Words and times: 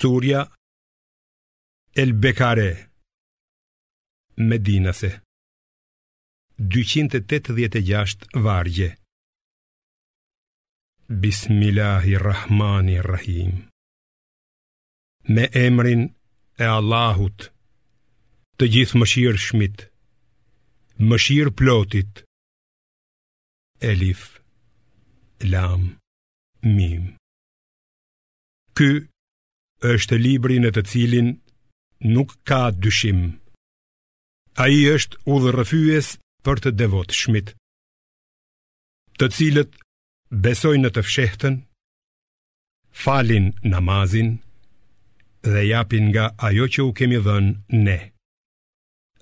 Surja 0.00 0.40
El 2.02 2.10
Bekare 2.24 2.72
Medinase 4.50 5.10
286 6.56 8.26
vargje 8.44 8.88
Bismillahirrahmanirrahim 11.24 13.52
Me 15.34 15.44
emrin 15.66 16.02
e 16.64 16.66
Allahut 16.78 17.38
Të 18.58 18.64
gjithë 18.74 18.98
mëshirë 19.00 19.42
shmit 19.46 19.76
Mëshirë 21.08 21.54
plotit 21.62 22.12
Elif 23.92 24.22
Lam 25.54 25.82
Mim 26.76 27.04
Ky 28.76 28.90
është 29.94 30.18
libri 30.20 30.56
në 30.62 30.70
të 30.76 30.82
cilin 30.90 31.28
nuk 32.14 32.34
ka 32.48 32.70
dyshim. 32.84 33.20
A 34.56 34.66
i 34.76 34.80
është 34.90 35.16
u 35.26 35.34
për 36.46 36.60
të 36.62 36.70
devot 36.78 37.10
shmit. 37.12 37.48
Të 39.18 39.26
cilët 39.34 39.72
besojnë 40.30 40.84
në 40.86 40.90
të 40.96 41.02
fshehtën, 41.04 41.56
falin 43.02 43.46
namazin 43.72 44.28
dhe 45.42 45.62
japin 45.68 46.08
nga 46.12 46.28
ajo 46.46 46.66
që 46.74 46.80
u 46.86 46.90
kemi 46.98 47.18
dhënë 47.26 47.50
ne 47.84 47.98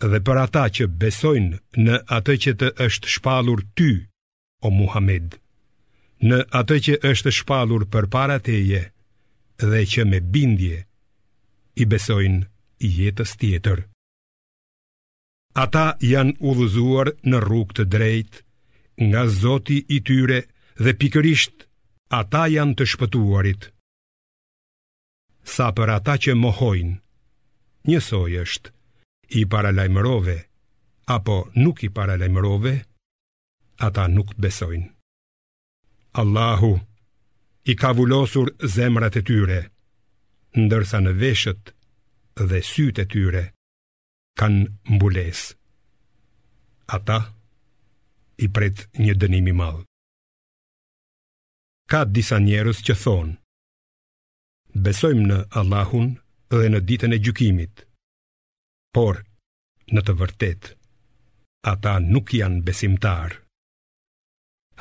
dhe 0.04 0.18
për 0.26 0.36
ata 0.44 0.64
që 0.76 0.84
besojnë 1.00 1.58
në 1.86 1.96
atë 2.16 2.34
që 2.42 2.52
të 2.60 2.68
është 2.86 3.10
shpalur 3.14 3.62
ty, 3.76 3.90
o 4.60 4.68
Muhammed, 4.76 5.38
në 6.28 6.40
atë 6.60 6.76
që 6.84 6.96
është 7.10 7.32
shpalur 7.40 7.86
për 7.92 8.10
para 8.16 8.36
teje, 8.46 8.82
dhe 9.58 9.82
që 9.86 10.02
me 10.08 10.18
bindje 10.20 10.84
i 11.74 11.84
besojnë 11.86 12.46
jetës 12.80 13.34
tjetër. 13.40 13.84
Ata 15.54 15.94
janë 16.02 16.34
udhëzuar 16.42 17.12
në 17.30 17.38
rrugë 17.44 17.74
të 17.78 17.84
drejtë 17.94 18.42
nga 19.08 19.22
Zoti 19.30 19.78
i 19.96 20.00
tyre 20.06 20.40
dhe 20.82 20.92
pikërisht 21.00 21.66
ata 22.20 22.44
janë 22.50 22.74
të 22.78 22.84
shpëtuarit. 22.92 23.62
Sa 25.54 25.70
për 25.76 25.88
ata 25.98 26.14
që 26.22 26.34
mohojnë, 26.34 26.96
njësoj 27.86 28.32
është 28.44 28.72
i 29.38 29.44
paralajmërove 29.52 30.36
apo 31.16 31.36
nuk 31.62 31.82
i 31.86 31.90
paralajmërove, 31.96 32.74
ata 33.86 34.08
nuk 34.08 34.32
besojnë. 34.40 34.88
Allahu, 36.22 36.72
Allahu, 36.72 36.72
i 37.66 37.72
ka 37.80 37.90
vullosur 37.96 38.48
zemrat 38.76 39.16
e 39.20 39.22
tyre, 39.28 39.60
ndërsa 40.60 40.98
në 41.02 41.12
veshët 41.20 41.70
dhe 42.48 42.58
sytë 42.72 43.02
e 43.04 43.08
tyre 43.14 43.42
kanë 44.38 44.68
mbules. 44.96 45.40
Ata 46.96 47.18
i 48.44 48.50
pret 48.54 48.84
një 49.00 49.14
dënimi 49.20 49.54
malë. 49.56 49.82
Ka 51.90 52.04
disa 52.04 52.38
njerës 52.42 52.80
që 52.86 52.94
thonë, 53.04 53.34
besojmë 54.84 55.26
në 55.30 55.38
Allahun 55.60 56.08
dhe 56.52 56.68
në 56.72 56.80
ditën 56.88 57.14
e 57.16 57.20
gjukimit, 57.24 57.84
por 58.94 59.22
në 59.92 60.00
të 60.06 60.12
vërtet, 60.20 60.62
ata 61.72 61.96
nuk 62.00 62.32
janë 62.36 62.60
besimtarë. 62.68 63.40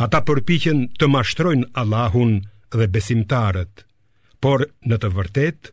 Ata 0.06 0.20
përpikjen 0.28 0.88
të 0.98 1.06
mashtrojnë 1.14 1.70
Allahun 1.82 2.40
dhe 2.78 2.90
besimtarët, 2.92 3.86
por 4.42 4.66
në 4.90 4.98
të 5.02 5.10
vërtet, 5.16 5.70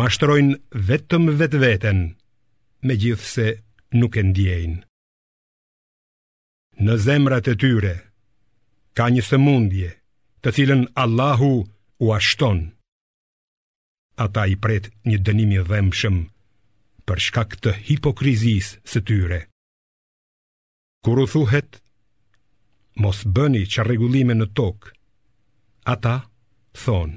mashtrojnë 0.00 0.58
vetëm 0.90 1.30
vetë 1.40 1.60
veten, 1.64 2.00
me 2.86 2.94
gjithë 3.02 3.28
se 3.34 3.46
nuk 3.98 4.18
e 4.20 4.24
ndjejnë. 4.30 4.78
Në 6.86 6.94
zemrat 7.04 7.50
e 7.52 7.56
tyre, 7.60 7.94
ka 8.96 9.08
një 9.12 9.24
sëmundje, 9.26 9.90
të 10.44 10.54
cilën 10.56 10.84
Allahu 11.02 11.50
u 12.04 12.12
ashton. 12.16 12.62
Ata 14.26 14.46
i 14.52 14.56
pret 14.64 14.88
një 15.08 15.18
dënimi 15.26 15.58
dhemshëm, 15.68 16.16
për 17.08 17.18
shkak 17.26 17.56
të 17.64 17.74
hipokrizis 17.88 18.74
së 18.90 19.02
tyre. 19.08 19.40
Kur 21.04 21.24
u 21.24 21.26
thuhet, 21.34 21.80
mos 23.02 23.22
bëni 23.36 23.64
që 23.72 23.84
regullime 23.88 24.36
në 24.36 24.48
tokë, 24.58 24.96
Ata 25.90 26.14
thonë, 26.78 27.16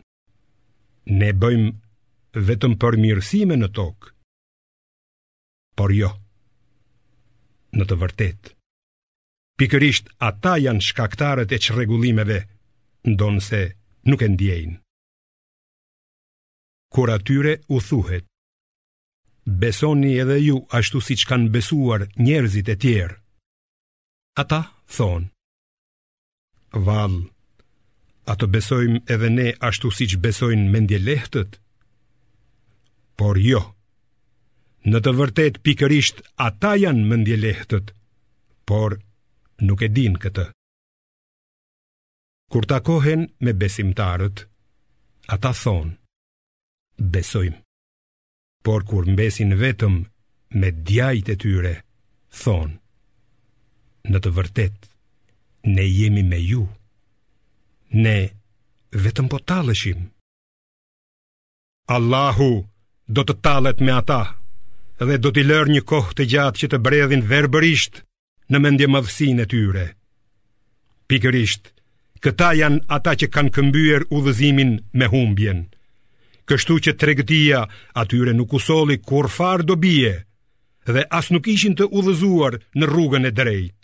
ne 1.22 1.28
bëjmë 1.41 2.41
vetëm 2.47 2.73
për 2.81 2.95
mirësime 3.03 3.53
në 3.59 3.67
tokë, 3.78 4.07
por 5.78 5.94
jo, 5.94 6.09
në 7.78 7.85
të 7.91 7.97
vërtet. 8.03 8.50
Pikërisht 9.61 10.07
ata 10.29 10.56
janë 10.63 10.81
shkaktarët 10.88 11.53
e 11.53 11.59
qëregullimeve, 11.67 12.39
ndonë 13.13 13.44
se 13.51 13.59
nuk 14.09 14.23
e 14.25 14.29
ndjejnë. 14.34 14.78
Kur 16.94 17.11
atyre 17.19 17.53
u 17.69 17.81
thuhet, 17.91 18.25
besoni 19.61 20.16
edhe 20.25 20.40
ju 20.47 20.55
ashtu 20.79 21.03
si 21.11 21.19
që 21.22 21.29
kanë 21.35 21.53
besuar 21.59 22.07
njerëzit 22.25 22.73
e 22.73 22.78
tjerë, 22.85 23.22
ata 24.44 24.63
thonë, 24.97 25.29
valë, 26.88 27.22
A 28.31 28.35
të 28.39 28.47
besojmë 28.56 29.01
edhe 29.11 29.29
ne 29.31 29.45
ashtu 29.67 29.89
si 29.91 30.06
që 30.13 30.19
besojnë 30.23 30.69
mendje 30.73 31.00
lehtët? 31.01 31.57
Por 33.22 33.35
jo, 33.44 33.59
në 34.88 35.00
të 35.03 35.11
vërtet 35.17 35.57
pikërisht 35.67 36.22
ata 36.45 36.73
janë 36.79 37.03
mendje 37.09 37.38
lehtët, 37.41 37.91
por 38.69 38.95
nuk 39.67 39.84
e 39.85 39.89
din 39.97 40.16
këtë. 40.23 40.45
Kur 42.51 42.67
takohen 42.69 43.28
me 43.44 43.53
besimtarët, 43.53 44.45
ata 45.35 45.51
thonë, 45.63 45.94
besojmë. 47.16 47.59
Por 48.63 48.85
kur 48.88 49.03
mbesin 49.11 49.51
vetëm 49.59 49.97
me 50.61 50.69
djajt 50.88 51.34
e 51.34 51.35
tyre, 51.44 51.75
thonë, 52.44 52.78
në 54.13 54.23
të 54.23 54.34
vërtet, 54.40 54.90
ne 55.75 55.90
jemi 55.90 56.23
me 56.23 56.40
ju. 56.45 56.63
Në 56.63 56.63
të 56.63 56.66
vërtet, 56.72 56.79
ne 57.94 58.30
vetëm 58.90 59.28
po 59.30 59.38
talëshim 59.46 60.08
Allahu 61.94 62.66
do 63.06 63.22
të 63.22 63.34
talët 63.46 63.81
me 63.86 63.94
ata 63.94 64.22
Dhe 65.04 65.18
do 65.22 65.34
t'i 65.36 65.44
lërë 65.44 65.74
një 65.74 65.81
kohë 65.90 66.16
të 66.18 66.24
gjatë 66.32 66.59
që 66.62 66.68
të 66.72 66.78
bredhin 66.86 67.24
verberisht 67.32 68.00
në 68.53 68.58
mendje 68.64 68.88
madhësin 68.94 69.42
e 69.44 69.46
tyre 69.53 69.86
Pikërisht, 71.12 71.70
këta 72.24 72.53
janë 72.62 72.84
ata 72.98 73.14
që 73.22 73.28
kanë 73.36 73.53
këmbyer 73.58 74.06
u 74.16 74.22
dhëzimin 74.26 74.72
me 74.98 75.09
humbjen 75.14 75.62
Kështu 76.50 76.80
që 76.88 76.92
tregëtia 77.02 77.62
atyre 78.03 78.32
nuk 78.38 78.56
usoli 78.58 78.98
kur 79.09 79.28
far 79.38 79.66
do 79.68 79.76
bie 79.86 80.16
Dhe 80.90 81.03
as 81.20 81.30
nuk 81.36 81.52
ishin 81.58 81.76
të 81.78 81.92
u 81.94 82.06
dhëzuar 82.09 82.58
në 82.80 82.90
rrugën 82.94 83.30
e 83.30 83.36
drejt 83.36 83.80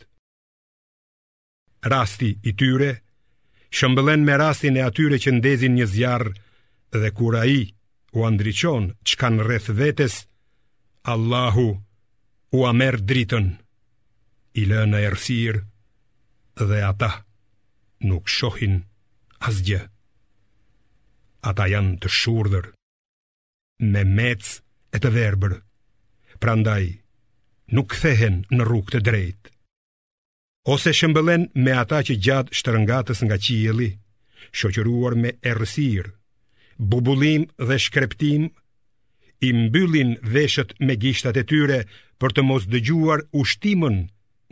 Rasti 1.93 2.31
i 2.43 2.55
tyre, 2.59 2.89
shëmbëlen 3.77 4.23
me 4.25 4.33
rastin 4.41 4.77
e 4.79 4.83
atyre 4.89 5.17
që 5.23 5.31
ndezin 5.37 5.75
një 5.77 5.87
zjarr 5.93 6.31
dhe 7.01 7.09
kur 7.17 7.37
ai 7.37 7.63
u 8.17 8.25
andriçon 8.29 8.85
çka 9.07 9.27
në 9.31 9.43
rreth 9.45 9.69
vetes 9.79 10.15
Allahu 11.13 11.67
u 12.57 12.59
amer 12.71 12.97
dritën 13.09 13.47
i 14.61 14.63
lënë 14.69 15.01
errësir 15.07 15.61
dhe 16.65 16.79
ata 16.91 17.11
nuk 18.09 18.25
shohin 18.37 18.75
asgjë 19.47 19.81
ata 21.49 21.65
janë 21.73 21.99
të 22.01 22.09
shurdër 22.19 22.65
me 23.93 24.01
mec 24.17 24.43
e 24.95 24.97
të 24.99 25.09
verbër 25.17 25.53
prandaj 26.43 26.83
nuk 27.75 27.93
kthehen 27.93 28.35
në 28.51 28.63
rrugë 28.65 28.93
të 28.95 28.99
drejtë 29.07 29.58
ose 30.73 30.91
shëmbëllen 30.99 31.43
me 31.65 31.71
ata 31.83 31.99
që 32.07 32.15
gjatë 32.25 32.53
shtërëngatës 32.59 33.19
nga 33.25 33.37
qieli, 33.45 33.87
shoqëruar 34.59 35.13
me 35.21 35.31
erësir, 35.51 36.05
bubullim 36.89 37.43
dhe 37.67 37.77
shkreptim, 37.85 38.43
i 39.47 39.49
mbyllin 39.61 40.11
veshët 40.33 40.69
me 40.85 40.93
gishtat 41.03 41.37
e 41.41 41.43
tyre 41.51 41.79
për 42.19 42.29
të 42.35 42.41
mos 42.49 42.63
dëgjuar 42.73 43.19
ushtimin 43.41 43.97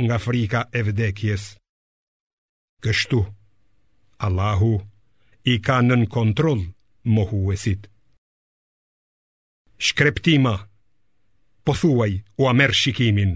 nga 0.05 0.17
frika 0.25 0.61
e 0.79 0.83
vdekjes. 0.87 1.43
Kështu, 2.83 3.19
Allahu 4.25 4.73
i 5.53 5.55
ka 5.65 5.77
nën 5.85 6.07
kontrol 6.17 6.59
mohuesit. 7.15 7.85
Shkreptima, 9.87 10.55
po 11.65 11.71
thuaj 11.81 12.13
u 12.41 12.47
amer 12.51 12.71
shikimin, 12.81 13.33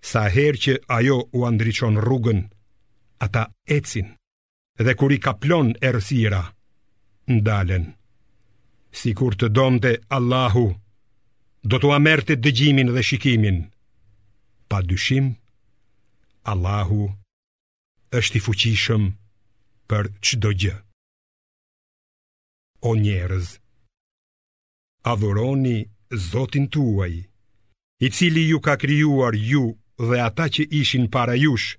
sa 0.00 0.28
her 0.30 0.54
që 0.64 0.78
ajo 0.86 1.16
u 1.32 1.40
andriqon 1.48 1.96
rrugën, 2.04 2.40
ata 3.24 3.42
ecin, 3.76 4.08
dhe 4.84 4.92
kur 4.98 5.10
i 5.12 5.18
kaplon 5.26 5.68
e 5.86 5.92
rësira, 5.94 6.42
ndalen. 7.36 7.86
Si 8.98 9.10
kur 9.18 9.34
të 9.36 9.48
donte 9.56 9.92
Allahu, 10.16 10.66
do 11.70 11.76
të 11.78 11.88
amerte 11.98 12.34
dëgjimin 12.44 12.90
dhe 12.94 13.02
shikimin, 13.08 13.58
pa 14.70 14.78
dyshim, 14.88 15.26
Allahu 16.52 17.02
është 18.18 18.38
i 18.38 18.40
fuqishëm 18.46 19.02
për 19.90 20.04
qdo 20.24 20.50
gjë. 20.60 20.76
O 22.88 22.92
njerëz, 23.04 23.46
avuroni 25.12 25.78
zotin 26.30 26.66
tuaj, 26.72 27.14
i 28.00 28.08
cili 28.16 28.44
ju 28.48 28.58
ka 28.64 28.74
kryuar 28.80 29.34
ju 29.50 29.64
dhe 30.06 30.18
ata 30.28 30.46
që 30.54 30.62
ishin 30.82 31.04
para 31.14 31.34
jush, 31.44 31.74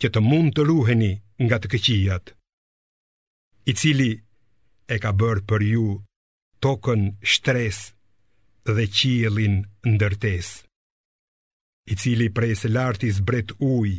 që 0.00 0.08
të 0.12 0.20
mund 0.28 0.52
të 0.56 0.62
ruheni 0.68 1.12
nga 1.44 1.56
të 1.60 1.68
këqijat, 1.72 2.24
i 3.70 3.72
cili 3.80 4.10
e 4.94 4.96
ka 5.02 5.10
bërë 5.20 5.42
për 5.48 5.62
ju 5.72 5.86
tokën 6.64 7.02
shtres 7.32 7.78
dhe 8.74 8.84
qilin 8.96 9.56
ndërtes, 9.92 10.46
i 11.92 11.94
cili 12.00 12.28
prej 12.36 12.54
se 12.60 12.68
lartis 12.76 13.18
bret 13.28 13.54
uj 13.72 13.90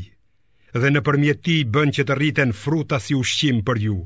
dhe 0.79 0.89
në 0.91 1.01
përmjeti 1.07 1.57
bën 1.73 1.89
që 1.95 2.03
të 2.07 2.13
rriten 2.17 2.51
fruta 2.61 2.99
si 3.05 3.17
ushqim 3.21 3.63
për 3.67 3.77
ju, 3.85 3.97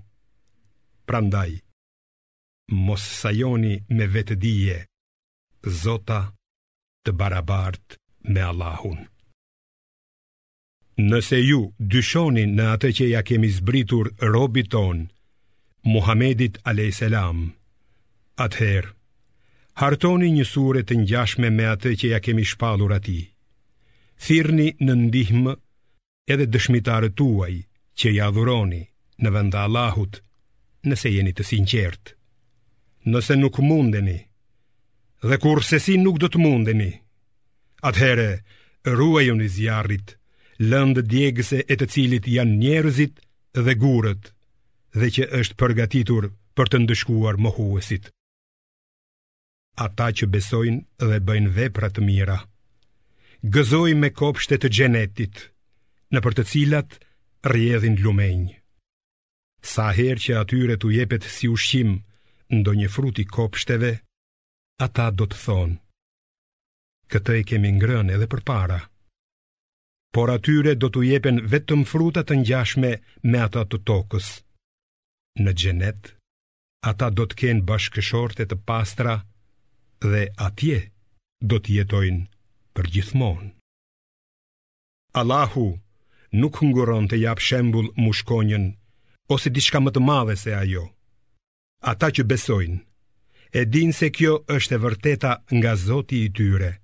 Prandaj, 1.09 1.51
mos 2.85 3.01
sajoni 3.19 3.75
me 3.97 4.05
vetë 4.15 4.35
dije, 4.43 4.77
zota 5.81 6.19
të 7.03 7.15
barabartë 7.21 7.98
me 8.21 8.41
Allahun. 8.41 9.07
Nëse 10.99 11.39
ju 11.47 11.71
dyshoni 11.79 12.43
në 12.51 12.65
atë 12.75 12.89
që 12.97 13.05
ja 13.13 13.21
kemi 13.23 13.49
zbritur 13.49 14.09
robit 14.19 14.67
ton, 14.71 15.07
Muhamedit 15.85 16.57
a.s. 16.67 16.99
Atëher 18.45 18.85
hartoni 19.79 20.27
një 20.35 20.43
sure 20.43 20.83
të 20.83 20.95
njashme 21.07 21.47
me 21.55 21.65
atë 21.71 21.93
që 21.99 22.07
ja 22.13 22.19
kemi 22.19 22.43
shpalur 22.43 22.91
ati. 22.91 23.21
Thirni 24.19 24.73
në 24.83 24.93
ndihmë 25.05 25.53
edhe 26.31 26.45
dëshmitarë 26.51 27.13
tuaj 27.15 27.53
që 27.99 28.11
ja 28.11 28.27
dhuroni 28.31 28.81
në 29.23 29.29
vend 29.35 29.55
Allahut, 29.55 30.19
nëse 30.87 31.07
jeni 31.15 31.31
të 31.35 31.43
sinqertë. 31.47 32.13
Nëse 33.07 33.39
nuk 33.39 33.59
mundeni, 33.63 34.17
dhe 35.23 35.37
kur 35.39 35.63
sesi 35.63 35.95
nuk 35.97 36.19
do 36.19 36.27
të 36.27 36.43
mundeni, 36.43 36.91
Atëhere, 37.87 38.29
ruaj 38.83 39.29
unë 39.31 39.45
i 39.45 39.49
zjarit, 39.55 40.11
lëndë 40.71 41.03
djegëse 41.13 41.59
e 41.71 41.77
të 41.79 41.87
cilit 41.93 42.25
janë 42.27 42.57
njerëzit 42.63 43.21
dhe 43.65 43.73
gurët, 43.83 44.31
dhe 44.99 45.07
që 45.17 45.27
është 45.39 45.57
përgatitur 45.61 46.27
për 46.59 46.67
të 46.73 46.81
ndëshkuar 46.83 47.39
mohuesit. 47.45 48.09
Ata 49.85 50.09
që 50.17 50.27
besojnë 50.33 51.07
dhe 51.07 51.21
bëjnë 51.29 51.53
veprat 51.59 51.95
të 51.95 52.03
mira, 52.09 52.35
gëzoj 53.55 53.93
me 54.01 54.09
kopshte 54.19 54.59
të 54.59 54.67
gjenetit, 54.75 55.45
në 56.11 56.19
për 56.25 56.33
të 56.39 56.43
cilat 56.51 56.99
rjedhin 57.53 57.95
lumenjë. 58.03 58.57
Sa 59.73 59.87
her 59.95 60.19
që 60.25 60.35
atyre 60.43 60.75
të 60.79 60.91
jepet 60.97 61.23
si 61.37 61.47
ushqim 61.55 61.95
ndo 62.57 62.75
një 62.81 62.87
fruti 62.97 63.23
kopshteve, 63.37 63.93
ata 64.87 65.09
do 65.19 65.27
të 65.31 65.39
thonë 65.45 65.79
këtë 67.09 67.33
e 67.41 67.43
kemi 67.49 67.71
ngrën 67.77 68.11
edhe 68.13 68.27
për 68.29 68.43
para. 68.45 68.77
Por 70.13 70.31
atyre 70.33 70.73
do 70.81 70.89
t'u 70.93 71.03
jepen 71.05 71.41
vetëm 71.51 71.83
frutat 71.89 72.29
të 72.29 72.39
ngjashme 72.41 72.91
me 73.29 73.39
ata 73.45 73.65
të 73.69 73.79
tokës. 73.89 74.27
Në 75.43 75.51
gjenet, 75.61 76.13
ata 76.89 77.09
do 77.13 77.25
t'ken 77.29 77.61
bashkëshorte 77.69 78.45
të 78.49 78.57
pastra 78.69 79.15
dhe 80.05 80.23
atje 80.47 80.79
do 81.49 81.59
t'jetojnë 81.63 82.25
për 82.75 82.91
gjithmonë. 82.95 83.49
Allahu 85.21 85.67
nuk 86.41 86.61
nguron 86.63 87.09
të 87.09 87.21
jap 87.25 87.41
shembul 87.41 87.89
mushkonjën 88.05 88.65
ose 89.33 89.49
diçka 89.53 89.81
më 89.81 89.93
të 89.93 90.03
madhe 90.09 90.35
se 90.41 90.53
ajo. 90.61 90.85
Ata 91.93 92.09
që 92.15 92.25
besojnë, 92.31 92.81
e 93.59 93.61
din 93.73 93.93
se 93.99 94.09
kjo 94.13 94.39
është 94.57 94.75
e 94.77 94.81
vërteta 94.83 95.31
nga 95.57 95.73
zoti 95.85 96.19
i 96.27 96.33
tyre. 96.33 96.78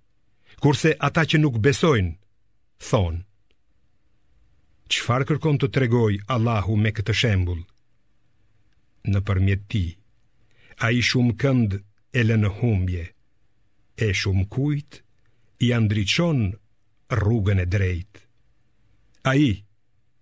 Kurse 0.66 0.96
ata 1.08 1.22
që 1.30 1.38
nuk 1.44 1.60
besojnë, 1.62 2.16
thonë, 2.90 3.20
Qfar 4.90 5.26
kërkon 5.30 5.60
të 5.62 5.68
tregoj 5.76 6.16
Allahu 6.34 6.74
me 6.82 6.90
këtë 6.98 7.14
shembul? 7.20 7.60
Në 9.14 9.22
përmjet 9.28 9.68
ti, 9.70 9.84
a 10.82 10.90
i 10.98 11.04
shumë 11.06 11.36
kënd 11.44 11.76
e 12.18 12.24
lënë 12.26 12.52
humbje, 12.64 13.04
e 14.06 14.08
shumë 14.24 14.48
kujt 14.58 14.98
i 15.68 15.70
andriqon 15.78 16.42
rrugën 17.14 17.62
e 17.62 17.68
drejt. 17.76 18.24
A 19.30 19.36
i, 19.38 19.52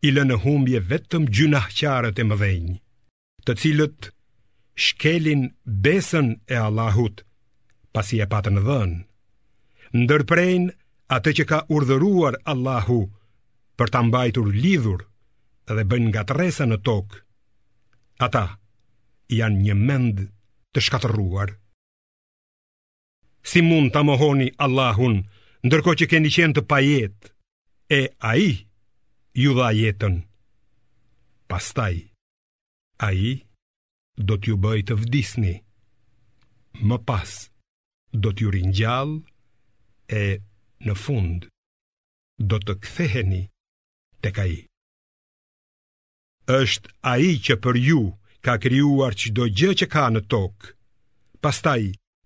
i 0.04 0.12
lënë 0.18 0.42
humbje 0.44 0.84
vetëm 0.92 1.30
gjynahqarët 1.38 2.20
e 2.20 2.28
mëdhenjë, 2.34 2.76
të 3.48 3.58
cilët 3.64 4.12
shkelin 4.90 5.48
besën 5.88 6.36
e 6.52 6.60
Allahut, 6.68 7.24
pasi 7.96 8.20
e 8.20 8.28
patën 8.36 8.60
dhënë, 8.68 9.02
ndërprejnë 9.94 10.70
atë 11.16 11.32
që 11.38 11.44
ka 11.50 11.58
urdhëruar 11.78 12.38
Allahu 12.50 13.00
për 13.78 13.88
të 13.94 14.00
mbajtur 14.10 14.48
lidhur 14.64 15.02
dhe 15.70 15.86
bëjnë 15.92 16.10
nga 16.14 16.24
të 16.30 16.34
resa 16.40 16.66
në 16.68 16.78
tokë, 16.88 17.20
ata 18.28 18.44
janë 19.38 19.62
një 19.70 19.76
mend 19.82 20.18
të 20.74 20.80
shkatëruar. 20.88 21.54
Si 23.52 23.62
mund 23.68 23.94
të 23.94 24.02
mohoni 24.08 24.50
Allahun, 24.66 25.20
ndërko 25.68 25.96
që 26.00 26.10
keni 26.12 26.32
qenë 26.36 26.56
të 26.58 26.62
pajet, 26.72 27.18
e 28.00 28.16
a 28.18 28.34
i 28.48 28.66
ju 29.44 29.54
dha 29.58 29.70
jetën. 29.78 30.16
Pastaj, 31.52 31.96
a 32.98 33.10
i 33.14 33.32
do 34.18 34.36
t'ju 34.40 34.56
bëj 34.64 34.82
të 34.90 34.94
vdisni, 35.04 35.54
më 36.88 36.98
pas 37.08 37.30
do 38.22 38.30
t'ju 38.34 38.50
rinjallë, 38.58 39.22
e 40.12 40.42
në 40.86 40.96
fund 41.00 41.46
do 42.52 42.58
të 42.60 42.76
ktheheni 42.84 43.44
të 44.24 44.32
kaji. 44.36 44.62
Êshtë 46.52 46.92
a 47.08 47.18
i 47.24 47.36
që 47.46 47.56
për 47.64 47.78
ju 47.88 48.02
ka 48.44 48.58
kryuar 48.64 49.14
që 49.16 49.32
do 49.38 49.48
gjë 49.48 49.74
që 49.82 49.88
ka 49.94 50.08
në 50.12 50.22
tokë, 50.32 50.74
pastaj 51.44 51.84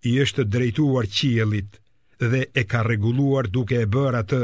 i 0.09 0.13
është 0.23 0.45
drejtuar 0.53 1.05
qielit 1.15 1.77
dhe 2.21 2.41
e 2.59 2.63
ka 2.71 2.81
reguluar 2.87 3.49
duke 3.53 3.77
e 3.83 3.89
bërë 3.95 4.19
atë 4.23 4.41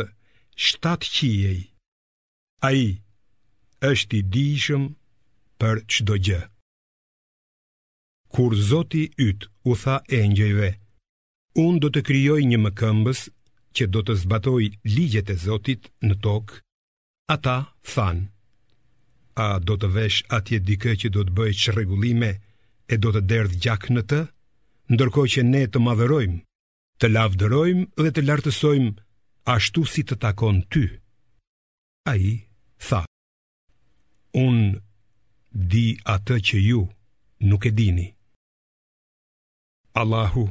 shtatë 0.65 1.09
qiej. 1.17 1.59
A 2.61 2.69
i 2.77 2.87
është 3.89 4.15
i 4.19 4.21
dishëm 4.33 4.85
për 5.59 5.81
që 5.91 5.99
do 6.07 6.15
gjë. 6.27 6.41
Kur 8.33 8.53
zoti 8.69 9.07
ytë 9.27 9.49
u 9.69 9.75
tha 9.81 9.97
e 10.17 10.21
njëjve, 10.31 10.69
Unë 11.53 11.79
do 11.85 11.89
të 11.93 12.01
kryoj 12.09 12.41
një 12.49 12.57
më 12.65 12.69
këmbës 12.81 13.19
që 13.77 13.85
do 13.93 14.01
të 14.05 14.13
zbatoj 14.23 14.65
ligjet 14.91 15.29
e 15.29 15.35
Zotit 15.41 15.89
në 16.01 16.15
tokë, 16.25 16.55
ata 17.35 17.57
thanë, 17.93 18.25
a 19.43 19.47
do 19.61 19.77
të 19.77 19.87
vesh 19.97 20.17
atje 20.37 20.57
dike 20.69 20.95
që 21.03 21.11
do 21.13 21.21
të 21.27 21.35
bëjt 21.37 21.59
që 21.63 21.75
regullime 21.77 22.31
e 22.93 22.97
do 22.97 23.13
të 23.13 23.21
derdh 23.29 23.53
gjak 23.65 23.85
në 23.93 24.01
të, 24.09 24.21
ndërko 24.95 25.27
që 25.33 25.43
ne 25.45 25.61
të 25.69 25.77
madhërojmë, 25.85 26.39
të 26.99 27.07
lavdërojmë 27.13 27.85
dhe 28.01 28.11
të 28.15 28.21
lartësojmë 28.25 28.91
ashtu 29.55 29.85
si 29.93 30.01
të 30.09 30.17
takon 30.25 30.63
ty. 30.73 30.83
A 32.09 32.15
i 32.31 32.49
tha, 32.87 33.03
unë 34.33 34.81
di 35.73 35.85
atë 36.17 36.35
që 36.49 36.65
ju 36.69 36.81
nuk 37.49 37.65
e 37.69 37.71
dini. 37.79 38.09
Allahu 40.01 40.49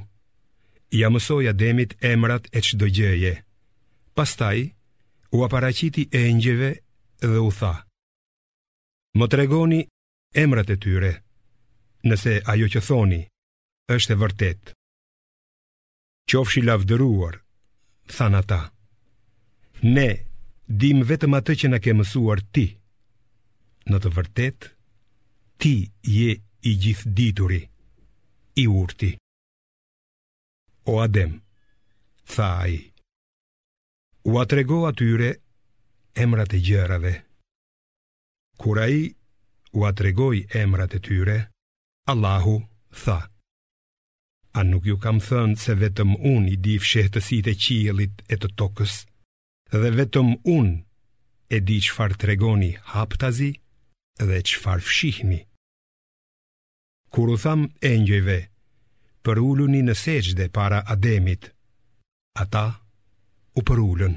ja 0.93 1.09
mësoj 1.11 1.45
Ademit 1.49 1.95
emrat 2.05 2.49
e 2.57 2.61
çdo 2.67 2.87
gjëje. 2.95 3.33
Pastaj 4.17 4.59
u 5.37 5.45
aparaqiti 5.47 6.05
engjëve 6.21 6.71
dhe 7.21 7.41
u 7.49 7.51
tha: 7.59 7.75
"Më 9.19 9.27
tregoni 9.33 9.81
emrat 10.45 10.69
e 10.71 10.77
tyre, 10.85 11.13
nëse 12.09 12.33
ajo 12.53 12.67
që 12.73 12.81
thoni 12.89 13.23
është 13.97 14.13
e 14.13 14.21
vërtetë." 14.23 14.71
Qofshi 16.31 16.61
lavdëruar, 16.69 17.35
than 18.17 18.35
ata. 18.41 18.61
Ne 19.97 20.11
dim 20.81 20.99
vetëm 21.11 21.33
atë 21.39 21.53
që 21.61 21.67
na 21.71 21.79
ke 21.85 21.93
mësuar 21.99 22.39
ti. 22.55 22.67
Në 23.91 23.97
të 24.03 24.09
vërtetë, 24.19 24.67
ti 25.61 25.75
je 26.19 26.33
i 26.69 26.73
gjithë 26.85 27.09
dituri, 27.19 27.63
i 28.63 28.65
urti 28.83 29.11
o 30.85 31.01
Adem, 31.01 31.43
tha 32.25 32.61
a 32.63 32.67
i. 32.69 32.79
U 34.25 34.39
atrego 34.43 34.85
atyre 34.91 35.29
emrat 36.15 36.53
e 36.57 36.61
gjërave. 36.69 37.15
Kur 38.61 38.77
ai 38.85 38.97
i 39.05 39.15
u 39.79 39.85
atregoj 39.91 40.39
emrat 40.63 40.93
e 40.95 41.01
tyre, 41.07 41.39
Allahu 42.13 42.57
tha. 43.05 43.19
A 44.59 44.63
nuk 44.71 44.85
ju 44.87 44.97
kam 45.05 45.19
thënë 45.27 45.57
se 45.63 45.73
vetëm 45.81 46.11
unë 46.33 46.51
i 46.53 46.57
di 46.65 46.75
fshehtësit 46.83 47.47
e 47.49 47.55
qijelit 47.63 48.21
e 48.29 48.37
të 48.37 48.49
tokës, 48.59 48.95
dhe 49.73 49.93
vetëm 50.01 50.35
unë 50.59 50.77
e 51.49 51.59
di 51.67 51.79
qëfar 51.87 52.15
të 52.19 52.29
regoni 52.33 52.73
haptazi 52.93 53.53
dhe 54.29 54.43
qëfar 54.51 54.85
fshihni. 54.89 55.41
Kur 57.13 57.33
u 57.35 57.39
tham 57.43 57.71
e 57.91 57.95
njëjve, 58.03 58.39
përuluni 59.27 59.81
në 59.87 59.95
seqde 59.97 60.49
para 60.57 60.83
Ademit. 60.91 61.49
Ata 62.43 62.65
u 63.59 63.63
përulun, 63.63 64.15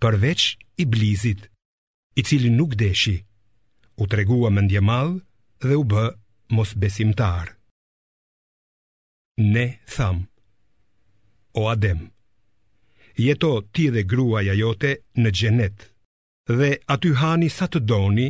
përveç 0.00 0.42
i 0.82 0.86
blizit, 0.92 1.42
i 2.18 2.22
cili 2.24 2.50
nuk 2.54 2.76
deshi, 2.80 3.16
u 4.00 4.06
tregua 4.10 4.48
më 4.52 4.62
ndjemal 4.68 5.16
dhe 5.64 5.76
u 5.80 5.84
bë 5.90 6.04
mos 6.54 6.72
besimtar. 6.82 7.52
Ne 9.40 9.66
tham, 9.94 10.24
o 11.58 11.66
Adem, 11.74 12.00
jeto 13.18 13.52
ti 13.72 13.88
dhe 13.94 14.02
gruaja 14.10 14.54
jote 14.56 14.94
në 15.20 15.30
gjenet, 15.38 15.78
dhe 16.58 16.70
aty 16.94 17.10
hani 17.20 17.48
sa 17.50 17.66
të 17.66 17.80
doni, 17.90 18.28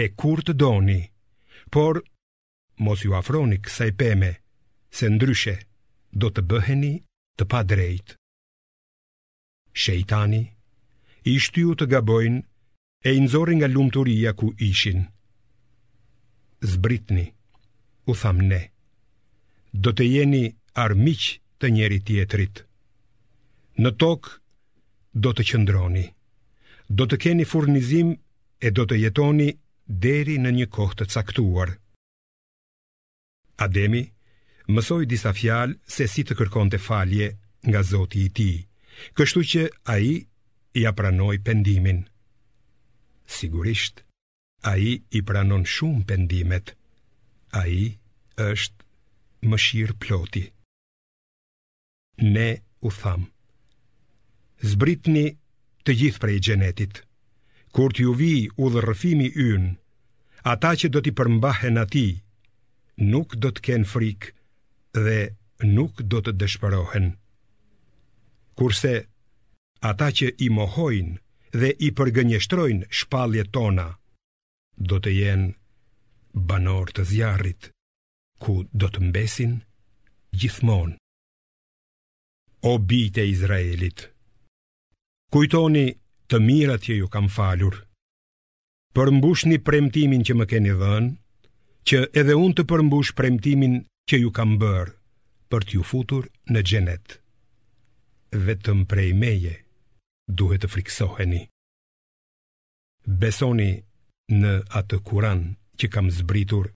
e 0.00 0.04
kur 0.20 0.42
të 0.42 0.54
doni, 0.60 1.00
por 1.72 2.02
mos 2.84 3.04
ju 3.06 3.14
afroni 3.14 3.60
kësaj 3.62 3.92
peme, 3.98 4.32
se 4.98 5.10
ndryshe 5.10 5.54
do 6.22 6.28
të 6.34 6.44
bëheni 6.50 6.92
të 7.40 7.44
pa 7.50 7.62
drejt. 7.70 8.12
Shejtani 9.82 10.42
i 11.30 11.34
shtyu 11.44 11.74
të 11.80 11.88
gabojnë 11.92 12.42
e 13.08 13.10
i 13.18 13.20
nga 13.26 13.68
lumëturia 13.74 14.30
ku 14.40 14.46
ishin. 14.70 15.00
Zbritni, 16.72 17.26
u 18.10 18.12
thamë 18.20 18.46
ne, 18.52 18.62
do 19.84 19.90
të 19.94 20.04
jeni 20.14 20.44
armiq 20.84 21.22
të 21.58 21.66
njeri 21.74 21.98
tjetrit. 22.06 22.56
Në 23.82 23.90
tokë 24.00 24.30
do 25.24 25.30
të 25.34 25.42
qëndroni, 25.50 26.06
do 26.98 27.04
të 27.10 27.16
keni 27.24 27.44
furnizim 27.52 28.08
e 28.66 28.68
do 28.76 28.82
të 28.86 28.94
jetoni 29.04 29.50
deri 30.06 30.36
në 30.44 30.50
një 30.58 30.66
kohë 30.76 30.96
të 31.00 31.04
caktuar. 31.14 31.68
Ademi, 33.66 34.02
mësoj 34.70 35.04
disa 35.08 35.32
fjalë 35.36 35.76
se 35.84 36.06
si 36.08 36.22
të 36.24 36.36
kërkon 36.38 36.70
të 36.72 36.78
falje 36.80 37.30
nga 37.68 37.82
zoti 37.84 38.22
i 38.24 38.30
ti, 38.36 38.50
kështu 39.16 39.40
që 39.50 39.62
a 39.92 39.98
i 39.98 40.14
ja 40.80 40.92
pranoj 40.92 41.36
pendimin. 41.44 42.04
Sigurisht, 43.26 44.02
a 44.62 44.76
i 44.78 45.02
i 45.10 45.22
pranon 45.22 45.64
shumë 45.64 46.04
pendimet, 46.08 46.74
a 47.56 47.66
i 47.68 47.96
është 48.44 48.86
më 49.48 49.58
shirë 49.66 49.96
ploti. 50.00 50.44
Ne 52.24 52.48
u 52.80 52.88
thamë, 52.90 53.28
zbritni 54.70 55.24
të 55.84 55.96
gjithë 56.00 56.20
prej 56.22 56.38
gjenetit, 56.48 57.02
kur 57.74 57.92
t'ju 57.92 58.12
vi 58.16 58.32
u 58.56 58.70
dhe 58.72 58.80
rëfimi 58.84 59.28
yn, 59.50 59.64
ata 60.46 60.72
që 60.80 60.90
do 60.92 61.00
t'i 61.02 61.12
përmbahen 61.18 61.80
ati, 61.80 62.06
nuk 63.10 63.34
do 63.42 63.50
t'ken 63.56 63.84
frikë, 63.90 64.30
dhe 64.94 65.34
nuk 65.76 65.98
do 66.12 66.20
të 66.24 66.32
dëshpërohen. 66.40 67.10
Kurse 68.58 68.94
ata 69.84 70.08
që 70.18 70.30
i 70.46 70.48
mohojnë 70.56 71.14
dhe 71.60 71.70
i 71.86 71.90
përgënjeshtrojnë 71.98 72.88
shpalje 72.98 73.44
tona, 73.54 73.88
do 74.78 74.98
të 75.00 75.10
jenë 75.18 75.48
banor 76.50 76.90
të 76.94 77.04
zjarit, 77.10 77.68
ku 78.42 78.62
do 78.70 78.88
të 78.90 79.02
mbesin 79.10 79.52
gjithmon. 80.34 80.96
O 82.64 82.78
bite 82.88 83.22
Izraelit, 83.28 84.08
kujtoni 85.30 85.86
të 86.30 86.38
mirat 86.40 86.86
që 86.86 86.96
ju 87.00 87.08
kam 87.12 87.28
falur, 87.30 87.74
përmbush 88.96 89.44
një 89.50 89.58
premtimin 89.66 90.22
që 90.26 90.34
më 90.38 90.46
keni 90.52 90.72
dhënë, 90.80 91.12
që 91.84 91.98
edhe 92.20 92.34
unë 92.40 92.56
të 92.58 92.64
përmbush 92.72 93.12
premtimin 93.18 93.78
që 94.08 94.18
ju 94.22 94.30
kam 94.36 94.56
bërë 94.60 94.94
për 95.52 95.62
t'ju 95.68 95.82
futur 95.86 96.24
në 96.52 96.60
gjenet. 96.68 97.18
Vetëm 98.46 98.84
prej 98.90 99.10
meje 99.16 99.54
duhet 100.38 100.64
të 100.64 100.70
friksoheni. 100.74 101.44
Besoni 103.20 103.70
në 104.40 104.54
atë 104.78 104.98
kuran 105.08 105.42
që 105.78 105.86
kam 105.94 106.10
zbritur 106.16 106.70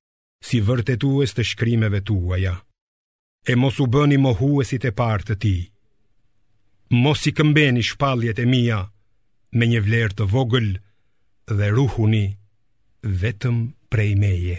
si 0.45 0.61
vërtetues 0.63 1.33
të 1.35 1.45
shkrimeve 1.53 2.01
tuaja 2.07 2.55
e 3.49 3.57
mos 3.57 3.79
u 3.81 3.87
bëni 3.91 4.19
mohuesit 4.21 4.85
e 4.89 4.93
partë 5.01 5.33
të 5.33 5.39
ti. 5.43 5.57
Mos 7.03 7.27
i 7.29 7.33
këmbeni 7.37 7.83
shpaljet 7.85 8.41
e 8.41 8.47
mia 8.49 8.83
me 9.57 9.69
një 9.69 9.81
vlerë 9.85 10.17
të 10.19 10.25
vogël 10.33 10.71
dhe 11.49 11.69
ruhuni 11.77 12.27
vetëm 13.23 13.59
prej 13.93 14.13
meje. 14.21 14.59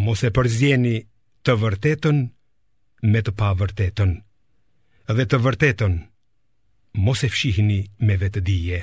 Mos 0.00 0.22
e 0.24 0.30
përzjeni 0.32 0.98
të 1.48 1.54
vërtetën 1.56 2.18
me 3.10 3.20
të 3.24 3.32
pa 3.40 3.52
vërtetën 3.56 4.10
Dhe 5.18 5.24
të 5.26 5.38
vërtetën 5.44 5.94
mos 7.06 7.22
e 7.26 7.28
fshihni 7.32 7.78
me 8.06 8.14
vetë 8.20 8.40
dije 8.48 8.80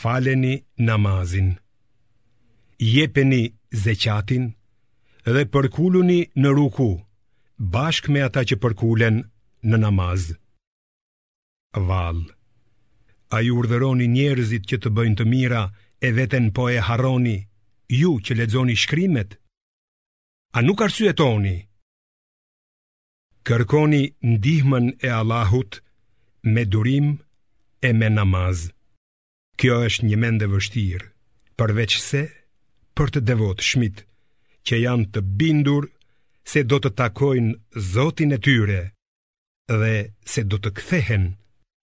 Faleni 0.00 0.52
namazin 0.86 1.48
Jepeni 2.80 3.42
zeqatin 3.82 4.46
Dhe 5.26 5.42
përkulluni 5.54 6.20
në 6.42 6.54
ruku 6.60 6.90
Bashk 7.74 8.08
me 8.14 8.22
ata 8.28 8.46
që 8.48 8.60
përkullen 8.62 9.18
në 9.70 9.82
namaz 9.86 10.30
Val 11.90 12.22
A 13.38 13.42
ju 13.44 13.58
urderoni 13.62 14.06
njerëzit 14.14 14.70
që 14.70 14.78
të 14.84 14.94
bëjnë 14.96 15.18
të 15.22 15.28
mira 15.34 15.66
E 16.06 16.14
veten 16.16 16.52
po 16.56 16.70
e 16.72 16.78
haroni 16.86 17.36
Ju 18.02 18.14
që 18.24 18.38
ledzoni 18.40 18.78
shkrimet 18.84 19.39
A 20.52 20.60
nuk 20.66 20.80
arsyetoni? 20.82 21.62
Kërkoni 23.46 24.02
ndihmën 24.30 24.88
e 25.06 25.10
Allahut 25.20 25.78
me 26.42 26.64
durim 26.66 27.20
e 27.88 27.92
me 27.92 28.08
namaz. 28.10 28.58
Kjo 29.56 29.76
është 29.86 30.06
një 30.10 30.18
mendë 30.22 30.48
vështirë, 30.50 31.06
përveç 31.54 31.94
se 32.02 32.22
për 32.98 33.14
të 33.14 33.22
devot 33.30 33.62
shmit, 33.62 34.02
që 34.66 34.80
janë 34.86 35.06
të 35.14 35.22
bindur 35.38 35.86
se 36.42 36.64
do 36.66 36.80
të 36.82 36.90
takojnë 36.98 37.54
zotin 37.94 38.34
e 38.34 38.40
tyre 38.46 38.80
dhe 39.80 39.94
se 40.34 40.42
do 40.50 40.58
të 40.58 40.70
kthehen 40.80 41.28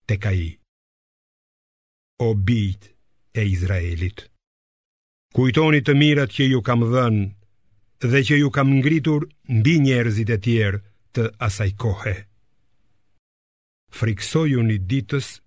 të 0.06 0.20
kaji. 0.24 0.52
O 2.20 2.34
bitë 2.48 2.92
e 3.40 3.48
Izraelit, 3.54 4.26
kujtoni 5.34 5.80
të 5.80 5.96
mirat 6.04 6.28
që 6.36 6.52
ju 6.52 6.60
kam 6.68 6.84
dhenë 6.92 7.26
dhe 8.00 8.20
që 8.22 8.36
ju 8.38 8.50
kam 8.54 8.70
ngritur 8.78 9.26
mbi 9.50 9.74
njerëzit 9.82 10.30
e 10.30 10.38
tjerë 10.44 10.78
të 11.14 11.22
asaj 11.46 11.70
kohe. 11.82 12.14
Friksoju 13.90 14.62
një 14.62 14.76
ditës, 14.88 15.42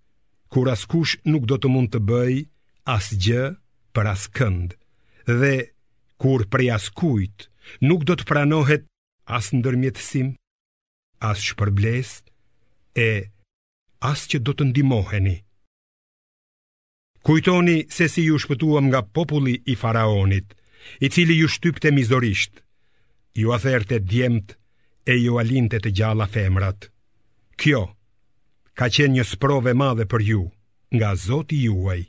kur 0.51 0.67
askush 0.67 1.15
nuk 1.31 1.45
do 1.47 1.55
të 1.61 1.67
mund 1.71 1.91
të 1.93 1.99
bëj 2.09 2.33
asgjë 2.95 3.43
për 3.95 4.05
askënd, 4.13 4.69
dhe 5.39 5.53
kur 6.21 6.43
prej 6.51 6.69
askujt 6.75 7.47
nuk 7.87 8.03
do 8.03 8.13
të 8.17 8.27
pranohet 8.27 8.83
as 9.37 9.51
ndërmjetësim, 9.55 10.33
as 11.29 11.39
shpërbles, 11.47 12.11
e 12.97 13.31
as 14.09 14.19
që 14.29 14.37
do 14.43 14.51
të 14.57 14.63
ndimoheni. 14.73 15.37
Kujtoni 17.21 17.85
se 17.93 18.09
si 18.09 18.25
ju 18.27 18.39
shpëtuam 18.41 18.89
nga 18.89 19.05
populli 19.15 19.53
i 19.71 19.75
faraonit, 19.77 20.57
i 20.99 21.09
cili 21.09 21.37
ju 21.37 21.47
shtypte 21.47 21.91
mizorisht, 21.91 22.51
ju 23.33 23.51
aferte 23.51 23.99
djemt 24.01 24.55
e 25.05 25.13
ju 25.17 25.37
alinte 25.37 25.79
të 25.79 25.89
gjalla 25.97 26.27
femrat. 26.27 26.89
Kjo 27.55 27.85
ka 28.73 28.87
qenë 28.89 29.19
një 29.19 29.25
sprove 29.33 29.73
madhe 29.73 30.05
për 30.05 30.21
ju 30.29 30.43
nga 30.95 31.15
zoti 31.15 31.59
juaj. 31.65 32.03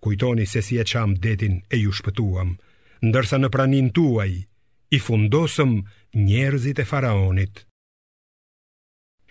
Kujtoni 0.00 0.46
se 0.46 0.62
si 0.62 0.78
e 0.78 0.84
qam 0.86 1.14
detin 1.18 1.62
e 1.70 1.76
ju 1.82 1.90
shpëtuam, 1.92 2.56
ndërsa 3.02 3.38
në 3.38 3.48
pranin 3.50 3.88
tuaj 3.90 4.32
i 4.94 4.98
fundosëm 5.02 5.80
njerëzit 6.14 6.78
e 6.80 6.84
faraonit. 6.86 7.64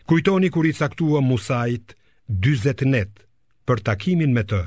Kujtoni 0.08 0.50
kur 0.50 0.66
i 0.66 0.74
caktua 0.75 1.22
Musait 1.24 1.96
40 2.30 2.86
net 2.88 3.24
për 3.68 3.84
takimin 3.84 4.34
me 4.36 4.44
të. 4.44 4.62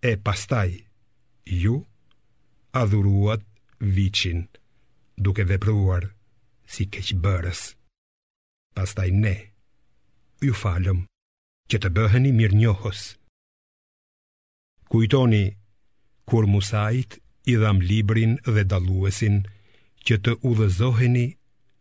E 0.00 0.16
pastaj 0.24 0.72
ju 1.44 1.82
adhuruat 2.72 3.40
vichin, 3.80 4.48
duke 5.16 5.44
vepruar 5.46 6.10
si 6.66 6.84
keqë 6.92 7.16
bërës. 7.24 7.60
Pastaj 8.76 9.10
ne, 9.14 9.34
ju 10.46 10.54
falëm, 10.62 11.00
që 11.70 11.76
të 11.82 11.88
bëheni 11.96 12.32
mirë 12.38 12.60
njohës. 12.60 13.00
Kujtoni, 14.90 15.44
kur 16.30 16.46
musajt 16.50 17.18
i 17.52 17.56
dham 17.60 17.82
librin 17.90 18.36
dhe 18.54 18.64
daluesin, 18.72 19.40
që 20.06 20.18
të 20.24 20.32
udhëzoheni 20.48 21.26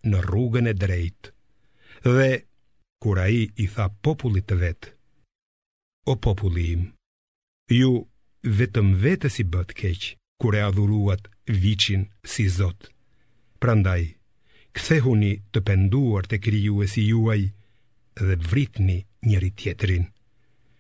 në 0.10 0.18
rrugën 0.26 0.70
e 0.72 0.76
drejtë, 0.84 1.34
dhe, 2.18 2.30
kura 3.02 3.30
i 3.40 3.44
i 3.64 3.66
tha 3.74 3.86
popullit 4.08 4.50
të 4.50 4.58
vetë, 4.64 4.92
o 6.12 6.16
popullim, 6.28 6.88
ju 7.80 7.94
vetëm 8.60 8.94
vetës 9.04 9.40
i 9.40 9.46
bëtë 9.54 9.78
keqë, 9.82 10.19
kur 10.40 10.56
e 10.60 10.62
adhuruat 10.70 11.24
viçin 11.62 12.02
si 12.32 12.46
Zot. 12.58 12.80
Prandaj, 13.62 14.04
kthehuni 14.76 15.34
të 15.54 15.60
penduar 15.68 16.24
te 16.32 16.38
krijuesi 16.46 17.02
juaj 17.12 17.42
dhe 18.26 18.36
vritni 18.52 18.98
njëri 19.28 19.52
tjetrin. 19.60 20.06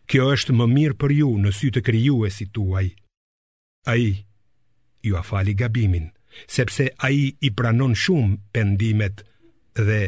Kjo 0.09 0.29
është 0.33 0.55
më 0.57 0.65
mirë 0.75 0.97
për 1.01 1.11
ju 1.19 1.29
në 1.43 1.51
sy 1.57 1.67
të 1.75 1.81
krijuesit 1.89 2.53
tuaj. 2.55 2.87
Ai 3.93 4.07
ju 5.07 5.19
afali 5.21 5.53
gabimin, 5.59 6.07
sepse 6.55 6.87
ai 7.07 7.27
i 7.47 7.49
pranon 7.57 7.93
shumë 8.03 8.39
pendimet 8.55 9.25
dhe 9.89 10.01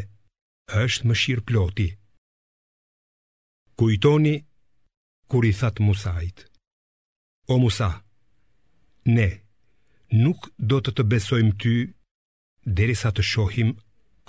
është 0.83 1.07
më 1.09 1.15
shirë 1.21 1.45
ploti. 1.49 1.89
Kujtoni 3.77 4.35
kur 5.29 5.45
i 5.47 5.53
that 5.55 5.79
Musait. 5.79 6.43
O 7.47 7.55
Musa, 7.57 7.91
ne 9.05 9.40
Nuk 10.11 10.49
do 10.59 10.81
të 10.83 10.91
të 10.97 11.03
besojmë 11.07 11.53
ty, 11.63 11.71
deri 12.75 12.95
sa 12.99 13.13
të 13.15 13.23
shohim 13.23 13.69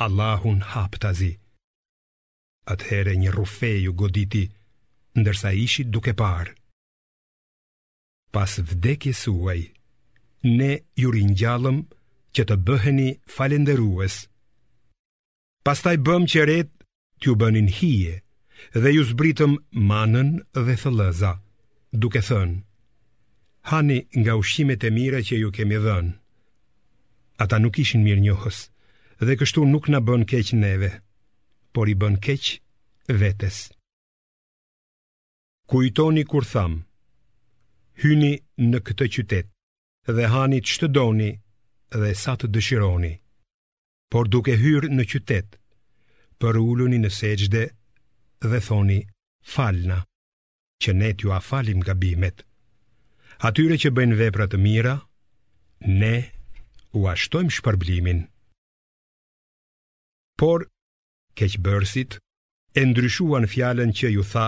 Allahun 0.07 0.61
haptazi. 0.75 1.33
Atëhere 2.71 3.17
një 3.19 3.33
rufe 3.35 3.71
ju 3.83 3.93
goditi, 4.03 4.45
ndërsa 5.19 5.51
ishi 5.65 5.83
duke 5.91 6.15
parë. 6.21 6.55
Pas 8.31 8.53
vdekje 8.69 9.13
suaj, 9.23 9.59
ne 10.45 10.71
ju 11.03 11.11
rinjallëm 11.17 11.83
që 12.35 12.43
të 12.47 12.57
bëheni 12.67 13.09
falenderues. 13.35 14.21
Pas 15.67 15.79
taj 15.83 15.97
bëm 16.07 16.31
që 16.31 16.47
ret 16.49 16.71
t'ju 17.21 17.35
bënin 17.43 17.69
hije 17.79 18.15
dhe 18.83 18.91
ju 18.95 19.03
zbritëm 19.11 19.59
manën 19.91 20.31
dhe 20.67 20.75
thëllëza, 20.83 21.35
duke 22.03 22.23
thënë. 22.29 22.59
Hani 23.71 23.99
nga 24.21 24.33
ushqimet 24.41 24.85
e 24.87 24.91
mira 24.97 25.21
që 25.29 25.37
ju 25.39 25.51
kemi 25.57 25.77
dhënë. 25.85 26.13
Ata 27.45 27.57
nuk 27.63 27.79
ishin 27.83 28.03
mirë 28.07 28.23
njohës, 28.25 28.59
dhe 29.27 29.37
kështu 29.39 29.63
nuk 29.71 29.87
na 29.93 30.01
bën 30.07 30.25
keq 30.31 30.51
neve, 30.63 30.91
por 31.75 31.87
i 31.93 31.95
bën 32.01 32.17
keq 32.25 32.45
vetes. 33.21 33.59
Kujtoni 35.71 36.25
kur 36.33 36.45
tham, 36.53 36.75
hyni 38.03 38.33
në 38.71 38.79
këtë 38.87 39.07
qytet 39.15 39.47
dhe 40.17 40.25
hani 40.35 40.59
ç'të 40.71 40.87
doni 40.99 41.31
dhe 42.01 42.11
sa 42.23 42.35
të 42.37 42.51
dëshironi. 42.55 43.13
Por 44.11 44.29
duke 44.33 44.59
hyrë 44.63 44.91
në 44.91 45.05
qytet, 45.13 45.49
për 46.41 46.59
uluni 46.67 46.99
në 47.05 47.11
seqde 47.21 47.63
dhe 48.51 48.59
thoni 48.69 48.99
falna, 49.55 50.03
që 50.83 50.91
ne 50.99 51.11
t'ju 51.15 51.31
afalim 51.39 51.81
gabimet. 51.87 52.43
Atyre 53.43 53.75
që 53.83 53.91
bëjnë 53.91 54.17
vepra 54.21 54.45
të 54.47 54.59
mira, 54.63 54.91
ne 56.01 56.11
u 56.95 57.09
ashtojmë 57.11 57.51
shpërblimin. 57.57 58.21
Por 60.39 60.63
keqbërësit 61.41 62.15
e 62.79 62.85
ndryshuan 62.87 63.49
fjalën 63.51 63.91
që 63.99 64.11
ju 64.15 64.23
tha 64.33 64.47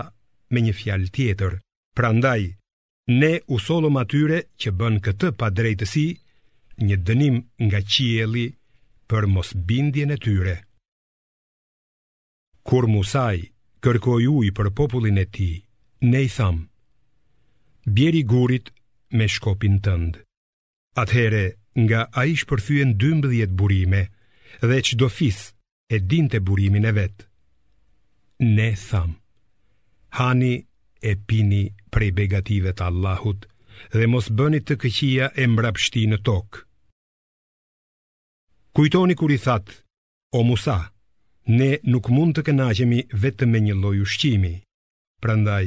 me 0.54 0.62
një 0.66 0.74
fjalë 0.80 1.10
tjetër. 1.16 1.56
Prandaj 1.98 2.42
ne 3.18 3.32
u 3.54 3.56
atyre 4.04 4.38
që 4.62 4.68
bën 4.78 5.00
këtë 5.06 5.32
pa 5.40 5.50
drejtësi 5.56 6.06
një 6.86 6.96
dënim 7.08 7.36
nga 7.66 7.80
qielli 7.92 8.46
për 9.10 9.26
mos 9.34 9.50
bindjen 9.70 10.10
e 10.14 10.18
tyre. 10.26 10.56
Kur 12.68 12.86
Musaj 12.94 13.38
kërkoj 13.83 14.22
uj 14.38 14.48
për 14.57 14.68
popullin 14.78 15.18
e 15.18 15.26
ti, 15.35 15.50
ne 16.11 16.20
i 16.22 16.28
thamë, 16.37 16.62
bjeri 17.94 18.22
gurit 18.30 18.70
me 19.16 19.29
shkopin 19.31 19.77
tëndë. 19.85 20.20
Atëhere, 21.00 21.42
nga 21.85 22.00
a 22.20 22.27
ishë 22.35 22.48
përthyën 22.50 22.94
dëmbëdhjet 23.00 23.53
burime 23.59 24.00
dhe 24.64 24.79
që 24.87 24.98
do 25.00 25.09
e 25.94 25.96
din 26.11 26.27
të 26.33 26.38
burimin 26.46 26.87
e 26.90 26.92
vetë. 26.98 27.27
Ne 28.57 28.68
thamë, 28.88 29.18
hani 30.18 30.55
e 31.11 31.12
pini 31.27 31.62
prej 31.94 32.11
begative 32.18 32.70
të 32.74 32.83
Allahut 32.88 33.40
dhe 33.94 34.07
mos 34.12 34.31
bëni 34.38 34.61
të 34.64 34.74
këqia 34.83 35.27
e 35.42 35.44
mbrapshti 35.53 36.03
në 36.11 36.18
tokë. 36.27 36.62
Kujtoni 38.74 39.14
kur 39.18 39.31
i 39.31 39.38
thatë, 39.44 39.74
o 40.35 40.40
Musa, 40.48 40.79
ne 41.59 41.70
nuk 41.92 42.11
mund 42.14 42.35
të 42.35 42.46
kënajemi 42.48 43.00
vetë 43.22 43.46
me 43.50 43.61
një 43.62 43.74
lloj 43.83 43.96
ushqimi, 44.07 44.55
prandaj, 45.22 45.66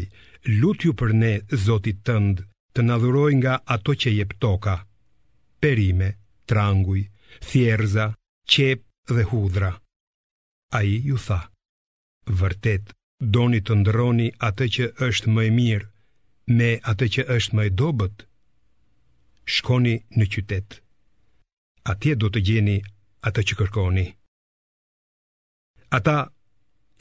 lutju 0.60 0.92
për 1.00 1.12
ne, 1.22 1.34
zotit 1.66 2.04
tëndë, 2.08 2.44
të 2.78 2.84
nadhuroj 2.86 3.30
nga 3.42 3.54
ato 3.74 3.92
që 4.02 4.10
jep 4.14 4.32
toka, 4.44 4.74
perime, 5.62 6.10
tranguj, 6.50 7.02
thjerza, 7.50 8.06
qep 8.56 8.80
dhe 9.16 9.24
hudra. 9.32 9.72
A 10.78 10.82
i 10.92 10.96
ju 11.10 11.18
tha, 11.26 11.40
vërtet, 12.42 12.86
doni 13.34 13.60
të 13.66 13.74
ndroni 13.80 14.28
atë 14.50 14.66
që 14.78 14.86
është 15.10 15.34
më 15.34 15.42
e 15.50 15.54
mirë, 15.58 15.88
me 16.60 16.70
atë 16.94 17.06
që 17.18 17.22
është 17.38 17.54
më 17.60 17.64
e 17.72 17.74
dobet, 17.82 18.16
shkoni 19.56 19.96
në 20.18 20.26
qytet. 20.38 20.70
Atje 21.92 22.14
do 22.22 22.28
të 22.32 22.40
gjeni 22.48 22.78
atë 23.28 23.42
që 23.48 23.58
kërkoni. 23.64 24.06
Ata 25.98 26.18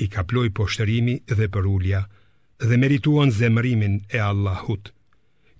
i 0.05 0.09
kaploj 0.17 0.49
poshtërimi 0.57 1.15
dhe 1.39 1.51
përullja 1.55 2.01
dhe 2.69 2.77
merituan 2.83 3.31
zemërimin 3.39 3.97
e 4.17 4.21
Allahut. 4.33 4.85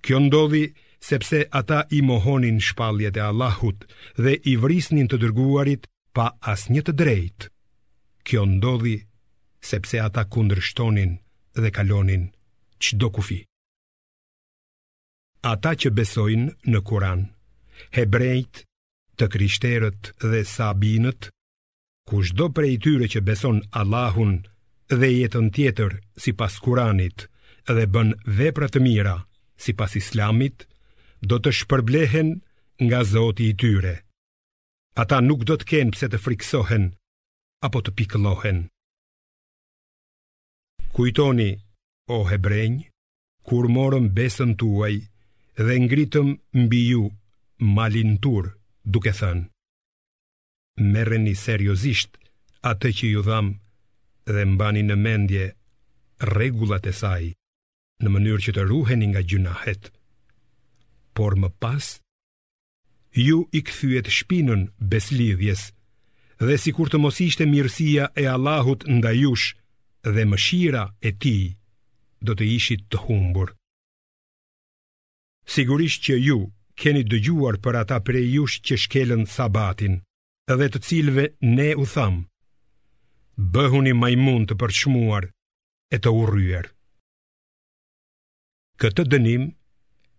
Kjo 0.07 0.19
ndodhi 0.19 0.73
sepse 1.07 1.39
ata 1.59 1.79
i 1.97 1.99
mohonin 2.09 2.59
shpalljet 2.67 3.17
e 3.19 3.23
Allahut 3.31 3.79
dhe 4.23 4.33
i 4.51 4.53
vrisnin 4.63 5.09
të 5.11 5.17
dërguarit 5.23 5.89
pa 6.15 6.27
asnjë 6.53 6.83
të 6.87 6.93
drejtë. 7.01 7.49
Kjo 8.27 8.45
ndodhi 8.53 8.93
sepse 9.71 9.99
ata 10.05 10.23
kundërshtonin 10.31 11.11
dhe 11.59 11.73
kalonin 11.75 12.23
çdo 12.79 13.09
kufi. 13.17 13.41
Ata 15.53 15.75
që 15.81 15.91
besojnë 15.99 16.55
në 16.71 16.79
Kur'an, 16.87 17.27
hebrejt, 17.99 18.63
të 19.19 19.27
krishterët 19.35 20.13
dhe 20.31 20.41
sabinët, 20.55 21.31
kushdo 22.07 22.47
prej 22.55 22.77
tyre 22.85 23.11
që 23.11 23.25
beson 23.27 23.59
Allahun 23.83 24.37
dhe 25.01 25.11
jetën 25.19 25.51
tjetër 25.55 25.99
sipas 26.23 26.61
Kur'anit 26.63 27.27
dhe 27.75 27.83
bën 27.91 28.15
vepra 28.39 28.71
të 28.71 28.79
mira, 28.87 29.17
si 29.57 29.73
pas 29.73 29.91
islamit, 29.97 30.55
do 31.25 31.41
të 31.41 31.51
shpërblehen 31.59 32.29
nga 32.85 33.01
zoti 33.03 33.49
i 33.51 33.57
tyre. 33.59 33.95
Ata 35.01 35.17
nuk 35.25 35.41
do 35.49 35.57
të 35.57 35.67
kenë 35.71 35.93
pse 35.97 36.07
të 36.13 36.21
friksohen 36.25 36.85
apo 37.67 37.79
të 37.81 37.91
pikëllohen. 37.97 38.59
Kujtoni, 40.95 41.49
o 42.13 42.17
hebrejnë, 42.29 42.83
kur 43.47 43.65
morëm 43.75 44.07
besën 44.17 44.53
tuaj 44.61 44.95
dhe 45.61 45.75
ngritëm 45.83 46.27
mbi 46.63 46.81
ju 46.93 47.03
malin 47.75 48.13
tur, 48.23 48.53
duke 48.93 49.13
thënë. 49.19 49.45
Merreni 50.93 51.33
seriozisht 51.43 52.17
atë 52.71 52.89
që 52.97 53.07
ju 53.13 53.21
dham 53.25 53.47
dhe 54.29 54.43
mbani 54.53 54.83
në 54.85 54.95
mendje 55.05 55.45
rregullat 56.31 56.85
e 56.89 56.93
saj 57.01 57.23
në 58.05 58.11
mënyrë 58.13 58.43
që 58.45 58.51
të 58.57 58.63
ruheni 58.69 59.07
nga 59.13 59.21
gjunahet. 59.25 59.87
Por 61.17 61.37
më 61.41 61.49
pas, 61.61 61.87
ju 63.17 63.37
i 63.57 63.61
këthyet 63.65 64.09
shpinën 64.13 64.67
beslidhjes, 64.91 65.63
dhe 66.45 66.57
si 66.61 66.73
kur 66.77 66.91
të 66.93 66.99
mos 67.01 67.17
ishte 67.25 67.47
mirësia 67.49 68.11
e 68.21 68.25
Allahut 68.35 68.85
nda 68.95 69.11
jush 69.17 69.47
dhe 70.13 70.25
mëshira 70.29 70.83
e 71.07 71.11
ti, 71.21 71.37
do 72.25 72.37
të 72.37 72.45
ishit 72.57 72.85
të 72.91 72.97
humbur. 73.07 73.49
Sigurisht 75.53 76.03
që 76.05 76.19
ju 76.27 76.37
keni 76.79 77.01
dëgjuar 77.09 77.55
për 77.63 77.81
ata 77.81 77.97
prej 78.05 78.25
jush 78.35 78.57
që 78.65 78.75
shkelën 78.83 79.23
sabatin, 79.35 79.95
dhe 80.59 80.67
të 80.69 80.79
cilve 80.87 81.23
ne 81.55 81.69
u 81.81 81.85
thamë, 81.93 82.23
bëhuni 83.53 83.93
majmun 84.01 84.43
të 84.47 84.53
përshmuar 84.61 85.23
e 85.89 85.97
të 85.99 86.09
urryerë. 86.21 86.71
Këtë 88.83 89.03
dënim 89.09 89.45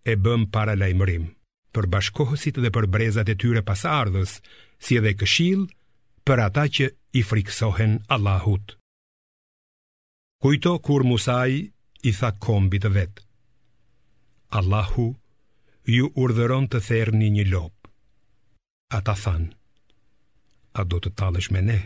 e 0.03 0.15
bëm 0.23 0.45
para 0.55 0.75
lajmërim 0.79 1.27
për 1.77 1.87
bashkohësit 1.95 2.57
dhe 2.65 2.71
për 2.77 2.87
brezat 2.95 3.29
e 3.33 3.37
tyre 3.43 3.63
pas 3.69 3.85
ardhës, 3.91 4.33
si 4.87 4.99
edhe 5.01 5.13
këshill 5.21 5.63
për 6.31 6.43
ata 6.49 6.65
që 6.79 6.89
i 7.21 7.23
friksohen 7.29 7.95
Allahut. 8.17 8.75
Kujto 10.43 10.73
kur 10.89 11.07
Musaj 11.11 11.55
i 12.03 12.13
tha 12.19 12.33
kombit 12.47 12.83
të 12.87 12.91
vetë, 12.99 13.23
Allahu 14.59 15.07
ju 15.95 16.11
urdhëron 16.25 16.67
të 16.73 16.81
therni 16.89 17.29
një 17.39 17.45
lopë. 17.53 17.91
Ata 18.99 19.15
thanë, 19.23 19.51
a 20.79 20.81
do 20.91 20.99
të 21.05 21.11
talësh 21.21 21.51
me 21.55 21.63
ne? 21.71 21.79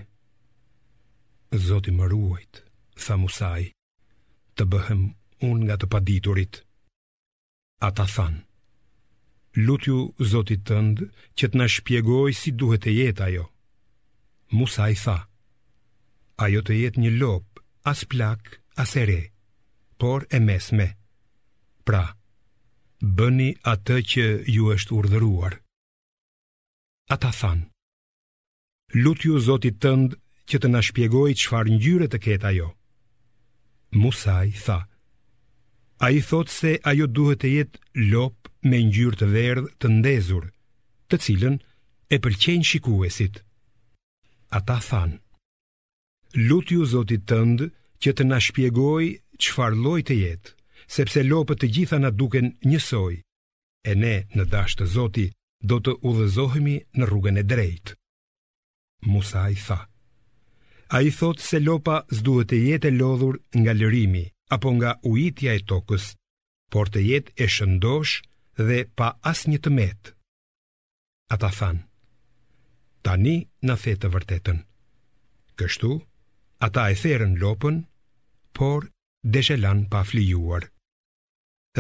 Zoti 1.68 1.92
më 2.00 2.10
ruajt, 2.14 2.62
tha 3.04 3.18
Musaj, 3.24 3.68
të 4.56 4.68
bëhem 4.74 5.02
unë 5.42 5.64
nga 5.66 5.76
të 5.82 5.86
paditurit. 5.92 6.60
Ata 7.88 8.06
than, 8.14 8.34
lutju 9.66 9.98
zotit 10.32 10.62
tëndë 10.70 11.08
që 11.38 11.50
të 11.50 11.56
në 11.58 11.66
shpjegoj 11.76 12.28
si 12.40 12.54
duhet 12.60 12.84
e 12.86 12.92
jetë 13.00 13.24
ajo. 13.28 13.44
Musa 14.58 14.86
i 14.92 14.96
tha, 15.02 15.18
ajo 16.44 16.60
të 16.64 16.78
jetë 16.82 17.02
një 17.02 17.10
lopë, 17.20 17.62
as 17.92 18.04
plak, 18.10 18.60
as 18.82 18.94
ere, 19.02 19.22
por 20.00 20.20
e 20.30 20.38
mesme. 20.48 20.88
Pra, 21.86 22.04
bëni 23.16 23.50
atë 23.72 23.96
që 24.10 24.24
ju 24.54 24.68
është 24.76 24.92
urdhëruar. 24.98 25.58
Ata 27.14 27.30
than, 27.40 27.66
lutju 29.02 29.34
zotit 29.48 29.80
tëndë 29.82 30.20
që 30.48 30.56
të 30.62 30.70
në 30.70 30.80
shpjegoj 30.88 31.30
që 31.40 31.50
farë 31.50 31.74
njyre 31.80 32.06
të 32.12 32.18
ketë 32.28 32.48
ajo. 32.52 32.68
Musa 34.02 34.38
i 34.48 34.54
tha, 34.64 34.78
A 36.02 36.10
i 36.10 36.20
thot 36.28 36.50
se 36.50 36.74
ajo 36.90 37.06
duhet 37.14 37.40
të 37.44 37.48
jetë 37.56 37.80
lop 38.12 38.48
me 38.68 38.80
njërë 38.88 39.18
të 39.20 39.26
verdhë 39.34 39.68
të 39.82 39.90
ndezur, 39.98 40.48
të 41.10 41.16
cilën 41.24 41.58
e 42.14 42.16
pëlqenë 42.24 42.66
shikuesit. 42.70 43.38
Ata 44.58 44.78
than, 44.88 45.12
lutju 46.48 46.82
zotit 46.94 47.22
tëndë 47.30 47.68
që 48.02 48.10
të 48.16 48.26
na 48.32 48.40
shpjegoj 48.46 49.04
qëfar 49.42 49.78
loj 49.84 50.00
të 50.08 50.18
jetë, 50.24 50.54
sepse 50.96 51.22
lopët 51.30 51.62
të 51.62 51.70
gjitha 51.76 52.02
na 52.02 52.10
duken 52.18 52.50
njësoj, 52.66 53.14
e 53.90 53.92
ne 54.02 54.14
në 54.34 54.48
dashtë 54.56 54.82
të 54.82 54.90
zotit 54.96 55.38
do 55.70 55.78
të 55.84 55.94
udhëzohemi 56.08 56.76
në 56.98 57.04
rrugën 57.12 57.38
e 57.44 57.48
drejtë. 57.52 57.94
Musa 59.12 59.46
i 59.54 59.58
tha, 59.66 59.78
A 60.94 61.00
i 61.00 61.08
thot 61.08 61.40
se 61.40 61.56
lopa 61.60 62.02
zduhet 62.18 62.50
të 62.52 62.58
jetë 62.68 62.90
e 62.90 62.94
lodhur 63.00 63.36
nga 63.60 63.72
lërimi 63.72 64.24
apo 64.52 64.68
nga 64.76 64.90
ujitja 65.08 65.54
e 65.56 65.62
tokës, 65.70 66.04
por 66.72 66.90
të 66.92 67.00
jetë 67.06 67.32
e 67.44 67.46
shëndosh 67.54 68.12
dhe 68.68 68.78
pa 68.98 69.08
as 69.30 69.40
një 69.48 69.58
të 69.64 69.70
metë. 69.78 70.12
Ata 71.32 71.48
than, 71.58 71.78
tani 73.06 73.34
në 73.64 73.76
the 73.84 73.94
të 74.02 74.10
vërtetën. 74.14 74.58
Kështu, 75.56 75.92
ata 76.66 76.84
e 76.92 76.96
therën 77.02 77.32
lopën, 77.42 77.78
por 78.58 78.90
deshelan 79.34 79.86
pa 79.92 80.04
flijuar. 80.10 80.68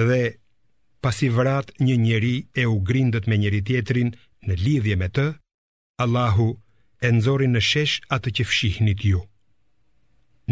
Dhe 0.08 0.22
pasi 1.04 1.28
vrat 1.36 1.68
një 1.84 1.96
njeri 2.06 2.36
e 2.60 2.64
u 2.72 2.80
grindët 2.90 3.28
me 3.28 3.36
njëri 3.42 3.60
tjetrin 3.68 4.16
në 4.48 4.54
lidhje 4.64 4.96
me 5.04 5.08
të, 5.12 5.28
Allahu 6.02 6.54
e 7.02 7.10
nëzori 7.10 7.48
në 7.50 7.58
shesh 7.60 7.96
atë 8.14 8.30
që 8.38 8.44
fshihnit 8.46 9.02
ju. 9.06 9.18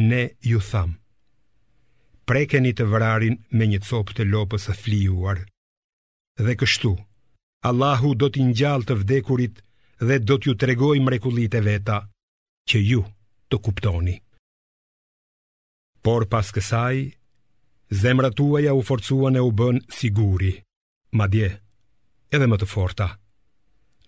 Ne 0.03 0.23
ju 0.49 0.59
thamë, 0.71 0.97
prekeni 2.27 2.73
të 2.75 2.87
vrarin 2.91 3.39
me 3.57 3.69
një 3.71 3.81
copë 3.87 4.17
të 4.21 4.27
lopës 4.33 4.67
e 4.73 4.75
flijuar. 4.83 5.39
Dhe 6.41 6.57
kështu, 6.59 6.93
Allahu 7.69 8.15
do 8.17 8.31
t'i 8.33 8.43
ngjall 8.49 8.87
të 8.87 8.97
vdekurit 9.03 9.63
dhe 10.01 10.17
do 10.27 10.39
t'ju 10.41 10.55
tregoj 10.57 10.99
mrekullitë 11.05 11.61
e 11.61 11.65
veta 11.67 11.99
që 12.73 12.79
ju 12.91 13.03
të 13.51 13.57
kuptoni. 13.67 14.17
Por 16.01 16.25
pas 16.33 16.49
kësaj, 16.55 16.99
zemra 18.03 18.31
tuaja 18.33 18.73
u 18.79 18.83
forcua 18.89 19.29
e 19.37 19.43
u 19.49 19.51
bën 19.59 19.83
siguri, 19.93 20.55
madje 21.19 21.51
edhe 22.33 22.47
më 22.49 22.57
të 22.63 22.67
forta. 22.73 23.11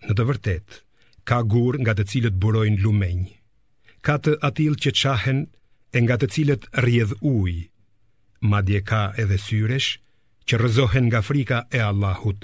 Në 0.07 0.13
të 0.17 0.23
vërtetë, 0.29 0.82
ka 1.27 1.39
gur 1.51 1.77
nga 1.81 1.93
të 1.95 2.03
cilët 2.13 2.35
burojnë 2.43 2.83
lumenjë, 2.83 3.31
Ka 4.03 4.17
të 4.19 4.33
atil 4.43 4.73
që 4.83 4.91
qahen 4.99 5.37
e 5.95 5.97
nga 6.03 6.15
të 6.19 6.27
cilët 6.33 6.63
rjedh 6.85 7.13
ujë, 7.29 7.67
Madje 8.51 8.81
ka 8.89 9.03
edhe 9.23 9.37
syresh 9.39 9.91
që 10.47 10.59
rëzohen 10.59 11.05
nga 11.07 11.21
frika 11.23 11.59
e 11.71 11.79
Allahut. 11.79 12.39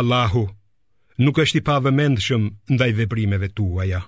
Allahu 0.00 0.42
nuk 1.22 1.36
është 1.42 1.58
i 1.60 1.66
pavëmendshëm 1.68 2.44
ndaj 2.74 2.90
veprimeve 2.98 3.48
tuaja. 3.56 4.00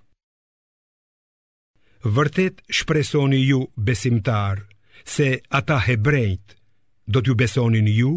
Vërtet 2.16 2.64
shpresoni 2.74 3.38
ju 3.50 3.60
besimtar 3.88 4.66
se 5.14 5.28
ata 5.58 5.78
hebrejt 5.86 6.58
do 7.06 7.22
t'ju 7.22 7.38
besonin 7.38 7.86
ju, 7.94 8.12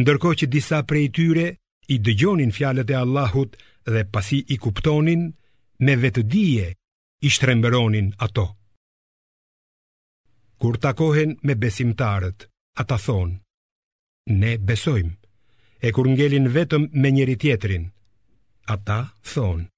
ndërko 0.00 0.34
që 0.40 0.46
disa 0.54 0.82
prej 0.90 1.06
tyre 1.14 1.46
i 1.94 1.98
dëgjonin 2.02 2.50
fjalët 2.54 2.90
e 2.90 2.94
Allahut 2.98 3.52
dhe 3.84 4.02
pasi 4.12 4.38
i 4.54 4.56
kuptonin, 4.62 5.30
me 5.84 5.94
vetëdije 6.02 6.68
i 7.22 7.28
shtremberonin 7.30 8.12
ato. 8.26 8.46
Kur 10.58 10.78
takohen 10.80 11.36
me 11.42 11.54
besimtarët, 11.54 12.46
ata 12.80 12.96
thonë, 12.98 13.36
ne 14.40 14.52
besojmë, 14.66 15.14
e 15.86 15.92
kur 15.94 16.08
ngelin 16.10 16.48
vetëm 16.56 16.88
me 17.00 17.08
njëri 17.14 17.36
tjetrin, 17.42 17.84
ata 18.74 18.98
thonë, 19.34 19.68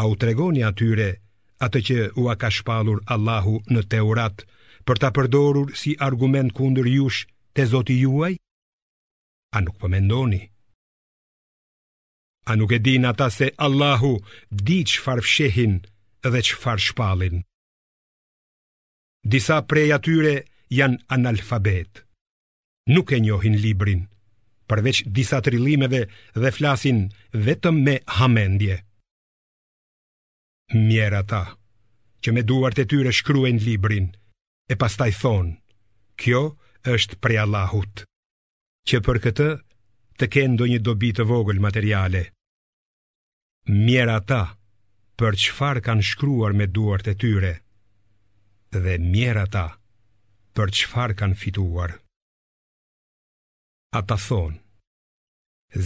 a 0.00 0.06
u 0.08 0.14
tregoni 0.16 0.62
atyre 0.64 1.10
atë 1.64 1.78
që 1.86 1.98
u 2.20 2.30
a 2.32 2.38
ka 2.40 2.48
shpalur 2.50 3.02
Allahu 3.14 3.58
në 3.74 3.82
teurat 3.92 4.46
për 4.86 4.96
ta 5.02 5.10
përdorur 5.14 5.74
si 5.78 5.92
argument 6.08 6.54
kundër 6.56 6.88
jush 6.96 7.26
të 7.54 7.68
zoti 7.74 7.98
juaj? 8.02 8.32
A 9.52 9.58
nuk 9.60 9.76
përmendoni? 9.78 10.40
mendoni? 10.40 10.51
A 12.46 12.54
nuk 12.54 12.70
e 12.72 12.78
din 12.78 13.04
ata 13.04 13.28
se 13.30 13.52
Allahu 13.56 14.18
di 14.50 14.82
që 14.82 14.98
farfshehin 15.04 15.74
dhe 16.32 16.40
që 16.46 16.54
farshpalin? 16.62 17.36
Disa 19.30 19.62
prej 19.70 19.90
atyre 19.94 20.34
janë 20.78 20.98
analfabet. 21.14 22.02
Nuk 22.90 23.14
e 23.14 23.18
njohin 23.22 23.54
librin, 23.64 24.02
përveç 24.66 25.04
disa 25.06 25.38
trilimeve 25.46 26.02
dhe 26.42 26.50
flasin 26.56 26.98
vetëm 27.44 27.76
me 27.86 27.94
hamendje. 28.16 28.76
Mjera 30.74 31.22
ta, 31.30 31.44
që 32.22 32.28
me 32.34 32.42
duart 32.48 32.82
e 32.82 32.88
tyre 32.90 33.14
shkruen 33.14 33.62
librin, 33.62 34.08
e 34.66 34.74
pastaj 34.82 35.12
thonë, 35.22 35.54
kjo 36.20 36.42
është 36.94 37.18
prej 37.22 37.38
Allahut, 37.46 37.94
që 38.88 38.98
për 39.06 39.18
këtë 39.24 39.48
të 40.18 40.26
kenë 40.34 40.58
do 40.60 40.66
një 40.68 40.78
dobi 40.84 41.12
të 41.16 41.24
vogël 41.30 41.60
materiale. 41.64 42.22
Mjera 43.68 44.18
ta, 44.26 44.42
për 45.18 45.36
qëfar 45.42 45.80
kanë 45.86 46.06
shkruar 46.12 46.56
me 46.58 46.66
duart 46.66 47.06
e 47.12 47.14
tyre, 47.18 47.52
dhe 48.72 48.96
mjera 49.10 49.46
ta, 49.54 49.66
për 50.56 50.72
qëfar 50.78 51.14
kanë 51.20 51.38
fituar. 51.42 51.94
Ata 54.00 54.16
thonë, 54.26 54.58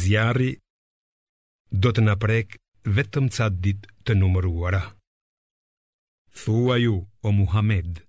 zjarri 0.03 0.53
do 1.85 1.93
të 1.93 2.05
naprek 2.07 2.55
vetëm 2.97 3.27
ca 3.35 3.49
dit 3.51 3.83
të 4.07 4.15
numëruara. 4.21 4.83
Thua 6.43 6.77
ju, 6.79 6.97
o 7.27 7.29
Muhammed, 7.33 8.01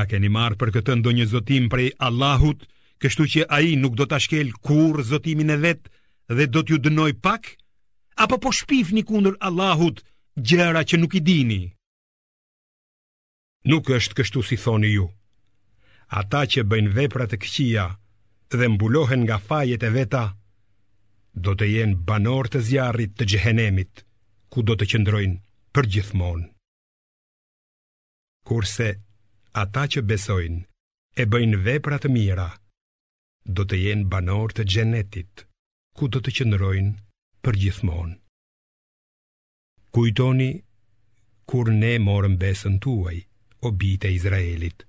a 0.00 0.06
keni 0.10 0.28
marë 0.36 0.56
për 0.60 0.72
këtë 0.76 0.96
ndo 1.00 1.12
një 1.16 1.26
zotim 1.32 1.68
prej 1.72 1.90
Allahut, 2.08 2.64
kështu 3.04 3.24
që 3.32 3.40
a 3.52 3.58
nuk 3.80 3.96
do 3.98 4.06
të 4.08 4.16
ashkel 4.16 4.52
kur 4.64 5.02
zotimin 5.10 5.52
e 5.52 5.56
vet 5.64 5.88
dhe 6.36 6.46
do 6.52 6.62
t'ju 6.64 6.78
dënoj 6.86 7.12
pak, 7.24 7.52
apo 8.24 8.36
po 8.44 8.50
shpif 8.58 8.92
një 8.96 9.02
kundër 9.08 9.34
Allahut 9.48 10.00
gjera 10.48 10.82
që 10.88 10.96
nuk 11.00 11.14
i 11.14 11.20
dini. 11.28 11.60
Nuk 13.70 13.84
është 13.96 14.16
kështu 14.20 14.40
si 14.48 14.56
thoni 14.62 14.92
ju. 14.96 15.06
Ata 16.20 16.44
që 16.52 16.62
bëjnë 16.70 16.94
veprat 17.00 17.32
e 17.34 17.38
këqia 17.42 17.86
dhe 18.56 18.66
mbulohen 18.70 19.26
nga 19.26 19.38
fajet 19.48 19.82
e 19.82 19.90
veta, 19.96 20.24
do 21.44 21.52
të 21.58 21.66
jenë 21.74 21.96
banor 22.06 22.46
të 22.48 22.60
zjarit 22.68 23.12
të 23.18 23.24
gjhenemit, 23.30 24.04
ku 24.50 24.62
do 24.64 24.76
të 24.78 24.86
qëndrojnë 24.92 25.40
për 25.74 25.88
gjithmon. 25.92 26.46
Kurse, 28.46 28.88
ata 29.62 29.82
që 29.92 30.06
besojnë, 30.08 30.62
e 31.20 31.24
bëjnë 31.32 31.58
veprat 31.66 32.06
mira, 32.14 32.46
do 33.48 33.62
të 33.64 33.78
jenë 33.84 34.08
banor 34.10 34.50
të 34.54 34.64
gjenetit, 34.74 35.44
ku 35.94 36.08
do 36.10 36.18
të 36.20 36.32
qëndrojnë 36.38 36.94
për 37.46 37.58
gjithmonë. 37.62 38.16
Kujtoni, 39.94 40.50
kur 41.48 41.70
ne 41.72 41.92
morëm 42.06 42.34
besën 42.42 42.78
tuaj, 42.82 43.20
o 43.64 43.70
bite 43.70 44.10
Izraelit, 44.12 44.82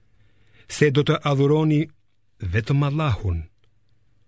se 0.76 0.90
do 0.92 1.06
të 1.06 1.20
adhuroni 1.32 1.84
vetëm 2.56 2.82
Allahun, 2.90 3.44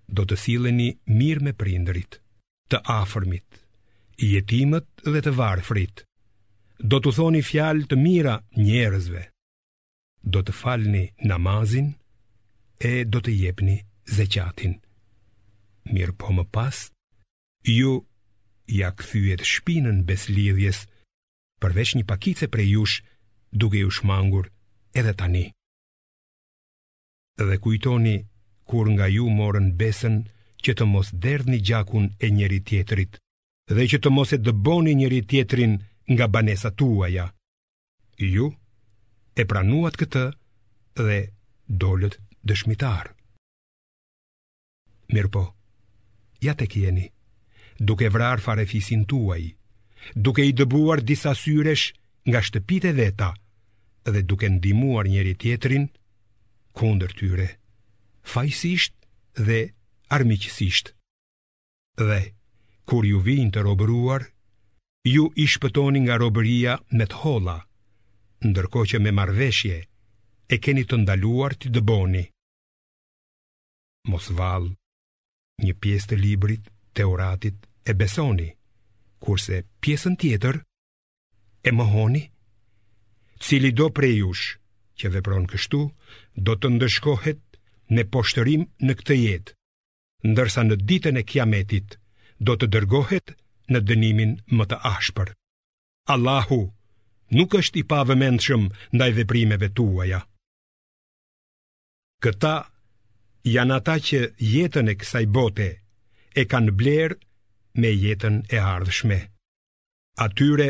do 0.07 0.23
të 0.29 0.37
sileni 0.45 0.89
mirë 1.19 1.43
me 1.49 1.53
prindrit, 1.53 2.19
të 2.71 2.79
afërmit, 3.01 3.63
i 4.23 4.29
jetimët 4.35 5.07
dhe 5.13 5.23
të 5.25 5.33
varëfrit, 5.41 6.05
do 6.85 7.01
të 7.01 7.15
thoni 7.17 7.41
fjalë 7.43 7.89
të 7.89 7.97
mira 8.05 8.37
njerëzve, 8.57 9.25
do 10.23 10.39
të 10.45 10.53
falni 10.61 11.05
namazin 11.31 11.89
e 12.79 13.03
do 13.05 13.19
të 13.25 13.35
jepni 13.41 13.77
zeqatin. 14.17 14.73
Mirë 15.93 16.15
po 16.19 16.33
më 16.35 16.45
pas, 16.53 16.75
ju 17.77 17.91
ja 18.79 18.89
këthyet 18.97 19.41
shpinën 19.51 20.03
beslidhjes, 20.09 20.79
përveç 21.61 21.95
një 21.97 22.03
pakice 22.09 22.45
prej 22.53 22.67
jush, 22.75 22.97
duke 23.59 23.77
ju 23.81 23.89
shmangur 23.93 24.49
edhe 24.99 25.13
tani. 25.19 25.45
Dhe 27.39 27.57
kujtoni, 27.63 28.15
kur 28.69 28.87
nga 28.95 29.07
ju 29.15 29.25
morën 29.39 29.67
besën, 29.79 30.15
që 30.63 30.71
të 30.75 30.83
mos 30.91 31.09
derdhni 31.23 31.59
gjakun 31.67 32.05
e 32.19 32.27
njeri 32.35 32.59
tjetrit, 32.67 33.13
dhe 33.75 33.83
që 33.91 33.97
të 34.01 34.09
mos 34.15 34.29
e 34.35 34.39
dëboni 34.45 34.93
njeri 34.99 35.21
tjetrin 35.29 35.73
nga 36.13 36.27
banesa 36.33 36.71
ja. 37.17 37.27
Ju 38.17 38.47
e 39.41 39.45
pranuat 39.49 39.95
këtë 39.99 40.23
dhe 41.05 41.19
dollët 41.81 42.19
dëshmitarë. 42.47 43.13
Mirë 45.09 45.31
po, 45.33 45.43
ja 46.45 46.53
të 46.57 46.67
kjeni, 46.69 47.07
duke 47.81 48.09
vrar 48.13 48.41
fare 48.45 48.65
fisin 48.69 49.05
tuaj, 49.09 49.41
duke 50.15 50.45
i 50.45 50.53
dëbuar 50.59 51.01
disa 51.01 51.33
syresh 51.35 51.89
nga 52.29 52.41
shtëpit 52.45 52.85
e 52.91 52.93
veta, 52.99 53.31
dhe 54.05 54.21
duke 54.29 54.49
ndimuar 54.53 55.09
njeri 55.09 55.33
tjetrin, 55.41 55.89
kundër 56.77 57.11
tyre, 57.17 57.47
fajsisht 58.31 58.93
dhe 59.47 59.59
armiqësisht. 60.15 60.93
Dhe, 61.99 62.21
kur 62.87 63.05
ju 63.09 63.19
vinë 63.25 63.51
të 63.53 63.65
robëruar, 63.65 64.29
ju 65.09 65.25
i 65.43 65.47
shpëtoni 65.55 66.05
nga 66.05 66.19
robëria 66.21 66.77
me 66.97 67.05
të 67.09 67.17
hola, 67.23 67.57
ndërko 68.47 68.85
që 68.93 69.01
me 69.03 69.11
marveshje 69.19 69.79
e 70.53 70.59
keni 70.63 70.85
të 70.87 71.01
ndaluar 71.01 71.57
të 71.57 71.73
dëboni. 71.75 72.25
Mos 74.09 74.29
një 75.63 75.73
pjesë 75.83 76.09
të 76.11 76.17
librit 76.19 76.67
teoratit 76.97 77.55
e 77.89 77.95
besoni, 77.99 78.49
kurse 79.23 79.61
pjesën 79.83 80.15
tjetër 80.21 80.59
e 81.67 81.73
mëhoni, 81.75 82.23
cili 83.43 83.71
do 83.75 83.89
prejush 83.95 84.55
që 84.99 85.11
dhe 85.13 85.23
pronë 85.27 85.47
kështu, 85.51 85.81
do 86.35 86.53
të 86.55 86.71
ndëshkohet 86.77 87.41
në 87.95 88.03
poshtërim 88.13 88.65
në 88.85 88.95
këtë 88.99 89.15
jetë, 89.19 89.53
ndërsa 90.33 90.65
në 90.67 90.79
ditën 90.89 91.19
e 91.21 91.27
kiametit 91.31 91.97
do 92.47 92.55
të 92.55 92.69
dërgohet 92.73 93.35
në 93.71 93.83
dënimin 93.89 94.35
më 94.57 94.65
të 94.71 94.81
ashpër. 94.91 95.31
Allahu 96.13 96.61
nuk 97.37 97.55
është 97.59 97.81
i 97.83 97.87
pavëmendshëm 97.91 98.63
ndaj 98.97 99.09
veprimeve 99.19 99.69
tuaja. 99.77 100.19
Këta 102.23 102.53
janë 103.47 103.75
ata 103.79 103.95
që 104.03 104.19
jetën 104.43 104.91
e 104.91 104.95
kësaj 104.99 105.25
bote 105.31 105.69
e 106.39 106.43
kanë 106.51 106.73
blerë 106.79 107.17
me 107.79 107.91
jetën 107.95 108.41
e 108.51 108.57
ardhshme. 108.59 109.19
Atyre 110.19 110.69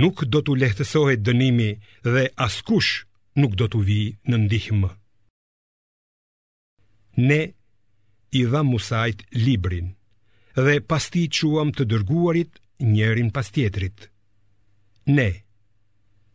nuk 0.00 0.24
do 0.28 0.42
t'u 0.44 0.54
lehtësohet 0.60 1.22
dënimi 1.24 1.70
dhe 2.04 2.24
askush 2.44 3.04
nuk 3.40 3.56
do 3.56 3.66
t'u 3.72 3.80
vi 3.86 4.00
në 4.28 4.36
ndihmë. 4.44 4.90
Ne 7.18 7.42
i 8.38 8.42
dha 8.52 8.60
musajt 8.68 9.24
librin 9.32 9.88
dhe 10.58 10.78
pas 10.88 11.04
ti 11.10 11.24
quam 11.34 11.70
të 11.72 11.86
dërguarit 11.90 12.58
njerin 12.92 13.30
pas 13.34 13.48
tjetrit. 13.54 14.08
Ne 15.06 15.30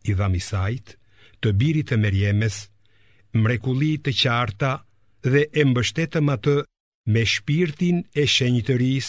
i 0.02 0.12
dha 0.18 0.26
misajt 0.28 0.98
të 1.40 1.48
birit 1.58 1.88
të 1.92 1.96
merjemes 2.00 2.56
mrekulit 3.36 4.02
të 4.04 4.12
qarta 4.16 4.72
dhe 5.32 5.42
e 5.60 5.62
mbështetëm 5.64 6.28
atë 6.34 6.54
me 7.14 7.22
shpirtin 7.32 8.00
e 8.20 8.24
shenjëtëris 8.34 9.08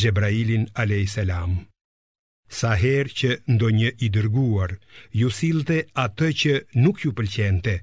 Gjebrailin 0.00 0.66
a.s. 0.82 1.14
Sa 2.58 2.70
her 2.82 3.08
që 3.20 3.30
ndo 3.54 3.68
një 3.76 3.90
i 4.04 4.08
dërguar, 4.16 4.74
ju 5.20 5.28
silte 5.38 5.78
atë 6.04 6.28
që 6.42 6.52
nuk 6.84 7.00
ju 7.04 7.12
pëlqente, 7.20 7.74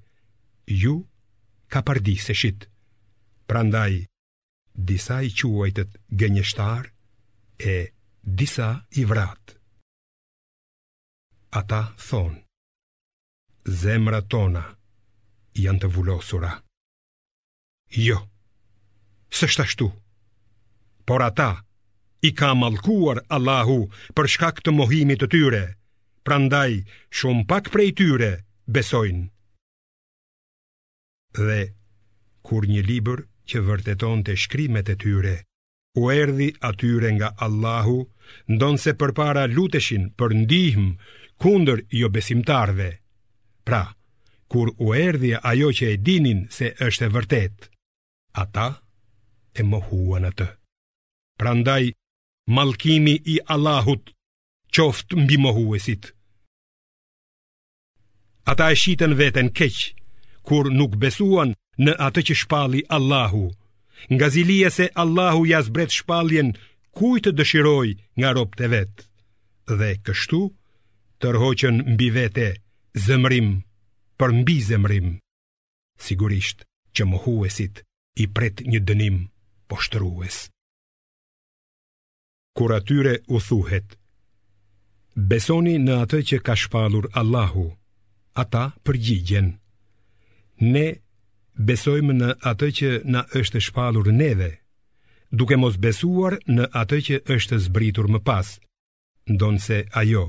ju 0.84 0.96
ka 1.74 1.82
pardiseshit. 1.90 2.66
Prandaj, 3.50 3.98
disa 4.92 5.20
i 5.30 5.34
quajtët 5.38 5.98
gënjështar 6.22 6.92
e 7.74 7.76
disa 8.42 8.70
i 9.02 9.04
vrat. 9.10 9.56
Ata 11.62 11.82
thonë, 12.10 12.38
zemra 13.82 14.22
tona 14.34 14.66
janë 15.66 15.84
të 15.86 15.92
vullosura. 15.96 16.54
Jo, 17.92 18.20
së 19.34 19.48
shtashtu 19.50 19.88
Por 21.10 21.22
ata 21.26 21.64
i 22.22 22.30
ka 22.38 22.52
malkuar 22.54 23.22
Allahu 23.34 23.80
për 24.14 24.28
shkak 24.34 24.60
të 24.62 24.74
mohimit 24.80 25.24
të 25.24 25.30
tyre 25.34 25.62
Prandaj 26.26 26.76
shumë 27.22 27.46
pak 27.50 27.72
prej 27.74 27.88
tyre 28.02 28.30
besojnë 28.76 29.26
Dhe 31.40 31.58
kur 32.46 32.68
një 32.70 32.84
libër 32.92 33.24
që 33.50 33.64
vërteton 33.72 34.22
të 34.22 34.38
shkrimet 34.44 34.94
e 34.94 34.96
tyre 35.06 35.34
U 35.98 36.12
erdi 36.14 36.52
atyre 36.70 37.10
nga 37.18 37.34
Allahu 37.48 37.98
Ndonë 38.54 38.82
se 38.86 38.94
për 39.02 39.16
para 39.18 39.48
luteshin 39.50 40.06
për 40.14 40.38
ndihm 40.44 40.92
kunder 41.42 41.82
jo 41.90 42.14
besimtarve 42.20 42.92
Pra, 43.66 43.82
kur 44.46 44.76
u 44.78 44.94
erdhja 45.02 45.42
ajo 45.42 45.74
që 45.82 45.90
e 45.94 45.98
dinin 45.98 46.46
se 46.54 46.70
është 46.90 47.06
e 47.10 47.14
vërtetë, 47.18 47.64
ata 48.38 48.68
e 49.60 49.64
mohuan 49.64 50.24
atë. 50.30 50.48
Prandaj 51.40 51.84
mallkimi 52.48 53.16
i 53.34 53.38
Allahut 53.54 54.12
qoft 54.74 55.14
mbi 55.24 55.38
mohuesit. 55.38 56.04
Ata 58.52 58.66
e 58.72 58.76
shiten 58.82 59.14
veten 59.20 59.50
keq 59.58 59.78
kur 60.48 60.66
nuk 60.78 60.94
besuan 61.02 61.50
në 61.84 61.92
atë 62.08 62.22
që 62.28 62.34
shpalli 62.44 62.82
Allahu. 62.98 63.46
Nga 64.14 64.28
zilije 64.34 64.70
se 64.72 64.86
Allahu 65.04 65.42
ja 65.52 65.60
zbret 65.68 65.92
shpalljen 66.00 66.50
kujt 66.98 67.24
të 67.28 67.32
dëshiroj 67.38 67.90
nga 68.20 68.30
robët 68.38 68.60
e 68.66 68.68
vet. 68.74 68.94
Dhe 69.78 69.90
kështu 70.06 70.42
tërhoqën 71.22 71.76
mbi 71.94 72.08
vete 72.18 72.48
zemrim 73.06 73.50
për 74.18 74.30
mbi 74.40 74.58
zemrim. 74.70 75.08
Sigurisht 76.06 76.60
që 76.96 77.04
mohuesit 77.12 77.76
i 78.20 78.28
pret 78.36 78.62
një 78.68 78.80
dënim 78.90 79.20
poshtrues. 79.72 80.38
Kur 82.58 82.74
atyre 82.76 83.18
u 83.32 83.40
thuhet, 83.40 83.96
besoni 85.16 85.78
në 85.80 85.96
atë 86.06 86.20
që 86.30 86.40
ka 86.48 86.56
shpalur 86.60 87.08
Allahu, 87.22 87.68
ata 88.42 88.64
përgjigjen. 88.86 89.54
Ne 90.74 90.88
besojmë 91.70 92.14
në 92.22 92.30
atë 92.52 92.68
që 92.80 92.90
na 93.16 93.22
është 93.42 93.62
shpalur 93.70 94.10
neve, 94.12 94.50
duke 95.32 95.56
mos 95.62 95.78
besuar 95.88 96.36
në 96.56 96.68
atë 96.82 97.00
që 97.08 97.22
është 97.36 97.60
zbritur 97.68 98.10
më 98.16 98.20
pas, 98.28 98.54
se 99.68 99.78
ajo 100.02 100.24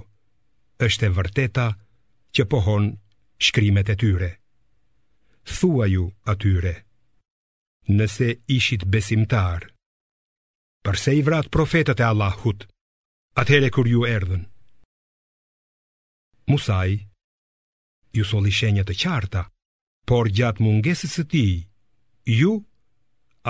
është 0.86 1.06
e 1.08 1.14
vërteta 1.18 1.66
që 2.36 2.44
pohon 2.52 2.90
shkrimet 3.46 3.88
e 3.88 3.96
tyre. 4.02 4.28
Thua 5.56 5.86
ju 5.88 6.04
atyre, 6.28 6.74
nëse 7.94 8.30
ishit 8.56 8.84
besimtar. 8.90 9.66
Përse 10.84 11.12
i 11.18 11.22
vrat 11.26 11.50
profetët 11.54 12.00
e 12.00 12.06
Allahut, 12.06 12.64
atëhere 13.40 13.70
kur 13.74 13.88
ju 13.90 14.04
erdhen? 14.08 14.46
Musaj, 16.50 16.94
ju 18.16 18.24
soli 18.26 18.50
shenjët 18.54 18.88
të 18.90 18.96
qarta, 19.04 19.42
por 20.08 20.30
gjatë 20.38 20.64
mungesës 20.66 21.18
të 21.18 21.24
ti, 21.32 21.44
ju 22.40 22.52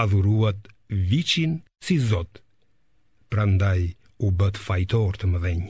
adhuruat 0.03 0.69
vichin 1.11 1.61
si 1.87 1.99
zot, 2.11 2.43
prandaj 3.33 3.87
u 4.27 4.33
bët 4.41 4.59
fajtor 4.67 5.17
të 5.21 5.31
mëdhenj. 5.33 5.65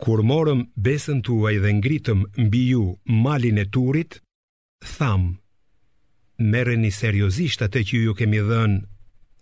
Kur 0.00 0.22
morëm 0.24 0.62
besën 0.84 1.18
tuaj 1.26 1.58
dhe 1.64 1.74
ngritëm 1.80 2.22
mbi 2.46 2.62
ju 2.70 2.84
malin 3.24 3.60
e 3.60 3.66
turit, 3.74 4.20
thamë, 4.96 5.39
Merreni 6.40 6.88
seriozisht 6.90 7.60
atë 7.60 7.82
që 7.90 7.98
ju 8.04 8.12
kemi 8.16 8.38
dhënë 8.48 8.78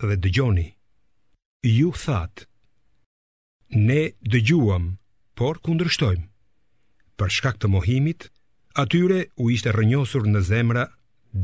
dhe 0.08 0.16
dëgjoni. 0.24 0.64
Ju 1.62 1.92
that: 2.04 2.42
Ne 3.70 4.00
dëgjuam, 4.32 4.88
por 5.38 5.60
kundërshtojmë. 5.62 6.26
Për 7.18 7.30
shkak 7.36 7.60
të 7.62 7.70
mohimit, 7.70 8.26
atyre 8.82 9.20
u 9.38 9.46
ishte 9.54 9.70
rrënjosur 9.76 10.26
në 10.26 10.42
zemra 10.50 10.84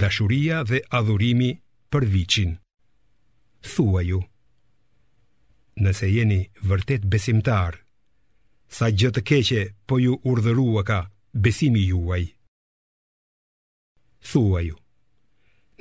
dashuria 0.02 0.64
dhe 0.66 0.82
adhurimi 1.00 1.50
për 1.90 2.06
viçin. 2.14 2.58
Thua 3.62 4.02
ju, 4.02 4.22
nëse 5.82 6.10
jeni 6.10 6.40
vërtet 6.66 7.06
besimtar, 7.14 7.78
sa 8.68 8.90
gjë 8.90 9.10
të 9.14 9.22
keqe 9.30 9.62
po 9.86 9.98
ju 10.02 10.18
urdhërua 10.30 10.82
ka 10.90 10.98
besimi 11.46 11.86
juaj. 11.92 12.26
Thua 14.30 14.62
ju, 14.66 14.78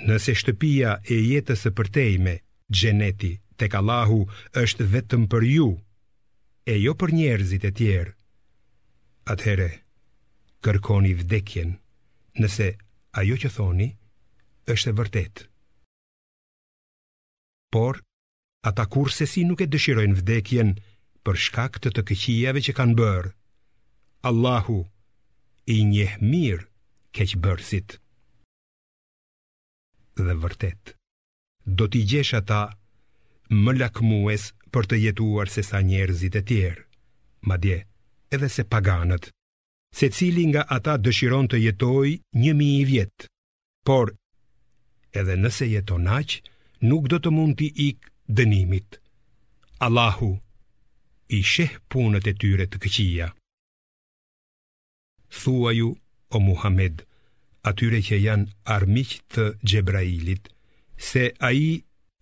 Nëse 0.01 0.34
shtëpia 0.39 0.97
e 1.06 1.15
jetës 1.21 1.62
së 1.63 1.71
përtejme, 1.77 2.32
xheneti 2.73 3.29
tek 3.62 3.75
Allahu 3.77 4.17
është 4.58 4.88
vetëm 4.95 5.27
për 5.29 5.43
ju 5.51 5.67
e 6.73 6.77
jo 6.82 6.93
për 6.97 7.13
njerëzit 7.13 7.67
e 7.69 7.71
tjerë. 7.79 8.13
Atëherë, 9.34 9.67
kërkoni 10.65 11.13
vdekjen, 11.21 11.75
nëse 12.41 12.67
ajo 13.21 13.36
që 13.43 13.53
thoni 13.56 13.89
është 14.73 14.89
e 14.91 14.95
vërtet. 14.99 15.36
Por, 17.71 18.01
ata 18.69 18.86
kur 18.89 19.13
se 19.13 19.27
si 19.29 19.45
nuk 19.45 19.62
e 19.62 19.69
dëshirojnë 19.69 20.17
vdekjen 20.19 20.73
për 21.23 21.36
shkak 21.45 21.77
të 21.84 21.93
të 21.95 22.01
këqijave 22.10 22.65
që 22.65 22.75
kanë 22.82 22.97
bërë. 22.99 23.32
Allahu, 24.29 24.82
i 25.69 25.79
njeh 25.93 26.17
mirë 26.21 26.65
keqë 27.13 27.38
bërësitë 27.45 28.03
dhe 30.21 30.36
vërtet. 30.38 30.93
Do 31.80 31.88
t'i 31.88 32.02
gjesh 32.10 32.34
ata 32.39 32.62
më 33.63 33.71
lakmues 33.80 34.43
për 34.73 34.86
të 34.89 34.95
jetuar 35.06 35.47
se 35.56 35.63
sa 35.69 35.80
njerëzit 35.89 36.36
e 36.39 36.43
tjerë, 36.49 36.84
ma 37.49 37.56
dje, 37.63 37.78
edhe 38.34 38.49
se 38.56 38.63
paganët, 38.73 39.30
se 39.97 40.10
cili 40.17 40.45
nga 40.52 40.63
ata 40.78 40.97
dëshiron 41.06 41.49
të 41.49 41.58
jetoj 41.65 42.10
një 42.41 42.52
mi 42.60 42.69
i 42.80 42.84
vjetë, 42.91 43.26
por 43.88 44.08
edhe 45.19 45.36
nëse 45.43 45.67
jeton 45.73 46.08
aq, 46.19 46.39
nuk 46.89 47.06
do 47.12 47.19
të 47.21 47.30
mund 47.38 47.58
t'i 47.60 47.69
ikë 47.89 48.08
dënimit. 48.39 48.99
Allahu, 49.86 50.32
i 51.38 51.39
sheh 51.54 51.73
punët 51.91 52.28
e 52.32 52.34
tyre 52.41 52.65
të 52.69 52.78
këqia. 52.84 53.28
Thua 55.39 55.71
ju 55.76 55.89
o 56.30 56.39
Muhammed, 56.39 57.04
atyre 57.67 57.99
që 58.04 58.17
janë 58.28 58.49
armiq 58.76 59.13
të 59.34 59.43
Gjebrailit, 59.69 60.49
se 61.10 61.30
ai 61.49 61.63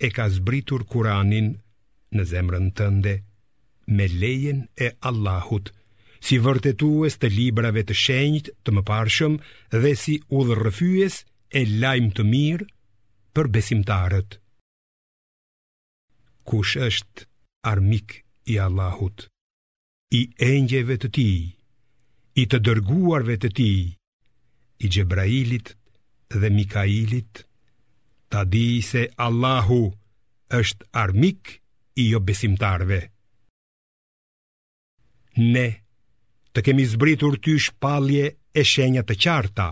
e 0.05 0.09
ka 0.15 0.25
zbritur 0.35 0.83
Kuranin 0.91 1.47
në 2.15 2.23
zemrën 2.31 2.67
tënde, 2.77 3.15
me 3.97 4.05
lejen 4.21 4.59
e 4.77 4.91
Allahut, 5.09 5.69
si 6.21 6.37
vërtetues 6.45 7.17
të 7.17 7.31
librave 7.33 7.81
të 7.89 7.95
shenjt 8.03 8.51
të 8.63 8.75
mëparshëm 8.77 9.39
dhe 9.73 9.93
si 10.01 10.19
udhërëfyjes 10.37 11.17
e 11.57 11.63
lajmë 11.83 12.11
të 12.17 12.25
mirë 12.33 12.67
për 13.35 13.49
besimtarët. 13.55 14.37
Kush 16.49 16.77
është 16.89 17.25
armik 17.71 18.19
i 18.53 18.59
Allahut, 18.67 19.25
i 20.13 20.29
engjeve 20.51 20.99
të 21.01 21.09
ti, 21.17 21.29
i 22.41 22.43
të 22.49 22.61
dërguarve 22.67 23.37
të 23.43 23.49
ti, 23.57 23.69
i 24.83 24.87
Gjebrailit 24.89 25.69
dhe 26.39 26.49
Mikailit, 26.49 27.45
ta 28.31 28.41
di 28.51 28.67
se 28.89 29.01
Allahu 29.25 29.81
është 30.61 30.83
armik 31.03 31.41
i 32.01 32.05
jo 32.11 32.19
besimtarve. 32.27 32.99
Ne 35.53 35.67
të 36.53 36.59
kemi 36.65 36.83
zbritur 36.93 37.37
ty 37.43 37.53
shpalje 37.65 38.25
e 38.59 38.61
shenjat 38.71 39.07
të 39.07 39.15
qarta, 39.23 39.67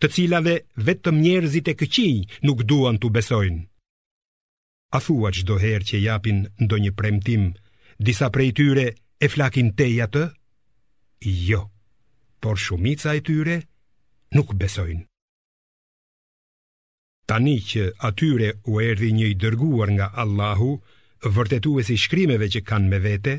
të 0.00 0.06
cilave 0.14 0.54
vetëm 0.86 1.16
njerëzit 1.24 1.66
e 1.72 1.74
këqij 1.80 2.14
nuk 2.46 2.60
duan 2.68 2.96
të 3.00 3.08
besojnë. 3.16 3.62
A 4.96 4.98
thua 5.04 5.30
qdo 5.36 5.54
herë 5.64 5.86
që 5.90 5.98
japin 6.08 6.38
ndo 6.64 6.76
një 6.84 6.92
premtim, 6.98 7.44
disa 8.06 8.30
prej 8.34 8.50
tyre 8.58 8.86
e 9.24 9.28
flakin 9.34 9.68
teja 9.78 10.06
të? 10.14 10.24
Jo, 11.48 11.62
por 12.42 12.56
shumica 12.64 13.10
e 13.18 13.20
tyre 13.28 13.56
nuk 14.34 14.54
besojnë. 14.58 15.06
Tani 17.24 17.54
që 17.64 17.84
atyre 18.04 18.50
u 18.68 18.80
erdhi 18.84 19.08
një 19.16 19.28
i 19.32 19.34
dërguar 19.40 19.92
nga 19.96 20.10
Allahu, 20.22 20.74
vërtetu 21.24 21.76
e 21.80 21.84
si 21.86 21.96
shkrimeve 21.96 22.50
që 22.52 22.60
kanë 22.68 22.90
me 22.90 22.98
vete, 23.00 23.36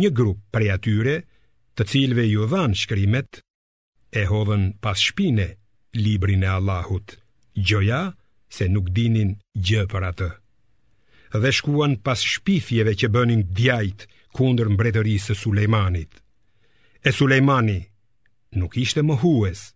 një 0.00 0.10
grup 0.16 0.38
prej 0.54 0.70
atyre, 0.72 1.16
të 1.76 1.84
cilve 1.90 2.24
ju 2.30 2.46
dhan 2.48 2.72
shkrimet, 2.78 3.42
e 4.14 4.22
hodhen 4.30 4.70
pas 4.80 4.96
shpine 5.10 5.50
librin 5.98 6.46
e 6.46 6.48
Allahut, 6.54 7.04
gjoja 7.54 8.04
se 8.48 8.70
nuk 8.72 8.88
dinin 8.96 9.34
gjë 9.58 9.84
për 9.92 10.08
atë. 10.12 10.30
Dhe 11.34 11.50
shkuan 11.52 11.98
pas 12.06 12.20
shpifjeve 12.22 12.94
që 13.00 13.10
bënin 13.10 13.42
djajt 13.58 14.06
kundër 14.34 14.70
mbretërisë 14.76 15.34
Sulejmanit. 15.36 16.20
E 17.04 17.10
Sulejmani 17.12 17.80
nuk 18.54 18.78
ishte 18.78 19.02
më 19.02 19.16
hues, 19.24 19.73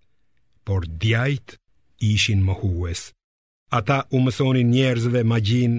por 0.69 0.83
djajt 1.01 1.49
ishin 2.13 2.43
mohues. 2.49 3.01
Ata 3.79 3.99
u 4.17 4.19
mësonin 4.25 4.69
njerëzve 4.77 5.23
magjin 5.33 5.75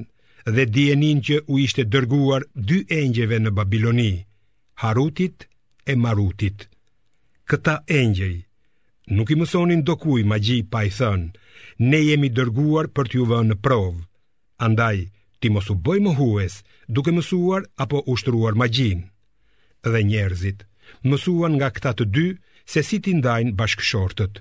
dhe 0.55 0.63
djenin 0.73 1.19
që 1.27 1.35
u 1.53 1.59
ishte 1.65 1.83
dërguar 1.93 2.41
dy 2.69 2.77
engjëve 3.01 3.37
në 3.41 3.51
Babiloni, 3.59 4.13
Harutit 4.81 5.37
e 5.85 5.93
Marutit. 6.05 6.65
Këta 7.49 7.75
engjej, 8.01 8.33
nuk 9.15 9.27
i 9.33 9.37
mësonin 9.39 9.85
dokuj 9.91 10.25
magji 10.33 10.59
pa 10.73 10.81
i 10.89 10.91
thënë, 10.97 11.29
ne 11.91 11.99
jemi 12.07 12.29
dërguar 12.37 12.89
për 12.95 13.05
t'ju 13.13 13.29
vënë 13.29 13.49
në 13.53 13.57
provë. 13.65 14.01
Andaj, 14.67 14.97
ti 15.39 15.53
mos 15.53 15.69
u 15.73 15.77
bëj 15.85 15.99
mohues 16.07 16.59
duke 16.95 17.13
mësuar 17.15 17.67
apo 17.85 18.01
ushtruar 18.17 18.57
magjin. 18.65 19.05
Dhe 19.91 20.01
njerëzit 20.11 20.65
mësuan 21.05 21.57
nga 21.61 21.69
këta 21.77 21.91
të 21.97 22.05
dy 22.15 22.27
se 22.69 22.81
si 22.87 22.97
ti 23.03 23.13
ndajnë 23.19 23.53
bashkëshortët 23.59 24.39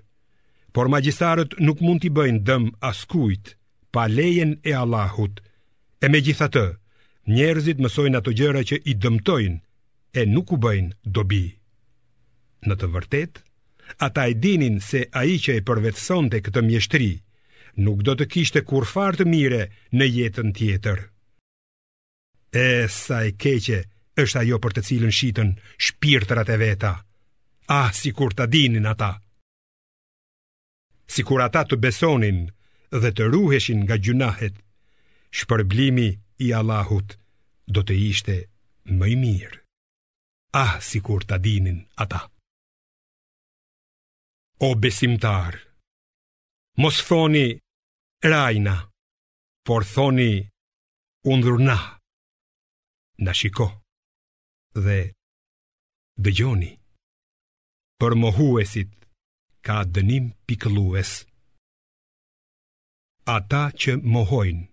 por 0.72 0.88
magjistarët 0.92 1.54
nuk 1.64 1.80
mund 1.84 2.02
t'i 2.04 2.10
bëjnë 2.12 2.42
dëm 2.48 2.68
askujt 2.84 3.54
pa 3.94 4.06
lejen 4.08 4.56
e 4.68 4.74
Allahut. 4.76 5.40
E 5.98 6.06
me 6.12 6.20
gjitha 6.22 6.46
të, 6.54 6.64
njerëzit 7.34 7.80
mësojnë 7.82 8.18
ato 8.20 8.34
gjëra 8.38 8.62
që 8.70 8.80
i 8.86 8.92
dëmtojnë 9.00 9.58
e 10.18 10.26
nuk 10.34 10.52
u 10.54 10.58
bëjnë 10.64 10.92
dobi. 11.16 11.44
Në 12.66 12.74
të 12.78 12.88
vërtet, 12.94 13.32
ata 14.04 14.26
e 14.28 14.36
dinin 14.44 14.78
se 14.84 15.06
a 15.16 15.24
i 15.24 15.36
që 15.42 15.58
e 15.60 15.64
përvetsonte 15.66 16.36
të 16.38 16.44
këtë 16.46 16.64
mjeshtri, 16.68 17.10
nuk 17.84 18.04
do 18.06 18.14
të 18.18 18.28
kishte 18.32 18.62
kur 18.68 18.86
farë 18.92 19.20
të 19.22 19.28
mire 19.32 19.62
në 19.94 20.06
jetën 20.18 20.52
tjetër. 20.56 20.98
E 22.54 22.68
sa 22.88 23.22
e 23.28 23.32
keqe 23.34 23.80
është 24.18 24.40
ajo 24.44 24.58
për 24.62 24.74
të 24.76 24.84
cilën 24.88 25.12
shqitën 25.14 25.50
shpirtrat 25.86 26.48
e 26.50 26.56
veta. 26.60 26.92
Ah, 27.68 27.90
si 27.92 28.12
kur 28.16 28.32
ta 28.34 28.46
dinin 28.48 28.86
ata 28.88 29.14
si 31.12 31.24
kur 31.26 31.42
ata 31.46 31.62
të 31.66 31.76
besonin 31.84 32.40
dhe 33.02 33.10
të 33.16 33.24
ruheshin 33.32 33.80
nga 33.84 33.96
gjunahet, 34.04 34.54
shpërblimi 35.36 36.08
i 36.44 36.50
Allahut 36.60 37.10
do 37.74 37.80
të 37.86 37.94
ishte 38.10 38.36
më 38.98 39.06
i 39.14 39.16
mirë. 39.22 39.58
Ah, 40.62 40.74
si 40.88 40.98
kur 41.06 41.22
të 41.28 41.36
dinin 41.46 41.78
ata. 42.02 42.20
O 44.66 44.72
besimtar, 44.82 45.52
mos 46.82 46.96
thoni 47.08 47.46
rajna, 48.32 48.76
por 49.66 49.82
thoni 49.94 50.32
undhurna. 51.34 51.78
Na 53.26 53.32
shiko 53.38 53.68
dhe 54.84 54.98
dëgjoni 56.24 56.72
për 58.00 58.12
mohuesit 58.22 58.97
ka 59.68 59.82
dënim 59.94 60.26
pikëllues. 60.48 61.10
Ata 63.36 63.64
që 63.80 63.92
mohojnë, 64.14 64.64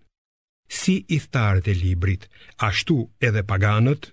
si 0.79 0.93
i 1.11 1.17
thtarët 1.23 1.67
e 1.67 1.75
librit, 1.79 2.23
ashtu 2.67 2.95
edhe 3.27 3.43
paganët, 3.51 4.07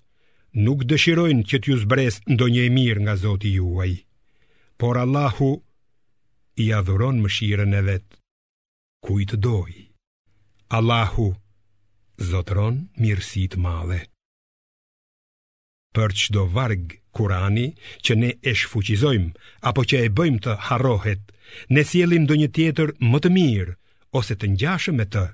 nuk 0.65 0.83
dëshirojnë 0.91 1.47
që 1.49 1.63
t'ju 1.63 1.77
zbres 1.85 2.19
ndo 2.35 2.51
një 2.55 2.65
mirë 2.77 3.03
nga 3.05 3.15
zoti 3.23 3.53
juaj, 3.59 3.93
por 4.81 4.99
Allahu 5.05 5.53
i 6.65 6.67
adhuron 6.81 7.23
më 7.23 7.31
shiren 7.37 7.79
e 7.79 7.83
vetë, 7.89 8.17
ku 9.05 9.23
i 9.23 9.25
të 9.31 9.39
dojë. 9.47 9.81
Allahu 10.79 11.29
zotron 12.33 12.83
mirësit 13.03 13.55
malet 13.67 14.12
për 15.97 16.11
çdo 16.21 16.43
varg 16.57 16.99
Kurani 17.13 17.69
që 18.05 18.13
ne 18.21 18.31
e 18.41 18.53
shfuqizojmë 18.61 19.33
apo 19.71 19.83
që 19.91 19.99
e 20.09 20.09
bëjmë 20.17 20.43
të 20.45 20.53
harrohet, 20.69 21.23
ne 21.75 21.85
sjellim 21.85 22.25
ndonjë 22.25 22.49
tjetër 22.57 22.93
më 23.13 23.19
të 23.23 23.29
mirë 23.37 23.75
ose 24.19 24.37
të 24.41 24.51
ngjashëm 24.57 24.97
me 25.01 25.05
të. 25.13 25.25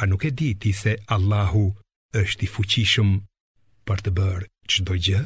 A 0.00 0.02
nuk 0.10 0.22
e 0.28 0.30
di 0.38 0.50
ti 0.60 0.72
se 0.82 0.92
Allahu 1.14 1.64
është 2.22 2.44
i 2.44 2.48
fuqishëm 2.54 3.10
për 3.88 3.98
të 4.04 4.10
bërë 4.20 4.46
çdo 4.72 4.96
gjë? 5.04 5.22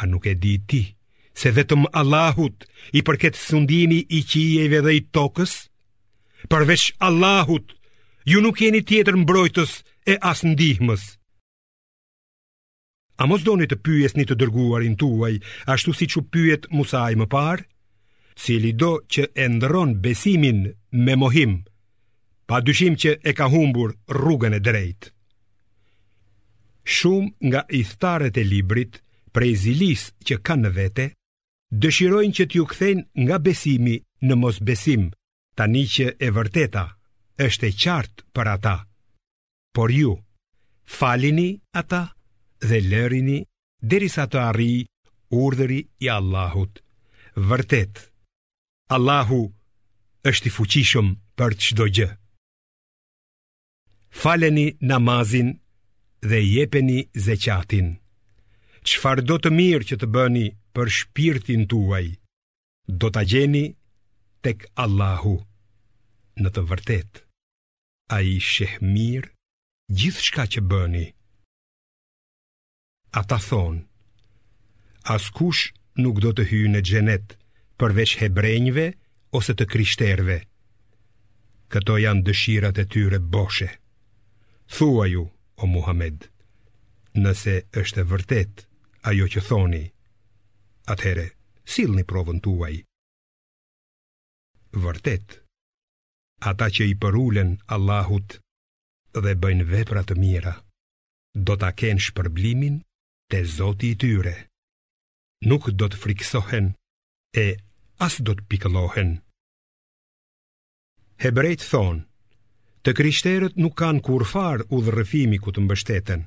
A 0.00 0.08
nuk 0.08 0.24
e 0.24 0.34
di 0.42 0.54
ti 0.68 0.82
se 1.38 1.52
vetëm 1.56 1.84
Allahut 2.00 2.56
i 2.98 3.04
përket 3.06 3.36
sundimi 3.40 3.98
i 4.08 4.20
qijeve 4.30 4.80
dhe 4.88 4.92
i 4.98 5.02
tokës? 5.14 5.52
Përveç 6.50 6.82
Allahut, 7.06 7.66
ju 8.30 8.40
nuk 8.42 8.60
jeni 8.64 8.80
tjetër 8.88 9.14
mbrojtës 9.22 9.72
e 10.12 10.16
as 10.30 10.40
ndihmës. 10.48 11.02
A 13.20 13.26
mos 13.28 13.44
doni 13.44 13.66
të 13.68 13.76
pyjes 13.84 14.16
një 14.16 14.24
të 14.30 14.36
dërguarin 14.40 14.94
tuaj, 15.00 15.34
ashtu 15.68 15.92
si 15.96 16.06
që 16.12 16.22
pyjet 16.32 16.68
Musaj 16.72 17.12
më 17.20 17.26
parë? 17.34 17.66
Cili 18.42 18.72
do 18.80 18.92
që 19.12 19.26
e 19.36 19.44
ndëron 19.54 19.92
besimin 20.04 20.62
me 21.04 21.14
mohim, 21.20 21.58
pa 22.48 22.62
dyshim 22.64 22.96
që 22.96 23.18
e 23.28 23.32
ka 23.36 23.50
humbur 23.52 23.92
rrugën 24.16 24.56
e 24.56 24.60
drejtë. 24.68 25.10
Shumë 26.94 27.30
nga 27.48 27.62
ithtaret 27.78 28.36
e 28.40 28.44
librit, 28.54 28.96
prej 29.36 29.52
zilis 29.66 30.06
që 30.26 30.38
ka 30.44 30.56
në 30.58 30.70
vete, 30.78 31.06
dëshirojnë 31.82 32.36
që 32.40 32.44
t'ju 32.50 32.64
kthen 32.72 33.04
nga 33.26 33.36
besimi 33.44 33.98
në 34.26 34.34
mos 34.40 34.58
besim, 34.68 35.06
tani 35.56 35.84
që 35.94 36.08
e 36.26 36.32
vërteta 36.36 36.86
është 37.44 37.66
e 37.68 37.72
qartë 37.84 38.24
për 38.34 38.50
ata. 38.56 38.76
Por 39.76 39.92
ju, 39.94 40.16
falini 40.88 41.50
ata? 41.76 42.02
dhe 42.68 42.78
lërini, 42.90 43.38
derisa 43.92 44.22
sa 44.26 44.30
të 44.32 44.38
arri, 44.48 44.72
urdhëri 45.44 45.80
i 46.04 46.10
Allahut. 46.18 46.74
Vërtet, 47.50 48.02
Allahu 48.96 49.40
është 50.30 50.48
i 50.50 50.54
fuqishëm 50.56 51.08
për 51.38 51.50
të 51.58 51.64
shdo 51.68 51.86
gjë. 51.96 52.08
Faleni 54.22 54.66
namazin 54.90 55.50
dhe 56.30 56.38
jepeni 56.54 56.98
zeqatin. 57.26 57.88
Qfar 58.88 59.18
do 59.28 59.36
të 59.42 59.50
mirë 59.58 59.86
që 59.88 59.96
të 60.00 60.08
bëni 60.14 60.46
për 60.74 60.86
shpirtin 60.98 61.62
tuaj, 61.70 62.06
do 63.00 63.06
të 63.14 63.22
gjeni 63.30 63.64
tek 64.44 64.58
Allahu 64.84 65.34
në 66.42 66.48
të 66.54 66.62
vërtet. 66.70 67.10
A 68.12 68.18
i 68.34 68.36
shëhë 68.52 68.84
mirë 68.94 69.30
gjithë 69.98 70.22
shka 70.28 70.44
që 70.54 70.60
bëni 70.74 71.06
ata 73.12 73.36
thonë, 73.38 73.84
askush 75.12 75.62
nuk 76.00 76.16
do 76.24 76.30
të 76.32 76.46
hyjë 76.50 76.70
në 76.72 76.80
gjenet 76.88 77.34
përveç 77.80 78.14
hebrejnjve 78.22 78.86
ose 79.36 79.54
të 79.56 79.66
krishterve. 79.72 80.38
Këto 81.72 81.96
janë 82.00 82.24
dëshirat 82.28 82.78
e 82.82 82.84
tyre 82.94 83.18
boshe. 83.34 83.68
Thua 84.76 85.04
ju, 85.12 85.26
o 85.62 85.68
Muhammed, 85.74 86.28
nëse 87.20 87.56
është 87.82 88.00
e 88.02 88.08
vërtet 88.12 88.64
ajo 89.10 89.26
që 89.34 89.40
thoni, 89.48 89.84
atëhere, 90.92 91.26
silë 91.74 91.98
një 91.98 92.04
provën 92.12 92.40
tuaj. 92.44 92.76
Vërtet, 94.84 95.40
ata 96.52 96.70
që 96.72 96.88
i 96.92 96.94
përulen 97.02 97.58
Allahut 97.76 98.38
dhe 99.12 99.34
bëjnë 99.42 99.68
vepra 99.72 100.00
të 100.08 100.16
mira, 100.24 100.54
do 101.46 101.56
ta 101.60 101.70
kenë 101.80 102.06
shpërblimin 102.08 102.80
te 103.32 103.44
Zoti 103.44 103.88
i 103.94 103.96
tyre. 103.96 104.34
Nuk 105.48 105.64
do 105.80 105.86
të 105.88 105.96
friksohen 105.96 106.66
e 107.32 107.46
as 107.96 108.18
do 108.20 108.34
të 108.36 108.44
pikëllohen. 108.50 109.12
Hebrejt 111.24 111.62
thon, 111.64 112.02
të 112.84 112.92
krishterët 112.98 113.54
nuk 113.56 113.78
kanë 113.80 114.02
kur 114.04 114.24
far 114.32 114.66
u 114.76 114.82
ku 115.44 115.50
të 115.54 115.60
mbështeten. 115.64 116.20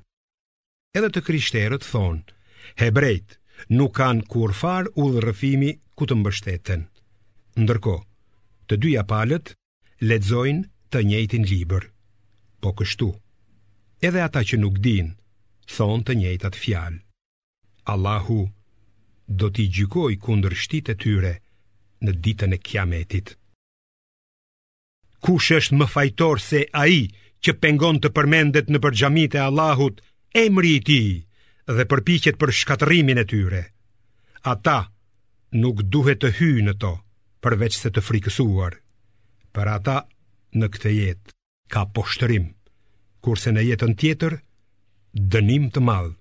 Edhe 0.98 1.10
të 1.14 1.22
krishterët 1.28 1.84
thon, 1.92 2.18
hebrejt 2.84 3.38
nuk 3.78 3.94
kanë 4.02 4.26
kur 4.34 4.50
far 4.62 4.86
u 5.02 5.04
ku 5.98 6.04
të 6.10 6.16
mbështeten. 6.20 6.82
Ndërko, 7.62 7.96
të 8.68 8.74
dyja 8.84 9.04
palët 9.14 9.48
ledzojnë 10.10 10.64
të 10.92 11.00
njëjtin 11.10 11.46
liber. 11.54 11.84
Po 12.62 12.70
kështu, 12.80 13.10
edhe 14.08 14.20
ata 14.28 14.42
që 14.50 14.58
nuk 14.64 14.82
dinë, 14.88 15.14
thonë 15.74 16.06
të 16.06 16.14
njëjtat 16.20 16.56
fjalë. 16.56 17.00
Allahu 17.94 18.40
do 19.28 19.50
t'i 19.50 19.66
gjykoj 19.74 20.14
kundër 20.22 20.54
shtitë 20.62 20.96
tyre 21.02 21.34
në 22.06 22.12
ditën 22.24 22.54
e 22.54 22.58
kiametit. 22.66 23.36
Kush 25.26 25.52
është 25.58 25.78
më 25.80 25.88
fajtor 25.90 26.42
se 26.42 26.66
ai 26.82 27.00
që 27.44 27.58
pengon 27.62 28.00
të 28.00 28.10
përmendet 28.16 28.68
në 28.70 28.80
përxhamit 28.84 29.38
e 29.38 29.42
Allahut 29.48 30.02
emri 30.38 30.76
i 30.80 30.84
tij 30.88 31.10
dhe 31.76 31.86
përpiqet 31.90 32.38
për 32.42 32.52
shkatërimin 32.62 33.22
e 33.22 33.26
tyre? 33.26 33.62
Ata 34.46 34.80
nuk 35.62 35.82
duhet 35.94 36.22
të 36.22 36.34
hyjnë 36.38 36.66
në 36.74 36.78
to 36.84 36.94
përveç 37.42 37.74
se 37.80 37.90
të 37.94 38.02
frikësuar. 38.08 38.74
Për 39.56 39.68
ata 39.78 39.98
në 40.60 40.68
këtë 40.74 40.92
jetë 41.00 41.34
ka 41.74 41.86
poshtërim, 41.96 42.46
kurse 43.26 43.50
në 43.54 43.62
jetën 43.74 43.94
tjetër 44.00 44.34
dënim 45.16 45.70
të 45.72 45.80
madh. 45.80 46.12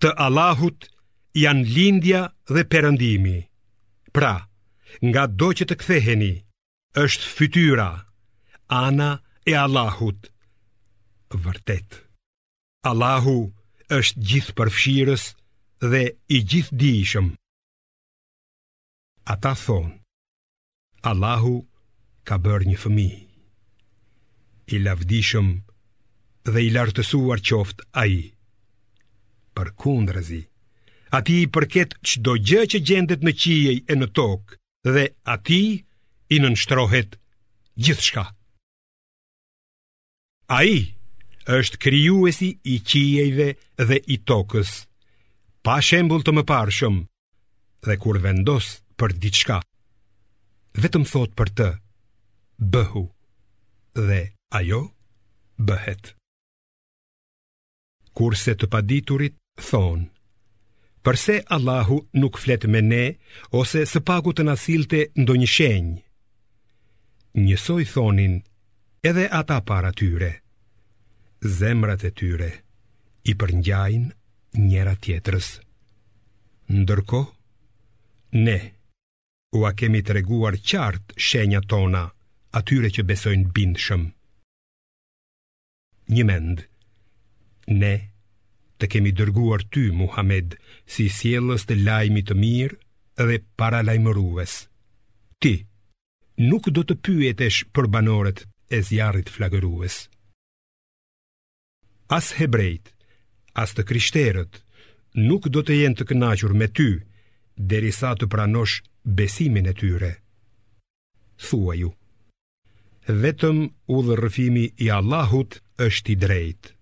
Të 0.00 0.10
Allahut 0.26 0.86
janë 1.34 1.66
lindja 1.74 2.22
dhe 2.48 2.64
perëndimi. 2.70 3.36
Pra, 4.14 4.34
nga 5.10 5.24
do 5.26 5.48
që 5.56 5.64
të 5.68 5.74
ktheheni, 5.80 6.32
është 7.02 7.28
fytyra, 7.36 7.88
ana 8.68 9.10
e 9.50 9.54
Allahut. 9.64 10.30
Vërtet, 11.42 11.98
Allahu 12.90 13.36
është 13.98 14.22
gjithë 14.30 14.54
përfshirës 14.58 15.24
dhe 15.90 16.02
i 16.28 16.38
gjithë 16.50 16.76
ishëm. 17.02 17.28
Ata 19.32 19.52
thonë, 19.64 19.94
Allahu 21.10 21.54
ka 22.26 22.36
bërë 22.44 22.64
një 22.70 22.78
fëmi, 22.84 23.10
i 24.74 24.82
lavdishëm 24.82 25.48
përfshirës, 25.58 25.71
dhe 26.48 26.60
i 26.66 26.70
lartësuar 26.74 27.40
qoft 27.46 27.82
a 27.94 28.06
i. 28.08 28.32
Për 29.54 29.70
kundrazi, 29.78 30.40
ati 31.14 31.36
i 31.44 31.48
përket 31.54 31.96
qdo 32.08 32.34
gjë 32.40 32.64
që 32.74 32.80
gjendet 32.88 33.22
në 33.24 33.34
qiej 33.42 33.76
e 33.92 33.98
në 33.98 34.08
tokë 34.16 34.58
dhe 34.94 35.04
ati 35.34 35.60
i 36.32 36.38
nënështrohet 36.42 37.18
gjithë 37.78 38.06
shka. 38.08 38.24
A 40.52 40.58
i 40.68 40.78
është 41.58 41.80
kryuesi 41.82 42.48
i 42.74 42.78
qiejve 42.88 43.48
dhe 43.88 43.98
i 43.98 44.16
tokës, 44.28 44.72
pa 45.64 45.78
shembul 45.84 46.24
të 46.24 46.32
më 46.38 46.46
parshëm 46.50 46.96
dhe 47.86 47.96
kur 48.02 48.18
vendos 48.24 48.72
për 48.98 49.14
diçka. 49.22 49.58
Vetëm 50.82 51.04
thot 51.10 51.34
për 51.36 51.52
të, 51.58 51.68
bëhu 52.72 53.04
dhe 54.08 54.20
ajo 54.56 54.82
bëhet 55.60 56.14
kurse 58.14 58.54
të 58.60 58.68
paditurit 58.72 59.36
thonë 59.70 60.08
Përse 61.02 61.34
Allahu 61.54 61.96
nuk 62.22 62.36
flet 62.38 62.62
me 62.70 62.78
ne, 62.88 63.04
ose 63.60 63.80
së 63.92 64.00
paku 64.06 64.30
të 64.38 64.44
nasilte 64.46 65.00
ndo 65.18 65.34
një 65.38 65.48
shenjë? 65.52 65.96
Njësoj 67.42 67.82
thonin, 67.90 68.36
edhe 69.10 69.24
ata 69.40 69.56
para 69.70 69.90
tyre, 70.00 70.28
zemrat 71.58 72.04
e 72.06 72.12
tyre, 72.22 72.52
i 73.30 73.34
përngjajnë 73.40 74.62
njëra 74.68 74.94
tjetërës. 75.02 75.48
Ndërko, 76.78 77.24
ne, 78.46 78.58
ua 79.58 79.74
kemi 79.78 80.04
të 80.06 80.20
reguar 80.20 80.60
qartë 80.70 81.18
shenja 81.30 81.64
tona, 81.70 82.04
atyre 82.58 82.92
që 82.94 83.08
besojnë 83.10 83.50
bindëshëm. 83.58 84.06
Një 86.14 86.24
mendë. 86.30 86.66
Ne 87.70 87.92
të 88.78 88.88
kemi 88.96 89.10
dërguar 89.14 89.62
ty, 89.70 89.90
Muhammed, 89.94 90.56
si 90.92 91.06
sjellës 91.06 91.64
të 91.68 91.76
lajmi 91.84 92.22
të 92.26 92.34
mirë 92.34 93.28
dhe 93.28 93.38
para 93.58 93.82
lajmërues. 93.86 94.56
Ti 95.38 95.52
nuk 96.48 96.66
do 96.74 96.82
të 96.82 96.96
pyetesh 97.04 97.62
për 97.74 97.86
banorët 97.94 98.42
e 98.72 98.82
zjarrit 98.88 99.30
flagërues. 99.30 100.08
As 102.12 102.32
hebrejt, 102.40 102.90
as 103.54 103.74
të 103.76 103.86
krishterët 103.90 104.58
nuk 105.28 105.46
do 105.52 105.62
të 105.62 105.76
jenë 105.82 105.98
të 106.00 106.04
kënaqur 106.10 106.56
me 106.58 106.66
ty 106.66 106.88
derisa 107.70 108.14
të 108.18 108.26
pranosh 108.32 108.80
besimin 109.20 109.68
e 109.70 109.74
tyre. 109.78 110.12
Thuaju. 111.46 111.92
Vetëm 113.22 113.64
udhërrëfimi 113.96 114.66
i 114.84 114.90
Allahut 114.98 115.58
është 115.86 116.10
i 116.12 116.16
drejtë. 116.22 116.74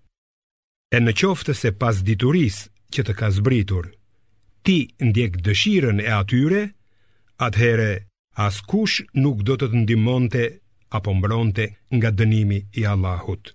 E 0.91 0.99
në 0.99 1.13
qoftë 1.21 1.53
se 1.55 1.69
pas 1.79 2.01
dituris 2.03 2.55
që 2.91 3.05
të 3.07 3.13
ka 3.15 3.29
zbritur, 3.31 3.85
ti 4.67 4.75
ndjek 5.07 5.37
dëshiren 5.45 6.01
e 6.03 6.09
atyre, 6.11 6.63
atëhere 7.45 7.91
as 8.43 8.57
kush 8.67 8.97
nuk 9.15 9.45
do 9.47 9.55
të 9.55 9.71
të 9.71 9.83
ndimonte 9.85 10.41
apo 10.97 11.13
mbronte 11.15 11.65
nga 11.95 12.11
dënimi 12.11 12.59
i 12.79 12.83
Allahut. 12.91 13.53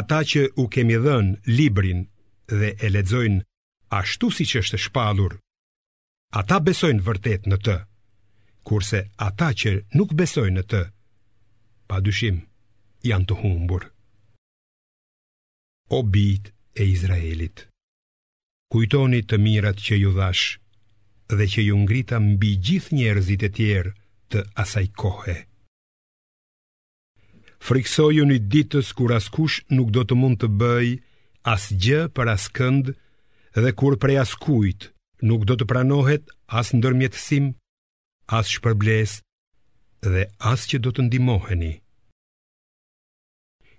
Ata 0.00 0.20
që 0.30 0.42
u 0.60 0.68
kemi 0.74 1.00
dhenë 1.04 1.40
librin 1.56 2.04
dhe 2.60 2.70
e 2.76 2.86
ledzojnë 2.92 3.40
ashtu 4.00 4.28
si 4.36 4.44
që 4.50 4.60
është 4.64 4.82
shpalur, 4.84 5.38
ata 6.40 6.60
besojnë 6.66 7.04
vërtet 7.08 7.48
në 7.48 7.56
të, 7.64 7.78
kurse 8.68 9.00
ata 9.30 9.48
që 9.60 9.72
nuk 9.96 10.12
besojnë 10.20 10.60
në 10.60 10.64
të, 10.72 10.84
pa 11.88 12.04
dyshim 12.04 12.44
janë 13.10 13.32
të 13.32 13.40
humburë 13.42 13.93
o 15.88 16.02
bit 16.02 16.52
e 16.74 16.84
Izraelit. 16.88 17.68
Kujtoni 18.72 19.20
të 19.22 19.36
mirat 19.40 19.76
që 19.84 19.96
ju 20.00 20.12
dhash 20.16 20.44
dhe 21.34 21.44
që 21.50 21.60
ju 21.68 21.76
ngrita 21.84 22.18
mbi 22.20 22.52
gjithë 22.66 22.94
njerëzit 22.96 23.42
e 23.44 23.50
tjerë 23.58 23.90
të 24.32 24.42
asaj 24.64 24.86
kohe. 25.00 25.36
Friksoju 27.64 28.24
një 28.28 28.38
ditës 28.52 28.92
kur 28.96 29.12
askush 29.16 29.60
nuk 29.76 29.92
do 29.94 30.02
të 30.04 30.14
mund 30.20 30.40
të 30.40 30.48
bëj 30.60 30.88
as 31.54 31.68
gjë 31.80 32.02
për 32.16 32.32
as 32.34 32.48
kënd 32.56 32.92
dhe 33.62 33.70
kur 33.78 33.96
prej 34.00 34.18
as 34.24 34.32
kujt 34.44 34.90
nuk 35.22 35.44
do 35.48 35.54
të 35.56 35.64
pranohet 35.70 36.28
as 36.60 36.72
ndërmjetësim, 36.76 37.52
as 38.36 38.50
shpërbles 38.56 39.20
dhe 40.04 40.24
as 40.52 40.68
që 40.68 40.80
do 40.84 40.92
të 40.92 41.06
ndimoheni 41.08 41.74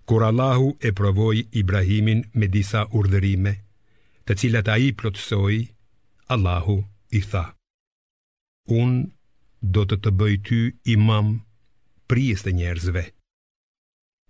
kur 0.05 0.23
Allahu 0.23 0.77
e 0.79 0.91
provoi 0.93 1.47
Ibrahimin 1.51 2.19
me 2.37 2.47
disa 2.55 2.85
urdhërime, 2.97 3.53
të 4.25 4.37
cilat 4.41 4.69
ai 4.73 4.91
plotësoi, 4.99 5.57
Allahu 6.35 6.75
i 7.09 7.21
tha: 7.31 7.43
Un 8.81 8.91
do 9.77 9.81
të 9.89 9.95
të 10.05 10.11
bëj 10.21 10.35
ty 10.47 10.61
imam 10.95 11.33
prijes 12.09 12.45
të 12.45 12.53
njerëzve. 12.59 13.03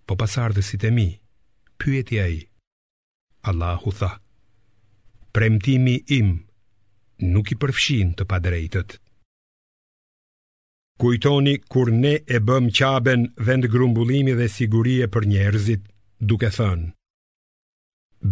Po 0.06 0.16
pasardhësit 0.22 0.88
e 0.88 0.90
mi, 0.96 1.08
pyeti 1.80 2.20
ai. 2.24 2.38
Allahu 3.50 3.92
tha: 4.00 4.10
Premtimi 5.36 5.96
im 6.20 6.30
nuk 7.34 7.52
i 7.54 7.60
përfshin 7.62 8.16
të 8.16 8.24
padrejtët. 8.32 9.00
Kujtoni 10.96 11.58
kur 11.72 11.90
ne 11.92 12.12
e 12.36 12.38
bëm 12.46 12.66
qaben 12.78 13.22
vend 13.46 13.64
grumbullimi 13.74 14.32
dhe 14.38 14.46
sigurie 14.48 15.04
për 15.16 15.26
njerëzit, 15.32 15.82
duke 16.30 16.48
thënë. 16.56 16.88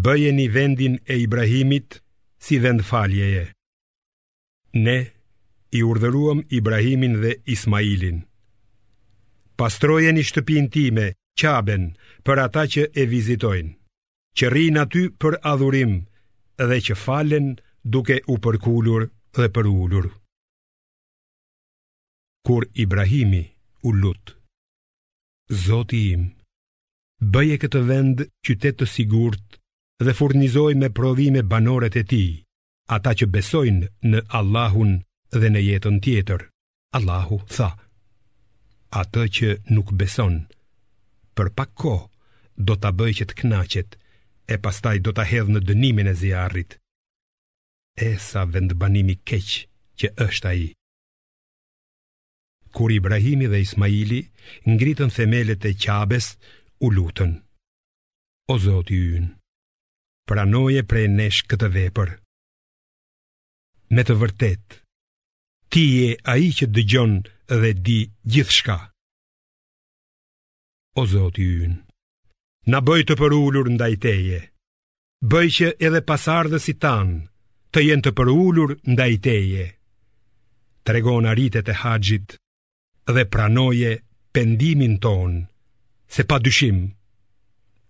Bëje 0.06 0.30
një 0.38 0.46
vendin 0.56 0.94
e 1.12 1.18
Ibrahimit 1.26 1.98
si 2.46 2.58
vend 2.64 2.80
faljeje. 2.90 3.44
Ne 4.86 4.96
i 5.76 5.82
urdhëruam 5.90 6.40
Ibrahimin 6.58 7.20
dhe 7.24 7.32
Ismailin. 7.56 8.22
Pastroje 9.60 10.10
një 10.16 10.24
shtëpin 10.30 10.70
time, 10.78 11.04
qaben, 11.40 11.84
për 12.26 12.36
ata 12.46 12.64
që 12.72 12.88
e 12.96 13.04
vizitojnë, 13.12 13.74
që 14.38 14.46
rinë 14.56 14.80
aty 14.86 15.04
për 15.20 15.38
adhurim 15.52 15.94
dhe 16.68 16.78
që 16.88 16.96
falen 17.04 17.54
duke 17.96 18.22
u 18.34 18.40
përkullur 18.46 19.10
dhe 19.36 19.52
për 19.56 19.66
ullurë 19.74 20.14
kur 22.46 22.66
Ibrahimi 22.84 23.42
u 23.88 23.92
lutë. 24.00 24.32
Zoti 25.64 26.00
im, 26.14 26.24
bëje 27.32 27.56
këtë 27.62 27.80
vend 27.88 28.22
qytet 28.44 28.76
të 28.80 28.88
sigurt 28.94 29.56
dhe 30.04 30.12
furnizoj 30.18 30.72
me 30.82 30.90
provime 30.98 31.42
banoret 31.52 31.96
e 32.02 32.04
ti, 32.10 32.24
ata 32.96 33.10
që 33.18 33.26
besojnë 33.36 33.88
në 34.10 34.20
Allahun 34.40 34.92
dhe 35.40 35.48
në 35.54 35.60
jetën 35.70 35.96
tjetër. 36.04 36.40
Allahu 36.96 37.38
tha, 37.54 37.70
atë 39.02 39.22
që 39.36 39.48
nuk 39.74 39.88
beson, 40.02 40.34
për 41.36 41.48
pak 41.58 41.70
ko 41.80 41.94
do 42.68 42.76
të 42.78 42.90
bëj 42.98 43.12
që 43.18 43.24
të 43.28 43.38
knaqet, 43.40 43.90
e 44.54 44.60
pastaj 44.64 44.96
do 45.06 45.10
të 45.16 45.24
hedhë 45.30 45.52
në 45.56 45.64
dënimin 45.68 46.10
e 46.12 46.14
zjarrit. 46.22 46.76
E 48.08 48.10
sa 48.28 48.42
vendbanimi 48.54 49.16
keq 49.28 49.50
që 49.98 50.14
është 50.28 50.46
a 50.52 50.56
i 50.68 50.72
kur 52.76 52.90
Ibrahimi 52.96 53.46
dhe 53.52 53.58
Ismaili 53.66 54.18
ngritën 54.72 55.10
themelet 55.16 55.62
e 55.70 55.72
qabes, 55.84 56.26
u 56.84 56.88
lutën. 56.96 57.32
O 58.52 58.54
Zotë 58.64 58.92
i 58.96 59.00
ynë, 59.18 59.30
pranoje 60.28 60.82
prej 60.90 61.06
nesh 61.18 61.38
këtë 61.50 61.68
vepër. 61.76 62.10
Me 63.94 64.02
të 64.08 64.14
vërtet, 64.22 64.66
ti 65.72 65.84
je 65.98 66.10
i 66.46 66.50
që 66.58 66.66
dëgjon 66.74 67.14
dhe 67.62 67.70
di 67.86 68.00
gjithë 68.32 68.56
shka. 68.58 68.78
O 71.00 71.06
Zotë 71.14 71.40
i 71.46 71.48
ynë, 71.68 71.78
na 72.72 72.78
bëj 72.86 73.02
të 73.06 73.14
përullur 73.20 73.70
ndaj 73.76 73.92
teje, 74.06 74.40
bëj 75.30 75.46
që 75.58 75.68
edhe 75.86 76.02
pasardhës 76.10 76.64
i 76.72 76.74
tanë, 76.84 77.16
të 77.72 77.78
jenë 77.88 78.04
të 78.04 78.10
përullur 78.18 78.70
ndaj 78.94 79.12
teje. 79.26 79.66
Tregon 80.84 81.30
arritet 81.32 81.70
e 81.72 81.74
haxhit, 81.84 82.34
dhe 83.12 83.24
pranoje 83.26 83.90
pendimin 84.32 84.96
ton, 85.04 85.32
se 86.14 86.24
pa 86.28 86.38
dyshim, 86.44 86.78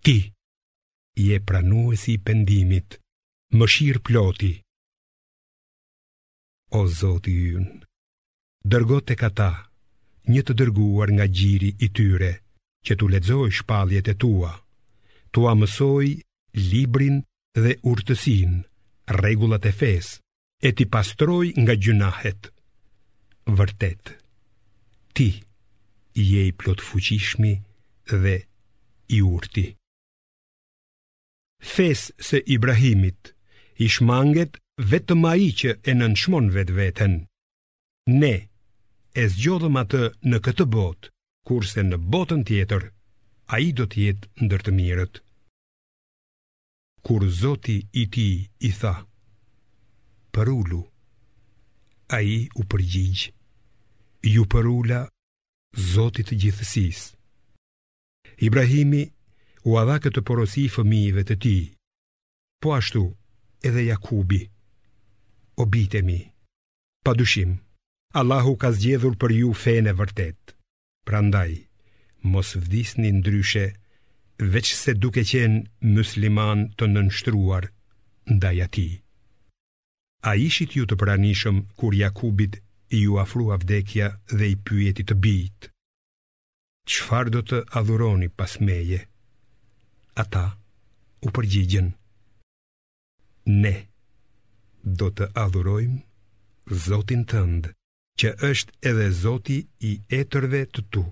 ti 0.03 0.17
je 1.27 1.37
pranuesi 1.39 2.11
i 2.17 2.23
pendimit, 2.27 2.97
më 3.57 3.65
shirë 3.73 4.01
ploti. 4.05 4.51
O 6.75 6.81
Zoti 6.99 7.35
yn, 7.55 7.67
dërgo 8.71 8.99
të 9.07 9.15
kata 9.21 9.49
një 10.29 10.41
të 10.43 10.53
dërguar 10.59 11.09
nga 11.15 11.25
gjiri 11.37 11.71
i 11.85 11.87
tyre, 11.95 12.33
që 12.85 12.93
tu 12.99 13.07
ledzoj 13.13 13.49
shpaljet 13.59 14.11
e 14.11 14.15
tua, 14.21 14.51
tu 15.33 15.47
amësoj 15.51 16.05
librin 16.71 17.21
dhe 17.63 17.71
urtësin, 17.91 18.59
regullat 19.23 19.65
e 19.65 19.71
fes, 19.79 20.11
e 20.67 20.73
ti 20.75 20.85
pastroj 20.93 21.45
nga 21.63 21.73
gjunahet. 21.83 22.51
Vërtetë 23.57 24.24
ti 25.15 25.29
je 26.35 26.41
i 26.49 26.51
plot 26.59 26.81
fuqishmi 26.89 27.53
dhe 28.23 28.35
i 29.17 29.19
urti. 29.35 29.65
Fes 31.73 31.99
se 32.27 32.37
Ibrahimit 32.55 33.21
i 33.85 33.87
shmanget 33.95 34.59
vetëm 34.91 35.21
a 35.31 35.33
i 35.47 35.49
që 35.59 35.71
e 35.91 35.93
nënshmon 36.01 36.51
vetë 36.55 36.75
vetën. 36.81 37.13
Ne 38.21 38.33
e 39.21 39.23
zgjodhëm 39.33 39.75
atë 39.83 40.01
në 40.31 40.39
këtë 40.45 40.65
botë, 40.75 41.09
kurse 41.47 41.85
në 41.87 41.97
botën 42.15 42.43
tjetër, 42.49 42.83
a 43.55 43.55
i 43.67 43.71
do 43.77 43.85
tjetë 43.93 44.33
ndër 44.43 44.65
të 44.67 44.71
mirët. 44.79 45.13
Kur 47.05 47.23
zoti 47.41 47.77
i 48.01 48.03
ti 48.13 48.27
i 48.69 48.71
tha, 48.79 48.95
për 50.35 50.51
ulu, 50.59 50.81
a 52.15 52.17
i 52.21 52.37
u 52.61 52.65
përgjigjë, 52.73 53.34
ju 54.29 54.43
përula 54.53 54.99
Zotit 55.93 56.31
gjithësis 56.39 57.01
Ibrahimi 58.47 59.01
u 59.69 59.75
adha 59.81 59.97
këtë 60.05 60.21
porosi 60.27 60.63
fëmijive 60.75 61.23
të 61.27 61.35
ti 61.43 61.57
Po 62.63 62.73
ashtu 62.77 63.01
edhe 63.67 63.83
Jakubi 63.89 64.41
Obitemi 65.65 66.19
Pa 67.05 67.13
dushim 67.13 67.57
Allahu 68.21 68.55
ka 68.61 68.71
zgjedhur 68.71 69.17
për 69.21 69.35
ju 69.41 69.53
fene 69.65 69.93
vërtet 69.99 70.55
Prandaj 71.07 71.59
Mos 72.33 72.55
vdisni 72.57 73.11
ndryshe 73.19 73.65
Veç 74.55 74.71
se 74.75 74.93
duke 75.03 75.21
qenë 75.27 75.89
musliman 75.95 76.65
të 76.79 76.89
nënshtruar 76.95 77.67
Ndaj 78.35 78.57
ati 78.67 78.89
A 80.29 80.33
ishit 80.47 80.75
ju 80.79 80.87
të 80.89 80.95
pranishëm 81.03 81.65
kur 81.79 81.93
Jakubit 81.95 82.61
i 82.89 83.07
u 83.07 83.17
afru 83.19 83.49
avdekja 83.51 84.17
dhe 84.31 84.47
i 84.51 84.55
pyjeti 84.65 85.03
të 85.09 85.13
bit 85.25 85.67
Qfar 86.85 87.29
do 87.33 87.41
të 87.41 87.61
adhuroni 87.79 88.27
pas 88.29 88.59
meje? 88.59 88.99
Ata 90.13 90.45
u 91.21 91.29
përgjigjen 91.37 91.91
Ne 93.63 93.75
do 95.01 95.09
të 95.17 95.27
adhurojmë 95.45 95.97
Zotin 96.85 97.25
tëndë 97.29 97.73
Që 98.21 98.31
është 98.49 98.73
edhe 98.89 99.09
Zoti 99.11 99.57
i 99.89 99.97
etërve 100.19 100.61
të 100.73 100.81
tu 100.91 101.03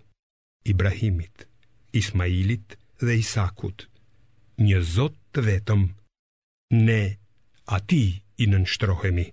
Ibrahimit, 0.73 1.47
Ismailit 1.91 2.77
dhe 3.03 3.17
Isakut 3.19 3.87
Një 4.67 4.81
Zot 4.95 5.17
të 5.35 5.45
vetëm 5.49 5.87
Ne 6.87 7.01
ati 7.77 8.03
i 8.43 8.45
nënështrohemi 8.53 9.27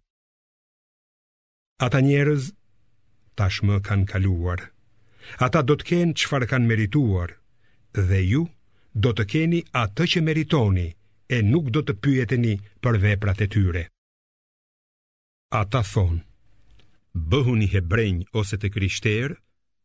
Ata 1.80 2.00
njerëz 2.04 2.44
tashmë 3.40 3.76
kanë 3.86 4.06
kaluar. 4.10 4.60
Ata 5.46 5.62
do 5.68 5.76
të 5.80 5.86
kenë 5.90 6.16
çfarë 6.20 6.48
kanë 6.50 6.68
merituar 6.70 7.32
dhe 8.08 8.18
ju 8.28 8.42
do 9.06 9.14
të 9.16 9.24
keni 9.32 9.60
atë 9.84 10.04
që 10.14 10.20
meritoni 10.26 10.84
e 11.30 11.38
nuk 11.52 11.70
do 11.74 11.80
të 11.86 11.94
pyeteni 12.04 12.52
për 12.84 12.98
veprat 13.04 13.40
e 13.40 13.48
tyre. 13.54 13.84
Ata 15.60 15.80
thonë, 15.92 16.20
Bëhuni 17.30 17.66
hebrej 17.72 18.20
ose 18.40 18.54
të 18.60 18.68
krishterë 18.76 19.34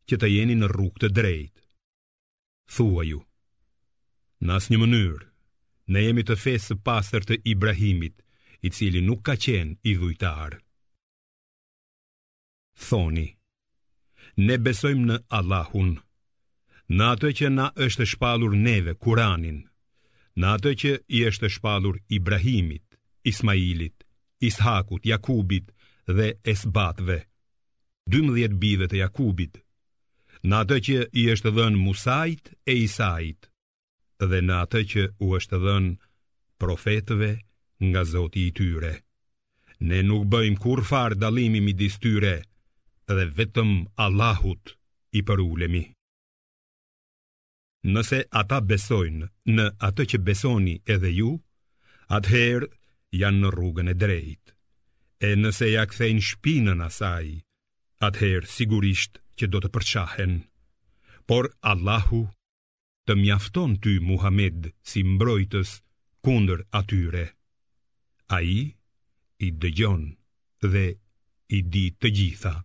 që 0.07 0.15
të 0.19 0.27
jeni 0.35 0.57
në 0.59 0.67
rrugë 0.73 0.99
të 1.03 1.07
drejtë. 1.17 1.63
Thua 2.75 3.05
ju: 3.07 3.23
Në 4.45 4.51
asnjë 4.57 4.81
mënyrë 4.83 5.23
Ne 5.93 6.01
jemi 6.09 6.25
të 6.27 6.33
fesë 6.43 6.71
së 6.71 6.75
pastër 6.89 7.27
të 7.29 7.35
Ibrahimit, 7.53 8.19
i 8.67 8.73
cili 8.77 9.05
nuk 9.07 9.21
ka 9.27 9.35
qenë 9.45 9.77
i 9.85 9.91
dhujtarë 10.01 10.57
thoni 12.80 13.36
Ne 14.38 14.57
besojmë 14.57 15.05
në 15.11 15.17
Allahun 15.39 15.93
Në 16.91 17.05
atë 17.15 17.30
që 17.39 17.49
na 17.49 17.69
është 17.86 18.05
shpalur 18.15 18.55
neve, 18.55 18.93
Kuranin 19.03 19.61
Në 20.36 20.49
atë 20.55 20.71
që 20.82 20.91
i 21.17 21.21
është 21.30 21.49
shpalur 21.57 21.99
Ibrahimit, 22.17 22.86
Ismailit, 23.32 24.03
Ishakut, 24.49 25.05
Jakubit 25.07 25.71
dhe 26.07 26.28
Esbatve 26.51 27.19
12 28.13 28.59
bive 28.63 28.88
të 28.91 28.99
Jakubit 29.05 29.61
Në 30.45 30.59
atë 30.61 30.78
që 30.89 30.97
i 31.23 31.28
është 31.34 31.55
dhënë 31.57 31.80
Musait 31.82 32.51
e 32.67 32.76
Isait 32.84 33.49
Dhe 34.32 34.41
në 34.47 34.59
atë 34.67 34.82
që 34.91 35.03
u 35.26 35.32
është 35.39 35.57
dhënë 35.65 35.95
profetëve 36.61 37.32
nga 37.88 38.03
Zoti 38.11 38.43
i 38.47 38.51
tyre 38.59 38.93
Ne 39.89 40.03
nuk 40.07 40.28
bëjmë 40.34 40.61
kur 40.63 40.84
farë 40.89 41.17
dalimi 41.23 41.59
mi 41.63 41.73
distyre 41.73 41.73
Në 41.73 41.73
atë 41.73 41.82
që 41.82 41.82
i 41.82 42.05
është 42.11 42.17
Musait 42.17 42.36
e 42.36 42.36
Isait 42.36 42.51
dhe 43.14 43.26
vetëm 43.38 43.72
Allahut 44.03 44.72
i 45.14 45.22
për 45.28 45.41
ulemi. 45.43 45.82
Nëse 47.95 48.20
ata 48.39 48.58
besojnë 48.70 49.28
në 49.56 49.66
atë 49.88 50.03
që 50.12 50.20
besoni 50.30 50.74
edhe 50.95 51.12
ju, 51.20 51.30
atëherë 52.18 52.70
janë 53.20 53.41
në 53.43 53.51
rrugën 53.56 53.91
e 53.93 53.95
drejt. 54.03 54.43
E 55.22 55.30
nëse 55.41 55.70
ja 55.70 55.84
kthejnë 55.91 56.26
shpinën 56.30 56.82
asaj, 56.88 57.30
atëherë 58.08 58.49
sigurisht 58.58 59.22
që 59.38 59.49
do 59.53 59.62
të 59.62 59.70
përqahen. 59.76 60.34
Por 61.30 61.51
Allahu 61.72 62.24
të 63.06 63.14
mjafton 63.22 63.78
ty 63.84 63.93
Muhammed 64.10 64.72
si 64.91 65.06
mbrojtës 65.14 65.76
kunder 66.26 66.66
atyre. 66.80 67.26
A 68.36 68.39
i 68.58 68.62
i 69.45 69.47
dëgjon 69.62 70.03
dhe 70.72 70.86
i 71.56 71.60
di 71.74 71.86
të 72.01 72.08
gjitha 72.18 72.56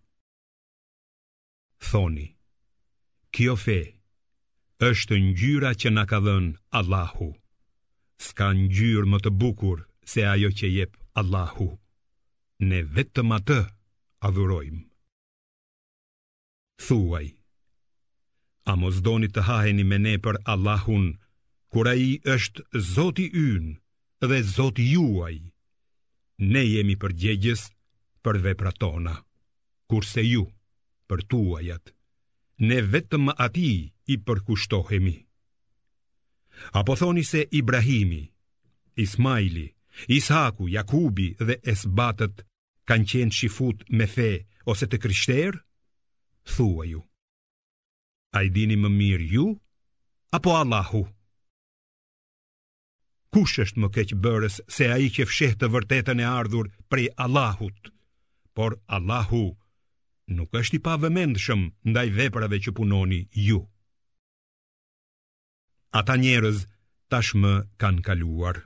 thoni, 1.85 2.27
kjo 3.33 3.55
fe 3.57 3.79
është 4.85 5.17
ngjyra 5.25 5.71
që 5.81 5.89
na 5.93 6.03
ka 6.09 6.17
dhënë 6.25 6.55
Allahu. 6.79 7.29
S'ka 8.25 8.47
ngjyrë 8.57 9.07
më 9.09 9.17
të 9.25 9.31
bukur 9.41 9.79
se 10.11 10.25
ajo 10.31 10.49
që 10.57 10.67
jep 10.75 10.97
Allahu. 11.19 11.67
Ne 12.69 12.79
vetëm 12.95 13.29
atë 13.37 13.59
adhurojmë. 14.27 14.83
Thuaj, 16.85 17.27
a 18.71 18.73
mos 18.81 18.97
doni 19.05 19.29
të 19.33 19.41
haheni 19.47 19.85
me 19.89 19.97
ne 20.01 20.15
për 20.25 20.41
Allahun, 20.53 21.05
kur 21.71 21.89
i 21.93 22.11
është 22.35 22.65
zoti 22.93 23.27
ynë 23.45 23.73
dhe 24.29 24.39
zoti 24.55 24.85
juaj. 24.93 25.35
Ne 26.51 26.61
jemi 26.65 26.97
përgjegjës 27.01 27.63
për 28.25 28.41
vepra 28.45 28.73
tona, 28.81 29.13
kurse 29.89 30.25
ju 30.31 30.47
për 31.11 31.21
tuajat. 31.31 31.91
Ne 32.69 32.77
vetëm 32.93 33.31
ati 33.43 33.71
i 34.13 34.15
përkushtohemi. 34.27 35.15
Apo 36.79 36.95
thoni 36.99 37.23
se 37.27 37.41
Ibrahimi, 37.61 38.21
Ismaili, 39.03 39.65
Isaku, 40.17 40.67
Jakubi 40.77 41.27
dhe 41.47 41.55
Esbatët 41.73 42.45
kanë 42.89 43.07
qenë 43.11 43.35
shifut 43.37 43.83
me 43.97 44.07
fe 44.13 44.29
ose 44.71 44.87
të 44.91 44.99
krishterë? 45.03 45.59
Thua 46.55 46.85
ju. 46.91 47.01
A 48.37 48.43
i 48.45 48.49
dini 48.55 48.77
më 48.79 48.89
mirë 48.99 49.27
ju, 49.35 49.45
apo 50.37 50.55
Allahu? 50.61 51.03
Kush 53.35 53.57
është 53.63 53.79
më 53.81 53.87
keqë 53.95 54.19
bërës 54.23 54.59
se 54.75 54.87
a 54.95 54.99
i 55.05 55.09
që 55.15 55.27
fsheh 55.29 55.55
të 55.57 55.71
vërtetën 55.75 56.23
e 56.23 56.27
ardhur 56.39 56.71
prej 56.91 57.09
Allahut, 57.25 57.91
por 58.55 58.75
Allahu 58.97 59.45
nuk 60.35 60.55
është 60.57 60.77
i 60.79 60.81
pa 60.85 60.95
vëmendëshëm 61.01 61.61
ndaj 61.91 62.07
veprave 62.17 62.57
që 62.63 62.71
punoni 62.77 63.21
ju. 63.47 63.61
Ata 65.99 66.15
njerëz 66.21 66.59
tashmë 67.11 67.53
kanë 67.81 68.03
kaluar. 68.07 68.57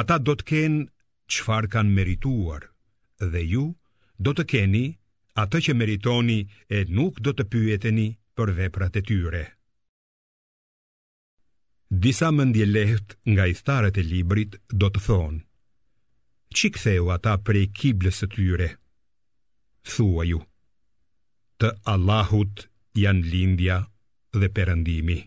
Ata 0.00 0.18
do 0.20 0.34
të 0.36 0.44
kenë 0.50 0.80
qëfar 1.30 1.70
kanë 1.72 1.94
merituar, 1.96 2.66
dhe 3.30 3.40
ju 3.52 3.64
do 4.20 4.32
të 4.36 4.44
keni 4.52 4.84
atë 5.42 5.58
që 5.66 5.76
meritoni 5.80 6.38
e 6.76 6.84
nuk 6.96 7.20
do 7.24 7.30
të 7.34 7.44
pyeteni 7.52 8.08
për 8.36 8.48
veprat 8.58 8.94
e 9.00 9.02
tyre. 9.08 9.44
Disa 12.04 12.28
mëndje 12.36 12.66
leht 12.74 13.16
nga 13.32 13.44
i 13.50 13.54
thtarët 13.58 13.96
e 14.00 14.04
librit 14.12 14.52
do 14.78 14.92
të 14.92 15.00
thonë, 15.06 15.40
që 16.56 16.66
këtheu 16.76 17.08
ata 17.16 17.32
prej 17.46 17.66
kiblës 17.78 18.18
të 18.22 18.28
tyre? 18.36 18.68
Thua 19.90 20.22
ju, 20.28 20.38
të 21.60 21.68
Allahut 21.92 22.62
janë 23.04 23.30
lindja 23.32 23.76
dhe 24.40 24.48
perëndimi. 24.56 25.18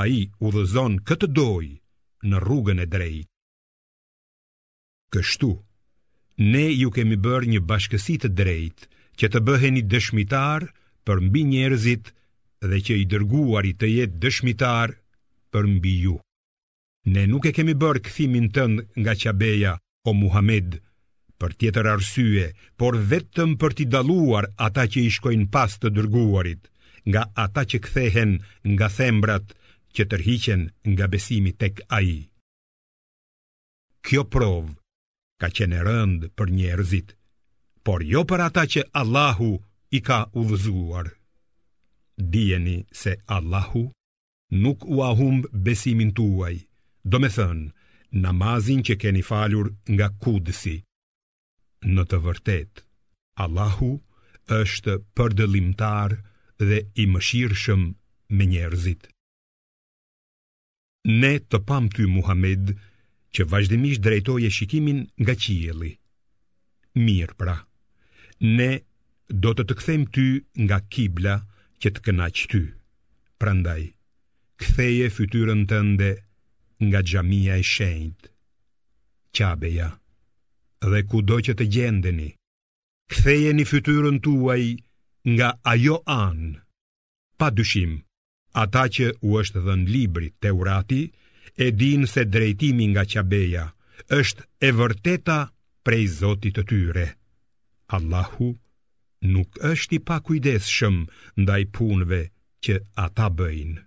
Ai 0.00 0.18
udhëzon 0.46 0.98
këtë 1.08 1.28
doj 1.38 1.66
në 2.30 2.42
rrugën 2.44 2.82
e 2.84 2.86
drejtë. 2.94 3.28
Kështu, 5.16 5.48
ne 6.52 6.64
ju 6.80 6.90
kemi 6.96 7.16
bërë 7.24 7.48
një 7.54 7.60
bashkësi 7.70 8.16
të 8.22 8.28
drejtë 8.40 8.88
që 9.20 9.30
të 9.32 9.42
bëheni 9.48 9.82
dëshmitar 9.92 10.68
për 11.08 11.24
mbi 11.26 11.42
njerëzit 11.52 12.12
dhe 12.70 12.78
që 12.86 12.98
i 13.02 13.08
dërguari 13.12 13.72
të 13.80 13.90
jetë 13.96 14.20
dëshmitar 14.22 14.94
për 15.52 15.64
mbi 15.74 15.94
ju. 16.04 16.18
Ne 17.14 17.24
nuk 17.32 17.48
e 17.48 17.54
kemi 17.56 17.74
bërë 17.82 18.04
këthimin 18.06 18.52
tënë 18.56 18.84
nga 19.00 19.14
qabeja 19.24 19.74
o 20.08 20.12
Muhammed, 20.22 20.78
për 21.40 21.52
tjetër 21.60 21.86
arsye, 21.94 22.42
por 22.78 22.98
vetëm 23.10 23.56
për 23.60 23.74
t'i 23.76 23.86
daluar 23.94 24.50
ata 24.66 24.84
që 24.92 25.00
i 25.08 25.12
shkojnë 25.16 25.48
pas 25.54 25.72
të 25.80 25.90
dërguarit, 25.96 26.68
nga 27.10 27.22
ata 27.44 27.62
që 27.70 27.78
kthehen 27.86 28.32
nga 28.74 28.88
thembrat 28.98 29.54
që 29.96 30.02
tërhiqen 30.12 30.62
nga 30.92 31.06
besimi 31.12 31.52
tek 31.62 31.80
ai. 31.96 32.12
Kjo 34.06 34.22
provë 34.34 34.76
ka 35.40 35.48
qenë 35.56 35.80
rënd 35.88 36.20
për 36.36 36.52
njerëzit, 36.58 37.16
por 37.84 38.04
jo 38.12 38.22
për 38.28 38.40
ata 38.48 38.64
që 38.74 38.82
Allahu 39.00 39.50
i 39.96 40.00
ka 40.08 40.20
uvëzuar. 40.42 41.08
Dijeni 42.32 42.78
se 43.00 43.16
Allahu 43.36 43.84
nuk 44.64 44.84
u 44.92 45.00
ahumb 45.10 45.48
besimin 45.68 46.12
tuaj, 46.18 46.56
do 47.10 47.16
me 47.22 47.30
thënë, 47.36 47.72
namazin 48.24 48.84
që 48.86 48.94
keni 49.02 49.24
falur 49.30 49.72
nga 49.96 50.10
kudësi 50.22 50.76
në 51.86 52.04
të 52.10 52.18
vërtet, 52.24 52.82
Allahu 53.40 53.92
është 54.52 54.96
përdëlimtar 55.16 56.14
dhe 56.60 56.80
i 57.02 57.06
mëshirëshëm 57.08 57.82
me 58.36 58.46
njerëzit. 58.52 59.08
Ne 61.08 61.38
të 61.40 61.58
pam 61.68 61.88
ty 61.88 62.04
Muhammed, 62.06 62.74
që 63.32 63.44
vazhdimisht 63.46 64.06
e 64.06 64.48
shikimin 64.50 65.06
nga 65.22 65.34
qieli. 65.34 65.96
Mirë 66.94 67.36
pra, 67.38 67.56
ne 68.40 68.82
do 69.30 69.52
të 69.54 69.62
të 69.68 69.74
kthejmë 69.78 70.10
ty 70.14 70.26
nga 70.66 70.80
kibla 70.90 71.36
që 71.82 71.88
të 71.90 72.00
kënaqë 72.06 72.46
ty. 72.50 72.62
Prandaj, 73.40 73.94
ktheje 74.60 75.08
fytyrën 75.16 75.62
tënde 75.70 76.10
nga 76.86 77.00
xhamia 77.08 77.56
e 77.56 77.62
shenjtë. 77.62 78.28
Qabeja 79.32 79.94
dhe 80.80 81.04
ku 81.08 81.20
do 81.22 81.36
që 81.44 81.52
të 81.58 81.66
gjendeni, 81.74 82.28
këtheje 83.12 83.52
një 83.56 83.64
fytyrën 83.68 84.20
tuaj 84.24 84.62
nga 85.36 85.48
ajo 85.72 86.00
anë. 86.06 86.56
Pa 87.38 87.48
dyshim, 87.52 88.00
ata 88.62 88.84
që 88.94 89.06
u 89.28 89.36
është 89.40 89.60
dhe 89.66 89.74
në 89.80 89.86
libri 89.94 90.28
Teurati 90.40 91.02
urati, 91.02 91.02
e 91.64 91.74
dinë 91.80 92.08
se 92.08 92.24
drejtimi 92.32 92.86
nga 92.92 93.02
qabeja 93.12 93.64
është 94.18 94.42
e 94.66 94.70
vërteta 94.78 95.38
prej 95.84 96.04
Zotit 96.20 96.56
të 96.56 96.62
tyre. 96.70 97.06
Allahu 97.96 98.48
nuk 99.34 99.50
është 99.70 99.94
i 99.94 99.98
pa 100.06 100.16
ndaj 100.24 101.62
punëve 101.72 101.72
punve 101.76 102.20
që 102.64 102.74
ata 103.06 103.26
bëjnë. 103.38 103.78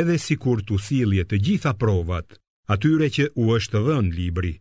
Edhe 0.00 0.16
si 0.18 0.34
kur 0.36 0.58
të 0.64 0.74
siljet 0.86 1.28
të 1.30 1.36
gjitha 1.44 1.72
provat, 1.82 2.26
atyre 2.74 3.06
që 3.16 3.24
u 3.34 3.44
është 3.56 3.78
dhe 3.86 3.96
në 4.04 4.12
libri, 4.20 4.52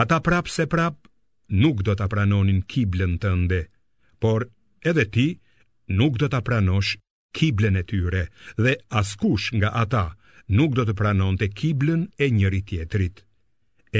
Ata 0.00 0.18
prap 0.20 0.46
se 0.48 0.64
prap 0.70 0.96
nuk 1.62 1.82
do 1.86 1.92
të 1.92 2.06
pranonin 2.08 2.60
kiblen 2.72 3.18
të 3.20 3.30
ndë, 3.44 3.58
por 4.22 4.46
edhe 4.88 5.04
ti 5.16 5.26
nuk 6.00 6.14
do 6.22 6.30
të 6.32 6.40
pranosh 6.46 6.94
kiblen 7.36 7.76
e 7.76 7.82
tyre 7.90 8.22
dhe 8.62 8.72
askush 9.00 9.50
nga 9.58 9.72
ata 9.82 10.04
nuk 10.60 10.72
do 10.78 10.86
të 10.88 10.94
pranon 11.00 11.36
të 11.40 11.50
kiblen 11.60 12.06
e 12.24 12.30
njëri 12.36 12.62
tjetrit. 12.70 13.20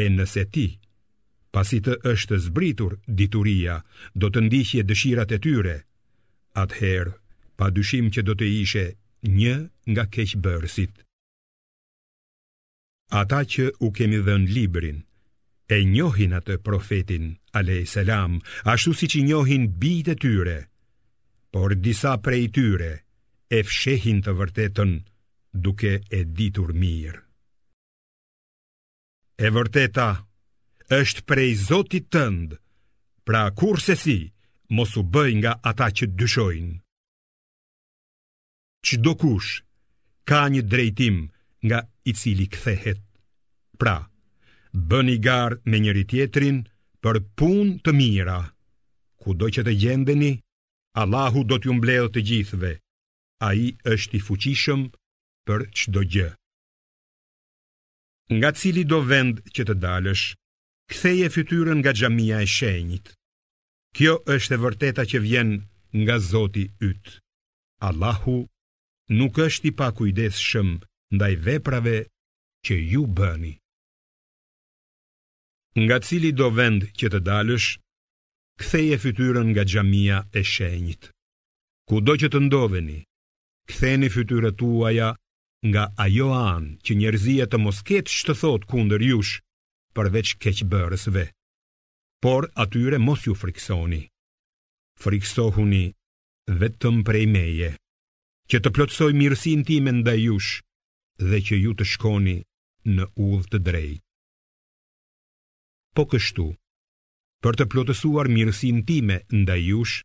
E 0.01 0.07
nëse 0.17 0.47
ti, 0.55 0.67
pasi 1.53 1.83
të 1.85 1.99
është 2.15 2.41
zbritur 2.47 2.97
dituria, 3.21 3.77
do 4.21 4.31
të 4.33 4.47
ndihje 4.47 4.87
dëshirat 4.91 5.35
e 5.37 5.39
tyre, 5.47 5.77
atëherë, 6.63 7.13
pa 7.59 7.67
dyshim 7.77 8.09
që 8.15 8.25
do 8.29 8.39
të 8.41 8.47
ishe 8.63 8.87
një 9.37 9.57
nga 9.93 10.05
keqë 10.17 10.41
bërësit. 10.47 10.95
Ata 13.21 13.41
që 13.53 13.67
u 13.85 13.91
kemi 13.99 14.23
në 14.25 14.41
librinë, 14.57 15.07
e 15.75 15.85
njohin 15.87 16.35
atë 16.39 16.57
profetin, 16.67 17.27
a.s. 17.55 17.95
ashtu 18.73 18.93
si 18.99 19.07
që 19.13 19.21
njohin 19.27 19.69
bitë 19.81 20.17
të 20.17 20.21
tyre, 20.23 20.57
por 21.55 21.77
disa 21.85 22.17
prej 22.25 22.49
tyre 22.57 22.93
e 23.51 23.61
fshehin 23.69 24.19
të 24.23 24.35
vërtetën 24.41 24.93
duke 25.63 25.93
e 26.07 26.19
ditur 26.37 26.73
mirë. 26.81 27.23
E 29.41 29.47
vërteta 29.55 30.09
është 30.99 31.23
prej 31.29 31.51
Zotit 31.71 32.11
tëndë, 32.13 32.59
pra 33.27 33.47
kur 33.59 33.79
se 33.81 33.95
si, 33.97 34.19
mos 34.75 34.97
u 35.01 35.07
bëj 35.15 35.33
nga 35.41 35.53
ata 35.71 35.89
që 35.97 36.07
dyshojnë. 36.19 36.77
Që 38.87 38.95
do 39.05 39.13
kush, 39.23 39.61
ka 40.29 40.45
një 40.53 40.63
drejtim 40.71 41.29
nga 41.67 41.81
i 42.05 42.13
cili 42.21 42.47
kthehet, 42.53 43.01
pra 43.81 43.97
bëni 44.73 45.17
garë 45.25 45.59
me 45.71 45.79
njëri 45.83 46.05
tjetrin 46.11 46.59
për 47.03 47.19
punë 47.39 47.81
të 47.85 47.95
mira. 47.97 48.39
Kudo 49.23 49.49
që 49.53 49.65
të 49.67 49.75
gjendeni, 49.81 50.33
Allahu 51.03 51.43
do 51.45 51.59
t'ju 51.59 51.75
mbledhë 51.77 52.11
të 52.15 52.21
gjithëve. 52.29 52.73
Ai 53.47 53.71
është 53.93 54.17
i 54.17 54.21
fuqishëm 54.27 54.87
për 55.49 55.61
çdo 55.79 56.03
gjë. 56.13 56.29
Nga 58.39 58.51
cili 58.59 58.85
do 58.87 59.01
vend 59.11 59.41
që 59.55 59.63
të 59.69 59.75
dalësh, 59.83 60.27
ktheje 60.91 61.29
fytyrën 61.35 61.81
nga 61.81 61.93
xhamia 61.99 62.41
e 62.45 62.47
shenjit. 62.57 63.07
Kjo 63.97 64.15
është 64.37 64.55
e 64.55 64.61
vërteta 64.65 65.03
që 65.11 65.19
vjen 65.27 65.51
nga 66.03 66.17
Zoti 66.29 66.67
ytë, 66.89 67.17
Allahu 67.89 68.37
nuk 69.19 69.35
është 69.47 69.71
i 69.71 69.73
pakujdesshëm 69.81 70.69
ndaj 71.17 71.33
veprave 71.47 71.97
që 72.67 72.75
ju 72.95 73.03
bëni 73.19 73.57
nga 75.79 76.01
cili 76.03 76.33
do 76.35 76.51
vend 76.51 76.83
që 76.99 77.07
të 77.11 77.19
dalësh, 77.27 77.67
ktheje 78.61 78.97
fytyrën 79.03 79.51
nga 79.55 79.63
xhamia 79.71 80.19
e 80.39 80.43
shenjtë. 80.43 81.11
Kudo 81.91 82.15
që 82.21 82.29
të 82.31 82.41
ndodheni, 82.47 82.99
ktheni 83.71 84.09
fytyrën 84.11 84.57
tuaja 84.59 85.11
nga 85.71 85.85
ajo 86.05 86.29
anë 86.35 86.75
që 86.85 86.93
njerëzia 87.01 87.47
të 87.51 87.61
mosket 87.63 88.07
ketë 88.07 88.11
ç'të 88.19 88.35
thotë 88.41 88.69
kundër 88.71 89.03
jush, 89.11 89.35
përveç 89.95 90.29
keqbërësve. 90.43 91.25
Por 92.23 92.51
atyre 92.63 92.99
mos 93.07 93.25
ju 93.27 93.35
friksoni. 93.35 94.03
Friksohuni 95.03 95.85
vetëm 96.61 96.97
prej 97.07 97.27
meje, 97.35 97.71
që 98.51 98.57
të 98.61 98.69
plotësoj 98.75 99.13
mirësin 99.19 99.63
timen 99.69 100.01
nda 100.03 100.15
jush 100.19 100.61
dhe 101.31 101.39
që 101.47 101.55
ju 101.65 101.73
të 101.79 101.85
shkoni 101.95 102.37
në 102.97 103.05
udhë 103.29 103.49
të 103.55 103.59
drejtë 103.69 104.05
po 105.97 106.05
kështu. 106.11 106.45
Për 107.43 107.57
të 107.59 107.65
plotësuar 107.73 108.29
mirësin 108.29 108.83
time 108.89 109.21
nda 109.33 109.57
jush, 109.61 110.03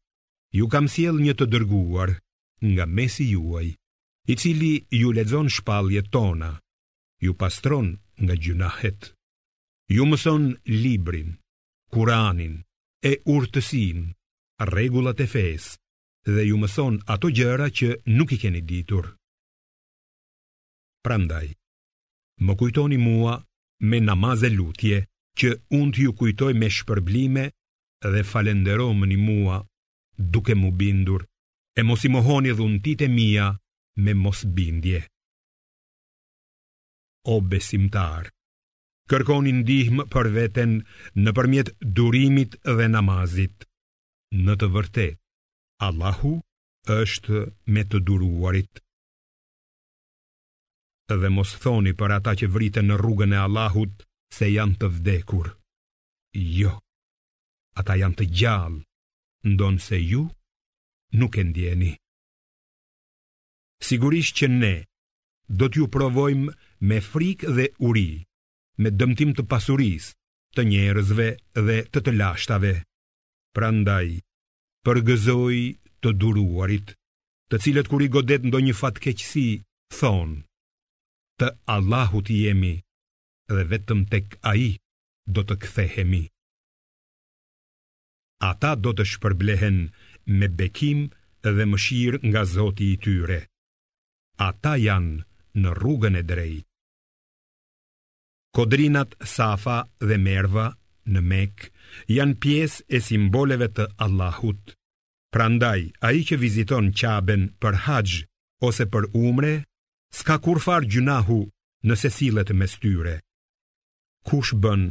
ju 0.56 0.68
kam 0.72 0.88
siel 0.92 1.20
një 1.20 1.34
të 1.40 1.48
dërguar 1.54 2.14
nga 2.74 2.86
mesi 2.98 3.26
juaj, 3.34 3.68
i 4.26 4.34
cili 4.42 4.74
ju 5.02 5.12
ledzon 5.14 5.50
shpalje 5.56 6.02
tona, 6.16 6.52
ju 7.22 7.34
pastron 7.42 7.90
nga 8.24 8.34
gjunahet. 8.44 9.12
Ju 9.90 10.06
mëson 10.10 10.46
librin, 10.84 11.36
kuranin, 11.94 12.56
e 13.10 13.20
urtësin, 13.36 14.00
regullat 14.58 15.20
e 15.22 15.28
fes, 15.34 15.68
dhe 16.26 16.48
ju 16.48 16.58
mëson 16.58 16.96
ato 17.14 17.30
gjëra 17.38 17.68
që 17.78 17.90
nuk 18.16 18.34
i 18.34 18.38
keni 18.42 18.62
ditur. 18.70 19.06
Prandaj, 21.06 21.48
më 22.46 22.54
kujtoni 22.60 22.98
mua 23.06 23.36
me 23.90 23.98
namaz 24.08 24.42
e 24.42 24.50
lutje, 24.58 25.06
që 25.40 25.50
unë 25.78 25.94
t'ju 25.96 26.12
kujtoj 26.20 26.54
me 26.60 26.70
shpërblime 26.76 27.44
dhe 28.12 28.22
falenderom 28.32 29.04
një 29.10 29.18
mua 29.28 29.58
duke 30.36 30.54
mu 30.62 30.70
bindur, 30.80 31.22
e 31.80 31.84
mos 31.88 32.02
i 32.08 32.10
mohoni 32.16 32.54
dhënë 32.58 32.82
tite 32.86 33.10
mija 33.16 33.48
me 34.04 34.14
mos 34.24 34.40
bindje. 34.56 35.02
O 37.34 37.42
besimtar, 37.52 38.30
kërkoni 39.10 39.52
ndihmë 39.60 40.06
për 40.14 40.30
veten 40.38 40.76
në 41.24 41.32
përmjet 41.38 41.74
durimit 42.00 42.56
dhe 42.78 42.88
namazit. 42.96 43.66
Në 44.46 44.54
të 44.60 44.68
vërtet, 44.76 45.20
Allahu 45.88 46.32
është 46.96 47.42
me 47.74 47.84
të 47.90 48.00
duruarit. 48.08 48.82
Dhe 51.22 51.30
mos 51.38 51.54
thoni 51.64 51.92
për 52.00 52.14
ata 52.20 52.34
që 52.40 52.50
vritën 52.56 52.88
në 52.90 52.96
rrugën 53.02 53.34
e 53.36 53.42
Allahut, 53.48 53.96
se 54.36 54.48
janë 54.52 54.76
të 54.82 54.88
vdekur. 54.98 55.46
Jo, 56.60 56.74
ata 57.80 57.96
janë 58.00 58.18
të 58.20 58.26
gjallë, 58.40 58.82
ndonë 59.54 59.84
se 59.86 60.00
ju 60.10 60.26
nuk 61.20 61.38
e 61.40 61.44
ndjeni. 61.48 61.94
Sigurisht 63.88 64.36
që 64.40 64.50
ne 64.52 64.76
do 65.60 65.70
t'ju 65.70 65.88
provojmë 65.94 66.52
me 66.90 66.98
frikë 67.10 67.50
dhe 67.58 67.66
uri, 67.88 68.10
me 68.82 68.90
dëmtim 69.00 69.32
të 69.38 69.46
pasuris, 69.52 70.10
të 70.56 70.66
njerëzve 70.72 71.28
dhe 71.66 71.78
të 71.92 72.00
të 72.04 72.12
lashtave. 72.20 72.74
Pra 73.56 73.70
ndaj, 73.78 74.10
përgëzoj 74.84 75.60
të 76.04 76.10
duruarit, 76.22 76.92
të 77.50 77.56
cilët 77.64 77.88
kuri 77.92 78.10
godet 78.16 78.44
ndonjë 78.50 78.74
fatkeqësi, 78.82 79.48
thonë, 80.00 80.42
të 81.40 81.52
Allahut 81.76 82.28
jemi, 82.42 82.76
dhe 83.54 83.64
vetëm 83.74 84.02
tek 84.12 84.28
ai 84.52 84.66
do 85.34 85.42
të 85.46 85.56
kthehemi. 85.66 86.24
Ata 88.50 88.74
do 88.84 88.92
të 88.94 89.06
shpërblehen 89.12 89.78
me 90.40 90.48
bekim 90.60 91.06
dhe 91.46 91.66
mëshirë 91.72 92.20
nga 92.30 92.42
Zoti 92.54 92.88
i 92.94 92.98
tyre. 93.04 93.40
Ata 94.48 94.76
janë 94.86 95.62
në 95.62 95.70
rrugën 95.78 96.18
e 96.22 96.24
drejtë. 96.32 96.68
Kodrinat 98.56 99.14
Safa 99.36 99.78
dhe 100.08 100.18
Merva 100.26 100.66
në 101.14 101.22
Mek 101.32 101.70
janë 102.18 102.38
pjesë 102.44 102.84
e 102.96 103.00
simboleve 103.04 103.68
të 103.78 103.86
Allahut. 104.06 104.74
Prandaj, 105.36 105.80
a 106.06 106.10
i 106.18 106.22
që 106.28 106.38
viziton 106.40 106.92
qaben 107.00 107.50
për 107.62 107.76
haqë 107.88 108.22
ose 108.68 108.86
për 108.94 109.10
umre, 109.24 109.54
s'ka 110.20 110.38
kur 110.46 110.62
farë 110.64 110.88
gjunahu 110.94 111.40
nëse 111.90 112.12
silet 112.20 112.50
me 112.56 112.66
styre 112.72 113.18
kush 114.30 114.52
bën 114.64 114.84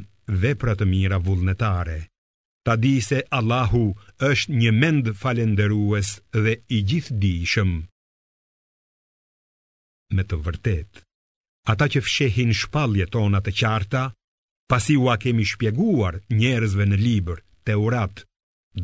vepra 0.42 0.74
të 0.78 0.86
mira 0.92 1.18
vullnetare. 1.26 1.98
Ta 2.64 2.74
di 2.82 2.92
se 3.06 3.18
Allahu 3.38 3.84
është 4.30 4.56
një 4.62 4.70
mend 4.82 5.08
falendërues 5.22 6.12
dhe 6.44 6.54
i 6.76 6.78
gjithdijshëm. 6.90 7.72
Me 10.14 10.22
të 10.30 10.38
vërtet, 10.46 11.02
ata 11.74 11.86
që 11.92 12.00
fshehin 12.06 12.52
shpalje 12.60 13.06
tona 13.16 13.42
të 13.44 13.52
qarta, 13.60 14.04
pasi 14.70 14.96
ua 15.02 15.16
kemi 15.22 15.44
shpjeguar 15.50 16.14
njerëzve 16.40 16.84
në 16.88 16.98
libër, 17.04 17.38
te 17.68 17.76
urat, 17.86 18.22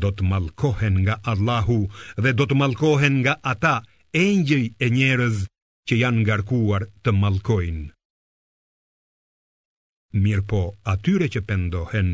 do 0.01 0.09
të 0.13 0.29
malkohen 0.33 1.01
nga 1.05 1.15
Allahu 1.33 1.79
dhe 2.23 2.31
do 2.37 2.45
të 2.47 2.55
malkohen 2.61 3.15
nga 3.23 3.35
ata, 3.53 3.75
engjëj 4.27 4.65
e 4.77 4.87
njerëz 4.97 5.37
që 5.87 5.93
janë 6.05 6.21
ngarkuar 6.23 6.83
të 7.03 7.09
malkojnë 7.21 7.85
mirë 10.19 10.43
po 10.51 10.59
atyre 10.91 11.27
që 11.33 11.41
pëndohen, 11.47 12.11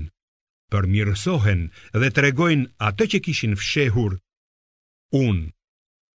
për 0.72 0.86
mirësohen 0.94 1.62
dhe 1.98 2.10
të 2.14 2.24
regojnë 2.28 2.70
atë 2.88 3.08
që 3.14 3.22
kishin 3.26 3.56
fshehur, 3.62 4.18
unë 5.22 5.48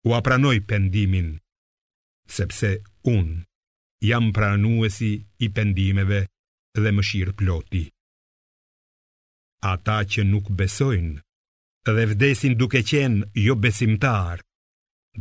u 0.09 0.15
apranoj 0.19 0.57
pëndimin, 0.71 1.31
sepse 2.37 2.71
unë 3.15 3.41
jam 4.11 4.31
pranuesi 4.37 5.11
i 5.23 5.49
pëndimeve 5.57 6.21
dhe 6.79 6.93
më 6.95 7.07
shirë 7.11 7.37
ploti. 7.39 7.85
Ata 9.73 9.99
që 10.11 10.27
nuk 10.27 10.51
besojnë 10.59 11.21
dhe 11.97 12.07
vdesin 12.15 12.57
duke 12.59 12.83
qenë 12.91 13.31
jo 13.47 13.55
besimtar, 13.63 14.43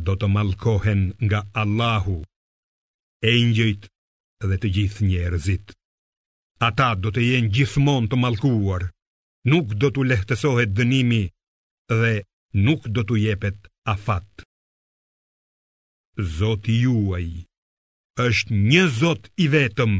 do 0.06 0.14
të 0.16 0.28
malkohen 0.34 1.02
nga 1.24 1.42
Allahu, 1.62 2.20
e 3.22 3.32
dhe 4.50 4.56
të 4.58 4.68
gjithë 4.76 5.02
njerëzit 5.10 5.74
ata 6.62 6.94
do 7.02 7.10
të 7.10 7.22
jenë 7.30 7.48
gjithmonë 7.56 8.08
të 8.10 8.18
mallkuar. 8.22 8.84
Nuk 9.50 9.72
do 9.80 9.88
t'u 9.90 10.04
lehtësohet 10.06 10.70
dënimi 10.78 11.22
dhe 12.00 12.12
nuk 12.66 12.84
do 12.94 13.02
t'u 13.08 13.16
jepet 13.18 13.64
afat. 13.92 14.44
Zoti 16.36 16.76
juaj 16.84 17.26
është 18.24 18.58
një 18.70 18.84
Zot 18.98 19.24
i 19.44 19.48
vetëm. 19.54 19.94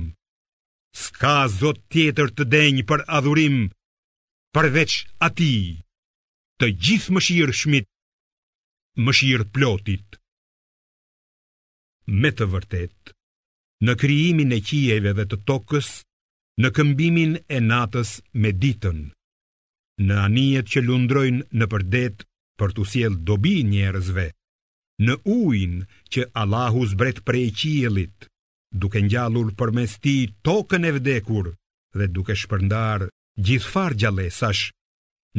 Ska 1.02 1.34
Zot 1.58 1.80
tjetër 1.90 2.28
të 2.36 2.44
denjë 2.54 2.84
për 2.90 3.02
adhurim 3.18 3.58
përveç 4.54 4.92
ati, 5.26 5.54
të 6.60 6.66
gjithë 6.82 7.20
shirë 7.26 7.56
shmit, 7.60 7.86
shirë 9.18 9.48
plotit. 9.54 10.20
Me 12.22 12.28
të 12.36 12.44
vërtet, 12.54 13.14
në 13.86 13.92
kryimin 14.00 14.52
e 14.52 14.60
qijeve 14.68 15.12
dhe 15.16 15.24
të 15.30 15.40
tokës, 15.48 15.88
në 16.60 16.70
këmbimin 16.76 17.32
e 17.56 17.60
natës 17.64 18.16
me 18.42 18.50
ditën, 18.52 19.00
në 20.06 20.16
anijet 20.26 20.68
që 20.72 20.82
lundrojnë 20.84 21.46
në 21.56 21.68
përdet 21.72 22.26
për 22.60 22.74
të 22.76 22.84
siel 22.92 23.16
dobi 23.28 23.62
njerëzve, 23.68 24.26
në 25.06 25.14
ujnë 25.24 25.86
që 26.12 26.26
Allahu 26.42 26.84
zbret 26.92 27.22
prej 27.28 27.46
qielit, 27.62 28.28
duke 28.72 29.00
njallur 29.02 29.54
për 29.58 29.72
mes 29.78 29.96
ti 30.04 30.16
tokën 30.44 30.84
e 30.88 30.92
vdekur 30.98 31.50
dhe 31.96 32.06
duke 32.08 32.36
shpërndar 32.42 33.04
gjithfar 33.48 33.92
gjalesash 34.00 34.62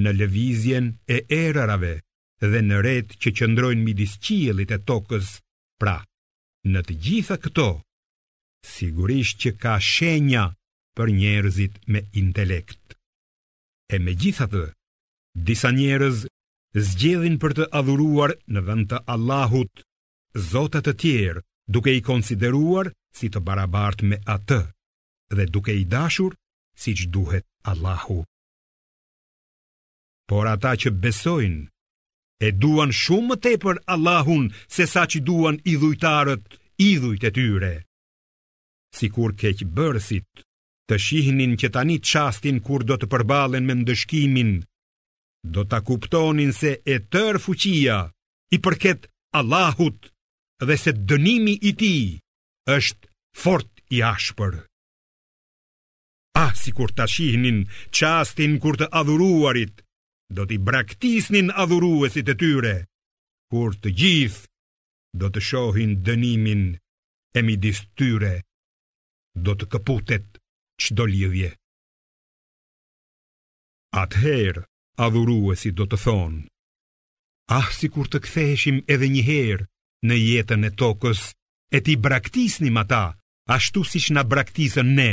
në 0.02 0.12
levizjen 0.18 0.92
e 1.10 1.22
erarave 1.30 1.94
dhe 2.42 2.62
në 2.70 2.80
ret 2.86 3.16
që 3.22 3.30
qëndrojnë 3.38 3.86
midis 3.86 4.18
qielit 4.26 4.72
e 4.76 4.82
tokës, 4.90 5.30
pra, 5.80 6.00
në 6.66 6.80
të 6.88 6.94
gjitha 7.06 7.38
këto, 7.46 7.70
sigurisht 8.74 9.38
që 9.42 9.52
ka 9.62 9.78
shenja 9.80 10.50
për 10.98 11.10
njerëzit 11.20 11.78
me 11.94 12.02
intelekt. 12.22 12.96
E 13.94 14.00
me 14.06 14.14
gjithatë, 14.22 14.64
disa 15.50 15.72
njerëz 15.78 16.24
zgjedhin 16.90 17.40
për 17.44 17.56
të 17.58 17.68
adhuruar 17.80 18.34
në 18.54 18.64
vend 18.68 18.90
të 18.92 19.00
Allahut, 19.16 19.74
zotat 20.52 20.88
të 20.88 20.94
tjerë, 21.04 21.44
duke 21.76 21.94
i 21.98 22.02
konsideruar 22.10 22.92
si 23.20 23.30
të 23.34 23.40
barabart 23.50 24.04
me 24.10 24.20
atë, 24.38 24.62
dhe 25.38 25.46
duke 25.56 25.76
i 25.82 25.86
dashur 25.96 26.36
si 26.84 26.96
që 27.00 27.10
duhet 27.16 27.46
Allahu. 27.74 28.20
Por 30.30 30.48
ata 30.54 30.74
që 30.82 30.94
besojnë, 31.04 31.68
e 32.44 32.48
duan 32.62 32.92
shumë 33.04 33.28
më 33.34 33.38
tepër 33.46 33.80
Allahun 33.94 34.46
se 34.76 34.86
sa 34.94 35.04
që 35.12 35.22
duan 35.28 35.60
idhujtarët, 35.74 36.58
idhujt 36.90 37.24
e 37.30 37.32
tyre. 37.36 37.74
Si 38.98 39.10
kur 39.16 39.32
keqë 39.42 39.68
bërësit 39.78 40.44
të 40.90 40.98
shihnin 41.06 41.54
që 41.62 41.70
tani 41.76 41.98
qastin 42.04 42.58
kur 42.68 42.84
do 42.88 42.98
të 43.00 43.08
përbalen 43.12 43.66
me 43.68 43.74
ndëshkimin, 43.82 44.52
do 45.54 45.62
të 45.66 45.78
kuptonin 45.88 46.52
se 46.60 46.72
e 46.94 46.98
tër 47.14 47.40
fuqia 47.46 47.98
i 48.56 48.60
përket 48.66 49.08
Allahut 49.40 50.12
dhe 50.68 50.76
se 50.84 50.92
dënimi 51.10 51.56
i 51.70 51.72
ti 51.80 51.96
është 52.76 53.06
fort 53.44 53.72
i 53.96 54.04
ashpër. 54.14 54.54
Ah, 56.44 56.52
si 56.62 56.72
kur 56.78 56.92
të 56.92 57.06
shihnin 57.14 57.60
qastin 57.98 58.58
kur 58.62 58.76
të 58.80 58.88
adhuruarit, 59.00 59.84
do 60.36 60.44
t'i 60.50 60.58
braktisnin 60.68 61.52
adhuruesit 61.64 62.28
e 62.30 62.36
tyre, 62.42 62.76
kur 63.52 63.74
të 63.82 63.90
gjithë 64.02 64.48
do 65.22 65.28
të 65.30 65.40
shohin 65.50 65.92
dënimin 66.06 66.64
e 67.38 67.42
midis 67.46 67.80
tyre, 67.98 68.36
do 69.46 69.54
të 69.56 69.66
këputet 69.76 70.33
qdo 70.78 71.06
lidhje. 71.06 71.54
Atëherë, 73.94 74.64
adhuruesi 75.06 75.72
do 75.78 75.86
të 75.90 75.98
thonë, 76.06 76.44
ah 77.60 77.68
si 77.76 77.90
kur 77.94 78.10
të 78.10 78.22
ktheheshim 78.26 78.80
edhe 78.90 79.10
njëherë 79.14 79.68
në 80.08 80.16
jetën 80.18 80.66
e 80.66 80.72
tokës, 80.82 81.22
e 81.78 81.82
ti 81.86 81.96
braktisnim 82.06 82.78
ata, 82.82 83.04
ashtu 83.56 83.84
si 83.92 84.00
shna 84.02 84.24
braktisën 84.26 84.90
ne. 84.98 85.12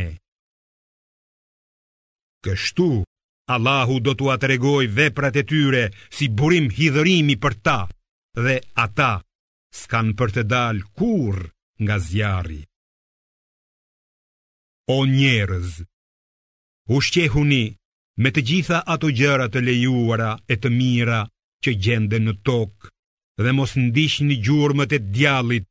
Kështu, 2.44 2.88
Allahu 3.52 3.98
do 4.00 4.12
t'u 4.14 4.30
atregoj 4.32 4.86
veprat 4.98 5.36
e 5.36 5.42
tyre 5.48 5.84
si 6.14 6.28
burim 6.38 6.68
hidhërimi 6.76 7.36
për 7.42 7.54
ta, 7.66 7.78
dhe 8.44 8.56
ata 8.84 9.12
s'kan 9.80 10.14
për 10.18 10.28
të 10.36 10.42
dalë 10.52 10.86
kur 10.98 11.36
nga 11.82 11.96
zjarit 12.06 12.69
o 14.98 15.04
njerëz. 15.18 15.70
U 16.94 16.98
shqehuni 17.06 17.64
me 18.22 18.28
të 18.34 18.42
gjitha 18.48 18.78
ato 18.94 19.10
gjëra 19.18 19.46
të 19.52 19.60
lejuara 19.66 20.30
e 20.52 20.58
të 20.62 20.68
mira 20.78 21.20
që 21.64 21.70
gjende 21.84 22.18
në 22.24 22.32
tokë 22.48 22.86
dhe 23.44 23.52
mos 23.58 23.72
ndish 23.84 24.16
një 24.28 24.36
gjurëmët 24.46 24.90
e 24.96 24.98
djalit, 25.14 25.70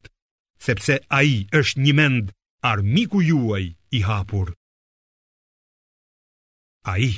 sepse 0.66 0.96
a 1.18 1.20
i 1.34 1.36
është 1.60 1.78
një 1.86 1.94
mend 2.00 2.26
armiku 2.72 3.20
juaj 3.30 3.66
i 3.98 4.00
hapur. 4.08 4.48
A 6.92 6.96
i, 7.10 7.12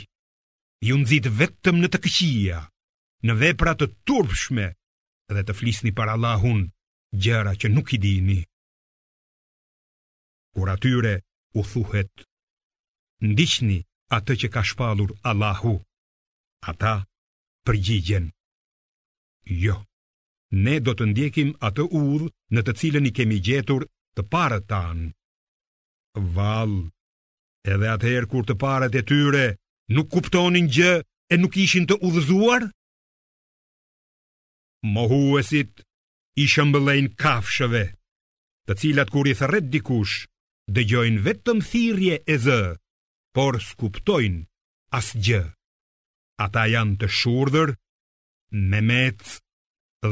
ju 0.88 0.96
nëzit 1.02 1.26
vetëm 1.40 1.78
në 1.82 1.88
të 1.94 2.00
këqia, 2.06 2.60
në 3.30 3.34
vepra 3.44 3.76
të 3.78 3.88
turpshme 4.08 4.66
dhe 5.36 5.42
të 5.48 5.54
flisni 5.60 5.92
para 6.00 6.18
lahun 6.26 6.66
gjëra 7.24 7.54
që 7.60 7.68
nuk 7.76 7.94
i 7.96 8.00
dini. 8.04 8.42
Kur 10.56 10.68
atyre, 10.74 11.22
u 11.60 11.64
thuhet 11.72 12.12
Ndiqni 13.32 13.80
atë 14.18 14.34
që 14.42 14.48
ka 14.54 14.62
shpalur 14.70 15.12
Allahu 15.32 15.74
Ata 16.72 16.96
përgjigjen 17.68 18.30
Jo, 19.64 19.76
ne 20.66 20.76
do 20.86 20.94
të 20.96 21.06
ndjekim 21.12 21.50
atë 21.68 21.84
udhë 22.00 22.28
në 22.56 22.62
të 22.66 22.74
cilën 22.80 23.08
i 23.10 23.12
kemi 23.18 23.38
gjetur 23.48 23.82
të 24.16 24.22
pare 24.34 24.60
tanë 24.72 26.22
Val, 26.36 26.72
edhe 27.74 27.88
atëherë 27.96 28.30
kur 28.32 28.44
të 28.48 28.56
parët 28.64 28.98
e 29.02 29.04
tyre 29.12 29.46
nuk 29.96 30.08
kuptonin 30.14 30.68
gjë 30.76 30.94
e 31.34 31.40
nuk 31.42 31.54
ishin 31.64 31.86
të 31.90 31.98
udhëzuar? 32.08 32.62
Mohuesit 34.94 35.82
i 36.42 36.46
shëmbëlejnë 36.52 37.16
kafshëve, 37.22 37.84
të 38.70 38.74
cilat 38.80 39.10
kur 39.14 39.30
i 39.32 39.38
thërret 39.42 39.72
dikush, 39.74 40.16
dëgjojnë 40.76 41.22
vetëm 41.26 41.60
thirrje 41.70 42.18
e 42.24 42.36
zë, 42.46 42.60
por 43.36 43.58
skuptojnë 43.68 44.44
asgjë. 45.00 45.42
Ata 46.46 46.64
janë 46.72 46.98
të 47.02 47.08
shurdhër, 47.20 47.74
me 48.72 48.80
mec 48.90 49.22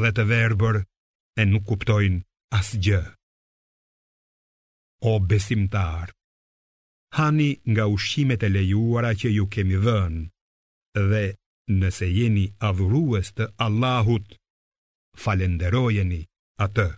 dhe 0.00 0.10
të 0.16 0.24
verbër 0.30 0.76
e 1.40 1.46
nuk 1.50 1.64
kuptojnë 1.70 2.20
asgjë. 2.58 3.00
O 5.10 5.14
besimtar, 5.30 6.12
hani 7.16 7.50
nga 7.72 7.88
ushqimet 7.94 8.44
e 8.48 8.52
lejuara 8.52 9.14
që 9.20 9.32
ju 9.36 9.46
kemi 9.54 9.78
dhënë 9.86 10.20
dhe 11.10 11.24
nëse 11.80 12.06
jeni 12.18 12.46
adhurues 12.68 13.32
të 13.38 13.48
Allahut, 13.66 14.28
falenderojeni 15.24 16.20
atë. 16.68 16.88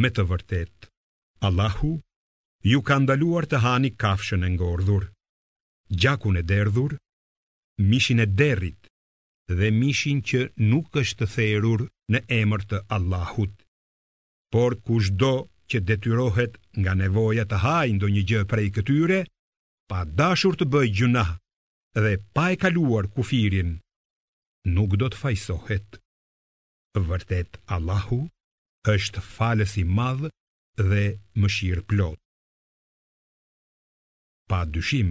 Me 0.00 0.08
të 0.14 0.22
vërtetë, 0.30 0.89
Allahu 1.42 1.92
ju 2.68 2.80
ka 2.84 2.98
ndaluar 3.00 3.46
të 3.48 3.56
hani 3.64 3.90
kafshën 4.02 4.42
e 4.44 4.48
ngordhur, 4.56 5.04
gjakun 6.00 6.36
e 6.36 6.42
derdhur, 6.50 6.92
mishin 7.90 8.18
e 8.24 8.26
derrit 8.40 8.82
dhe 9.58 9.68
mishin 9.80 10.18
që 10.28 10.40
nuk 10.72 10.88
është 11.02 11.26
therur 11.34 11.80
në 12.12 12.18
emër 12.40 12.62
të 12.72 12.76
Allahut. 12.96 13.54
Por 14.52 14.72
kush 14.86 15.08
do 15.22 15.34
që 15.70 15.78
detyrohet 15.88 16.52
nga 16.82 16.92
nevoja 17.02 17.44
të 17.48 17.56
hajë 17.64 17.98
do 18.02 18.06
një 18.14 18.22
gjë 18.32 18.42
prej 18.50 18.66
këtyre, 18.76 19.20
pa 19.88 19.98
dashur 20.20 20.54
të 20.58 20.66
bëj 20.72 20.86
gjuna 20.98 21.24
dhe 22.04 22.14
pa 22.34 22.44
e 22.54 22.58
kaluar 22.62 23.04
kufirin, 23.14 23.70
nuk 24.74 24.90
do 25.00 25.06
të 25.10 25.18
fajsohet. 25.22 25.88
Vërtet, 27.08 27.50
Allahu 27.76 28.20
është 28.94 29.24
falës 29.34 29.72
i 29.82 29.86
madhë 29.98 30.30
dhe 30.88 31.04
mëshirë 31.40 31.82
plot. 31.90 32.18
Pa 34.50 34.60
dyshim, 34.74 35.10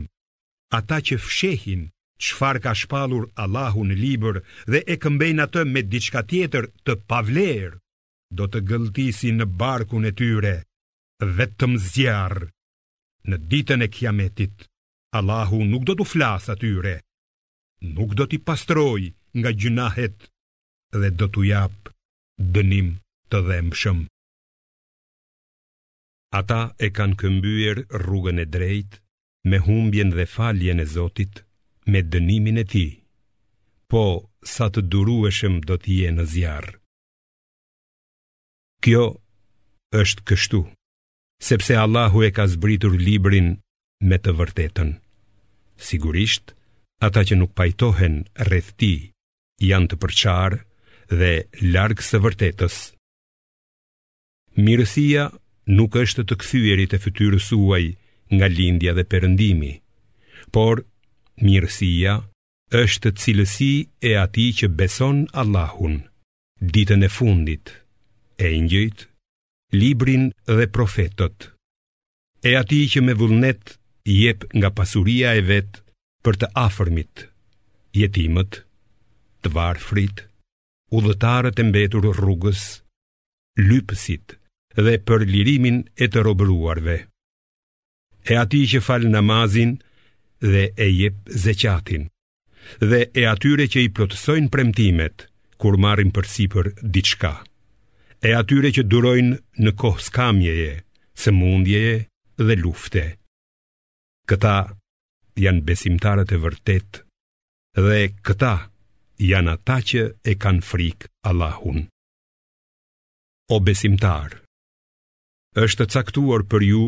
ata 0.80 0.98
që 1.08 1.16
fshehin 1.26 1.84
qëfar 2.24 2.60
ka 2.64 2.74
shpalur 2.80 3.26
Allahu 3.44 3.84
në 3.88 3.96
liber 4.04 4.42
dhe 4.72 4.82
e 4.84 4.96
këmbejn 5.04 5.40
atë 5.46 5.62
me 5.74 5.84
diçka 5.94 6.22
tjetër 6.30 6.68
të 6.86 6.94
pavlerë, 7.10 7.78
do 8.38 8.46
të 8.52 8.60
gëltisi 8.70 9.30
në 9.36 9.46
barkun 9.60 10.04
e 10.10 10.14
tyre, 10.20 10.56
vetëm 11.38 11.72
mzjarë. 11.78 12.48
Në 13.30 13.38
ditën 13.50 13.84
e 13.86 13.90
kiametit, 13.96 14.58
Allahu 15.18 15.64
nuk 15.72 15.84
do 15.88 15.96
të 16.00 16.06
flasë 16.12 16.54
atyre, 16.56 16.96
nuk 17.96 18.14
do 18.18 18.28
t'i 18.30 18.38
pastroj 18.48 19.02
nga 19.40 19.52
gjunahet 19.60 20.30
dhe 21.00 21.10
do 21.18 21.26
t'u 21.34 21.44
japë 21.50 21.94
dënim 22.54 22.90
të 23.32 23.38
dhemë 23.48 23.76
shëmë. 23.82 24.06
Ata 26.38 26.60
e 26.78 26.88
kanë 26.98 27.16
këmbyer 27.22 27.78
rrugën 28.04 28.38
e 28.44 28.46
drejtë 28.54 28.98
me 29.50 29.58
humbjen 29.66 30.12
dhe 30.16 30.26
faljen 30.36 30.82
e 30.84 30.86
Zotit, 30.94 31.42
me 31.92 32.02
dënimin 32.12 32.62
e 32.64 32.66
Tij. 32.72 32.92
Po, 33.90 34.04
sa 34.54 34.68
të 34.70 34.84
durueshëm 34.94 35.56
do 35.68 35.76
të 35.82 35.90
jenë 36.00 36.18
në 36.20 36.26
zjarr. 36.34 36.68
Kjo 38.86 39.06
është 40.02 40.26
kështu, 40.30 40.60
sepse 41.50 41.74
Allahu 41.84 42.22
e 42.28 42.32
ka 42.38 42.46
zbritur 42.54 42.94
librin 43.08 43.50
me 44.10 44.18
të 44.22 44.36
vërtetën. 44.40 44.94
Sigurisht, 45.90 46.54
ata 47.08 47.26
që 47.28 47.40
nuk 47.40 47.56
pajtohen 47.58 48.16
rreth 48.48 48.70
Tij 48.80 49.00
janë 49.70 49.90
të 49.92 49.96
përqarë 50.04 50.62
dhe 51.20 51.32
larg 51.74 52.00
së 52.10 52.18
vërtetës. 52.26 52.76
Mirësia 54.66 55.26
nuk 55.78 55.94
është 56.04 56.24
të 56.30 56.36
kthyerit 56.42 56.94
e 56.98 57.02
fytyrës 57.04 57.50
suaj 57.52 57.84
nga 58.36 58.48
lindja 58.58 58.92
dhe 58.98 59.06
përëndimi, 59.12 59.74
por 60.54 60.82
mirësia 61.46 62.14
është 62.84 63.12
cilësi 63.22 63.72
e 64.10 64.16
ati 64.24 64.46
që 64.60 64.68
beson 64.80 65.20
Allahun, 65.42 65.96
ditën 66.74 67.06
e 67.06 67.10
fundit, 67.18 67.66
e 68.46 68.50
njëjt, 68.66 69.06
librin 69.82 70.26
dhe 70.58 70.66
profetot, 70.78 71.38
e 72.50 72.52
ati 72.62 72.82
që 72.94 73.00
me 73.06 73.14
vullnet 73.22 73.64
jep 74.20 74.40
nga 74.58 74.70
pasuria 74.78 75.30
e 75.40 75.46
vetë 75.52 75.78
për 76.26 76.42
të 76.42 76.50
afërmit, 76.66 77.28
jetimët, 78.02 78.62
të 79.42 79.54
varfrit, 79.58 80.26
udhëtarët 80.98 81.62
e 81.62 81.66
mbetur 81.70 82.10
rrugës, 82.18 82.64
lypësit, 83.70 84.40
dhe 84.76 84.98
për 85.08 85.24
lirimin 85.26 85.80
e 86.04 86.08
të 86.08 86.24
robruarve. 86.26 86.98
E 88.30 88.34
ati 88.38 88.62
që 88.70 88.82
falë 88.86 89.10
namazin 89.10 89.78
dhe 90.44 90.66
e 90.76 90.88
jep 90.94 91.18
zeqatin, 91.46 92.06
dhe 92.90 93.00
e 93.20 93.26
atyre 93.32 93.66
që 93.72 93.80
i 93.88 93.90
plotësojnë 93.96 94.52
premtimet, 94.54 95.26
kur 95.60 95.78
marim 95.86 96.12
për 96.16 96.26
si 96.34 96.46
për 96.54 96.70
diçka, 96.98 97.32
e 98.22 98.36
atyre 98.38 98.72
që 98.76 98.86
durojnë 98.92 99.40
në 99.66 99.72
kohë 99.82 100.06
skamjeje, 100.10 100.76
së 101.20 101.32
mundjeje 101.36 101.98
dhe 102.40 102.56
lufte. 102.62 103.04
Këta 104.30 104.54
janë 105.40 105.66
besimtarët 105.68 106.32
e 106.32 106.38
vërtet, 106.44 107.02
dhe 107.76 108.00
këta 108.28 108.54
janë 109.20 109.56
ata 109.58 109.80
që 109.90 110.04
e 110.32 110.36
kanë 110.44 110.64
frikë 110.70 111.10
Allahun. 111.34 111.82
O 113.50 113.58
besimtarë, 113.60 114.44
është 115.66 115.86
caktuar 115.94 116.44
për 116.52 116.64
ju 116.72 116.82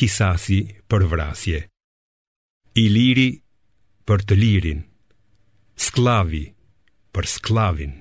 kisasi 0.00 0.60
për 0.88 1.02
vrasje. 1.10 1.58
I 2.82 2.86
liri 2.94 3.28
për 4.08 4.22
të 4.28 4.38
lirin, 4.42 4.80
sklavi 5.84 6.44
për 7.14 7.28
sklavin 7.36 7.98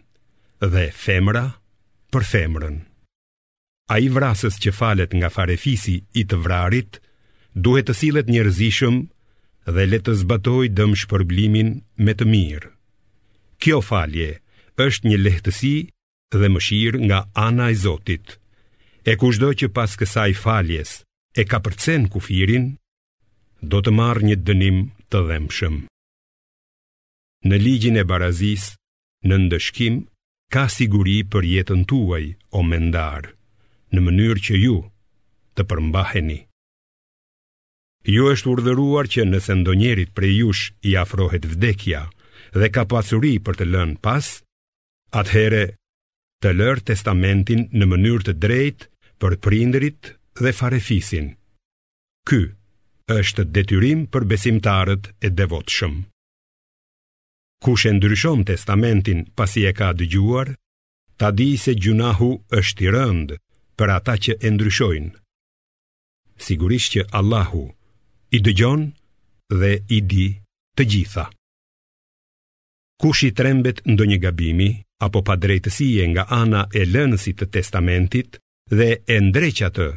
dhe 0.62 0.86
femra 1.04 1.46
për 2.14 2.28
femrën. 2.32 2.78
A 3.92 3.98
i 4.00 4.08
vrasës 4.16 4.56
që 4.64 4.72
falet 4.80 5.14
nga 5.20 5.28
farefisi 5.36 5.98
i 6.16 6.24
të 6.24 6.40
vrarit, 6.46 7.02
duhet 7.66 7.90
të 7.90 7.98
silet 8.02 8.32
njerëzishëm 8.32 9.02
dhe 9.76 9.88
le 9.92 10.00
të 10.06 10.14
zbatoj 10.22 10.68
dëm 10.78 10.96
shpërblimin 11.02 11.74
me 12.06 12.14
të 12.16 12.28
mirë. 12.34 12.70
Kjo 13.62 13.82
falje 13.92 14.30
është 14.86 15.08
një 15.12 15.18
lehtësi 15.26 15.74
dhe 16.38 16.48
mëshirë 16.56 17.04
nga 17.10 17.26
ana 17.48 17.68
i 17.76 17.76
Zotit– 17.84 18.34
E 19.02 19.16
kushdo 19.18 19.50
që 19.58 19.68
pas 19.74 19.94
kësaj 19.98 20.32
faljes 20.38 20.90
e 21.34 21.42
ka 21.50 21.58
përcen 21.66 22.04
kufirin, 22.14 22.76
do 23.62 23.80
të 23.82 23.94
marrë 23.98 24.26
një 24.30 24.36
dënim 24.48 24.78
të 25.14 25.22
dhemshëm. 25.30 25.78
Në 27.50 27.58
ligjin 27.66 27.98
e 27.98 28.04
barazis, 28.06 28.66
në 29.26 29.36
ndëshkim, 29.48 29.96
ka 30.54 30.68
siguri 30.70 31.22
për 31.34 31.48
jetën 31.54 31.82
tuaj, 31.90 32.26
o 32.58 32.62
mendar, 32.68 33.32
në 33.96 34.04
mënyrë 34.06 34.44
që 34.48 34.62
ju 34.66 34.78
të 35.58 35.66
përmbaheni. 35.72 36.40
Ju 38.12 38.30
është 38.34 38.50
urdhëruar 38.54 39.10
që 39.14 39.26
nëse 39.30 39.56
ndonjërit 39.62 40.14
prej 40.18 40.34
jush 40.44 40.64
i 40.90 40.94
afrohet 41.02 41.46
vdekja 41.48 42.06
dhe 42.58 42.70
ka 42.76 42.86
pasuri 42.94 43.36
për 43.46 43.58
të 43.62 43.66
lënë 43.74 43.98
pas, 44.06 44.30
atëhere 45.22 45.66
të 46.44 46.54
lërë 46.60 46.86
testamentin 46.92 47.66
në 47.78 47.86
mënyrë 47.92 48.26
të 48.30 48.36
drejtë 48.46 48.86
për 49.22 49.36
prindrit 49.46 50.10
dhe 50.42 50.52
farefisin. 50.60 51.28
Ky 52.28 52.42
është 53.16 53.46
detyrim 53.56 54.06
për 54.14 54.26
besimtarët 54.32 55.12
e 55.22 55.30
devotëshëm. 55.40 55.96
Kush 57.66 57.86
e 57.90 57.92
ndryshon 57.98 58.46
testamentin 58.50 59.20
pasi 59.38 59.68
e 59.70 59.74
ka 59.80 59.90
dëgjuar, 60.00 60.52
ta 61.20 61.30
di 61.38 61.50
se 61.64 61.76
gjunahu 61.84 62.30
është 62.60 62.88
i 62.88 62.94
rëndë 62.96 63.38
për 63.78 63.94
ata 63.98 64.16
që 64.26 64.34
e 64.40 64.50
ndryshojnë. 64.56 65.12
Sigurisht 66.46 66.96
që 66.96 67.06
Allahu 67.20 67.64
i 68.34 68.40
dëgjon 68.46 68.82
dhe 69.62 69.72
i 69.98 70.00
di 70.12 70.28
të 70.78 70.84
gjitha. 70.92 71.26
Kush 73.02 73.22
i 73.28 73.32
trembet 73.40 73.84
ndonjë 73.90 74.10
një 74.16 74.22
gabimi, 74.26 74.70
apo 75.06 75.22
pa 75.28 75.36
drejtësie 75.44 76.04
nga 76.14 76.26
ana 76.42 76.62
e 76.74 76.82
lënësit 76.94 77.38
të 77.42 77.48
testamentit, 77.60 78.40
dhe 78.78 78.90
e 79.16 79.18
ndreq 79.26 79.60
atë. 79.68 79.88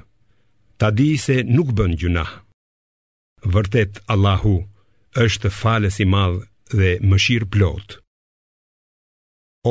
Ta 0.80 0.88
di 0.98 1.08
se 1.24 1.36
nuk 1.56 1.70
bën 1.78 1.92
gjuna. 2.00 2.24
Vërtet 3.54 4.00
Allahu 4.12 4.54
është 5.24 5.48
falës 5.60 6.00
i 6.02 6.06
madh 6.14 6.40
dhe 6.78 6.90
mëshirë 7.10 7.48
plot. 7.54 8.00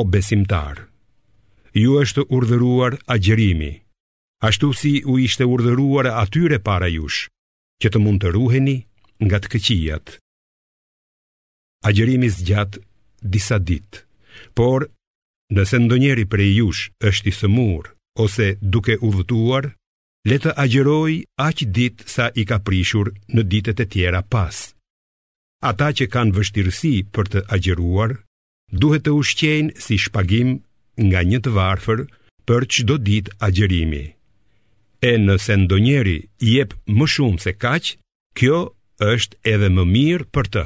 besimtar, 0.14 0.80
ju 1.82 1.98
është 2.02 2.24
urdhëruar 2.36 2.96
agjërimi, 3.14 3.72
ashtu 4.48 4.68
si 4.80 4.92
u 5.12 5.18
ishte 5.26 5.44
urdhëruar 5.54 6.06
atyre 6.22 6.58
para 6.68 6.88
jush, 6.96 7.28
që 7.82 7.88
të 7.92 7.98
mund 8.04 8.22
të 8.24 8.32
ruheni 8.38 8.76
nga 9.26 9.38
të 9.40 9.50
këqijat. 9.52 10.06
Agjërimi 11.88 12.30
zgjat 12.38 12.80
disa 13.36 13.60
ditë, 13.68 14.00
por 14.56 14.88
nëse 15.54 15.76
ndonjeri 15.84 16.24
prej 16.32 16.52
jush 16.62 16.82
është 17.10 17.28
i 17.32 17.36
sëmurë, 17.40 17.90
ose 18.16 18.56
duke 18.62 18.96
u 19.02 19.10
le 20.28 20.36
të 20.40 20.52
agjeroj 20.64 21.12
aqë 21.46 21.66
ditë 21.76 22.04
sa 22.14 22.26
i 22.40 22.44
ka 22.48 22.56
prishur 22.66 23.10
në 23.34 23.42
ditët 23.52 23.80
e 23.84 23.86
tjera 23.92 24.22
pas. 24.34 24.56
Ata 25.70 25.88
që 25.96 26.04
kanë 26.14 26.32
vështirësi 26.36 26.92
për 27.14 27.24
të 27.32 27.40
agjeruar, 27.54 28.10
duhet 28.72 29.02
të 29.04 29.12
ushqenë 29.20 29.76
si 29.84 29.96
shpagim 30.04 30.62
nga 31.08 31.20
një 31.30 31.38
të 31.44 31.50
varfër 31.58 32.00
për 32.48 32.60
që 32.72 32.80
do 32.88 32.96
ditë 33.08 33.34
agjerimi. 33.46 34.04
E 35.10 35.12
nëse 35.26 35.54
ndonjeri 35.60 36.16
jep 36.54 36.72
më 36.96 37.06
shumë 37.14 37.42
se 37.44 37.52
kaqë, 37.64 37.96
kjo 38.38 38.58
është 39.12 39.36
edhe 39.52 39.68
më 39.76 39.84
mirë 39.94 40.26
për 40.34 40.46
të. 40.54 40.64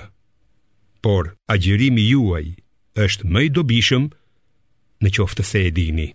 Por 1.02 1.34
agjerimi 1.54 2.06
juaj 2.12 2.46
është 3.04 3.32
më 3.32 3.40
i 3.46 3.50
dobishëm 3.58 4.06
në 5.02 5.08
qoftë 5.18 5.42
se 5.50 5.66
e 5.66 5.74
dini. 5.78 6.08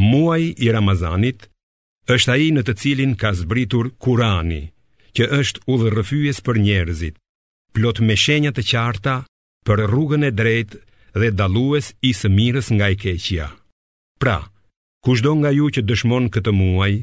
Muaj 0.00 0.42
i 0.64 0.68
Ramazanit 0.72 1.48
është 2.14 2.30
ai 2.34 2.50
në 2.54 2.62
të 2.66 2.74
cilin 2.82 3.14
ka 3.20 3.32
zbritur 3.38 3.88
Kurani, 4.04 4.60
që 5.18 5.26
është 5.38 5.62
udhërrëfyes 5.74 6.38
për 6.46 6.60
njerëzit, 6.66 7.16
plot 7.74 7.98
me 8.06 8.14
shenja 8.24 8.52
të 8.54 8.64
qarta 8.70 9.16
për 9.66 9.82
rrugën 9.90 10.22
e 10.30 10.30
drejtë 10.40 10.78
dhe 11.20 11.32
dallues 11.40 11.90
i 12.10 12.14
së 12.20 12.30
mirës 12.36 12.70
nga 12.76 12.86
e 12.94 12.98
keqja. 13.02 13.48
Pra, 14.22 14.38
kushdo 15.04 15.34
nga 15.40 15.50
ju 15.58 15.66
që 15.74 15.82
dëshmon 15.90 16.30
këtë 16.34 16.54
muaj, 16.60 16.94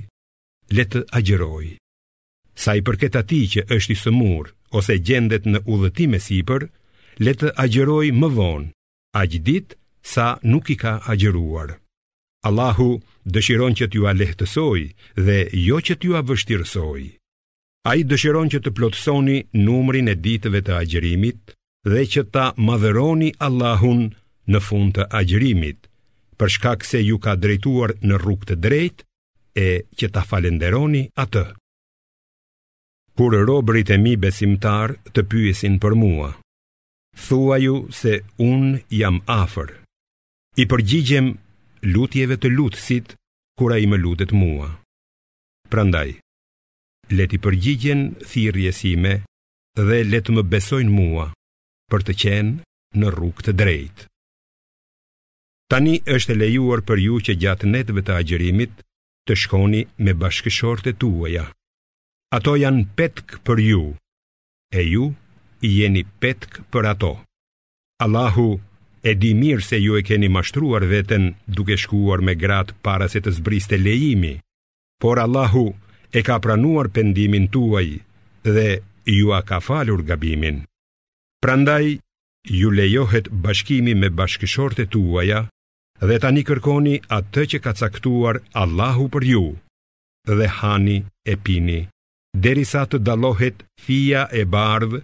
le 0.78 0.86
të 0.92 1.04
agjërojë. 1.20 1.76
Sa 2.64 2.80
i 2.80 2.82
përket 2.88 3.20
atij 3.22 3.46
që 3.54 3.62
është 3.76 3.94
i 3.94 4.00
sëmur 4.06 4.54
ose 4.80 4.96
gjendet 5.08 5.44
në 5.52 5.66
udhëtim 5.74 6.16
e 6.16 6.24
sipër, 6.30 6.70
le 7.26 7.34
të 7.40 7.52
agjërojë 7.66 8.16
më 8.22 8.32
vonë, 8.40 8.72
aq 9.22 9.40
ditë 9.50 9.78
sa 10.16 10.32
nuk 10.54 10.72
i 10.72 10.78
ka 10.84 11.00
agjëruar. 11.14 11.76
Allahu 12.46 12.90
dëshiron 13.36 13.74
që 13.78 13.86
t'ju 13.90 14.04
a 14.10 14.14
lehtësoj 14.20 14.82
dhe 15.26 15.38
jo 15.68 15.78
që 15.86 15.94
t'ju 16.00 16.14
a 16.20 16.22
vështirësoj. 16.30 17.02
A 17.90 17.92
i 18.00 18.04
dëshiron 18.12 18.52
që 18.54 18.60
të 18.64 18.74
plotësoni 18.78 19.38
numrin 19.66 20.10
e 20.14 20.16
ditëve 20.26 20.62
të 20.68 20.76
agjërimit 20.82 21.56
dhe 21.90 22.04
që 22.14 22.22
ta 22.36 22.46
madhëroni 22.68 23.32
Allahun 23.48 24.06
në 24.52 24.60
fund 24.68 24.94
të 24.98 25.08
agjërimit, 25.20 25.80
përshka 26.40 26.74
se 26.92 27.02
ju 27.02 27.18
ka 27.26 27.34
drejtuar 27.44 27.96
në 28.06 28.18
rrug 28.22 28.46
të 28.50 28.58
drejt 28.66 29.04
e 29.68 29.70
që 29.98 30.08
ta 30.14 30.22
falenderoni 30.30 31.04
atë. 31.24 31.46
Kur 33.18 33.34
robrit 33.48 33.90
e 33.90 33.98
mi 34.06 34.14
besimtar 34.26 34.98
të 35.14 35.26
pyesin 35.32 35.80
për 35.84 35.94
mua, 36.04 36.30
thua 37.26 37.58
ju 37.64 37.76
se 38.02 38.20
unë 38.52 38.76
jam 39.02 39.22
afer. 39.40 39.70
I 40.62 40.66
përgjigjem 40.72 41.34
lutjeve 41.94 42.38
të 42.42 42.50
lutësit, 42.58 43.14
kura 43.60 43.78
i 43.78 43.86
me 43.88 43.98
lutet 44.02 44.32
mua. 44.32 44.70
Prandaj, 45.70 46.16
leti 47.18 47.38
përgjigjen 47.46 48.04
thirje 48.26 48.72
si 48.80 48.96
dhe 49.78 49.98
letë 50.12 50.32
më 50.36 50.44
besojnë 50.54 50.94
mua 50.98 51.26
për 51.92 52.02
të 52.08 52.14
qenë 52.22 53.02
në 53.02 53.08
rrug 53.16 53.42
të 53.46 53.52
drejt. 53.62 54.06
Tani 55.70 55.96
është 56.16 56.38
lejuar 56.40 56.82
për 56.88 56.98
ju 57.06 57.16
që 57.26 57.34
gjatë 57.42 57.68
netëve 57.76 58.02
të 58.06 58.14
agjerimit 58.20 58.74
të 59.28 59.34
shkoni 59.42 59.82
me 60.06 60.12
bashkëshorte 60.14 60.94
tuaja. 61.02 61.46
Ato 62.38 62.54
janë 62.62 62.86
petk 62.98 63.40
për 63.46 63.58
ju, 63.70 63.82
e 64.72 64.82
ju 64.94 65.06
i 65.68 65.72
jeni 65.80 66.04
petk 66.22 66.62
për 66.72 66.92
ato. 66.94 67.14
Allahu 68.06 68.52
e 69.10 69.14
di 69.22 69.32
mirë 69.42 69.64
se 69.70 69.78
ju 69.84 69.96
e 70.00 70.02
keni 70.08 70.30
mashtruar 70.34 70.84
veten 70.92 71.26
duke 71.58 71.76
shkuar 71.82 72.24
me 72.28 72.34
gratë 72.44 72.74
para 72.86 73.06
se 73.14 73.22
të 73.22 73.32
zbriste 73.38 73.78
lejimi, 73.78 74.32
por 75.02 75.20
Allahu 75.26 75.66
e 76.18 76.22
ka 76.28 76.38
pranuar 76.44 76.88
pendimin 76.96 77.46
tuaj 77.54 77.90
dhe 78.56 78.70
ju 79.18 79.28
a 79.38 79.42
ka 79.50 79.60
falur 79.68 80.02
gabimin. 80.10 80.58
Prandaj, 81.44 81.86
ju 82.60 82.68
lejohet 82.78 83.28
bashkimi 83.44 83.94
me 84.02 84.10
bashkëshorte 84.20 84.88
tuaja 84.94 85.42
dhe 86.08 86.18
tani 86.24 86.42
kërkoni 86.48 86.96
atë 87.20 87.42
që 87.52 87.58
ka 87.66 87.74
caktuar 87.82 88.42
Allahu 88.64 89.06
për 89.14 89.24
ju 89.32 89.46
dhe 90.38 90.48
hani 90.60 90.98
e 91.34 91.36
pini, 91.46 91.80
derisa 92.44 92.88
të 92.90 92.98
dalohet 93.08 93.62
fia 93.86 94.26
e 94.42 94.42
bardhë, 94.56 95.04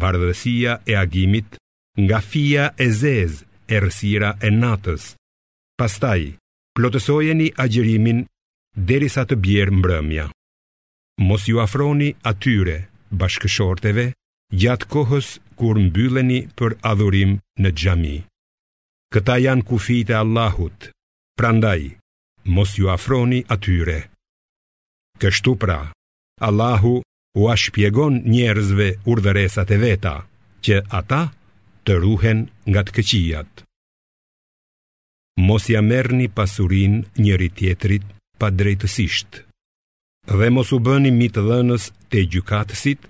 bardhësia 0.00 0.78
e 0.90 0.94
agimit, 1.04 1.58
nga 2.02 2.18
fia 2.20 2.74
e 2.78 2.90
zez, 2.90 3.44
e 3.70 3.74
rësira 3.80 4.34
e 4.46 4.50
natës. 4.50 5.14
Pastaj, 5.78 6.36
plotësojeni 6.74 7.52
agjerimin 7.64 8.26
deri 8.74 9.08
sa 9.08 9.24
të 9.26 9.38
bjerë 9.44 9.74
mbrëmja. 9.78 10.26
Mos 11.24 11.46
ju 11.50 11.60
afroni 11.62 12.10
atyre 12.26 12.76
bashkëshorteve 13.18 14.08
gjatë 14.58 14.88
kohës 14.94 15.28
kur 15.58 15.78
mbylleni 15.78 16.40
për 16.58 16.76
adhurim 16.90 17.36
në 17.62 17.70
gjami. 17.78 18.16
Këta 19.14 19.36
janë 19.46 19.66
kufit 19.68 20.10
e 20.10 20.16
Allahut, 20.18 20.88
prandaj, 21.38 21.94
mos 22.54 22.74
ju 22.78 22.90
afroni 22.90 23.40
atyre. 23.54 24.10
Kështu 25.22 25.54
pra, 25.62 25.78
Allahu 26.42 26.96
u 27.40 27.48
ashpjegon 27.54 28.20
njerëzve 28.26 28.88
urdhëresat 29.10 29.70
e 29.76 29.78
veta, 29.84 30.14
që 30.66 30.82
ata 31.00 31.22
të 31.86 31.96
ruhen 32.02 32.40
nga 32.72 32.82
të 32.86 32.92
këqijat. 32.96 33.64
Mos 35.46 35.66
ja 35.72 35.80
merrni 35.84 36.28
pasurin 36.36 37.02
njëri 37.20 37.48
tjetrit 37.58 38.04
pa 38.40 38.50
drejtësisht. 38.50 39.42
Dhe 40.40 40.48
mos 40.56 40.72
u 40.72 40.78
bëni 40.86 41.10
mitë 41.20 41.34
të 41.40 41.44
dhënës 41.48 41.88
të 42.10 42.22
gjykatësit 42.34 43.02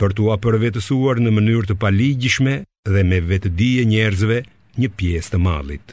për 0.00 0.14
t'u 0.16 0.30
apërvetësuar 0.36 1.20
në 1.20 1.32
mënyrë 1.38 1.68
të 1.70 1.76
paligjshme 1.82 2.54
dhe 2.94 3.02
me 3.10 3.18
vetëdije 3.32 3.84
njerëzve 3.92 4.38
një 4.80 4.88
pjesë 4.98 5.32
të 5.34 5.42
mallit. 5.46 5.92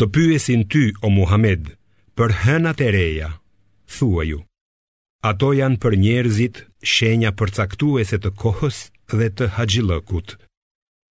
Të 0.00 0.08
pyesin 0.14 0.62
ty 0.72 0.84
o 1.06 1.10
Muhammed 1.18 1.68
për 2.18 2.34
hënat 2.44 2.80
e 2.86 2.88
reja, 2.96 3.28
thua 3.98 4.24
ju. 4.30 4.40
Ato 5.30 5.52
janë 5.58 5.78
për 5.82 5.98
njerëzit 6.06 6.64
shenja 6.96 7.34
përcaktuese 7.38 8.18
të 8.20 8.32
kohës 8.42 8.80
dhe 9.18 9.28
të 9.36 9.52
haxhillëkut. 9.58 10.36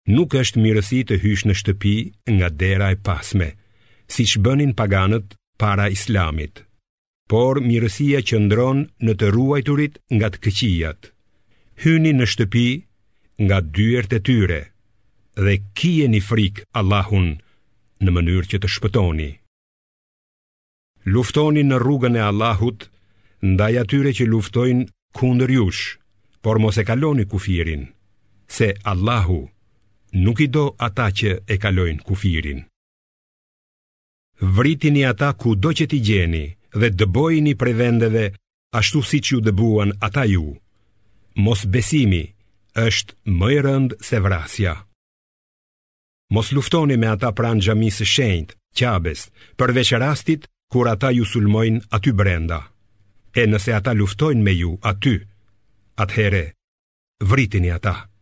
Nuk 0.04 0.34
është 0.36 0.60
mirësi 0.60 0.98
të 1.08 1.16
hysh 1.22 1.46
në 1.48 1.54
shtëpi 1.56 1.92
nga 2.36 2.50
dera 2.60 2.90
e 2.92 2.96
pasme, 3.08 3.46
si 4.04 4.26
që 4.28 4.40
bënin 4.44 4.72
paganët 4.76 5.32
para 5.56 5.86
islamit, 5.88 6.60
por 7.28 7.56
mirësia 7.64 8.20
që 8.20 8.36
ndronë 8.42 8.84
në 9.08 9.14
të 9.20 9.30
ruajturit 9.32 9.96
nga 10.12 10.28
të 10.28 10.40
këqijat. 10.44 11.08
Hyni 11.84 12.12
në 12.18 12.28
shtëpi 12.28 12.66
nga 13.48 13.62
dyert 13.64 14.12
e 14.12 14.20
tyre, 14.20 14.60
dhe 15.40 15.54
kije 15.72 16.06
një 16.12 16.20
Allahun 16.80 17.40
në 18.04 18.10
mënyrë 18.12 18.48
që 18.50 18.58
të 18.60 18.68
shpëtoni. 18.76 19.30
Luftoni 21.12 21.62
në 21.64 21.80
rrugën 21.80 22.16
e 22.16 22.22
Allahut, 22.30 22.90
ndaj 23.42 23.72
atyre 23.82 24.12
që 24.12 24.24
luftojnë 24.28 24.88
kundër 25.16 25.50
jush, 25.56 25.96
por 26.44 26.58
mos 26.60 26.76
e 26.76 26.84
kaloni 26.84 27.24
kufirin, 27.24 27.88
se 28.48 28.74
Allahu, 28.84 29.48
nuk 30.14 30.38
i 30.38 30.46
do 30.46 30.70
ata 30.78 31.10
që 31.10 31.30
e 31.52 31.58
kalojnë 31.58 32.04
kufirin. 32.06 32.60
Vritini 34.54 35.02
ata 35.10 35.32
ku 35.38 35.54
do 35.58 35.72
që 35.74 35.86
ti 35.90 35.98
gjeni 36.06 36.44
dhe 36.78 36.88
dëbojni 36.98 37.54
pre 37.58 37.72
vendeve 37.78 38.24
ashtu 38.78 39.02
si 39.02 39.18
që 39.24 39.30
ju 39.34 39.38
dëbuan 39.46 39.90
ata 40.06 40.24
ju. 40.32 40.46
Mos 41.44 41.60
besimi 41.74 42.24
është 42.84 43.12
më 43.38 43.48
i 43.56 43.58
rënd 43.66 43.90
se 44.06 44.16
vrasja. 44.22 44.74
Mos 46.34 46.48
luftoni 46.54 46.96
me 46.98 47.08
ata 47.10 47.30
pranë 47.36 47.90
së 47.98 48.04
shenjt, 48.14 48.54
qabes, 48.78 49.30
përveç 49.58 49.88
rastit 50.02 50.42
kur 50.72 50.86
ata 50.94 51.10
ju 51.14 51.24
sulmojnë 51.26 51.84
aty 51.96 52.10
brenda. 52.20 52.60
E 53.40 53.42
nëse 53.50 53.70
ata 53.74 53.92
luftojnë 53.94 54.42
me 54.46 54.52
ju 54.60 54.70
aty, 54.92 55.14
atëhere, 56.02 56.44
vritin 57.30 57.64
i 57.64 57.70
ata 57.70 58.13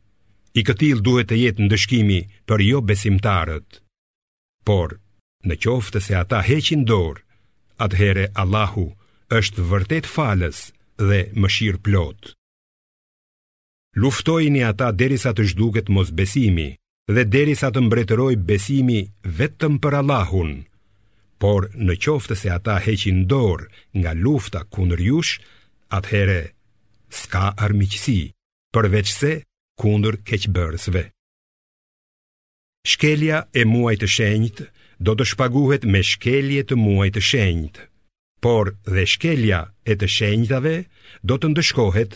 i 0.61 0.65
këtil 0.69 1.01
duhet 1.05 1.31
të 1.31 1.37
jetë 1.41 1.65
ndëshkimi 1.67 2.21
për 2.49 2.63
jo 2.67 2.81
besimtarët. 2.85 3.81
Por, 4.69 4.99
në 5.49 5.57
qoftë 5.65 6.03
se 6.05 6.17
ata 6.19 6.43
heqin 6.47 6.85
dorë, 6.91 7.23
atëhere 7.85 8.27
Allahu 8.43 8.87
është 9.39 9.65
vërtet 9.71 10.07
falës 10.17 10.67
dhe 11.09 11.21
mëshirë 11.41 11.81
plotë. 11.87 12.35
Luftojni 14.03 14.63
ata 14.69 14.93
derisa 14.97 15.33
të 15.37 15.47
zhduket 15.53 15.89
mos 15.93 16.13
besimi 16.21 16.69
dhe 17.13 17.25
derisa 17.33 17.69
të 17.73 17.83
mbretëroj 17.87 18.33
besimi 18.53 19.01
vetëm 19.41 19.81
për 19.83 19.99
Allahun. 20.01 20.53
Por 21.43 21.67
në 21.89 21.97
qoftë 22.05 22.37
se 22.43 22.53
ata 22.55 22.77
heqin 22.85 23.25
dorë 23.33 23.67
nga 23.99 24.13
lufta 24.25 24.63
kundër 24.75 25.01
jush, 25.09 25.33
atëhere 25.99 26.39
s'ka 27.21 27.47
armiqësi, 27.67 28.21
përveç 28.73 29.09
se 29.21 29.33
kundër 29.83 30.17
keqëbërësve. 30.29 31.03
Shkelja 32.93 33.39
e 33.61 33.63
muaj 33.73 33.97
të 33.99 34.09
shenjt 34.17 34.59
do 35.07 35.13
të 35.19 35.25
shpaguhet 35.33 35.85
me 35.93 36.01
shkelje 36.13 36.63
të 36.71 36.77
muaj 36.85 37.09
të 37.17 37.23
shenjt, 37.31 37.77
por 38.45 38.71
dhe 38.93 39.03
shkelja 39.15 39.59
e 39.91 39.97
të 40.01 40.09
shenjtave 40.17 40.77
do 41.31 41.39
të 41.41 41.51
ndëshkohet 41.53 42.15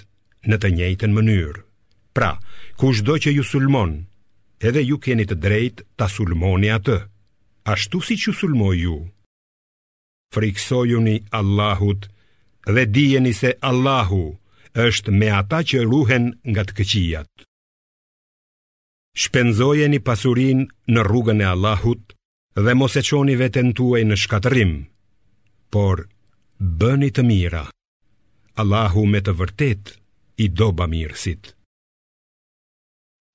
në 0.50 0.56
të 0.62 0.70
njëjtën 0.76 1.14
mënyrë. 1.18 1.64
Pra, 2.16 2.30
kush 2.80 3.02
do 3.06 3.18
që 3.22 3.34
ju 3.34 3.44
sulmon, 3.50 3.96
edhe 4.68 4.80
ju 4.86 4.96
keni 5.06 5.26
të 5.26 5.36
drejt 5.44 5.82
të 5.98 6.06
sulmoni 6.16 6.70
atë, 6.78 6.98
ashtu 7.74 7.98
si 8.06 8.14
që 8.22 8.36
sulmoj 8.40 8.76
ju. 8.84 8.96
Friksojuni 10.34 11.16
Allahut 11.38 12.06
dhe 12.74 12.86
dijeni 12.94 13.32
se 13.42 13.54
Allahu 13.70 14.24
është 14.86 15.10
me 15.18 15.28
ata 15.40 15.60
që 15.70 15.78
ruhen 15.90 16.24
nga 16.52 16.62
të 16.66 16.72
këqijat. 16.78 17.45
Shpenzojeni 19.16 19.98
pasurin 20.04 20.58
në 20.92 21.02
rrugën 21.06 21.38
e 21.40 21.46
Allahut 21.48 22.12
dhe 22.66 22.72
mos 22.76 22.96
e 23.00 23.02
qoni 23.08 23.36
veten 23.40 23.70
tuaj 23.78 24.02
në 24.08 24.16
shkatërim, 24.22 24.72
por 25.72 26.02
bëni 26.82 27.08
të 27.16 27.24
mira. 27.30 27.62
Allahu 28.64 29.04
me 29.14 29.22
të 29.24 29.32
vërtet 29.38 29.92
i 30.44 30.48
do 30.58 30.68
ba 30.80 30.84
mirësit. 30.94 31.52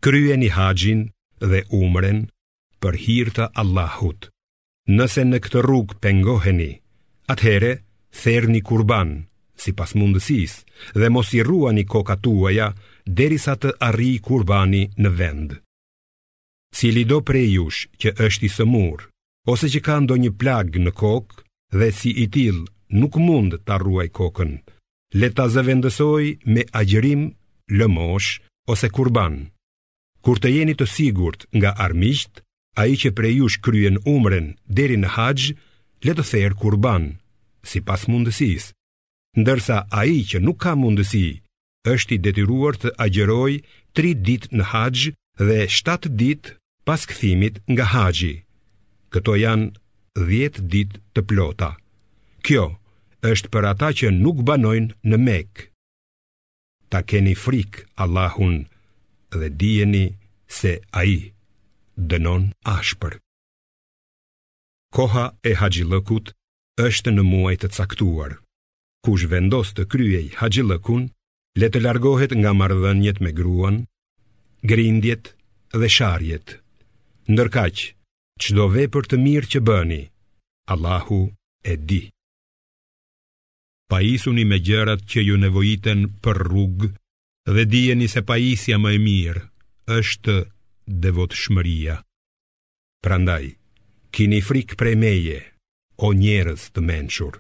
Kryeni 0.05 0.51
haxhin 0.57 1.01
dhe 1.51 1.63
umren 1.79 2.21
për 2.81 2.99
hirtë 3.07 3.49
Allahut. 3.63 4.29
Nëse 4.97 5.25
në 5.25 5.37
këtë 5.45 5.61
rrugë 5.65 5.97
pengoheni, 6.05 6.71
atëhere 7.33 7.73
therni 8.21 8.61
kurban 8.69 9.17
sipas 9.65 9.95
mundësisë 10.01 10.93
dhe 11.01 11.09
mos 11.17 11.33
i 11.37 11.41
ruani 11.49 11.87
kokat 11.95 12.21
tuaja 12.27 12.69
derisa 13.21 13.57
të 13.61 13.73
arrijë 13.89 14.23
kurbani 14.29 14.83
në 15.03 15.11
vend. 15.17 15.61
Cili 16.73 17.03
do 17.05 17.17
prej 17.21 17.49
jush 17.57 17.79
që 18.01 18.13
është 18.25 18.45
i 18.47 18.51
sëmur 18.55 19.01
Ose 19.53 19.67
që 19.73 19.79
ka 19.85 19.95
ndo 20.01 20.15
një 20.19 20.31
plagë 20.39 20.81
në 20.83 20.91
kokë 21.01 21.43
Dhe 21.79 21.89
si 21.99 22.11
i 22.23 22.27
til 22.31 22.61
nuk 23.01 23.15
mund 23.19 23.59
të 23.65 23.75
arruaj 23.75 24.07
kokën 24.19 24.53
Le 25.19 25.29
ta 25.35 25.45
zëvendësoj 25.51 26.23
me 26.55 26.61
agjërim, 26.81 27.23
lëmosh 27.79 28.29
ose 28.71 28.87
kurban 28.95 29.35
Kur 30.23 30.39
të 30.39 30.51
jeni 30.55 30.75
të 30.77 30.87
sigurt 30.95 31.45
nga 31.59 31.73
armisht 31.85 32.39
A 32.79 32.87
i 32.91 32.95
që 33.01 33.11
prej 33.19 33.33
jush 33.41 33.59
kryen 33.65 33.99
umren 34.07 34.55
deri 34.79 34.97
në 35.01 35.11
haqë 35.17 35.53
Le 36.07 36.13
të 36.15 36.23
therë 36.31 36.57
kurban 36.63 37.09
Si 37.69 37.83
pas 37.89 38.07
mundësis 38.09 38.71
Ndërsa 39.39 39.77
a 39.99 40.01
i 40.11 40.23
që 40.27 40.39
nuk 40.43 40.59
ka 40.63 40.73
mundësi 40.79 41.25
është 41.91 42.11
i 42.15 42.17
detyruar 42.25 42.75
të 42.77 42.89
agjëroj 43.05 43.51
3 43.99 44.09
dit 44.27 44.43
në 44.57 44.63
haqë 44.71 45.11
dhe 45.47 45.55
7 45.71 46.09
dit 46.23 46.43
pas 46.85 47.05
këthimit 47.05 47.61
nga 47.73 47.85
haji. 47.85 48.41
Këto 49.13 49.35
janë 49.37 49.67
dhjetë 50.27 50.61
dit 50.71 50.91
të 51.15 51.21
plota. 51.29 51.71
Kjo 52.45 52.65
është 53.31 53.51
për 53.53 53.63
ata 53.71 53.89
që 53.97 54.11
nuk 54.17 54.41
banojnë 54.47 54.93
në 55.09 55.17
mek. 55.27 55.67
Ta 56.91 57.03
keni 57.09 57.35
frik 57.37 57.85
Allahun 58.03 58.57
dhe 59.39 59.47
dijeni 59.59 60.05
se 60.51 60.71
aji 61.01 61.21
dënon 62.11 62.49
ashpër. 62.77 63.13
Koha 64.95 65.25
e 65.49 65.53
haqilëkut 65.61 66.33
është 66.87 67.09
në 67.13 67.23
muaj 67.31 67.55
të 67.61 67.67
caktuar. 67.77 68.33
Kush 69.05 69.23
vendos 69.31 69.71
të 69.77 69.83
kryej 69.91 70.27
haqilëkun, 70.41 71.03
le 71.59 71.67
të 71.71 71.79
largohet 71.85 72.35
nga 72.37 72.51
mardhënjet 72.53 73.17
me 73.23 73.31
gruan, 73.39 73.77
grindjet 74.69 75.31
dhe 75.79 75.87
sharjet. 75.95 76.59
Ndërkaq, 77.29 77.77
çdo 78.41 78.65
vepër 78.73 79.05
të 79.11 79.17
mirë 79.21 79.47
që 79.51 79.59
bëni, 79.67 79.99
Allahu 80.73 81.21
e 81.63 81.75
di. 81.77 82.01
Pajisuni 83.91 84.45
me 84.47 84.57
gjërat 84.65 85.03
që 85.11 85.21
ju 85.27 85.37
nevojiten 85.37 86.05
për 86.23 86.37
rrugë 86.47 86.89
dhe 87.53 87.65
dijeni 87.71 88.07
se 88.07 88.21
pajisja 88.29 88.77
më 88.81 88.93
e 88.95 88.99
mirë 89.05 89.41
është 89.99 90.35
devotshmëria. 91.03 91.95
Prandaj, 93.03 93.45
kini 94.15 94.39
frikë 94.47 94.77
prej 94.79 94.95
meje, 95.03 95.39
o 95.97 96.13
njerëz 96.23 96.69
të 96.73 96.81
mençur. 96.89 97.35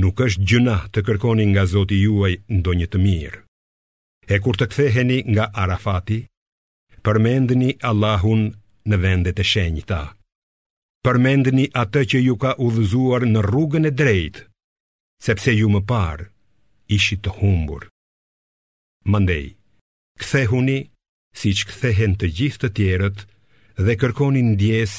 Nuk 0.00 0.20
është 0.26 0.44
gjuna 0.48 0.78
të 0.92 1.04
kërkoni 1.08 1.44
nga 1.52 1.64
Zoti 1.74 1.98
juaj 2.04 2.34
ndonjë 2.56 2.88
të 2.92 2.98
mirë. 3.04 3.44
E 4.28 4.36
kur 4.44 4.58
të 4.60 4.66
ktheheni 4.72 5.18
nga 5.34 5.48
Arafati, 5.64 6.20
përmendni 7.08 7.68
Allahun 7.88 8.40
në 8.90 8.96
vendet 9.02 9.38
e 9.40 9.44
shenjta. 9.50 9.98
Përmendni 11.06 11.64
atë 11.82 12.00
që 12.12 12.18
ju 12.26 12.34
ka 12.42 12.50
udhëzuar 12.66 13.24
në 13.32 13.44
rrugën 13.46 13.88
e 13.88 13.92
drejtë, 14.00 14.42
sepse 15.26 15.54
ju 15.58 15.68
më 15.74 15.80
parë 15.92 16.26
ishi 16.98 17.16
të 17.24 17.30
humbur. 17.38 17.86
Mandej, 19.12 19.46
kthehuni 20.20 20.78
si 21.40 21.54
që 21.56 21.64
kthehen 21.70 22.12
të 22.20 22.26
gjithë 22.36 22.62
të 22.64 22.68
tjerët 22.76 23.18
dhe 23.88 23.94
kërkoni 24.00 24.42
ndjes 24.52 24.92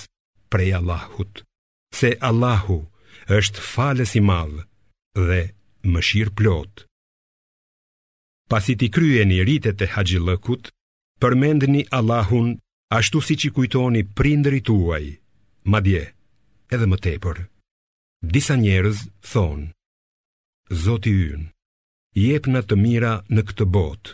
prej 0.51 0.71
Allahut, 0.79 1.33
se 1.99 2.15
Allahu 2.29 2.79
është 3.37 3.61
falës 3.73 4.15
i 4.19 4.23
madhë 4.29 4.63
dhe 5.29 5.41
më 5.93 6.01
shirë 6.09 6.33
plotë. 6.41 6.79
Pasit 8.51 8.79
i 8.81 8.89
kryeni 8.95 9.43
rritet 9.45 9.77
e 9.85 9.91
haqilëkut, 9.93 10.71
përmendni 11.23 11.79
Allahun 11.97 12.49
ashtu 12.97 13.19
si 13.27 13.35
që 13.41 13.49
kujtoni 13.55 14.01
prindri 14.19 14.59
tuaj, 14.67 15.05
ma 15.71 15.79
dje, 15.85 16.03
edhe 16.73 16.85
më 16.89 16.97
tepër. 17.05 17.37
Disa 18.35 18.55
njerëz 18.63 18.99
thonë, 19.31 19.67
Zoti 20.83 21.11
ynë, 21.33 21.45
jep 22.23 22.45
në 22.51 22.61
të 22.69 22.75
mira 22.77 23.11
në 23.33 23.41
këtë 23.47 23.65
botë, 23.75 24.11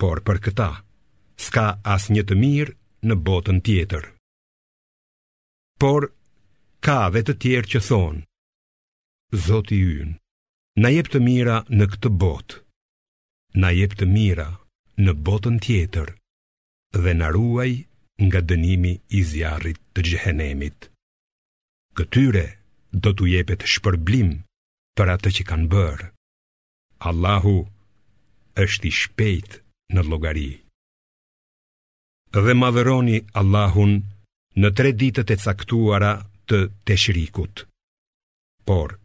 por 0.00 0.20
për 0.26 0.40
këta, 0.44 0.68
s'ka 1.44 1.66
as 1.94 2.10
një 2.12 2.22
të 2.28 2.36
mirë 2.42 2.74
në 3.08 3.14
botën 3.26 3.62
tjetër. 3.66 4.04
Por, 5.80 6.10
ka 6.84 6.98
dhe 7.14 7.22
të 7.26 7.34
tjerë 7.42 7.70
që 7.72 7.80
thonë, 7.88 8.20
Zoti 9.46 9.80
ynë, 9.96 10.14
na 10.84 10.92
jep 10.96 11.08
të 11.14 11.24
mira 11.28 11.56
në 11.78 11.88
këtë 11.96 12.10
botë, 12.20 12.60
na 13.62 13.72
jep 13.78 13.96
të 13.96 14.04
mira 14.04 14.08
në 14.12 14.44
këtë 14.44 14.52
botë, 14.58 14.64
në 15.04 15.12
botën 15.12 15.58
tjetër 15.60 16.12
dhe 17.04 17.12
në 17.20 17.26
ruaj 17.36 17.72
nga 18.26 18.40
dënimi 18.48 18.92
i 19.18 19.20
zjarit 19.28 19.76
të 19.92 20.00
gjhenemit. 20.08 20.88
Këtyre 21.98 22.46
do 22.92 23.12
t'u 23.12 23.28
jepet 23.28 23.66
shpërblim 23.72 24.30
për 24.96 25.08
atë 25.16 25.30
që 25.36 25.42
kanë 25.52 25.68
bërë. 25.74 26.06
Allahu 27.08 27.56
është 28.64 28.88
i 28.88 28.92
shpejt 29.00 29.58
në 29.92 30.04
logari. 30.08 30.50
Dhe 32.32 32.54
madhëroni 32.62 33.20
Allahun 33.40 33.92
në 34.60 34.68
tre 34.76 34.94
ditët 34.96 35.28
e 35.34 35.36
caktuara 35.44 36.12
të 36.48 36.58
të 36.88 36.96
shrikut. 37.04 37.54
Por, 38.68 38.96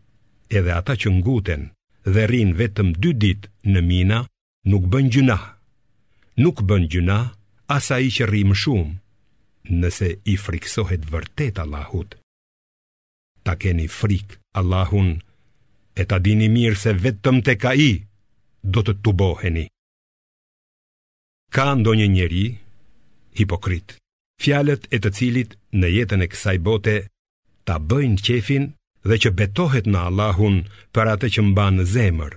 edhe 0.58 0.72
ata 0.80 0.96
që 1.02 1.10
nguten 1.20 1.68
dhe 2.14 2.22
rinë 2.32 2.56
vetëm 2.62 2.96
dy 3.02 3.12
ditë 3.24 3.72
në 3.74 3.82
mina, 3.92 4.20
nuk 4.72 4.88
bën 4.92 5.12
gjynahë 5.12 5.60
nuk 6.40 6.58
bën 6.66 6.86
gjuna 6.92 7.20
as 7.76 7.92
ai 7.96 8.08
që 8.16 8.24
rrim 8.30 8.54
shumë, 8.62 8.94
nëse 9.82 10.08
i 10.32 10.36
friksohet 10.44 11.04
vërtet 11.12 11.60
Allahut. 11.64 12.16
Ta 13.44 13.56
keni 13.62 13.88
frik 13.90 14.38
Allahun 14.60 15.10
e 16.00 16.04
ta 16.10 16.18
dini 16.24 16.48
mirë 16.56 16.78
se 16.84 16.92
vetëm 17.04 17.38
tek 17.48 17.62
ai 17.72 18.06
do 18.74 18.84
të 18.84 18.94
tuboheni. 19.04 19.66
Ka 21.56 21.74
ndonjë 21.76 22.08
njeri 22.14 22.46
hipokrit, 23.38 23.96
fjalët 24.44 24.84
e 24.92 24.98
të 25.02 25.10
cilit 25.18 25.52
në 25.80 25.88
jetën 25.98 26.24
e 26.26 26.30
kësaj 26.32 26.58
bote 26.68 26.96
ta 27.66 27.76
bëjnë 27.90 28.22
qefin 28.26 28.64
dhe 29.08 29.16
që 29.22 29.30
betohet 29.40 29.86
në 29.90 30.00
Allahun 30.12 30.56
për 30.96 31.06
atë 31.14 31.28
që 31.38 31.42
mba 31.52 31.68
në 31.76 31.84
zemër, 31.96 32.34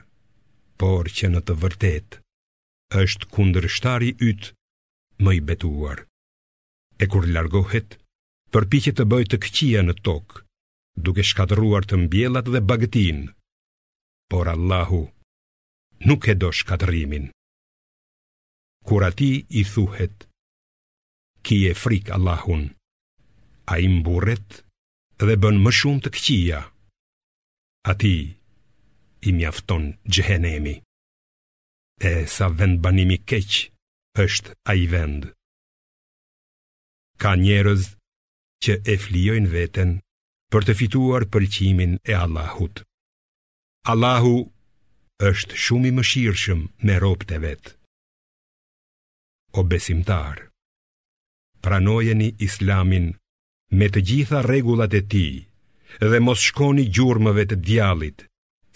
por 0.81 1.05
që 1.17 1.27
në 1.31 1.41
të 1.47 1.55
vërtetë 1.63 2.24
është 2.93 3.27
kundër 3.35 3.67
shtari 3.75 4.11
ytë 4.29 4.51
më 5.25 5.35
i 5.39 5.41
betuar. 5.49 6.05
E 7.03 7.07
kur 7.11 7.25
largohet, 7.27 7.97
përpiqe 8.53 8.93
të 8.97 9.07
bëjë 9.13 9.31
të 9.33 9.39
këqia 9.47 9.81
në 9.85 9.95
tokë, 10.07 10.43
duke 11.07 11.23
shkatëruar 11.31 11.87
të 11.89 11.99
mbjellat 12.07 12.51
dhe 12.53 12.61
bagëtin. 12.69 13.19
Por 14.31 14.49
Allahu 14.55 15.03
nuk 16.09 16.29
e 16.29 16.35
do 16.43 16.51
shkatërimin. 16.53 17.27
Kur 18.85 19.05
ati 19.09 19.31
i 19.49 19.63
thuhet, 19.65 20.29
ki 21.43 21.57
e 21.71 21.73
frik 21.83 22.11
Allahun, 22.17 22.65
a 23.73 23.79
i 23.85 23.89
mburet 23.95 24.61
dhe 25.25 25.37
bën 25.43 25.57
më 25.65 25.71
shumë 25.81 26.03
të 26.05 26.11
këqia. 26.17 26.61
Ati 27.93 28.17
i 29.25 29.31
mjafton 29.37 29.93
gjehenemi 30.05 30.77
e 32.01 32.27
sa 32.35 32.47
vend 32.59 32.81
banimi 32.85 33.19
keq 33.31 33.51
është 34.23 34.51
ai 34.71 34.83
vend. 34.93 35.23
Ka 37.23 37.33
njerëz 37.39 37.83
që 38.65 38.73
e 38.93 38.97
flijojnë 39.05 39.53
veten 39.57 39.91
për 40.53 40.63
të 40.69 40.73
fituar 40.81 41.27
pëlqimin 41.33 41.99
e 42.11 42.15
Allahut. 42.15 42.83
Allahu 43.93 44.35
është 45.31 45.59
shumë 45.65 45.89
i 45.91 45.93
mëshirshëm 45.99 46.61
me 46.87 46.95
robët 47.03 47.31
e 47.37 47.39
vet. 47.47 47.65
O 49.59 49.63
besimtar, 49.71 50.37
pranojeni 51.63 52.35
Islamin 52.47 53.07
me 53.79 53.87
të 53.95 54.01
gjitha 54.09 54.41
rregullat 54.47 54.95
e 54.99 55.03
tij 55.13 55.35
dhe 56.11 56.19
mos 56.27 56.41
shkoni 56.47 56.85
gjurmëve 56.95 57.45
të 57.51 57.57
djallit, 57.67 58.19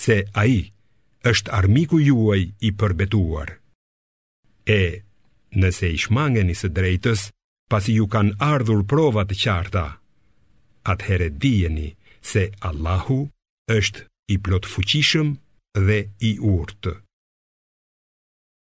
se 0.05 0.23
ai 0.43 0.55
është 1.31 1.53
armiku 1.59 1.99
juaj 2.01 2.41
i 2.67 2.71
përbetuar. 2.81 3.49
E, 4.69 4.85
nëse 5.61 5.89
i 5.95 5.99
shmangeni 6.03 6.55
së 6.59 6.69
drejtës, 6.77 7.29
pasi 7.73 7.97
ju 7.99 8.07
kanë 8.13 8.39
ardhur 8.53 8.85
provat 8.93 9.33
qarta, 9.43 9.87
atëhere 10.89 11.29
dijeni 11.43 11.91
se 12.31 12.47
Allahu 12.69 13.21
është 13.79 14.05
i 14.35 14.37
plot 14.45 14.69
fuqishëm 14.73 15.35
dhe 15.89 15.99
i 16.31 16.33
urtë. 16.57 16.95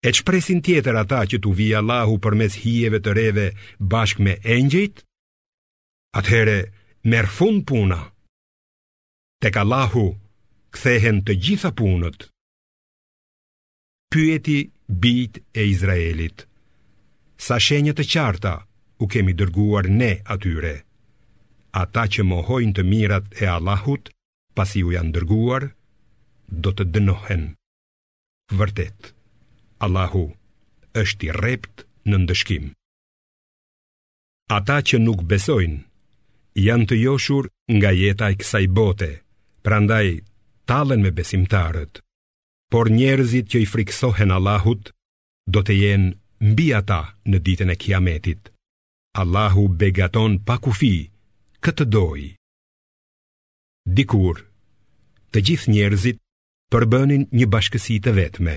E 0.06 0.08
që 0.16 0.24
presin 0.24 0.62
tjetër 0.64 0.96
ata 1.02 1.20
që 1.30 1.38
tu 1.44 1.52
vi 1.58 1.68
Allahu 1.80 2.16
për 2.24 2.34
mes 2.40 2.54
hijeve 2.62 3.02
të 3.04 3.14
reve 3.20 3.46
bashk 3.92 4.22
me 4.24 4.38
engjit? 4.56 5.04
Atëhere, 6.16 6.60
merë 7.10 7.34
fund 7.36 7.66
puna. 7.68 8.00
Tek 9.44 9.56
Allahu, 9.62 10.06
kthehen 10.74 11.20
të 11.24 11.36
gjitha 11.40 11.70
punët 11.76 12.29
pyeti 14.10 14.70
bit 14.90 15.38
e 15.54 15.62
Izraelit. 15.70 16.42
Sa 17.40 17.56
shenjët 17.62 18.00
të 18.02 18.06
qarta 18.12 18.54
u 19.00 19.06
kemi 19.08 19.32
dërguar 19.38 19.86
ne 20.02 20.10
atyre. 20.34 20.74
Ata 21.82 22.04
që 22.12 22.26
mohojnë 22.26 22.74
të 22.76 22.84
mirat 22.90 23.30
e 23.42 23.46
Allahut, 23.54 24.10
pasi 24.58 24.82
u 24.84 24.90
janë 24.96 25.14
dërguar, 25.14 25.68
do 26.50 26.70
të 26.74 26.88
dënohen. 26.94 27.44
Vërtet, 28.50 29.12
Allahu 29.86 30.24
është 31.04 31.28
i 31.28 31.30
rept 31.38 31.86
në 32.10 32.20
ndëshkim. 32.24 32.66
Ata 34.58 34.80
që 34.88 34.98
nuk 35.04 35.22
besojnë, 35.30 35.80
janë 36.66 36.88
të 36.90 36.98
joshur 37.06 37.46
nga 37.78 37.94
jeta 38.00 38.32
i 38.34 38.40
kësaj 38.40 38.66
bote, 38.78 39.12
prandaj 39.64 40.06
talen 40.66 41.06
me 41.06 41.14
besimtarët. 41.20 42.02
Por 42.70 42.86
njerëzit 42.94 43.48
që 43.52 43.58
i 43.64 43.66
friksohen 43.74 44.30
Allahut 44.36 44.90
Do 45.50 45.62
të 45.66 45.74
jenë 45.76 46.50
mbi 46.52 46.66
ata 46.78 46.98
në 47.32 47.38
ditën 47.46 47.72
e 47.74 47.76
kiametit 47.82 48.52
Allahu 49.22 49.64
begaton 49.82 50.36
pa 50.48 50.56
kufi 50.66 50.92
këtë 51.66 51.84
doj 51.94 52.20
Dikur, 53.98 54.36
të 55.32 55.38
gjithë 55.48 55.70
njerëzit 55.74 56.18
përbënin 56.72 57.24
një 57.40 57.46
bashkësi 57.56 57.98
të 58.06 58.14
vetme 58.20 58.56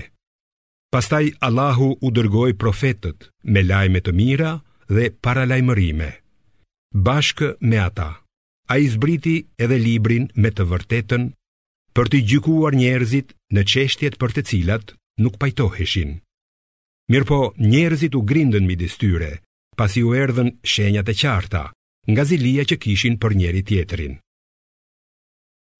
Pastaj 0.94 1.26
Allahu 1.48 1.88
u 2.06 2.12
dërgoj 2.16 2.52
profetët 2.62 3.26
me 3.54 3.64
lajme 3.70 4.00
të 4.06 4.12
mira 4.20 4.52
dhe 4.96 5.10
para 5.24 5.42
lajmërime 5.50 6.12
Bashkë 7.08 7.50
me 7.72 7.82
ata 7.88 8.08
A 8.74 8.78
i 8.78 8.86
zbriti 8.94 9.36
edhe 9.66 9.76
librin 9.88 10.30
me 10.44 10.54
të 10.56 10.68
vërtetën 10.74 11.24
për 11.94 12.08
të 12.10 12.20
gjykuar 12.30 12.74
njerëzit 12.74 13.32
në 13.54 13.62
çështjet 13.70 14.16
për 14.22 14.32
të 14.36 14.42
cilat 14.50 14.92
nuk 15.22 15.36
pajtoheshin. 15.42 16.16
Mirpo 17.12 17.38
njerëzit 17.70 18.16
u 18.18 18.22
grindën 18.30 18.66
midis 18.66 18.96
tyre, 18.98 19.28
pasi 19.78 20.02
u 20.02 20.14
erdhën 20.18 20.50
shenjat 20.72 21.10
e 21.12 21.14
qarta, 21.20 21.62
nga 22.10 22.22
zilia 22.30 22.64
që 22.70 22.78
kishin 22.82 23.18
për 23.22 23.36
njëri 23.40 23.62
tjetrin. 23.68 24.16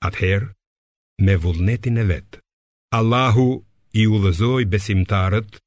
Ather, 0.06 0.52
me 1.24 1.34
vullnetin 1.44 1.98
e 1.98 2.04
vet, 2.12 2.38
Allahu 2.98 3.48
i 4.02 4.06
udhëzoi 4.14 4.68
besimtarët 4.70 5.58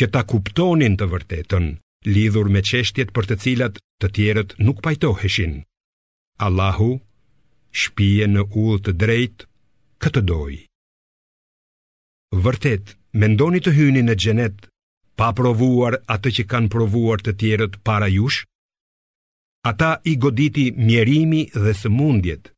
që 0.00 0.10
ta 0.12 0.20
kuptonin 0.32 0.98
të 1.00 1.08
vërtetën 1.14 1.70
lidhur 2.10 2.50
me 2.52 2.60
çështjet 2.70 3.14
për 3.16 3.28
të 3.30 3.38
cilat 3.46 3.80
të 4.04 4.12
tjerët 4.18 4.54
nuk 4.66 4.82
pajtoheshin. 4.84 5.62
Allahu 6.48 6.90
shpije 7.82 8.28
në 8.34 8.44
ullë 8.52 8.82
të 8.88 8.92
drejtë 9.04 9.52
këtë 10.04 10.22
doj. 10.28 10.54
Vërtet, 12.44 12.94
mendoni 13.22 13.60
të 13.64 13.72
hyni 13.76 14.02
në 14.04 14.16
xhenet 14.20 14.66
pa 15.20 15.28
provuar 15.38 15.96
atë 16.14 16.32
që 16.38 16.44
kanë 16.52 16.70
provuar 16.74 17.22
të 17.24 17.34
tjerët 17.40 17.78
para 17.88 18.08
jush? 18.12 18.40
Ata 19.70 19.90
i 20.12 20.16
goditi 20.24 20.66
mjerimi 20.88 21.42
dhe 21.62 21.72
sëmundjet 21.80 22.50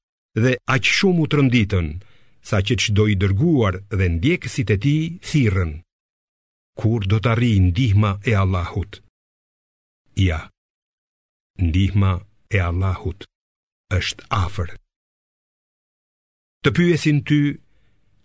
dhe 0.42 0.56
aq 0.74 0.82
shumë 0.96 1.22
u 1.22 1.26
rënditën, 1.38 1.86
sa 2.48 2.58
që 2.66 2.74
çdo 2.82 3.04
i 3.12 3.14
dërguar 3.22 3.74
dhe 3.98 4.06
ndjekësit 4.16 4.68
e 4.74 4.76
tij 4.82 5.02
thirrën. 5.28 5.72
Kur 6.80 7.00
do 7.10 7.16
të 7.20 7.28
arrijë 7.34 7.64
ndihma 7.68 8.10
e 8.30 8.36
Allahut? 8.42 8.92
Ja. 10.28 10.40
Ndihma 11.66 12.12
e 12.56 12.58
Allahut 12.70 13.20
është 14.00 14.22
afër 14.44 14.70
të 16.66 16.72
pyesin 16.74 17.18
ty 17.22 17.36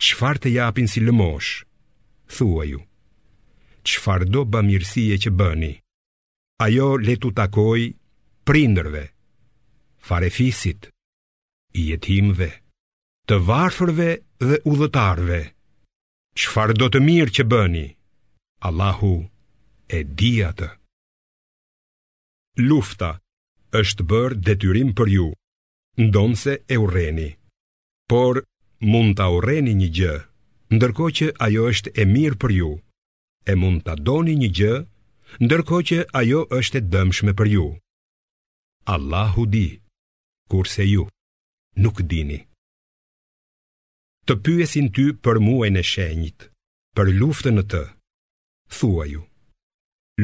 qëfar 0.01 0.39
të 0.41 0.49
japin 0.57 0.87
si 0.89 0.97
lëmosh, 1.05 1.51
thua 2.35 2.63
ju, 2.65 2.79
qëfar 3.85 4.23
do 4.33 4.41
bë 4.49 4.59
mirësie 4.65 5.17
që 5.25 5.29
bëni, 5.41 5.71
ajo 6.65 6.87
le 7.05 7.15
të 7.21 7.29
takoj 7.37 7.81
prinderve, 8.47 9.03
farefisit, 10.07 10.89
i 11.77 11.81
jetimve, 11.91 12.49
të 13.29 13.37
varfërve 13.49 14.09
dhe 14.41 14.57
udhëtarve, 14.71 15.39
qëfar 16.39 16.73
do 16.79 16.87
të 16.89 16.99
mirë 17.09 17.35
që 17.37 17.45
bëni, 17.53 17.85
Allahu 18.67 19.15
e 19.97 19.99
diatë. 20.17 20.71
Lufta 22.69 23.11
është 23.81 24.07
bërë 24.09 24.41
detyrim 24.49 24.89
për 24.97 25.07
ju, 25.17 25.27
ndonëse 26.01 26.57
e 26.73 26.81
ureni. 26.87 27.29
Por 28.17 28.35
mund 28.93 29.13
ta 29.19 29.27
urreni 29.35 29.71
një 29.81 29.85
gjë, 29.97 30.13
ndërkohë 30.75 31.13
që 31.17 31.25
ajo 31.45 31.61
është 31.73 31.91
e 31.95 32.05
mirë 32.13 32.37
për 32.43 32.53
ju. 32.57 32.71
E 33.47 33.53
mund 33.61 33.85
ta 33.85 33.93
doni 34.09 34.33
një 34.41 34.49
gjë, 34.57 34.71
ndërkohë 35.45 35.85
që 35.89 35.99
ajo 36.19 36.41
është 36.57 36.77
e 36.79 36.81
dëmshme 36.95 37.33
për 37.39 37.47
ju. 37.53 37.63
Allahu 38.95 39.45
di. 39.53 39.63
Kurse 40.51 40.83
ju 40.91 41.05
nuk 41.85 42.01
dini. 42.11 42.41
Të 44.27 44.33
pyesin 44.43 44.91
ty 44.95 45.05
për 45.23 45.39
muajin 45.47 45.79
e 45.81 45.85
shenjit, 45.91 46.49
për 46.99 47.13
luftën 47.21 47.63
e 47.63 47.65
të. 47.73 47.83
Thuaj 48.77 49.07
ju. 49.13 49.21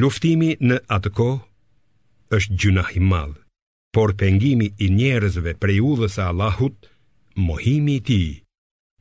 Luftimi 0.00 0.50
në 0.68 0.76
atë 0.98 1.16
kohë 1.16 2.36
është 2.36 2.58
gjuna 2.60 2.84
i 3.00 3.02
madh, 3.12 3.34
por 3.94 4.12
pengimi 4.20 4.68
i 4.86 4.92
njerëzve 5.00 5.56
prej 5.62 5.78
udhës 5.92 6.18
së 6.20 6.28
Allahut 6.34 6.92
mohimi 7.38 7.94
i 7.96 8.00
tij, 8.04 8.26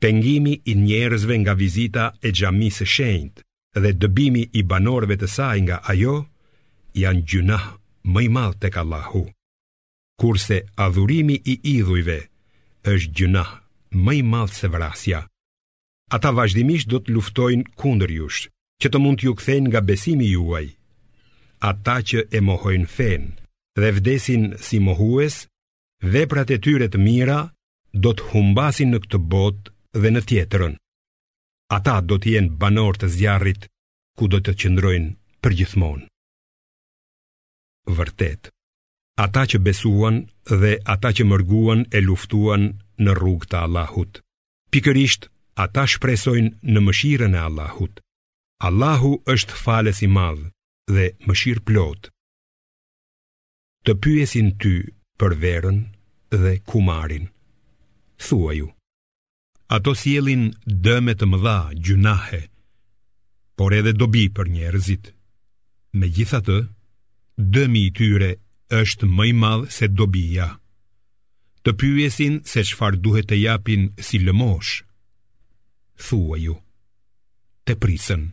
pengimi 0.02 0.54
i 0.66 0.74
njerëzve 0.86 1.36
nga 1.42 1.54
vizita 1.64 2.04
e 2.28 2.32
xhamisë 2.38 2.84
së 2.86 2.86
shenjtë 2.96 3.42
dhe 3.84 3.92
dëbimi 4.02 4.44
i 4.60 4.62
banorëve 4.72 5.16
të 5.22 5.28
saj 5.36 5.58
nga 5.68 5.78
ajo 5.92 6.16
janë 7.02 7.24
gjuna 7.30 7.60
më 8.14 8.20
i 8.28 8.30
madh 8.36 8.58
tek 8.62 8.76
Allahu. 8.84 9.24
Kurse 10.22 10.58
adhurimi 10.86 11.38
i 11.54 11.56
idhujve 11.78 12.18
është 12.94 13.12
gjuna 13.18 13.44
më 14.04 14.14
i 14.20 14.22
madh 14.34 14.54
se 14.60 14.68
vrasja. 14.74 15.20
Ata 16.16 16.30
vazhdimisht 16.38 16.88
do 16.92 17.02
të 17.02 17.12
luftojnë 17.16 17.74
kundër 17.82 18.12
jush, 18.20 18.42
që 18.82 18.88
të 18.90 18.98
mund 19.02 19.18
t'ju 19.20 19.32
kthejnë 19.38 19.68
nga 19.70 19.82
besimi 19.90 20.28
juaj. 20.36 20.68
Ata 21.70 21.98
që 22.10 22.20
e 22.38 22.40
mohojnë 22.48 22.90
fen 22.98 23.24
dhe 23.80 23.90
vdesin 23.98 24.44
si 24.66 24.78
mohues, 24.88 25.36
veprat 26.14 26.50
e 26.56 26.58
tyre 26.64 26.88
të 26.90 27.00
mira 27.08 27.40
do 28.04 28.12
të 28.18 28.28
humbasin 28.32 28.92
në 28.94 29.00
këtë 29.06 29.20
botë 29.34 29.74
dhe 30.04 30.12
në 30.14 30.22
tjetërën. 30.30 30.76
Ata 31.78 31.96
do 32.10 32.18
të 32.22 32.34
jenë 32.36 32.58
banor 32.62 33.00
të 33.00 33.10
zjarrit 33.16 33.66
ku 34.18 34.30
do 34.32 34.40
të 34.44 34.54
qëndrojnë 34.62 35.16
përgjithmonë. 35.44 36.06
Vërtet, 37.98 38.50
ata 39.26 39.44
që 39.54 39.58
besuan 39.68 40.18
dhe 40.62 40.74
ata 40.94 41.10
që 41.18 41.26
mërguan 41.32 41.86
e 41.98 42.04
luftuan 42.06 42.64
në 43.04 43.12
rrugë 43.20 43.50
të 43.52 43.58
Allahut. 43.66 44.14
Pikërisht, 44.74 45.30
ata 45.66 45.88
shpresojnë 45.92 46.56
në 46.72 46.80
mëshirën 46.88 47.38
e 47.40 47.46
Allahut. 47.48 47.94
Allahu 48.68 49.12
është 49.34 49.56
fales 49.64 50.04
i 50.04 50.10
madh 50.18 50.44
dhe 50.96 51.06
mëshirë 51.30 51.66
plot. 51.68 52.12
Të 53.86 53.92
pyesin 54.04 54.48
ty 54.62 54.76
për 55.20 55.32
verën 55.44 55.78
dhe 56.44 56.54
kumarin 56.70 57.26
thua 58.18 58.54
ju 58.54 58.70
Ato 59.68 59.92
sielin 60.00 60.54
dëme 60.66 61.14
të 61.20 61.26
mëdha 61.30 61.58
gjunahe 61.84 62.44
Por 63.60 63.74
edhe 63.76 63.94
dobi 63.94 64.28
për 64.38 64.52
njerëzit 64.54 65.12
Me 65.98 66.10
gjitha 66.16 66.42
të, 66.46 66.58
dëmi 67.40 67.82
i 67.88 67.92
tyre 67.98 68.32
është 68.80 69.08
mëj 69.08 69.32
madhë 69.42 69.72
se 69.78 69.90
dobi 69.98 70.26
ja 70.38 70.50
Të 71.64 71.74
pyjesin 71.82 72.42
se 72.48 72.64
shfar 72.64 72.96
duhet 73.04 73.28
të 73.30 73.40
japin 73.44 73.90
si 74.00 74.20
lëmosh 74.24 74.82
Thua 76.08 76.40
ju 76.40 76.56
Të 77.68 77.76
prisën 77.84 78.28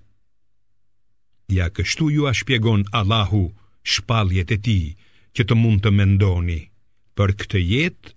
Ja 1.53 1.67
kështu 1.69 2.11
ju 2.15 2.27
a 2.31 2.35
shpjegon 2.35 2.87
Allahu 2.95 3.45
shpaljet 3.83 4.55
e 4.55 4.59
ti 4.65 4.79
Që 5.35 5.49
të 5.49 5.57
mund 5.59 5.81
të 5.83 5.91
mendoni 5.91 6.61
Për 7.19 7.33
këtë 7.41 7.61
jetë 7.73 8.14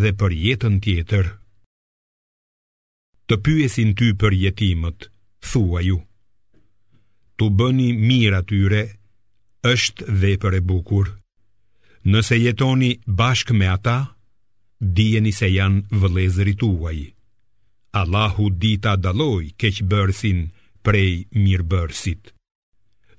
dhe 0.00 0.12
për 0.20 0.32
jetën 0.46 0.76
tjetër. 0.84 1.26
Të 3.28 3.36
pyesin 3.44 3.92
ty 3.98 4.12
për 4.20 4.32
jetimët, 4.44 5.08
thua 5.40 5.82
ju. 5.84 5.98
Tu 7.38 7.48
bëni 7.60 7.90
mirë 8.08 8.38
atyre, 8.42 8.82
është 9.68 10.06
vepër 10.22 10.58
e 10.58 10.60
bukur. 10.68 11.12
Nëse 12.12 12.36
jetoni 12.38 12.92
bashkë 13.20 13.54
me 13.58 13.68
ata, 13.76 13.98
dijeni 14.96 15.32
se 15.32 15.48
janë 15.52 15.84
vëlezëri 16.02 16.56
tuaj. 16.60 16.98
Allahu 18.00 18.48
di 18.62 18.72
ta 18.84 18.96
daloj 18.96 19.44
bërsin 19.90 20.38
prej 20.82 21.26
mirëbërësit. 21.44 22.22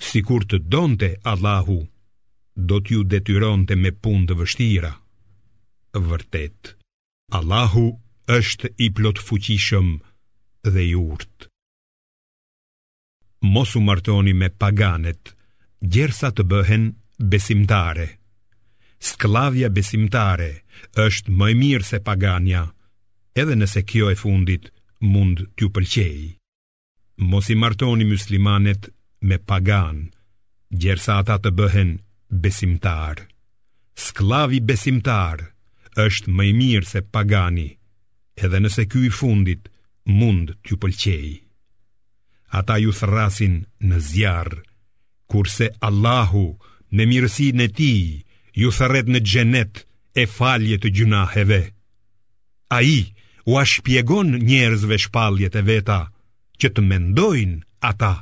Si 0.03 0.19
kur 0.27 0.41
të 0.45 0.57
donte 0.73 1.09
Allahu, 1.31 1.79
do 2.67 2.75
t'ju 2.81 3.01
detyronte 3.11 3.75
me 3.83 3.91
punë 4.03 4.25
të 4.27 4.33
vështira 4.39 4.91
vërtet. 6.01 6.73
Allahu 7.33 7.87
është 8.29 8.69
i 8.77 8.87
plot 8.95 9.19
fuqishëm 9.19 9.95
dhe 10.69 10.81
i 10.89 10.93
urt. 10.95 11.47
Mos 13.43 13.75
u 13.75 13.81
martoni 13.81 14.33
me 14.33 14.49
paganet, 14.49 15.33
gjersa 15.81 16.29
të 16.31 16.43
bëhen 16.51 16.85
besimtare. 17.19 18.07
Sklavja 19.03 19.67
besimtare 19.75 20.51
është 21.03 21.31
më 21.35 21.49
e 21.51 21.55
mirë 21.61 21.83
se 21.87 21.99
pagania, 22.07 22.63
edhe 23.35 23.57
nëse 23.59 23.83
kjo 23.85 24.07
e 24.13 24.15
fundit 24.15 24.69
mund 25.03 25.43
t'ju 25.57 25.67
pëlqej. 25.75 26.19
Mos 27.29 27.49
i 27.51 27.55
martoni 27.59 28.07
muslimanet 28.07 28.87
me 29.27 29.37
pagan, 29.47 30.07
gjersa 30.71 31.19
ata 31.19 31.35
të 31.43 31.51
bëhen 31.57 31.91
besimtar. 32.31 33.27
Sklavi 33.93 34.63
besimtar– 34.63 35.43
është 36.01 36.31
më 36.33 36.43
i 36.43 36.53
mirë 36.57 36.87
se 36.89 37.01
pagani, 37.13 37.67
edhe 38.41 38.59
nëse 38.63 38.85
ky 38.89 39.01
i 39.07 39.11
fundit 39.17 39.67
mund 40.19 40.55
t'ju 40.63 40.75
pëlqej. 40.81 41.27
Ata 42.59 42.75
ju 42.81 42.91
thrasin 42.93 43.55
në 43.87 43.97
zjarë, 44.09 44.61
kurse 45.31 45.67
Allahu 45.87 46.45
në 46.93 47.03
mirësinë 47.11 47.65
e 47.65 47.69
ti 47.77 47.93
ju 48.61 48.71
thërret 48.77 49.07
në 49.09 49.19
gjenet 49.29 49.83
e 50.21 50.25
falje 50.35 50.77
të 50.77 50.93
gjunaheve. 50.97 51.61
A 52.77 52.81
i 52.83 52.97
u 53.49 53.57
ashpjegon 53.61 54.29
njerëzve 54.49 54.97
shpaljet 55.07 55.55
e 55.55 55.61
veta 55.65 55.99
që 56.61 56.67
të 56.77 56.81
mendojnë 56.89 57.57
ata. 57.89 58.13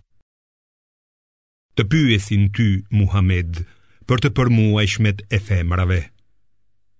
Të 1.75 1.83
pyesin 1.91 2.49
ty, 2.55 2.69
Muhammed, 2.99 3.63
për 4.07 4.17
të 4.23 4.29
përmua 4.37 4.83
shmet 4.91 5.23
e 5.35 5.39
femrave 5.39 6.01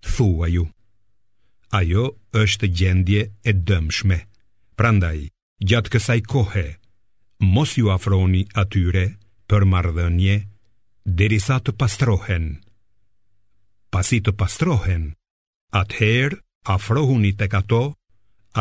thua 0.02 0.48
ju. 0.50 0.66
Ajo 1.70 2.10
është 2.34 2.68
gjendje 2.76 3.22
e 3.48 3.54
dëmshme. 3.54 4.18
Prandaj, 4.76 5.30
gjatë 5.64 5.94
kësaj 5.94 6.20
kohe, 6.28 6.66
mos 7.46 7.78
ju 7.78 7.92
afroni 7.94 8.44
atyre 8.62 9.06
për 9.48 9.66
mardhënje, 9.72 10.36
derisa 11.06 11.60
të 11.64 11.72
pastrohen. 11.80 12.58
Pasi 13.94 14.20
të 14.24 14.32
pastrohen, 14.40 15.06
atëherë 15.76 16.40
afrohuni 16.76 17.32
të 17.38 17.48
kato, 17.52 17.82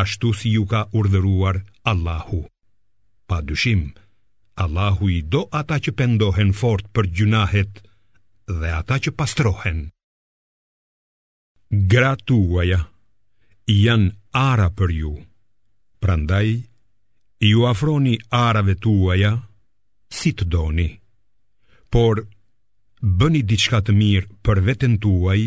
ashtu 0.02 0.32
si 0.38 0.54
ju 0.54 0.64
ka 0.70 0.84
urdhëruar 0.92 1.60
Allahu. 1.90 2.44
Pa 3.26 3.40
dyshim, 3.42 3.90
Allahu 4.54 5.08
i 5.08 5.20
do 5.22 5.46
ata 5.60 5.78
që 5.78 5.94
pendohen 5.98 6.50
fort 6.52 6.84
për 6.94 7.10
gjunahet 7.16 7.80
dhe 8.60 8.70
ata 8.82 8.98
që 8.98 9.14
pastrohen. 9.18 9.88
Gratuaja 11.70 12.80
janë 13.70 14.08
ara 14.34 14.66
për 14.74 14.90
ju, 14.90 15.10
prandaj 16.02 16.48
ju 17.46 17.60
afroni 17.70 18.16
arave 18.38 18.74
tuaja 18.82 19.30
si 20.10 20.32
të 20.34 20.48
doni, 20.50 20.88
por 21.94 22.24
bëni 23.22 23.44
diçka 23.52 23.78
të 23.86 23.94
mirë 24.00 24.26
për 24.44 24.60
veten 24.70 24.96
tuaj, 25.06 25.38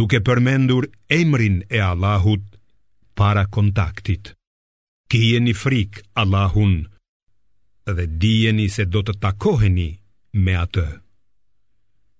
duke 0.00 0.20
përmendur 0.28 0.90
emrin 1.08 1.56
e 1.72 1.80
Allahut 1.88 2.44
para 3.16 3.46
kontaktit. 3.48 4.34
Kijeni 5.10 5.54
frik 5.56 6.02
Allahun 6.20 6.76
dhe 7.88 8.04
dijeni 8.20 8.68
se 8.76 8.84
do 8.92 9.00
të 9.08 9.16
takoheni 9.24 9.88
me 10.44 10.58
atë. 10.66 10.86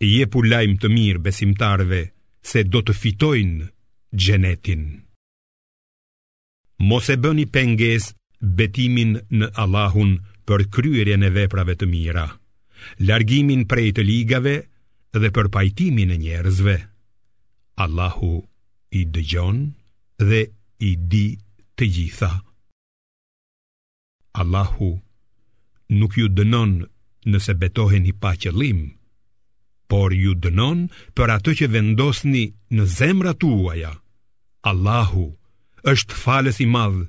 I 0.08 0.22
e 0.22 0.26
të 0.32 0.88
mirë 0.88 1.20
besimtarve, 1.24 2.00
se 2.42 2.62
do 2.64 2.80
të 2.84 2.94
fitojnë 2.96 3.66
gjenetin. 4.16 4.84
Mos 6.80 7.10
e 7.12 7.16
bëni 7.20 7.44
penges 7.52 8.10
betimin 8.56 9.18
në 9.38 9.50
Allahun 9.62 10.14
për 10.48 10.64
kryerje 10.74 11.18
në 11.20 11.30
veprave 11.36 11.74
të 11.78 11.88
mira, 11.90 12.24
largimin 13.10 13.66
prej 13.68 13.90
të 13.98 14.06
ligave 14.08 14.54
dhe 15.20 15.30
për 15.36 15.50
pajtimin 15.56 16.14
e 16.14 16.20
njerëzve. 16.24 16.76
Allahu 17.84 18.32
i 19.00 19.04
dëgjon 19.14 19.60
dhe 20.28 20.40
i 20.88 20.94
di 21.10 21.26
të 21.76 21.84
gjitha. 21.96 22.32
Allahu 24.42 24.90
nuk 26.00 26.16
ju 26.18 26.26
dënon 26.32 26.72
nëse 27.30 27.52
betohen 27.60 28.06
i 28.08 28.12
pa 28.22 28.32
por 29.92 30.10
ju 30.22 30.32
dënon 30.44 30.80
për 31.18 31.28
atë 31.36 31.52
që 31.58 31.66
vendosni 31.76 32.44
në 32.76 32.84
zemra 32.98 33.32
tuaja. 33.42 33.90
Allahu 34.70 35.26
është 35.92 36.18
falës 36.22 36.58
i 36.64 36.68
madhë 36.74 37.04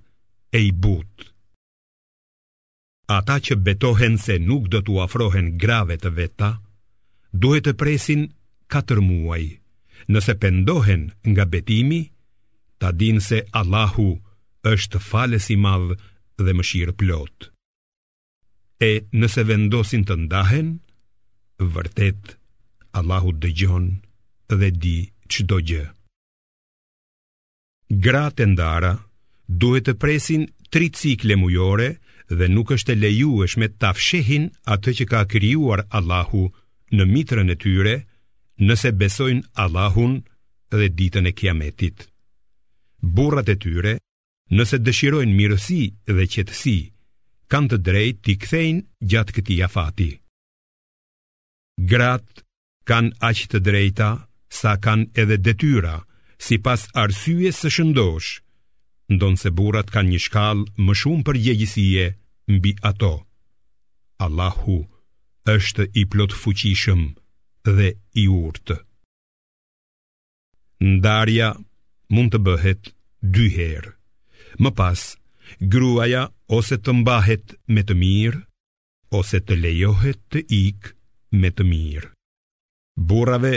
e 0.57 0.63
i 0.67 0.71
butë. 0.83 1.27
Ata 3.17 3.35
që 3.45 3.53
betohen 3.65 4.15
se 4.25 4.35
nuk 4.49 4.63
do 4.71 4.79
t'u 4.85 4.95
afrohen 5.05 5.47
grave 5.63 5.95
të 6.01 6.09
veta, 6.17 6.51
duhet 7.41 7.65
të 7.67 7.73
presin 7.81 8.21
katër 8.71 8.99
muaj. 9.09 9.43
Nëse 10.11 10.33
pendohen 10.41 11.03
nga 11.31 11.45
betimi, 11.53 12.01
ta 12.81 12.89
din 13.01 13.17
se 13.27 13.39
Allahu 13.59 14.09
është 14.73 14.99
falës 15.11 15.45
i 15.53 15.57
madhë 15.65 15.95
dhe 16.43 16.53
mëshirë 16.57 16.95
plotë. 16.99 17.45
E 18.81 18.91
nëse 19.19 19.41
vendosin 19.51 20.03
të 20.07 20.15
ndahen, 20.23 20.69
vërtetë, 21.73 22.40
Allahu 22.99 23.31
dëgjon 23.43 23.85
dhe 24.59 24.69
di 24.81 24.97
çdo 25.31 25.59
gjë. 25.67 25.83
Gratë 28.03 28.45
ndara 28.51 28.91
duhet 29.61 29.85
të 29.87 29.93
presin 30.01 30.43
3 30.75 30.91
cikle 30.99 31.35
mujore 31.39 31.89
dhe 32.37 32.47
nuk 32.51 32.71
është 32.75 32.93
e 32.95 32.99
lejueshme 33.03 33.67
ta 33.69 33.77
tafshehin 33.91 34.45
atë 34.73 34.89
që 34.97 35.05
ka 35.11 35.21
krijuar 35.31 35.83
Allahu 35.99 36.43
në 36.95 37.03
mitrën 37.13 37.53
e 37.55 37.59
tyre 37.63 37.95
nëse 38.67 38.89
besojnë 39.01 39.45
Allahun 39.63 40.13
dhe 40.71 40.87
ditën 40.97 41.25
e 41.27 41.35
Kiametit. 41.39 41.97
Burrat 43.15 43.47
e 43.49 43.55
tyre, 43.63 43.93
nëse 44.57 44.77
dëshirojnë 44.85 45.35
mirësi 45.39 45.81
dhe 46.15 46.25
qetësi, 46.33 46.77
kanë 47.51 47.69
të 47.71 47.77
drejtë 47.87 48.21
t'i 48.23 48.35
kthejnë 48.43 49.07
gjatë 49.11 49.31
këtij 49.35 49.59
afati. 49.67 50.09
Gratë 51.91 52.45
kanë 52.89 53.13
aq 53.23 53.41
të 53.51 53.61
drejta 53.65 54.09
sa 54.51 54.75
kanë 54.83 55.11
edhe 55.21 55.37
detyra, 55.39 55.97
sipas 56.41 56.87
arsyes 56.97 57.59
së 57.61 57.71
shëndosh, 57.77 58.31
ndonse 59.13 59.51
burrat 59.55 59.91
kanë 59.93 60.15
një 60.15 60.21
shkallë 60.27 60.85
më 60.87 60.95
shumë 61.01 61.25
për 61.27 61.39
gjegjësie 61.45 62.07
mbi 62.55 62.75
ato. 62.91 63.13
Allahu 64.23 64.79
është 65.51 65.87
i 66.01 66.05
plot 66.13 66.35
fuqishëm 66.41 67.05
dhe 67.65 67.89
i 68.21 68.27
urtë. 68.31 68.77
Ndarja 70.81 71.51
mund 72.13 72.33
të 72.33 72.39
bëhet 72.47 72.93
dy 73.35 73.47
herë. 73.55 73.93
Më 74.61 74.71
pas, 74.79 75.01
gruaja 75.71 76.25
ose 76.57 76.77
të 76.79 76.95
mbahet 77.01 77.55
me 77.71 77.85
të 77.87 77.95
mirë, 78.01 78.41
ose 79.19 79.39
të 79.45 79.59
lejohet 79.63 80.19
të 80.33 80.45
ikë 80.59 80.95
me 81.41 81.51
të 81.53 81.65
mirë. 81.69 82.10
Burrave 83.07 83.55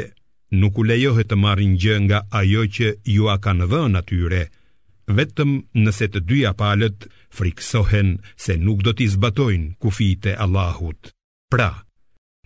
nuk 0.60 0.78
u 0.80 0.82
lejohet 0.88 1.28
të 1.30 1.36
marrin 1.36 1.74
gjë 1.80 1.96
nga 2.06 2.18
ajo 2.40 2.62
që 2.76 2.90
ju 3.14 3.26
a 3.32 3.36
kanë 3.44 3.66
dhënë 3.72 4.00
atyre, 4.00 4.42
vetëm 5.18 5.50
nëse 5.84 6.06
të 6.14 6.22
dyja 6.30 6.52
palët 6.60 7.04
friksohen 7.36 8.14
se 8.44 8.56
nuk 8.60 8.82
do 8.86 8.94
t'i 8.96 9.08
zbatojnë 9.14 9.74
kufijtë 9.82 10.32
e 10.32 10.38
Allahut. 10.46 11.10
Pra, 11.52 11.68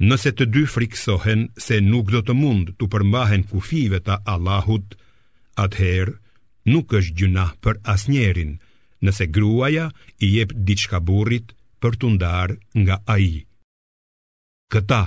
nëse 0.02 0.32
të 0.38 0.48
dy 0.54 0.64
friksohen 0.72 1.46
se 1.66 1.78
nuk 1.92 2.10
do 2.14 2.24
të 2.26 2.34
mund 2.40 2.74
të 2.80 2.90
përmbahen 2.96 3.46
kufive 3.52 4.02
të 4.08 4.18
Allahut, 4.34 4.96
atëherë 5.64 6.16
nuk 6.72 6.96
është 6.98 7.16
gjuna 7.20 7.46
për 7.64 7.78
asnjerin, 7.94 8.56
nëse 9.06 9.28
gruaja 9.30 9.86
i 10.26 10.32
jep 10.34 10.50
diçka 10.66 10.98
burrit 10.98 11.54
për 11.78 12.00
të 12.02 12.12
ndarë 12.18 12.58
nga 12.82 12.98
ai. 13.14 13.30
Këta 14.72 15.04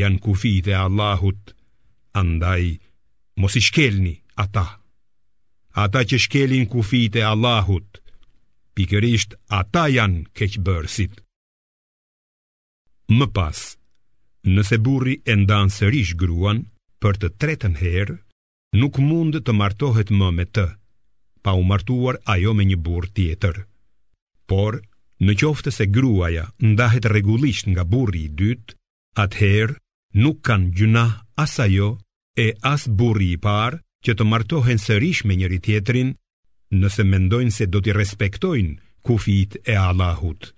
janë 0.00 0.20
kufit 0.24 0.68
e 0.70 0.74
Allahut, 0.76 1.54
andaj 2.18 2.64
mos 3.40 3.54
i 3.58 3.62
shkelni 3.66 4.14
ata. 4.42 4.64
Ata 5.84 6.04
që 6.08 6.18
shkelin 6.26 6.68
kufit 6.70 7.18
e 7.18 7.22
Allahut, 7.30 8.00
pikërisht 8.74 9.36
ata 9.60 9.84
janë 9.94 10.20
keqëbërësit. 10.36 11.18
Më 13.18 13.26
pas, 13.36 13.58
nëse 14.54 14.76
burri 14.86 15.16
e 15.24 15.34
ndanë 15.42 15.74
sërish 15.78 16.14
gruan, 16.22 16.64
për 17.02 17.18
të 17.20 17.28
tretën 17.40 17.74
herë, 17.82 18.16
nuk 18.80 18.96
mund 19.04 19.36
të 19.44 19.52
martohet 19.60 20.08
më 20.18 20.28
me 20.38 20.46
të, 20.54 20.66
pa 21.44 21.52
u 21.52 21.62
martuar 21.68 22.16
ajo 22.34 22.54
me 22.56 22.64
një 22.70 22.78
burë 22.86 23.12
tjetër. 23.16 23.56
Por, 24.48 24.80
në 25.24 25.32
qoftë 25.40 25.70
se 25.76 25.84
gruaja 25.96 26.48
ndahet 26.70 27.04
regullisht 27.14 27.68
nga 27.72 27.84
burri 27.92 28.24
i 28.28 28.32
dytë, 28.40 28.76
atëherë 29.22 29.76
nuk 30.14 30.38
kanë 30.46 30.70
gjuna 30.78 31.04
asa 31.42 31.64
jo 31.70 31.88
e 32.42 32.46
as 32.70 32.86
burri 32.98 33.28
i 33.36 33.40
parë 33.44 33.80
që 34.04 34.14
të 34.16 34.26
martohen 34.30 34.80
sërish 34.82 35.24
me 35.26 35.34
njëri 35.38 35.58
tjetrin 35.64 36.14
nëse 36.80 37.02
mendojnë 37.08 37.54
se 37.56 37.66
do 37.72 37.80
t'i 37.82 37.94
respektojnë 37.96 38.76
kufit 39.06 39.58
e 39.70 39.74
Allahut. 39.86 40.50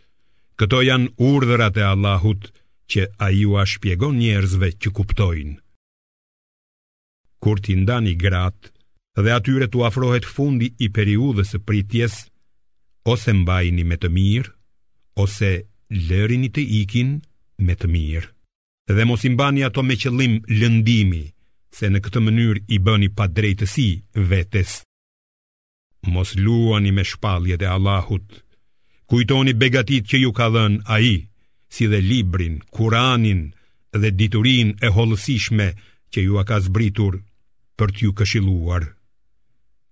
Këto 0.56 0.80
janë 0.86 1.10
urdhërat 1.28 1.80
e 1.80 1.84
Allahut 1.92 2.48
që 2.92 3.06
a 3.18 3.28
ju 3.34 3.56
a 3.60 3.64
shpjegon 3.72 4.18
njerëzve 4.20 4.68
që 4.80 4.92
kuptojnë. 4.98 5.56
Kur 7.42 7.60
t'i 7.60 7.76
ndani 7.80 8.14
gratë 8.22 8.72
dhe 9.24 9.32
atyre 9.36 9.68
t'u 9.72 9.82
afrohet 9.88 10.28
fundi 10.34 10.68
i 10.84 10.88
periudhës 10.96 11.56
e 11.56 11.60
pritjes, 11.68 12.14
ose 13.12 13.32
mbajni 13.42 13.84
me 13.86 13.96
të 14.00 14.12
mirë, 14.16 14.52
ose 15.24 15.50
lërini 16.08 16.48
të 16.54 16.64
ikin 16.84 17.20
me 17.66 17.74
të 17.80 17.86
mirë 17.94 18.35
dhe 18.94 19.04
mos 19.04 19.24
i 19.24 19.28
mbani 19.30 19.64
ato 19.66 19.82
me 19.82 19.96
qëllim 20.00 20.34
lëndimi, 20.58 21.24
se 21.76 21.90
në 21.90 21.98
këtë 22.04 22.20
mënyrë 22.24 22.62
i 22.74 22.78
bëni 22.86 23.08
pa 23.16 23.26
drejtësi 23.36 23.88
vetes. 24.30 24.76
Mos 26.06 26.36
luani 26.38 26.92
me 26.94 27.02
shpalljet 27.04 27.62
e 27.66 27.70
Allahut. 27.76 28.26
Kujtoni 29.10 29.54
begatit 29.58 30.04
që 30.10 30.16
ju 30.22 30.30
ka 30.38 30.46
dhënë 30.54 30.84
ai, 30.96 31.26
si 31.74 31.84
dhe 31.90 31.98
librin, 32.10 32.56
Kur'anin 32.74 33.40
dhe 34.00 34.08
diturinë 34.18 34.78
e 34.86 34.90
holësishme 34.96 35.66
që 36.12 36.18
ju 36.26 36.38
a 36.40 36.44
ka 36.48 36.56
zbritur 36.66 37.14
për 37.78 37.88
t'ju 37.96 38.10
këshilluar. 38.18 38.82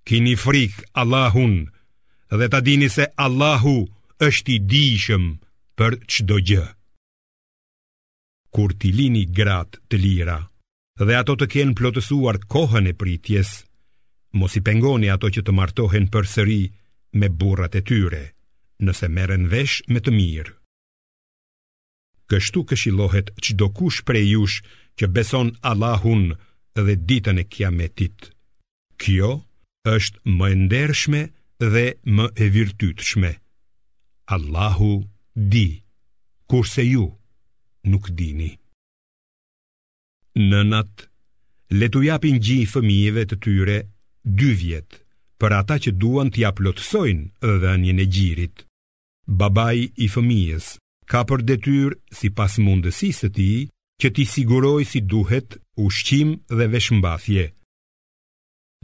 Kini 0.07 0.35
frik 0.45 0.75
Allahun 1.01 1.55
dhe 2.39 2.47
ta 2.53 2.61
dini 2.67 2.89
se 2.97 3.05
Allahu 3.25 3.77
është 4.27 4.51
i 4.55 4.59
dishëm 4.71 5.25
për 5.79 5.93
çdo 6.13 6.37
gjë 6.49 6.65
kur 8.55 8.73
ti 8.81 8.91
lini 8.99 9.25
grat 9.39 9.81
të 9.91 9.97
lira 10.05 10.39
dhe 11.07 11.15
ato 11.21 11.35
të 11.39 11.47
kenë 11.55 11.75
plotësuar 11.79 12.37
kohën 12.53 12.87
e 12.91 12.95
pritjes 13.01 13.51
mos 14.39 14.55
i 14.59 14.63
pengoni 14.67 15.11
ato 15.15 15.29
që 15.35 15.43
të 15.47 15.55
martohen 15.59 16.07
përsëri 16.15 16.61
me 17.23 17.29
burrat 17.41 17.75
e 17.81 17.83
tyre 17.89 18.25
nëse 18.87 19.09
merren 19.17 19.49
vesh 19.55 19.77
me 19.93 20.03
të 20.05 20.13
mirë 20.19 20.53
kështu 22.31 22.63
këshillohet 22.71 23.35
çdo 23.45 23.67
kush 23.79 24.01
prej 24.09 24.25
jush 24.35 24.59
që 25.03 25.11
beson 25.17 25.51
Allahun 25.71 26.25
dhe 26.87 26.95
ditën 27.09 27.43
e 27.43 27.45
kiametit 27.55 28.31
kjo 29.03 29.33
është 29.97 30.25
më 30.39 30.49
e 30.55 30.61
ndershme 30.63 31.23
dhe 31.75 31.87
më 32.17 32.27
e 32.45 32.51
virtytshme 32.59 33.33
Allahu 34.39 34.95
di 35.53 35.69
kurse 36.51 36.87
ju 36.95 37.07
nuk 37.85 38.09
dini. 38.19 38.53
Nënat, 40.37 41.09
le 41.79 41.87
të 41.91 42.03
japin 42.09 42.39
i 42.39 42.59
fëmijëve 42.73 43.25
të 43.31 43.37
tyre 43.45 43.79
dy 44.39 44.53
vjetë, 44.61 45.01
për 45.39 45.51
ata 45.61 45.77
që 45.85 45.91
duan 46.03 46.31
t'ja 46.33 46.51
plotësojnë 46.57 47.25
dhe 47.63 47.73
njën 47.83 48.01
e 48.01 48.07
gjirit. 48.15 48.57
Babaj 49.41 49.77
i 50.05 50.09
fëmijës 50.15 50.67
ka 51.11 51.21
për 51.29 51.41
detyr 51.49 51.93
si 52.17 52.29
pas 52.39 52.53
mundësisë 52.65 53.29
të 53.29 53.35
ti, 53.37 53.49
që 54.01 54.09
ti 54.15 54.25
siguroj 54.35 54.83
si 54.91 55.01
duhet 55.13 55.59
ushqim 55.85 56.31
dhe 56.59 56.65
veshmbathje. 56.73 57.45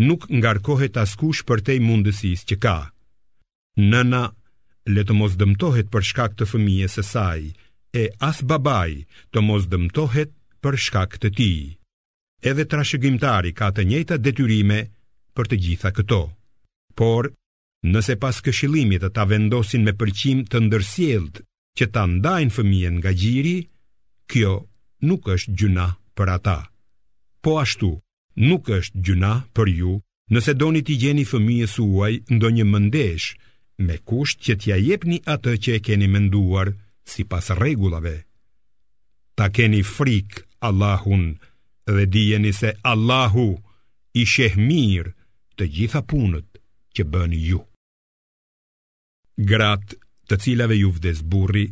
Nuk 0.07 0.29
ngarkohet 0.41 0.97
askush 1.03 1.43
për 1.49 1.59
te 1.67 1.75
mundësisë 1.87 2.47
që 2.51 2.57
ka. 2.65 2.77
Nëna, 3.91 4.23
le 4.95 5.03
të 5.05 5.17
mos 5.19 5.35
dëmtohet 5.41 5.91
për 5.93 6.07
shkak 6.11 6.39
të 6.39 6.47
fëmijës 6.53 6.97
e 7.03 7.05
sajë, 7.11 7.51
e 7.93 8.07
as 8.31 8.41
babai 8.47 9.05
të 9.35 9.43
mos 9.43 9.65
dëmtohet 9.73 10.31
për 10.63 10.77
shkak 10.87 11.17
të 11.23 11.31
tij. 11.39 11.59
Edhe 12.47 12.65
trashëgimtari 12.71 13.51
ka 13.59 13.71
të 13.75 13.85
njëta 13.91 14.17
detyrime 14.23 14.81
për 15.37 15.51
të 15.51 15.57
gjitha 15.65 15.91
këto. 15.97 16.21
Por 16.95 17.31
nëse 17.85 18.15
pas 18.23 18.37
këshillimit 18.47 19.03
të 19.05 19.11
ta 19.17 19.25
vendosin 19.29 19.85
me 19.85 19.93
pëlqim 20.01 20.45
të 20.51 20.63
ndërsjellët 20.67 21.43
që 21.79 21.87
ta 21.95 22.07
ndajnë 22.11 22.55
fëmijën 22.57 22.97
nga 23.01 23.13
gjiri, 23.21 23.57
kjo 24.31 24.53
nuk 25.09 25.29
është 25.35 25.55
gjuna 25.59 25.87
për 26.17 26.29
ata. 26.37 26.59
Po 27.43 27.59
ashtu, 27.61 27.91
nuk 28.49 28.69
është 28.79 29.01
gjuna 29.07 29.35
për 29.57 29.67
ju 29.81 29.93
nëse 30.31 30.55
doni 30.61 30.81
t'i 30.87 30.97
gjeni 31.03 31.25
fëmijës 31.27 31.75
uaj 31.83 32.13
ndonjë 32.37 32.65
mëndesh 32.71 33.29
me 33.87 33.97
kusht 34.09 34.43
që 34.47 34.53
t'ja 34.61 34.77
jepni 34.79 35.19
atë 35.35 35.57
që 35.63 35.71
e 35.79 35.81
keni 35.87 36.09
menduar 36.13 36.73
si 37.15 37.23
pas 37.33 37.47
regullave 37.65 38.17
Ta 39.39 39.47
keni 39.57 39.81
frik 39.97 40.31
Allahun 40.69 41.25
dhe 41.97 42.05
dijeni 42.15 42.53
se 42.61 42.69
Allahu 42.93 43.47
i 44.21 44.23
sheh 44.33 44.55
mirë 44.69 45.13
të 45.57 45.65
gjitha 45.77 46.01
punët 46.11 46.49
që 46.95 47.03
bën 47.13 47.33
ju 47.49 47.61
Grat 49.51 49.87
të 50.29 50.39
cilave 50.45 50.77
ju 50.83 50.91
vdes 50.97 51.21
burri 51.33 51.67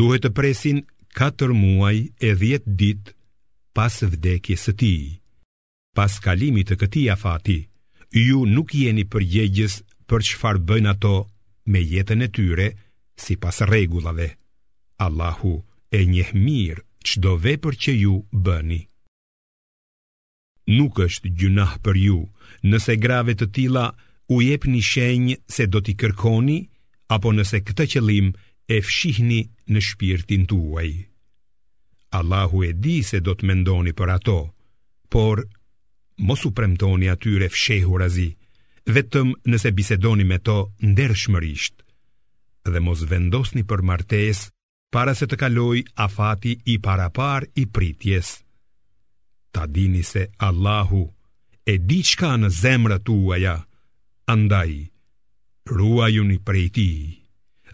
duhet 0.00 0.22
të 0.24 0.30
presin 0.38 0.78
4 1.20 1.56
muaj 1.62 1.98
e 2.28 2.30
10 2.42 2.70
dit 2.82 3.02
pas 3.76 3.94
vdekjes 4.12 4.62
së 4.68 4.74
ti 4.80 4.94
Pas 5.98 6.12
kalimit 6.24 6.66
të 6.70 6.76
këti 6.80 7.02
afati 7.14 7.58
ju 8.24 8.40
nuk 8.56 8.72
jeni 8.80 9.04
përgjegjës 9.12 9.74
për 10.08 10.24
çfarë 10.28 10.64
bëjnë 10.68 10.90
ato 10.94 11.16
me 11.70 11.80
jetën 11.92 12.26
e 12.26 12.28
tyre 12.36 12.66
si 13.24 13.34
pas 13.42 13.56
regullave. 13.74 14.28
Allahu 15.02 15.64
e 15.88 16.04
njeh 16.04 16.32
mirë 16.34 16.82
çdo 17.08 17.32
vepër 17.42 17.74
që 17.82 17.92
ju 18.02 18.14
bëni. 18.44 18.80
Nuk 20.76 20.98
është 21.04 21.28
gjunah 21.38 21.74
për 21.84 21.94
ju 22.06 22.20
nëse 22.70 22.94
grave 22.98 23.34
të 23.36 23.46
tilla 23.56 23.86
u 24.32 24.38
jepni 24.42 24.80
shenjë 24.82 25.36
se 25.52 25.66
do 25.66 25.80
t'i 25.84 25.94
kërkoni 26.00 26.58
apo 27.14 27.32
nëse 27.36 27.58
këtë 27.66 27.86
qëllim 27.92 28.30
e 28.74 28.78
fshihni 28.86 29.40
në 29.72 29.80
shpirtin 29.88 30.46
tuaj. 30.48 30.90
Allahu 32.18 32.62
e 32.64 32.70
di 32.80 33.02
se 33.02 33.20
do 33.26 33.34
të 33.34 33.44
mendoni 33.50 33.92
për 33.98 34.08
ato, 34.16 34.38
por 35.12 35.42
mos 36.26 36.44
u 36.48 36.54
premtoni 36.56 37.10
atyre 37.12 37.48
fshehur 37.52 38.06
azi, 38.06 38.30
vetëm 38.94 39.34
nëse 39.50 39.72
bisedoni 39.76 40.24
me 40.28 40.38
to 40.46 40.56
ndershmërisht, 40.88 41.74
dhe 42.72 42.80
mos 42.80 43.02
vendosni 43.10 43.62
për 43.68 43.82
martes 43.90 44.44
para 44.94 45.12
se 45.18 45.26
të 45.26 45.36
kaloj 45.42 45.80
afati 46.04 46.52
i 46.70 46.76
parapar 46.84 47.42
i 47.58 47.64
pritjes. 47.66 48.28
Ta 49.54 49.64
dini 49.66 50.02
se 50.06 50.22
Allahu 50.48 51.00
e 51.72 51.76
di 51.88 51.98
qka 52.10 52.30
në 52.42 52.48
zemrë 52.60 52.98
tuaja, 53.08 53.56
andaj, 54.34 54.70
ruaj 55.78 56.12
unë 56.22 56.36
i 56.36 56.40
prej 56.48 56.66
ti, 56.78 56.88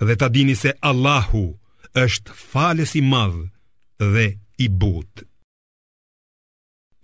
dhe 0.07 0.15
ta 0.21 0.29
dini 0.37 0.57
se 0.63 0.73
Allahu 0.91 1.45
është 2.07 2.33
fales 2.53 2.97
i 3.01 3.05
madhë 3.13 3.45
dhe 4.15 4.27
i 4.65 4.67
butë. 4.81 5.27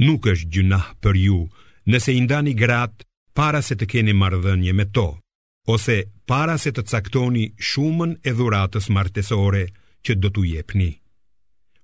Nuk 0.06 0.32
është 0.32 0.52
gjunah 0.55 0.86
për 1.05 1.14
ju 1.26 1.43
nëse 1.90 2.16
i 2.16 2.20
ndani 2.24 2.56
gratë 2.62 3.05
para 3.36 3.60
se 3.66 3.76
të 3.76 3.84
keni 3.93 4.16
mardhënje 4.22 4.72
me 4.80 4.88
to, 4.97 5.06
ose 5.74 5.98
para 6.30 6.56
se 6.64 6.72
të 6.72 6.86
caktoni 6.93 7.44
shumën 7.70 8.16
e 8.22 8.30
dhuratës 8.38 8.88
martesore, 8.97 9.66
nështë 9.68 9.84
që 10.07 10.15
do 10.23 10.28
t'u 10.31 10.45
jepni. 10.47 10.93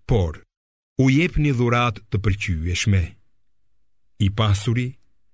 Por, 0.06 0.38
u 1.02 1.06
jepni 1.10 1.50
dhurat 1.52 1.98
të 2.10 2.18
pëlqyeshme. 2.22 3.00
I 4.22 4.28
pasuri, 4.38 4.86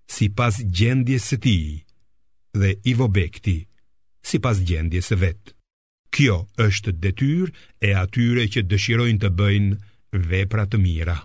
si 0.09 0.31
pas 0.39 0.57
gjendje 0.79 1.19
së 1.21 1.37
ti, 1.45 1.59
dhe 2.57 2.71
i 2.89 2.93
vobekti, 2.97 3.59
si 4.29 4.41
pas 4.45 4.57
gjendje 4.69 5.03
së 5.09 5.19
vetë. 5.21 5.53
Kjo 6.15 6.39
është 6.65 6.93
detyr 7.05 7.51
e 7.85 7.91
atyre 8.03 8.47
që 8.55 8.65
dëshirojnë 8.71 9.21
të 9.23 9.31
bëjnë 9.39 10.21
vepra 10.31 10.65
të 10.73 10.79
mira. 10.81 11.19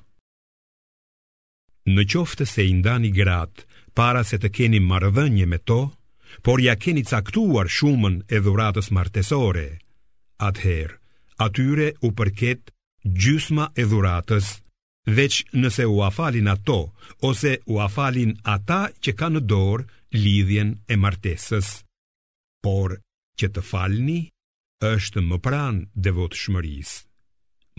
Në 1.94 2.04
qoftë 2.12 2.44
se 2.48 2.66
i 2.68 2.74
ndani 2.82 3.14
gratë, 3.16 3.64
para 3.98 4.24
se 4.28 4.40
të 4.44 4.50
keni 4.56 4.82
marrëdhënie 4.90 5.48
me 5.48 5.60
to, 5.70 5.80
por 6.44 6.60
ja 6.64 6.76
keni 6.82 7.04
caktuar 7.08 7.72
shumën 7.78 8.18
e 8.28 8.38
dhuratës 8.44 8.92
martesore, 8.96 9.68
atëherë 10.48 11.00
atyre 11.38 11.94
u 12.08 12.12
përket 12.18 12.72
gjysma 13.06 13.70
e 13.78 13.84
dhuratës, 13.90 14.48
veç 15.16 15.44
nëse 15.60 15.86
u 15.92 16.02
afalin 16.06 16.48
ato, 16.54 16.80
ose 17.28 17.58
u 17.74 17.80
afalin 17.86 18.32
ata 18.56 18.82
që 19.04 19.12
ka 19.20 19.28
në 19.32 19.42
dorë 19.52 19.86
lidhjen 20.24 20.74
e 20.88 20.96
martesës. 21.04 21.68
Por, 22.64 23.00
që 23.40 23.48
të 23.58 23.62
falni, 23.70 24.22
është 24.84 25.24
më 25.24 25.38
pranë 25.46 25.88
devot 26.06 26.34
shmërisë. 26.38 26.98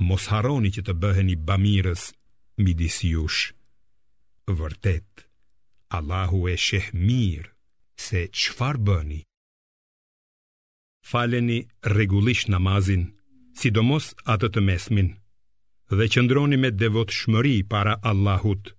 Mos 0.08 0.24
haroni 0.32 0.70
që 0.74 0.82
të 0.86 0.92
bëheni 1.02 1.36
bamirës 1.46 2.10
midis 2.58 2.98
jush. 3.06 3.52
Vërtet, 4.50 5.24
Allahu 5.96 6.42
e 6.52 6.56
sheh 6.58 6.90
mirë 7.06 7.50
se 8.06 8.24
qëfar 8.34 8.80
bëni. 8.86 9.20
Faleni 11.06 11.60
rregullisht 11.86 12.48
namazin 12.50 13.04
sidomos 13.58 14.10
atë 14.34 14.48
të 14.54 14.62
mesmin, 14.66 15.08
dhe 15.96 16.08
qëndroni 16.12 16.58
me 16.60 16.70
devot 16.80 17.10
shmëri 17.14 17.56
para 17.72 17.94
Allahut, 18.10 18.70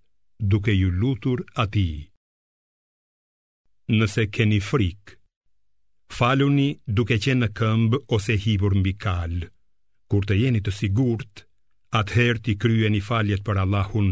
duke 0.54 0.74
ju 0.76 0.90
lutur 1.02 1.44
ati. 1.64 1.90
Nëse 3.98 4.26
keni 4.36 4.60
frik, 4.70 5.16
faluni 6.18 6.68
duke 6.98 7.18
qenë 7.24 7.42
në 7.46 7.50
këmbë 7.60 8.02
ose 8.18 8.36
hibur 8.46 8.76
mbi 8.82 8.94
kalë, 9.06 9.48
kur 10.12 10.26
të 10.28 10.40
jeni 10.44 10.62
të 10.66 10.74
sigurt, 10.80 11.46
atëherë 12.00 12.44
ti 12.46 12.58
kryeni 12.62 13.02
faljet 13.10 13.46
për 13.46 13.62
Allahun, 13.64 14.12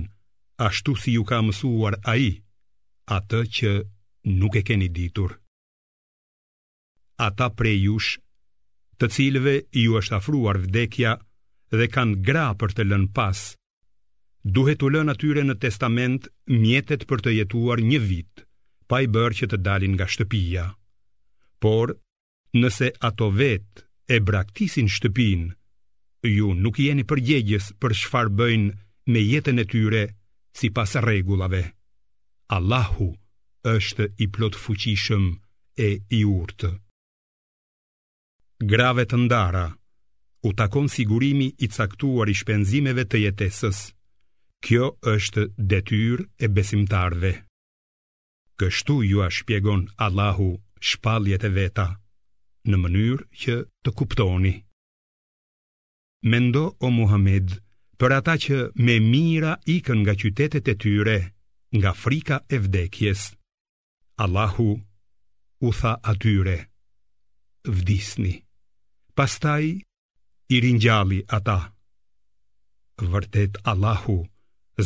ashtu 0.68 0.96
si 1.02 1.18
ju 1.18 1.26
ka 1.30 1.42
mësuar 1.46 2.00
a 2.12 2.16
i, 2.18 2.32
atë 3.18 3.44
që 3.56 3.72
nuk 4.40 4.56
e 4.60 4.64
keni 4.70 4.88
ditur. 4.96 5.34
Ata 7.28 7.50
prej 7.54 7.80
të 9.02 9.08
cilëve 9.16 9.54
ju 9.82 9.96
është 10.00 10.18
afruar 10.20 10.60
vdekja 10.62 11.16
dhe 11.74 11.88
kanë 11.90 12.22
gra 12.28 12.48
për 12.60 12.74
të 12.78 12.84
lënë 12.92 13.12
pas, 13.18 13.42
duhet 14.44 14.84
u 14.86 14.92
lënë 14.94 15.16
atyre 15.16 15.44
në 15.48 15.56
testament 15.66 16.28
mjetet 16.52 17.08
për 17.10 17.24
të 17.26 17.34
jetuar 17.40 17.82
një 17.82 18.00
vit, 18.04 18.46
pa 18.90 19.02
i 19.06 19.08
bërë 19.10 19.38
që 19.40 19.50
të 19.52 19.62
dalin 19.66 19.96
nga 19.98 20.08
shtëpia. 20.14 20.66
Por, 21.64 21.96
nëse 22.54 22.92
ato 23.08 23.32
vetë 23.34 23.82
e 24.14 24.18
braktisin 24.28 24.90
shtëpin, 24.92 25.48
ju 26.38 26.54
nuk 26.56 26.78
jeni 26.80 27.04
përgjegjës 27.08 27.72
për 27.82 27.96
shfar 28.04 28.30
bëjnë 28.40 28.76
me 29.12 29.26
jetën 29.32 29.60
e 29.60 29.66
tyre 29.68 30.04
si 30.56 30.70
pas 30.72 30.94
regullave. 31.10 31.64
Allahu 32.56 33.10
është 33.74 34.10
i 34.24 34.30
plot 34.36 34.56
fuqishëm 34.60 35.30
e 35.80 35.90
i 36.12 36.22
urtë 36.30 36.78
grave 38.64 39.04
të 39.10 39.18
ndara, 39.26 39.66
u 40.46 40.54
takon 40.54 40.88
sigurimi 40.90 41.48
i 41.58 41.68
caktuar 41.72 42.30
i 42.32 42.36
shpenzimeve 42.36 43.04
të 43.06 43.20
jetesës. 43.28 43.90
Kjo 44.64 44.90
është 45.14 45.48
detyr 45.58 46.22
e 46.40 46.48
besimtarve. 46.48 47.34
Kështu 48.60 48.96
ju 49.04 49.24
a 49.26 49.28
shpjegon 49.34 49.88
Allahu 50.06 50.52
shpaljet 50.80 51.44
e 51.44 51.50
veta, 51.52 51.88
në 52.70 52.80
mënyrë 52.84 53.28
që 53.44 53.56
të 53.84 53.92
kuptoni. 54.00 54.54
Mendo 56.32 56.64
o 56.80 56.94
Muhammed, 56.96 57.58
për 58.00 58.16
ata 58.22 58.38
që 58.40 58.60
me 58.80 59.00
mira 59.04 59.58
ikën 59.76 60.00
nga 60.06 60.16
qytetet 60.22 60.72
e 60.76 60.78
tyre, 60.86 61.18
nga 61.76 61.92
frika 62.04 62.40
e 62.56 62.62
vdekjes, 62.64 63.30
Allahu 64.24 64.70
u 65.68 65.76
tha 65.82 65.98
atyre, 66.14 66.58
vdisni. 67.68 68.43
Pastaj 69.16 69.66
i 70.50 70.60
ringjalli 70.60 71.20
ata. 71.28 71.58
Vërtet 72.98 73.60
Allahu 73.70 74.16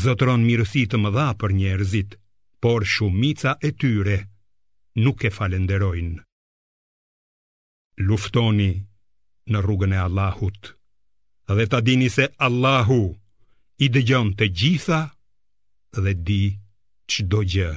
zotron 0.04 0.44
mirësi 0.44 0.82
të 0.91 0.99
mëdha 0.99 1.28
për 1.44 1.54
njerëzit, 1.60 2.18
por 2.66 2.84
shumica 2.95 3.54
e 3.64 3.72
tyre 3.84 4.18
nuk 5.06 5.24
e 5.24 5.32
falenderojnë. 5.38 6.20
Luftoni 8.10 8.68
në 9.54 9.64
rrugën 9.64 9.95
e 9.95 10.02
Allahut, 10.10 10.60
dhe 11.56 11.68
ta 11.72 11.80
dini 11.88 12.10
se 12.18 12.28
Allahu 12.49 12.99
i 13.80 13.88
dëgjon 13.95 14.34
të 14.41 14.49
gjitha 14.60 14.99
dhe 16.04 16.14
di 16.28 16.41
çdo 17.12 17.40
gjë. 17.54 17.72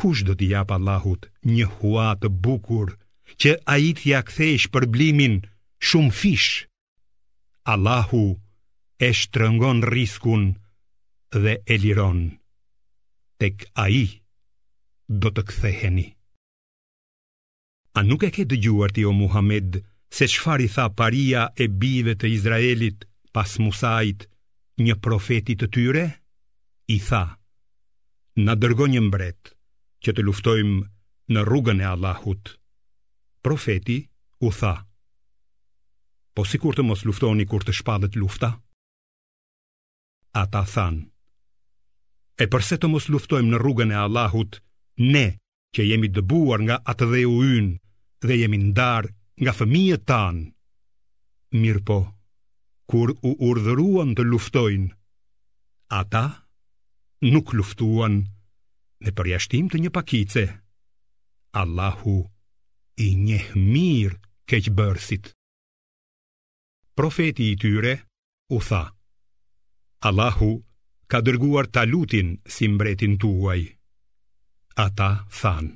Kush 0.00 0.26
do 0.28 0.36
t'i 0.36 0.52
jap 0.52 0.76
Allahut 0.76 1.24
një 1.54 1.70
hua 1.78 2.10
të 2.20 2.28
bukur 2.44 2.98
që 3.40 3.52
a 3.68 3.74
i 3.82 3.90
t'ja 3.96 4.20
kthejsh 4.26 4.68
për 4.72 4.86
blimin 4.92 5.38
shumë 5.88 6.12
fish, 6.18 6.48
Allahu 7.72 8.24
e 8.98 9.10
shtrëngon 9.18 9.84
riskun 9.92 10.48
dhe 11.42 11.54
e 11.72 11.76
liron, 11.82 12.24
tek 13.40 13.64
a 13.84 13.88
i 14.00 14.04
do 15.22 15.30
të 15.30 15.42
ktheheni. 15.50 16.08
A 17.98 18.02
nuk 18.08 18.22
e 18.24 18.30
ke 18.32 18.46
dëgjuar 18.48 18.94
ti 18.96 19.02
o 19.08 19.12
Muhammed 19.12 19.76
se 20.12 20.28
shfar 20.32 20.60
i 20.64 20.68
tha 20.72 20.86
paria 20.96 21.42
e 21.56 21.66
bive 21.80 22.14
të 22.16 22.30
Izraelit 22.36 23.04
pas 23.34 23.58
Musait 23.60 24.26
një 24.80 24.96
profetit 25.04 25.60
të 25.60 25.68
tyre? 25.74 26.06
I 26.94 26.98
tha, 27.08 27.24
na 28.46 28.56
dërgo 28.58 28.88
një 28.90 29.02
mbret 29.06 29.52
që 30.04 30.16
të 30.16 30.24
luftojmë 30.26 30.80
në 31.32 31.44
rrugën 31.46 31.84
e 31.84 31.86
Allahut 31.92 32.56
profeti 33.46 33.96
u 34.46 34.50
tha 34.58 34.74
Po 36.36 36.44
si 36.50 36.58
kur 36.62 36.74
të 36.78 36.84
mos 36.86 37.02
luftoni 37.04 37.44
kur 37.50 37.64
të 37.66 37.74
shpadhet 37.78 38.14
lufta? 38.16 38.52
Ata 40.42 40.62
than 40.74 41.02
E 42.42 42.46
përse 42.52 42.78
të 42.80 42.88
mos 42.92 43.10
luftojmë 43.12 43.52
në 43.52 43.60
rrugën 43.60 43.92
e 43.92 43.98
Allahut 44.06 44.60
Ne 45.14 45.26
që 45.76 45.86
jemi 45.90 46.08
dëbuar 46.14 46.60
nga 46.66 46.76
atë 46.92 47.10
dhe 47.12 47.20
u 47.34 47.36
yn 47.58 47.68
Dhe 48.24 48.38
jemi 48.42 48.62
ndar 48.70 49.10
nga 49.42 49.52
fëmijët 49.58 50.06
tan 50.10 50.36
Mirë 51.60 51.82
po 51.88 51.98
Kur 52.90 53.12
u 53.28 53.34
urdhëruan 53.50 54.14
të 54.16 54.26
luftojnë 54.30 54.88
Ata 56.00 56.24
nuk 57.32 57.52
luftuan 57.58 58.22
Në 59.02 59.10
përjashtim 59.18 59.66
të 59.68 59.82
një 59.86 59.90
pakice 59.98 60.46
Allahu 61.62 62.22
i 63.00 63.14
njeh 63.16 63.54
mirë 63.56 64.18
keqbërësit. 64.48 65.30
Profeti 66.96 67.46
i 67.52 67.56
tyre 67.56 67.94
u 68.52 68.58
tha, 68.60 68.82
Allahu 70.08 70.50
ka 71.08 71.20
dërguar 71.24 71.70
talutin 71.72 72.34
si 72.44 72.68
mbretin 72.68 73.16
tuaj. 73.20 73.62
Ata 74.84 75.24
than, 75.38 75.68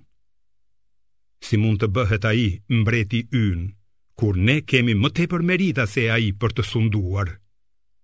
si 1.41 1.57
mund 1.61 1.81
të 1.81 1.89
bëhet 1.95 2.25
a 2.25 2.33
i 2.35 2.49
mbreti 2.81 3.21
ynë, 3.41 3.71
kur 4.19 4.35
ne 4.37 4.61
kemi 4.65 4.95
më 4.97 5.11
tepër 5.17 5.45
merita 5.45 5.85
se 5.89 6.09
a 6.13 6.17
i 6.19 6.33
për 6.41 6.55
të 6.57 6.63
sunduar. 6.65 7.29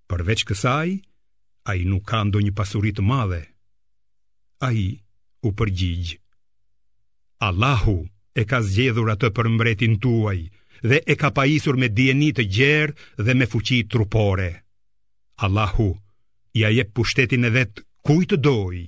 Përveç 0.09 0.45
kësaj, 0.49 0.89
a 1.65 1.71
i 1.81 1.85
nuk 1.89 2.05
ka 2.11 2.21
ndo 2.29 2.41
një 2.45 2.53
pasurit 2.59 3.01
madhe. 3.01 3.43
A 4.61 4.69
i 4.77 4.87
u 5.41 5.49
përgjigjë. 5.59 6.19
Allahu, 7.49 8.05
e 8.35 8.43
ka 8.49 8.59
zgjedhur 8.65 9.13
atë 9.15 9.29
për 9.37 9.49
mbretin 9.55 9.99
tuaj 10.03 10.39
dhe 10.89 10.99
e 11.13 11.15
ka 11.21 11.29
pajisur 11.37 11.77
me 11.81 11.89
dieni 11.99 12.31
të 12.37 12.45
gjerë 12.57 12.95
dhe 13.27 13.35
me 13.39 13.47
fuqi 13.53 13.79
trupore. 13.93 14.51
Allahu, 15.45 15.91
ja 16.61 16.69
je 16.73 16.85
pushtetin 16.97 17.45
e 17.45 17.51
vetë 17.59 17.85
kuj 18.07 18.23
të 18.31 18.37
doj. 18.45 18.79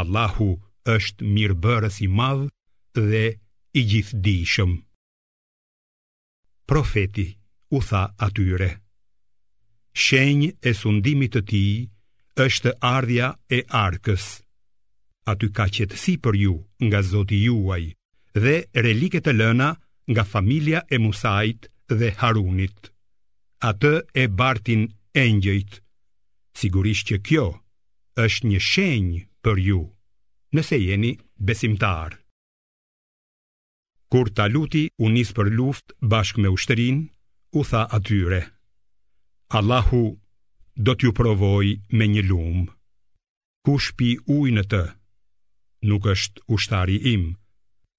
Allahu 0.00 0.50
është 0.96 1.26
mirë 1.34 1.56
bërës 1.64 1.96
i 2.06 2.08
madhë 2.18 2.48
dhe 3.10 3.24
i 3.80 3.84
gjithdijshëm. 3.90 4.72
Profeti 6.68 7.26
u 7.70 7.78
tha 7.88 8.04
atyre, 8.26 8.70
Shenjë 10.04 10.48
e 10.64 10.70
sundimit 10.82 11.34
të 11.34 11.40
ti 11.50 11.64
është 12.46 12.70
ardhja 12.90 13.28
e 13.50 13.58
arkës. 13.84 14.24
Aty 15.30 15.46
ka 15.56 15.66
qëtësi 15.74 16.14
për 16.24 16.34
ju 16.46 16.54
nga 16.86 17.00
zoti 17.10 17.38
juaj, 17.44 17.84
dhe 18.40 18.54
relike 18.74 19.20
të 19.20 19.32
lëna 19.36 19.72
nga 20.10 20.24
familja 20.24 20.80
e 20.94 20.98
Musait 20.98 21.66
dhe 21.88 22.10
Harunit. 22.20 22.88
Atë 23.62 23.94
e 24.14 24.24
bartin 24.38 24.86
engjëjt. 25.14 25.80
Sigurisht 26.58 27.06
që 27.10 27.18
kjo 27.26 27.46
është 28.24 28.48
një 28.48 28.60
shenjë 28.60 29.20
për 29.44 29.56
ju, 29.66 29.82
nëse 30.54 30.76
jeni 30.78 31.12
besimtar. 31.38 32.16
Kur 34.12 34.28
Taluti 34.36 34.84
u 35.00 35.08
nis 35.08 35.30
për 35.32 35.48
luftë 35.56 35.96
bashkë 36.12 36.42
me 36.44 36.50
ushtrin, 36.52 36.98
u 37.56 37.62
tha 37.64 37.86
atyre: 37.96 38.42
Allahu 39.58 40.02
do 40.76 40.92
t'ju 40.94 41.12
provoj 41.20 41.66
me 41.96 42.06
një 42.12 42.22
lumë. 42.28 42.66
Kush 43.64 43.92
pi 43.96 44.16
ujë 44.36 44.64
të, 44.70 44.82
nuk 45.88 46.04
është 46.12 46.44
ushtari 46.52 46.98
im, 47.14 47.24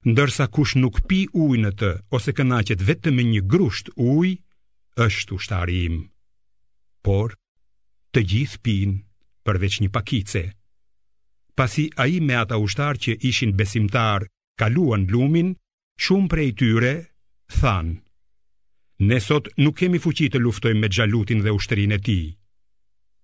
ndërsa 0.04 0.46
kush 0.54 0.76
nuk 0.80 0.98
pi 1.08 1.22
ujë 1.32 1.60
në 1.64 1.70
të 1.80 1.90
ose 2.18 2.34
kënaqet 2.36 2.82
vetëm 2.88 3.16
me 3.18 3.24
një 3.28 3.42
grusht 3.52 3.90
ujë, 3.96 4.34
është 5.06 5.36
im. 5.86 5.96
Por 7.06 7.32
të 8.14 8.20
gjithë 8.32 8.60
pin 8.64 8.92
përveç 9.46 9.80
një 9.82 9.90
pakice. 9.96 10.42
Pasi 11.58 11.86
a 12.02 12.06
i 12.08 12.20
me 12.20 12.36
ata 12.36 12.58
ushtar 12.58 12.96
që 13.04 13.12
ishin 13.30 13.52
besimtar 13.60 14.28
kaluan 14.60 15.08
lumin, 15.10 15.56
shumë 16.04 16.30
prej 16.30 16.50
tyre 16.60 16.94
thanë, 17.60 17.96
ne 19.10 19.20
sot 19.20 19.48
nuk 19.58 19.78
kemi 19.80 20.00
fuqi 20.04 20.28
të 20.32 20.38
luftojmë 20.44 20.82
me 20.82 20.90
xhalutin 20.90 21.44
dhe 21.44 21.54
ushtrinë 21.58 21.98
e 21.98 22.00
ti. 22.08 22.20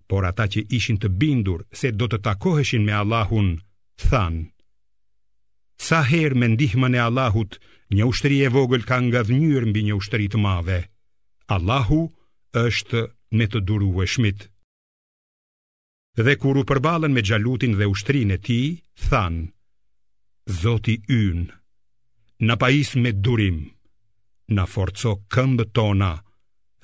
Por 0.10 0.26
ata 0.26 0.48
që 0.52 0.66
ishin 0.78 0.98
të 1.00 1.10
bindur 1.20 1.66
se 1.80 1.92
do 2.00 2.08
të 2.10 2.18
takoheshin 2.28 2.84
me 2.86 2.94
Allahun, 3.02 3.54
thanë, 4.10 4.44
Sa 5.80 6.00
herë 6.04 6.36
me 6.36 6.50
ndihmën 6.52 6.98
e 7.00 7.00
Allahut, 7.08 7.56
një 7.96 8.04
ushtri 8.12 8.38
e 8.44 8.50
vogël 8.52 8.84
ka 8.90 9.00
ngavënyer 9.00 9.64
mbi 9.72 9.82
një 9.88 9.96
ushtri 9.98 10.26
të 10.30 10.38
madhe. 10.44 10.80
Allahu 11.56 12.00
është 12.62 13.02
me 13.40 13.48
të 13.50 13.62
durueshmit. 13.70 14.44
Dhe 16.26 16.36
kur 16.42 16.60
u 16.62 16.66
përballën 16.70 17.14
me 17.16 17.24
Xhalutin 17.28 17.74
dhe 17.80 17.88
ushtrinë 17.94 18.36
e 18.38 18.42
tij, 18.46 18.68
than: 19.08 19.36
Zoti 20.62 20.96
ynë, 21.18 21.48
na 22.48 22.54
pais 22.62 22.90
me 23.02 23.12
durim, 23.26 23.60
na 24.56 24.64
forco 24.74 25.12
këmbë 25.34 25.66
tona 25.78 26.12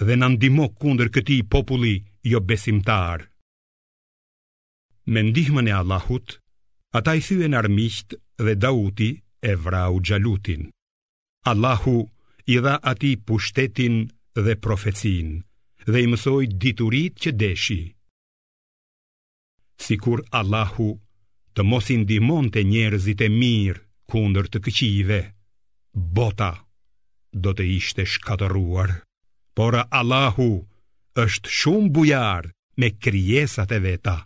dhe 0.06 0.16
na 0.18 0.28
ndimo 0.36 0.66
kundër 0.82 1.10
këti 1.16 1.38
populli 1.54 1.96
jo 2.32 2.40
besimtar. 2.50 3.20
Me 5.12 5.20
ndihmën 5.28 5.68
e 5.70 5.74
Allahut, 5.82 6.28
ata 6.98 7.12
i 7.20 7.22
thyen 7.26 7.58
armiqt 7.60 8.10
dhe 8.38 8.56
Dauti 8.56 9.22
e 9.40 9.56
vrau 9.56 10.00
Gjalutin. 10.02 10.70
Allahu 11.52 11.98
i 12.46 12.58
dha 12.60 12.76
ati 12.82 13.18
pushtetin 13.26 13.96
dhe 14.46 14.54
profecin, 14.66 15.30
dhe 15.92 16.00
i 16.04 16.08
mësoj 16.12 16.44
diturit 16.62 17.14
që 17.24 17.32
deshi. 17.42 17.82
Sikur 19.86 20.24
Allahu 20.40 20.90
të 21.56 21.62
mos 21.64 21.88
i 21.96 21.98
të 22.54 22.62
njerëzit 22.72 23.22
e 23.28 23.30
mirë 23.42 23.82
kundër 24.12 24.46
të 24.50 24.58
këqive, 24.66 25.20
bota 26.16 26.52
do 27.44 27.52
të 27.54 27.64
ishte 27.80 28.04
shkatëruar, 28.12 28.90
por 29.56 29.74
Allahu 30.00 30.50
është 31.26 31.48
shumë 31.60 31.92
bujarë 31.96 32.50
me 32.80 32.88
kryesat 33.04 33.70
e 33.78 33.80
veta. 33.88 34.18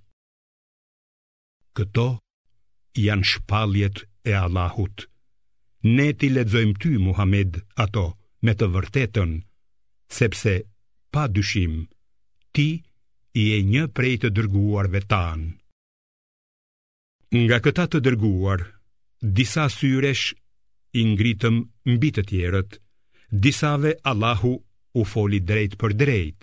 Këto 1.76 2.08
janë 3.04 3.28
shpaljet 3.34 4.02
e 4.30 4.34
Allahut. 4.40 5.06
Ne 5.88 6.10
ti 6.20 6.30
ledzojmë 6.34 6.76
ty, 6.82 6.96
Muhammed, 7.00 7.62
ato 7.84 8.08
me 8.44 8.54
të 8.56 8.68
vërtetën, 8.76 9.32
sepse, 10.12 10.54
pa 11.14 11.24
dyshim, 11.32 11.78
ti 12.56 12.68
i 13.40 13.44
e 13.56 13.60
një 13.72 13.86
prej 13.96 14.16
të 14.24 14.32
dërguarve 14.38 15.02
tanë. 15.12 15.48
Nga 17.40 17.58
këta 17.66 17.86
të 17.88 18.00
dërguar, 18.08 18.60
disa 19.22 19.68
syresh 19.70 20.32
i 21.00 21.04
ngritëm 21.14 21.60
mbi 21.94 22.10
të 22.16 22.24
tjerët, 22.32 22.72
disave 23.46 23.94
Allahu 24.12 24.54
u 25.00 25.02
foli 25.06 25.40
drejt 25.46 25.78
për 25.82 25.94
drejt, 26.02 26.40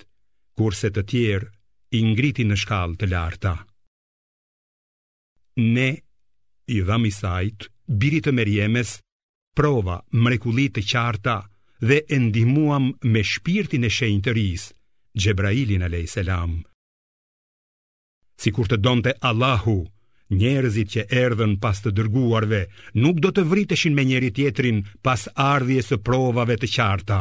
kurse 0.56 0.92
të 0.94 1.02
tjerë 1.10 1.50
i 1.98 2.04
ngriti 2.12 2.46
në 2.46 2.56
shkallë 2.62 2.98
të 3.00 3.10
larta. 3.12 3.56
Ne 5.66 5.88
i 6.68 6.80
dham 6.82 7.04
i 7.06 7.12
sajt, 7.14 7.68
birit 7.86 8.26
të 8.26 8.32
merjemes, 8.34 8.96
prova, 9.56 10.00
mrekulit 10.12 10.74
të 10.76 10.82
qarta, 10.90 11.36
dhe 11.82 12.00
ndihmuam 12.18 12.90
me 13.12 13.22
shpirtin 13.22 13.84
e 13.86 13.92
shenjë 13.98 14.22
të 14.26 14.34
ris, 14.38 14.64
Gjebrailin 15.16 15.84
a.s. 15.86 16.12
selam. 16.12 16.58
Si 18.36 18.50
kur 18.52 18.68
të 18.68 18.76
donte 18.84 19.14
Allahu, 19.28 19.78
njerëzit 20.28 20.90
që 20.94 21.02
erdhen 21.22 21.54
pas 21.62 21.78
të 21.80 21.94
dërguarve, 21.96 22.62
nuk 23.00 23.22
do 23.24 23.30
të 23.32 23.46
vriteshin 23.48 23.94
me 23.96 24.04
njeri 24.04 24.30
tjetrin 24.36 24.82
pas 25.02 25.24
ardhje 25.34 25.80
së 25.88 25.96
provave 26.04 26.58
të 26.60 26.68
qarta, 26.74 27.20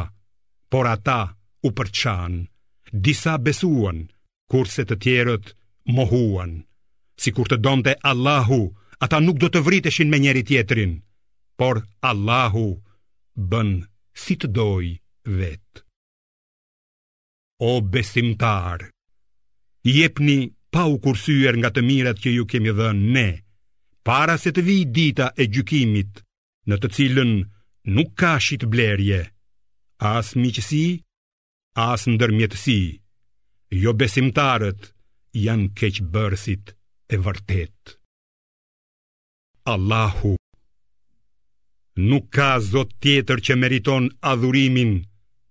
por 0.68 0.84
ata 0.92 1.22
u 1.64 1.70
përçan, 1.78 2.42
disa 2.92 3.38
besuan, 3.46 4.02
kurse 4.50 4.84
të 4.84 4.96
tjerët 5.04 5.54
mohuan. 5.96 6.52
Si 7.16 7.32
kur 7.32 7.48
të 7.48 7.56
donte 7.64 7.96
Allahu, 7.96 7.96
njerëzit 7.96 7.96
që 7.96 7.96
erdhen 7.96 8.00
pas 8.00 8.00
të 8.00 8.00
dërguarve, 8.00 8.84
ata 9.04 9.18
nuk 9.20 9.36
do 9.42 9.48
të 9.52 9.60
vriteshin 9.66 10.08
me 10.10 10.16
njeri 10.22 10.42
tjetrin, 10.48 10.92
por 11.58 11.82
Allahu 12.10 12.66
bën 13.50 13.70
si 14.22 14.34
të 14.40 14.48
doj 14.56 14.86
vet. 15.38 15.82
O 17.60 17.72
besimtar, 17.92 18.80
jepni 19.96 20.38
pa 20.72 20.82
u 20.92 20.96
nga 21.58 21.70
të 21.74 21.80
mirat 21.88 22.16
që 22.22 22.28
ju 22.36 22.44
kemi 22.50 22.72
dhënë 22.78 23.10
ne, 23.16 23.28
para 24.06 24.36
se 24.42 24.50
të 24.54 24.60
vijë 24.68 24.90
dita 24.98 25.26
e 25.42 25.48
gjykimit, 25.54 26.12
në 26.68 26.74
të 26.80 26.88
cilën 26.96 27.32
nuk 27.96 28.10
ka 28.20 28.32
shit 28.46 28.64
blerje, 28.72 29.20
as 29.98 30.32
miqësi, 30.40 30.86
as 31.88 32.00
ndërmjetësi. 32.12 32.80
Jo 33.82 33.90
besimtarët 34.00 34.92
janë 35.46 35.68
keqë 35.78 36.04
bërësit 36.14 36.74
e 37.14 37.24
vërtetë. 37.24 37.98
Allahu. 39.66 40.36
Nuk 41.98 42.26
ka 42.30 42.50
zot 42.62 42.92
tjetër 43.02 43.40
që 43.46 43.54
meriton 43.58 44.04
adhurimin 44.32 44.92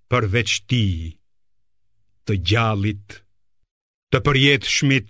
përveç 0.09 0.51
Ti, 0.71 0.85
të 2.25 2.33
gjallit, 2.49 3.07
të 4.15 4.21
përjetshmit, 4.27 5.09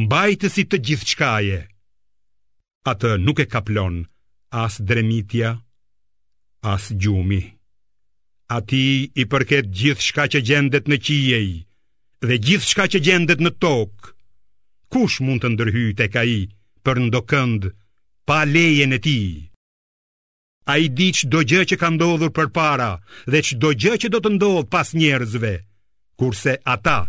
mbajtësi 0.00 0.64
të 0.70 0.76
gjithçkaje. 0.86 1.60
Atë 2.92 3.10
nuk 3.26 3.42
e 3.44 3.46
kaplon 3.52 3.96
as 4.64 4.80
dremitja, 4.88 5.50
as 6.72 6.88
gjumi. 7.02 7.42
A 8.56 8.56
ti 8.68 8.84
i 9.22 9.24
përket 9.32 9.68
gjithë 9.80 10.04
shka 10.08 10.24
që 10.32 10.40
gjendet 10.48 10.88
në 10.88 10.96
qijej 11.06 11.50
dhe 12.26 12.36
gjithë 12.46 12.68
shka 12.72 12.84
që 12.92 12.98
gjendet 13.06 13.40
në 13.44 13.52
tokë, 13.62 14.10
kush 14.92 15.20
mund 15.24 15.44
të 15.44 15.52
ndërhyjt 15.54 16.00
e 16.06 16.08
ka 16.14 16.22
i 16.36 16.40
për 16.84 16.96
ndokënd 17.08 17.70
pa 18.24 18.44
lejen 18.44 18.92
e 18.92 18.98
ti. 19.00 19.50
A 20.66 20.76
i 20.78 20.86
di 20.92 21.08
që 21.10 21.26
do 21.26 21.40
gjë 21.42 21.62
që 21.72 21.76
ka 21.80 21.88
ndodhur 21.90 22.30
për 22.34 22.48
para 22.54 22.90
dhe 23.30 23.40
që 23.42 23.54
do 23.62 23.72
gjë 23.74 23.94
që 24.02 24.08
do 24.14 24.20
të 24.22 24.30
ndodhë 24.36 24.68
pas 24.70 24.92
njerëzve, 24.94 25.52
kurse 26.18 26.54
ata 26.74 27.00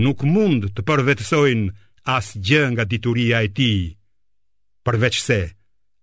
nuk 0.00 0.24
mund 0.24 0.70
të 0.74 0.80
përvetësojnë 0.88 1.72
as 2.16 2.32
gjë 2.46 2.62
nga 2.72 2.84
dituria 2.88 3.42
e 3.44 3.50
ti, 3.56 3.72
përveç 4.88 5.16
se 5.20 5.38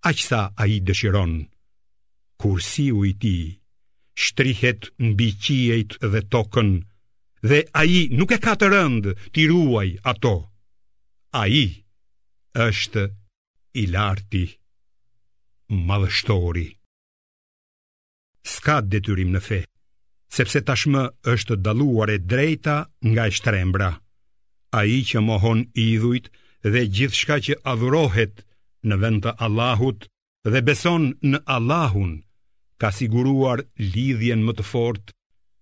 aqësa 0.10 0.42
a 0.54 0.64
i 0.70 0.78
dëshiron. 0.88 1.34
u 2.96 3.06
i 3.10 3.14
ti 3.22 3.38
shtrihet 4.24 4.82
mbi 5.10 5.30
qiejt 5.44 5.92
dhe 6.12 6.22
tokën 6.34 6.70
dhe 7.50 7.60
a 7.74 7.82
i 7.84 8.00
nuk 8.18 8.32
e 8.32 8.38
ka 8.46 8.54
të 8.60 8.68
rëndë 8.74 9.12
t'i 9.34 9.44
ruaj 9.52 9.90
ato. 10.12 10.36
A 11.42 11.48
i 11.48 11.66
është 12.68 13.04
i 13.76 13.84
larti, 13.92 14.46
madhështori. 15.88 16.68
Ska 18.52 18.76
detyrim 18.94 19.34
në 19.36 19.42
fe, 19.44 19.58
sepse 20.38 20.62
tashmë 20.70 21.02
është 21.34 21.58
daluar 21.66 22.08
e 22.14 22.18
drejta 22.34 22.76
nga 23.12 23.26
e 23.28 23.34
shtrembra. 23.38 23.90
A 24.76 24.80
i 24.96 25.00
që 25.10 25.24
mohon 25.28 25.66
idhujt 25.88 26.30
dhe 26.72 26.84
gjithë 26.96 27.20
shka 27.22 27.38
që 27.48 27.56
adhurohet 27.74 28.46
në 28.88 28.96
vend 29.04 29.24
të 29.26 29.36
Allahut 29.48 30.08
dhe 30.52 30.62
beson 30.70 31.10
në 31.34 31.42
Allahun, 31.58 32.14
ka 32.82 32.92
siguruar 32.96 33.60
lidhjen 33.98 34.44
më 34.48 34.54
të 34.60 34.64
fort 34.72 35.12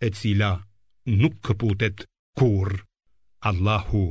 e 0.05 0.11
cila 0.19 0.53
nuk 1.21 1.39
këputet 1.47 2.05
kur. 2.39 2.77
Allahu 3.49 4.05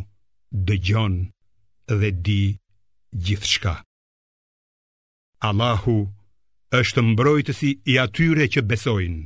dëgjon 0.66 1.14
dhe 2.00 2.10
di 2.26 2.42
gjithë 3.26 3.50
shka. 3.54 3.76
Allahu 5.42 5.96
është 6.78 7.02
mbrojtësi 7.08 7.70
i 7.92 7.96
atyre 8.02 8.44
që 8.54 8.62
besojnë. 8.72 9.22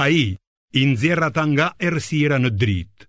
A 0.00 0.06
i, 0.08 0.22
i 0.80 0.84
nëzjera 0.90 1.28
ta 1.36 1.44
nga 1.50 1.66
ersira 1.88 2.38
në 2.40 2.50
dritë. 2.62 3.06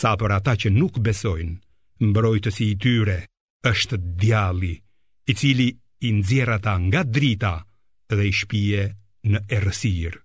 Sa 0.00 0.16
për 0.18 0.34
ata 0.36 0.54
që 0.64 0.72
nuk 0.74 0.98
besojnë, 1.06 1.54
mbrojtësi 2.08 2.66
i 2.72 2.78
tyre 2.84 3.14
është 3.70 3.96
djali, 4.22 4.72
i 5.30 5.32
cili 5.40 5.68
i 6.02 6.10
nëzjera 6.18 6.58
ta 6.64 6.74
nga 6.88 7.04
drita 7.16 7.54
dhe 8.10 8.26
i 8.28 8.34
shpije 8.40 8.82
në 9.30 9.44
ersirë. 9.58 10.20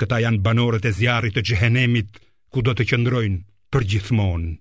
Këta 0.00 0.22
janë 0.24 0.42
banorët 0.48 0.88
e 0.88 0.92
zjarit 0.98 1.36
të 1.36 1.44
gjëhenemit, 1.50 2.16
ku 2.52 2.64
do 2.66 2.72
të 2.74 2.88
qëndrojnë 2.90 3.38
për 3.72 3.84
gjithmonë. 3.92 4.56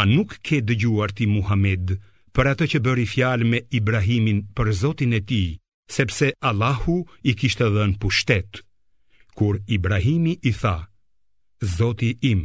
A 0.00 0.02
nuk 0.10 0.40
ke 0.46 0.58
dëgjuar 0.66 1.12
ti 1.14 1.28
Muhammedë, 1.36 2.00
për 2.34 2.48
atë 2.50 2.66
që 2.72 2.78
bëri 2.84 3.04
fjalë 3.08 3.46
me 3.48 3.58
Ibrahimin 3.78 4.40
për 4.58 4.70
Zotin 4.80 5.12
e 5.14 5.20
tij, 5.28 5.52
sepse 5.96 6.32
Allahu 6.48 6.96
i 7.30 7.34
kishte 7.38 7.68
dhënë 7.74 8.00
pushtet. 8.02 8.60
Kur 9.38 9.60
Ibrahimi 9.76 10.34
i 10.42 10.52
tha: 10.60 10.74
Zoti 11.76 12.10
im, 12.32 12.42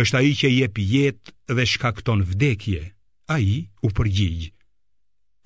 është 0.00 0.18
ai 0.20 0.32
që 0.38 0.50
jep 0.54 0.80
jetë 0.94 1.34
dhe 1.56 1.64
shkakton 1.74 2.24
vdekje, 2.30 2.82
ai 3.34 3.66
u 3.86 3.92
përgjigj: 3.96 4.48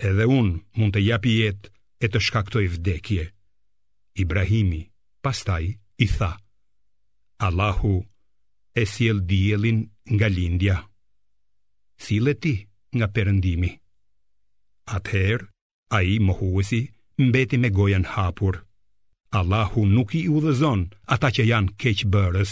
Edhe 0.09 0.25
un 0.39 0.49
mund 0.77 0.95
të 0.95 1.03
jap 1.09 1.27
jetë 1.31 1.71
e 2.03 2.11
të 2.13 2.21
shkaktoj 2.27 2.65
vdekje. 2.77 3.29
Ibrahimi 4.23 4.81
pastaj 5.23 5.63
i 6.03 6.07
tha: 6.17 6.31
Allahu 7.47 7.95
e 8.75 8.83
sjell 8.93 9.19
diellin 9.31 9.81
nga 10.15 10.27
lindja. 10.37 10.77
Sile 12.05 12.33
ti, 12.43 12.55
nga 12.97 13.07
përëndimi. 13.15 13.71
Atëherë, 14.95 15.47
a 15.97 16.01
i 16.13 16.17
më 16.25 16.33
huësi, 16.39 16.79
mbeti 17.27 17.57
me 17.61 17.69
gojën 17.77 18.05
hapur. 18.13 18.61
Allahu 19.37 19.85
nuk 19.89 20.13
i 20.19 20.23
u 20.29 20.41
dhezon 20.43 20.81
ata 21.15 21.27
që 21.35 21.43
janë 21.51 21.71
keqë 21.81 22.07
bërës. 22.13 22.51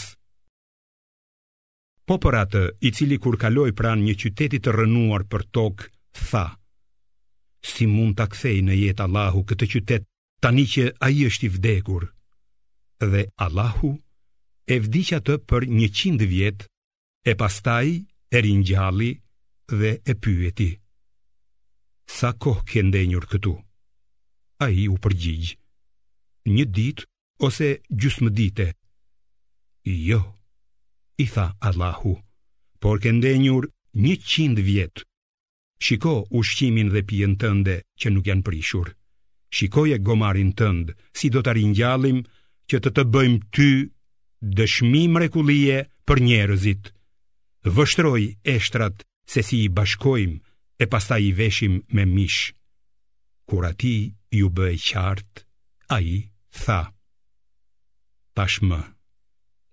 Po 2.07 2.15
për 2.23 2.35
atë, 2.43 2.63
i 2.81 2.89
cili 2.97 3.17
kur 3.21 3.37
kaloi 3.41 3.71
pran 3.77 4.01
një 4.03 4.13
qytetit 4.21 4.65
të 4.65 4.71
rënuar 4.79 5.23
për 5.31 5.43
tokë, 5.55 5.89
tha, 6.27 6.45
si 7.71 7.85
mund 7.87 8.17
të 8.17 8.25
kthej 8.33 8.57
në 8.65 8.73
jetë 8.83 9.03
Allahu 9.05 9.43
këtë 9.49 9.65
qytet, 9.75 10.07
tani 10.43 10.65
që 10.73 10.85
a 11.05 11.11
i 11.13 11.27
është 11.29 11.45
i 11.45 11.49
vdekur. 11.57 12.03
Dhe 13.11 13.21
Allahu, 13.45 13.91
e 14.73 14.75
vdikja 14.85 15.19
të 15.21 15.35
për 15.49 15.61
një 15.77 15.87
qindë 15.97 16.25
vjetë, 16.33 16.65
e 17.31 17.37
pastaj 17.41 17.87
e 18.33 18.37
rinjali 18.43 19.11
dhe 19.79 20.01
e 20.03 20.13
pyeti 20.19 20.69
Sa 22.17 22.31
kohë 22.43 22.63
ke 22.67 22.81
ndenjur 22.85 23.23
këtu? 23.31 23.53
A 24.61 24.67
i 24.69 24.83
u 24.91 24.97
përgjigj 25.01 25.53
Një 26.51 26.65
dit 26.75 27.03
ose 27.47 27.69
gjusë 27.89 28.25
më 28.27 28.31
dite 28.39 28.67
Jo, 29.87 30.19
i 31.21 31.25
tha 31.31 31.47
Allahu 31.69 32.13
Por 32.83 32.99
ke 33.01 33.13
ndenjur 33.15 33.69
një 33.97 34.15
qind 34.27 34.59
vjet 34.67 35.05
Shiko 35.81 36.25
ushqimin 36.37 36.91
dhe 36.93 37.01
pjen 37.09 37.37
tënde 37.41 37.79
që 37.99 38.11
nuk 38.13 38.27
janë 38.29 38.45
prishur 38.45 38.91
Shikoje 39.51 39.97
gomarin 39.99 40.51
tënd 40.55 40.91
si 41.17 41.31
do 41.33 41.41
të 41.43 41.55
rinjallim 41.57 42.23
Që 42.69 42.83
të 42.83 42.89
të 42.95 43.03
bëjmë 43.13 43.39
ty 43.55 43.71
dëshmi 44.57 45.07
mrekulie 45.15 45.79
për 46.07 46.21
njerëzit 46.27 46.91
Vështroj 47.77 48.33
eshtrat 48.55 49.03
se 49.33 49.39
si 49.47 49.57
i 49.65 49.69
bashkojmë 49.77 50.39
e 50.81 50.85
pasta 50.93 51.15
i 51.19 51.29
veshim 51.39 51.73
me 51.95 52.03
mish. 52.15 52.41
Kur 53.49 53.63
ati 53.71 53.95
ju 54.39 54.47
bë 54.57 54.67
qartë, 54.87 55.37
a 55.95 55.99
i 56.13 56.17
tha. 56.61 56.81
Tashmë, 58.37 58.81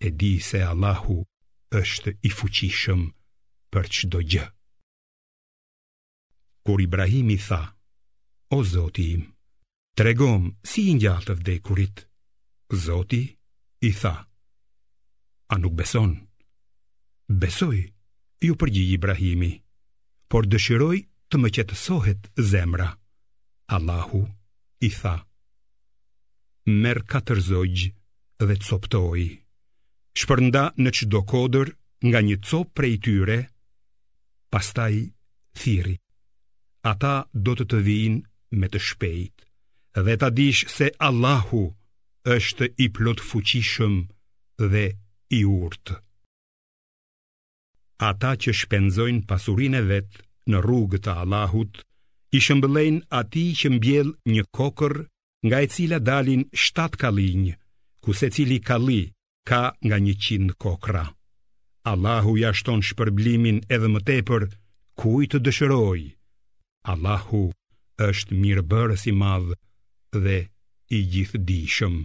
e 0.06 0.08
di 0.20 0.32
se 0.48 0.58
Allahu 0.72 1.16
është 1.80 2.10
i 2.28 2.30
fuqishëm 2.38 3.00
për 3.72 3.84
qdo 3.96 4.18
gjë. 4.30 4.46
Kur 6.64 6.78
Ibrahimi 6.86 7.38
tha, 7.48 7.62
o 8.56 8.58
zoti 8.72 9.04
im, 9.16 9.24
të 9.96 10.00
regom 10.06 10.44
si 10.70 10.80
i 10.92 10.96
njallë 11.00 11.26
të 11.28 11.38
vdekurit, 11.40 12.04
zoti 12.86 13.22
i 13.88 13.94
tha, 14.00 14.14
a 15.52 15.54
nuk 15.62 15.74
beson, 15.80 16.12
besoj, 17.42 17.78
ju 18.44 18.54
përgjigj 18.56 18.92
Ibrahimi, 18.96 19.50
por 20.30 20.46
dëshiroj 20.50 20.98
të 21.30 21.36
më 21.42 21.48
qetësohet 21.56 22.28
zemra. 22.50 22.88
Allahu 23.76 24.20
i 24.84 24.90
tha, 24.98 25.16
merë 26.82 27.04
katër 27.10 27.40
zogjë 27.50 27.90
dhe 28.46 28.56
coptoj, 28.66 29.24
shpërnda 30.20 30.64
në 30.82 30.90
qdo 30.98 31.20
kodër 31.32 31.68
nga 32.08 32.20
një 32.28 32.36
copë 32.48 32.72
prej 32.78 32.94
tyre, 33.04 33.38
pastaj 34.52 34.94
thiri. 35.58 35.96
Ata 36.92 37.14
do 37.44 37.52
të 37.58 37.64
të 37.70 37.78
vinë 37.88 38.58
me 38.60 38.66
të 38.72 38.78
shpejt, 38.88 39.36
dhe 40.06 40.14
ta 40.22 40.28
dish 40.38 40.62
se 40.76 40.86
Allahu 41.08 41.64
është 42.36 42.70
i 42.84 42.88
plot 42.96 43.20
fuqishëm 43.30 43.94
dhe 44.72 44.84
i 45.38 45.42
urtë 45.44 45.98
ata 47.98 48.32
që 48.42 48.52
shpenzojnë 48.58 49.26
pasurin 49.28 49.74
e 49.74 49.82
vetë 49.90 50.22
në 50.50 50.60
rrugë 50.62 51.00
të 51.04 51.14
Allahut, 51.22 51.74
i 52.32 52.40
shëmbëlejn 52.46 52.98
ati 53.18 53.42
që 53.58 53.70
mbjell 53.74 54.10
një 54.32 54.42
kokër 54.56 54.94
nga 55.46 55.58
e 55.64 55.68
cila 55.74 55.98
dalin 56.10 56.44
shtat 56.52 56.96
kalinjë, 57.02 57.54
ku 58.02 58.12
se 58.18 58.28
cili 58.34 58.58
kali 58.68 59.00
ka 59.48 59.62
nga 59.86 59.96
një 59.98 60.14
qindë 60.24 60.54
kokra. 60.62 61.04
Allahu 61.90 62.36
ja 62.38 62.52
shton 62.52 62.82
shpërblimin 62.88 63.58
edhe 63.74 63.88
më 63.90 64.00
tepër 64.08 64.42
ku 64.98 65.22
i 65.24 65.28
të 65.28 65.38
dëshëroj. 65.46 66.00
Allahu 66.92 67.42
është 68.08 68.36
mirë 68.42 68.64
bërë 68.70 68.96
si 69.02 69.12
madhë 69.22 69.54
dhe 70.24 70.38
i 70.94 71.00
gjithë 71.12 71.40
dishëm. 71.48 71.96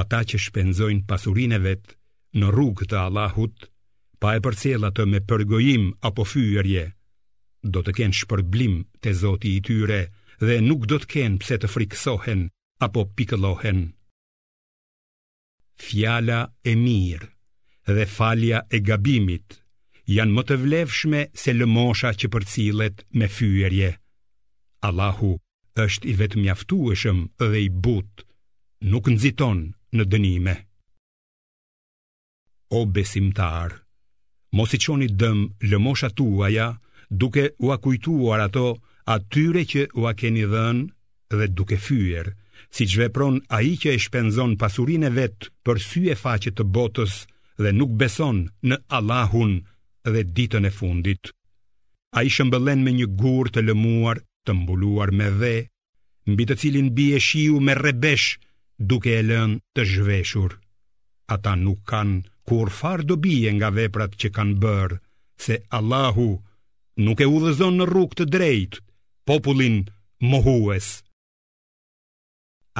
Ata 0.00 0.20
që 0.28 0.36
shpenzojnë 0.46 1.04
pasurin 1.10 1.52
e 1.52 1.60
vetë 1.66 1.94
në 2.40 2.46
rrugë 2.54 2.88
të 2.90 2.96
Allahut, 3.04 3.68
pa 4.20 4.36
e 4.36 4.40
përcjell 4.44 4.84
atë 4.90 5.06
me 5.08 5.20
përgojim 5.24 5.86
apo 6.06 6.26
fyerje, 6.28 6.82
do 7.72 7.80
të 7.84 7.92
kenë 7.98 8.18
shpërblim 8.20 8.74
te 9.02 9.14
Zoti 9.16 9.54
i 9.56 9.62
tyre 9.64 10.02
dhe 10.44 10.58
nuk 10.64 10.84
do 10.88 10.98
të 11.00 11.08
kenë 11.14 11.40
pse 11.40 11.58
të 11.62 11.70
friksohen 11.72 12.44
apo 12.86 13.06
pikëllohen. 13.16 13.80
Fjala 15.80 16.40
e 16.60 16.74
mirë 16.84 17.30
dhe 17.96 18.06
falja 18.16 18.60
e 18.76 18.80
gabimit 18.90 19.56
janë 20.16 20.36
më 20.36 20.42
të 20.48 20.56
vlefshme 20.64 21.20
se 21.42 21.56
lëmosha 21.56 22.12
që 22.20 22.30
përcilet 22.34 23.04
me 23.18 23.28
fyërje. 23.36 23.90
Allahu 24.88 25.32
është 25.84 26.12
i 26.12 26.14
vetë 26.20 26.40
mjaftueshëm 26.44 27.20
dhe 27.40 27.60
i 27.66 27.70
butë, 27.84 28.26
nuk 28.92 29.08
nëziton 29.12 29.66
në 29.96 30.04
dënime. 30.12 30.54
O 32.78 32.84
besimtarë, 32.96 33.76
mos 34.56 34.72
i 34.74 34.78
qoni 34.82 35.08
dëm 35.20 35.40
lëmosha 35.70 36.08
tuaja, 36.16 36.68
duke 37.20 37.44
u 37.64 37.70
akujtuar 37.74 38.40
ato 38.48 38.66
atyre 39.14 39.62
që 39.72 39.82
u 39.98 40.06
a 40.10 40.12
keni 40.18 40.44
dhën 40.52 40.78
dhe 41.38 41.46
duke 41.56 41.78
fyer, 41.78 42.30
si 42.74 42.86
që 42.90 43.00
vepron 43.06 43.36
a 43.56 43.60
i 43.66 43.74
që 43.80 43.94
e 43.94 43.98
shpenzon 44.04 44.56
pasurin 44.60 45.06
e 45.08 45.10
vetë 45.18 45.50
për 45.66 45.80
sy 45.88 46.02
e 46.14 46.16
faqet 46.22 46.58
të 46.58 46.64
botës 46.74 47.14
dhe 47.62 47.72
nuk 47.74 47.92
beson 48.00 48.44
në 48.68 48.76
Allahun 48.96 49.54
dhe 50.12 50.22
ditën 50.36 50.66
e 50.68 50.72
fundit. 50.78 51.22
A 52.14 52.22
i 52.26 52.30
shëmbëllen 52.34 52.82
me 52.82 52.92
një 52.94 53.06
gur 53.20 53.50
të 53.54 53.62
lëmuar, 53.68 54.18
të 54.46 54.50
mbuluar 54.56 55.10
me 55.18 55.30
dhe, 55.40 55.56
mbi 56.30 56.44
të 56.46 56.56
cilin 56.60 56.88
bie 56.96 57.18
shiu 57.22 57.58
me 57.62 57.74
rebesh, 57.78 58.38
duke 58.88 59.14
e 59.18 59.22
lën 59.30 59.58
të 59.74 59.86
zhveshur. 59.94 60.58
Ata 61.34 61.54
nuk 61.56 61.84
kanë 61.90 62.29
kur 62.50 62.70
far 62.80 63.00
do 63.08 63.14
bije 63.24 63.50
nga 63.58 63.68
veprat 63.80 64.12
që 64.20 64.28
kanë 64.36 64.56
bërë, 64.64 64.96
se 65.44 65.54
Allahu 65.78 66.30
nuk 67.06 67.18
e 67.22 67.28
udhëzon 67.36 67.76
në 67.78 67.86
rrug 67.90 68.16
të 68.18 68.24
drejtë 68.34 68.82
popullin 69.30 69.76
mohues. 70.30 70.88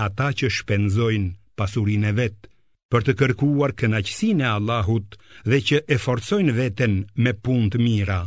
Ata 0.06 0.28
që 0.38 0.50
shpenzojnë 0.56 1.30
pasurinë 1.58 2.10
e 2.10 2.16
vet 2.18 2.50
për 2.90 3.06
të 3.06 3.14
kërkuar 3.20 3.76
kënaqësinë 3.78 4.44
e 4.48 4.50
Allahut 4.56 5.14
dhe 5.50 5.60
që 5.68 5.76
e 5.94 6.00
forcojnë 6.06 6.56
veten 6.58 6.98
me 7.24 7.36
punë 7.44 7.70
të 7.72 7.84
mira, 7.86 8.20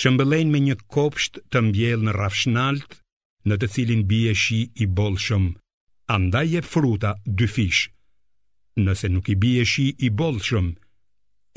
shëmbëlejnë 0.00 0.52
me 0.54 0.64
një 0.66 0.76
kopsht 0.96 1.38
të 1.52 1.64
mbjell 1.68 2.02
në 2.08 2.16
rafshnalt, 2.20 2.90
në 3.48 3.60
të 3.62 3.70
cilin 3.78 4.02
bie 4.10 4.34
shi 4.42 4.60
i 4.84 4.90
bolshëm, 4.98 5.50
andaj 6.18 6.46
e 6.60 6.68
fruta 6.74 7.14
dy 7.38 7.46
fishë 7.56 7.93
nëse 8.82 9.08
nuk 9.12 9.28
i 9.30 9.36
bie 9.38 9.62
shi 9.66 9.84
i 10.02 10.08
bollshëm, 10.18 10.72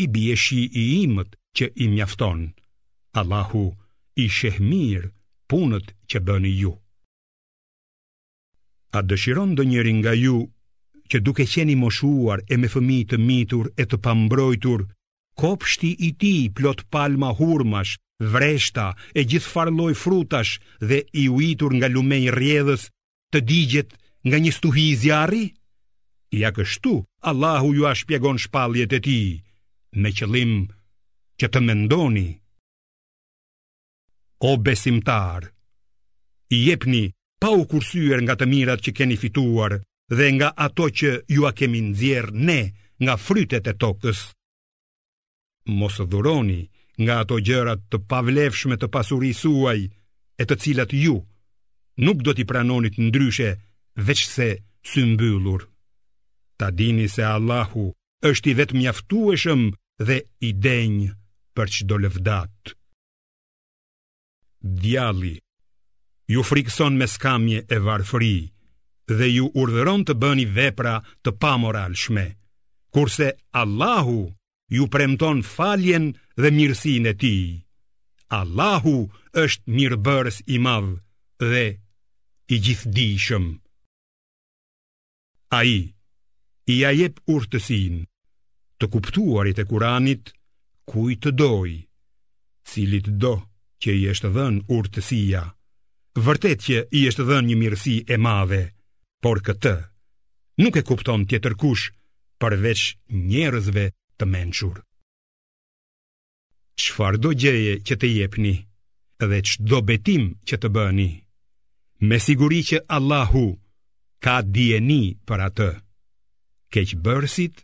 i 0.04 0.06
bie 0.14 0.36
shi 0.38 0.62
i 0.66 0.84
imët 1.04 1.36
që 1.58 1.72
i 1.84 1.88
mjafton. 1.94 2.44
Allahu 3.20 3.66
i 4.22 4.28
sheh 4.38 4.60
mirë 4.62 5.10
punët 5.50 5.94
që 6.10 6.22
bëni 6.28 6.52
ju. 6.60 6.74
A 8.98 9.02
dëshiron 9.04 9.56
do 9.58 9.64
njëri 9.68 9.94
nga 10.00 10.14
ju 10.14 10.38
që 11.10 11.22
duke 11.26 11.46
qeni 11.52 11.76
moshuar 11.80 12.40
e 12.48 12.56
me 12.58 12.68
fëmi 12.72 13.00
të 13.10 13.18
mitur 13.28 13.66
e 13.82 13.86
të 13.88 13.98
pambrojtur, 14.06 14.84
kopshti 15.42 15.92
i 16.08 16.14
ti 16.22 16.34
plot 16.56 16.86
palma 16.94 17.32
hurmash, 17.38 17.98
vreshta 18.34 18.88
e 19.14 19.22
gjithë 19.30 19.52
farloj 19.54 19.94
frutash 20.04 20.54
dhe 20.88 21.00
i 21.22 21.26
uitur 21.38 21.72
nga 21.78 21.88
lumej 21.94 22.26
rjedhës 22.40 22.88
të 23.34 23.40
digjet 23.50 23.92
nga 24.28 24.38
një 24.44 24.52
stuhi 24.58 24.86
i 24.92 24.98
zjarri? 25.04 25.46
Ja 26.30 26.50
kështu, 26.52 27.06
Allahu 27.24 27.70
ju 27.76 27.86
a 27.88 27.94
shpjegon 27.96 28.40
shpalljet 28.42 28.94
e 28.94 29.00
ti, 29.00 29.20
me 30.02 30.10
qëllim 30.12 30.68
që 31.40 31.48
të 31.50 31.60
mendoni. 31.64 32.28
O 34.48 34.52
besimtar, 34.60 35.48
i 36.54 36.58
jepni 36.68 37.04
pa 37.42 37.50
u 37.56 37.64
kursyër 37.66 38.20
nga 38.26 38.36
të 38.38 38.46
mirat 38.50 38.84
që 38.84 38.92
keni 38.98 39.18
fituar 39.22 39.72
dhe 40.18 40.28
nga 40.38 40.52
ato 40.66 40.86
që 40.98 41.10
ju 41.34 41.48
a 41.48 41.52
kemi 41.58 41.80
nëzjerë 41.88 42.36
ne 42.48 42.60
nga 43.04 43.16
frytet 43.26 43.66
e 43.72 43.74
tokës. 43.82 44.20
Mos 45.80 45.96
dhuroni 46.12 46.62
nga 47.04 47.24
ato 47.24 47.40
gjërat 47.46 47.82
të 47.92 47.98
pavlefshme 48.10 48.76
të 48.80 48.88
pasurisuaj 48.94 49.80
e 50.38 50.44
të 50.48 50.56
cilat 50.62 50.92
ju 51.04 51.16
nuk 52.06 52.18
do 52.24 52.32
t'i 52.36 52.46
pranonit 52.50 52.96
ndryshe 53.08 53.50
veç 54.08 54.22
se 54.36 54.50
së 54.92 55.02
mbyllur. 55.14 55.62
Ta 56.58 56.70
dini 56.74 57.06
se 57.08 57.22
Allahu 57.22 57.86
është 58.26 58.50
i 58.52 58.54
vetë 58.60 58.78
mjaftueshëm 58.82 59.62
dhe 60.10 60.16
i 60.42 60.50
denjë 60.66 61.12
për 61.56 61.68
që 61.74 61.88
do 61.90 61.98
lëvdat. 62.04 62.74
Djali, 64.82 65.36
ju 66.34 66.42
frikson 66.50 66.98
me 67.00 67.08
skamje 67.14 67.60
e 67.70 67.78
varfëri 67.88 68.40
dhe 69.18 69.28
ju 69.36 69.46
urdhëron 69.62 70.02
të 70.06 70.18
bëni 70.22 70.46
vepra 70.58 70.96
të 71.24 71.32
pamoralshme, 71.42 72.26
kurse 72.94 73.30
Allahu 73.62 74.20
ju 74.78 74.88
premton 74.94 75.46
faljen 75.54 76.08
dhe 76.42 76.50
mirësin 76.58 77.06
e 77.14 77.14
ti. 77.22 77.38
Allahu 78.40 78.98
është 79.44 79.70
mirëbërës 79.78 80.42
i 80.58 80.58
madhë 80.66 80.94
dhe 81.54 81.66
i 82.56 82.60
gjithdishëm. 82.66 83.46
A 85.58 85.64
i, 85.64 85.80
i 86.68 86.84
a 86.84 86.92
jep 86.92 87.20
urtësin, 87.32 88.02
të 88.80 88.86
kuptuarit 88.92 89.60
e 89.64 89.66
kuranit, 89.70 90.32
kuj 90.92 91.16
të 91.24 91.32
doj, 91.40 91.70
cilit 92.68 93.08
do 93.24 93.34
që 93.84 93.96
i 94.00 94.02
eshte 94.12 94.32
dhen 94.36 94.60
urtësia, 94.78 95.44
vërtet 96.26 96.66
që 96.68 96.82
i 97.00 97.06
eshte 97.08 97.24
dhen 97.30 97.48
një 97.50 97.58
mirësi 97.62 97.96
e 98.14 98.18
madhe, 98.28 98.62
por 99.24 99.40
këtë 99.48 99.74
nuk 100.64 100.76
e 100.78 100.84
kupton 100.90 101.24
tjetër 101.30 101.56
kush 101.62 101.86
përveç 102.42 102.82
njerëzve 103.32 103.86
të 104.20 104.26
menqur. 104.34 104.84
Qfar 106.84 107.16
do 107.24 107.32
gjeje 107.42 107.78
që 107.88 107.96
të 108.00 108.08
jepni 108.20 108.56
dhe 109.24 109.40
që 109.48 109.56
do 109.70 109.80
betim 109.88 110.26
që 110.48 110.56
të 110.62 110.70
bëni, 110.76 111.10
me 112.08 112.18
siguri 112.28 112.60
që 112.70 112.84
Allahu 112.98 113.48
ka 114.26 114.42
djeni 114.54 115.04
për 115.28 115.46
atë 115.50 115.72
keq 116.74 116.92
bërësit 117.06 117.62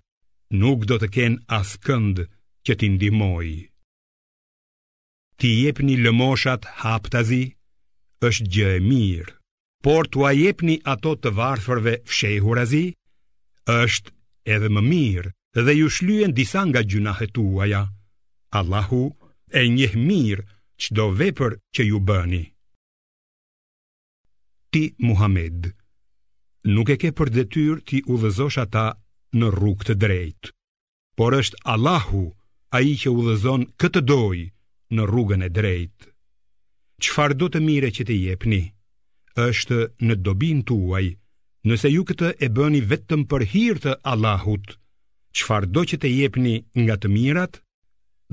nuk 0.62 0.86
do 0.90 0.98
të 1.02 1.08
kenë 1.16 1.44
asë 1.60 1.80
kënd 1.86 2.22
që 2.66 2.76
ti 2.82 2.88
ndimoj. 2.96 3.50
Ti 5.40 5.50
jep 5.64 5.82
një 5.88 5.96
lëmoshat 6.08 6.68
haptazi, 6.84 7.44
është 8.28 8.48
gjë 8.54 8.70
e 8.78 8.82
mirë, 8.90 9.34
por 9.84 10.08
të 10.08 10.24
ajep 10.32 10.62
një 10.68 10.78
ato 10.94 11.16
të 11.20 11.34
varfërve 11.40 11.96
fshehurazi, 12.10 12.86
është 13.82 14.14
edhe 14.56 14.70
më 14.72 14.84
mirë 14.92 15.34
dhe 15.66 15.76
ju 15.80 15.90
shlyen 15.96 16.32
disa 16.38 16.62
nga 16.70 16.82
gjunahet 16.90 17.34
tuaja. 17.36 17.84
Allahu 18.60 19.04
e 19.60 19.68
njëh 19.76 19.94
mirë 20.08 20.44
qdo 20.84 21.06
vepër 21.20 21.52
që 21.76 21.82
ju 21.90 21.98
bëni. 22.08 22.44
Ti 24.74 24.84
Muhammed 25.08 25.74
nuk 26.64 26.88
e 26.92 26.96
ke 26.98 27.10
për 27.12 27.32
detyr 27.36 27.82
ti 27.90 28.00
udhëzosh 28.08 28.58
ata 28.64 28.86
në 29.36 29.48
rrugë 29.56 29.86
të 29.90 29.96
drejtë. 30.04 30.52
Por 31.20 31.36
është 31.36 31.60
Allahu 31.74 32.24
ai 32.78 32.94
që 33.02 33.12
udhëzon 33.20 33.68
këtë 33.82 34.02
doj 34.08 34.40
në 34.98 35.02
rrugën 35.10 35.44
e 35.46 35.50
drejtë. 35.56 36.08
Qfar 37.04 37.34
do 37.36 37.50
të 37.52 37.60
mire 37.66 37.90
që 37.94 38.04
të 38.08 38.16
jepni? 38.28 38.62
Është 39.48 39.80
në 40.08 40.16
dobin 40.24 40.64
tuaj, 40.70 41.06
nëse 41.68 41.90
ju 41.92 42.04
këtë 42.10 42.30
e 42.46 42.50
bëni 42.56 42.82
vetëm 42.92 43.26
për 43.30 43.42
hir 43.54 43.76
të 43.84 44.00
Allahut. 44.14 44.78
qfar 45.40 45.64
do 45.74 45.82
që 45.90 45.98
të 46.00 46.08
jepni 46.20 46.56
nga 46.84 46.96
të 47.02 47.08
mirat, 47.16 47.54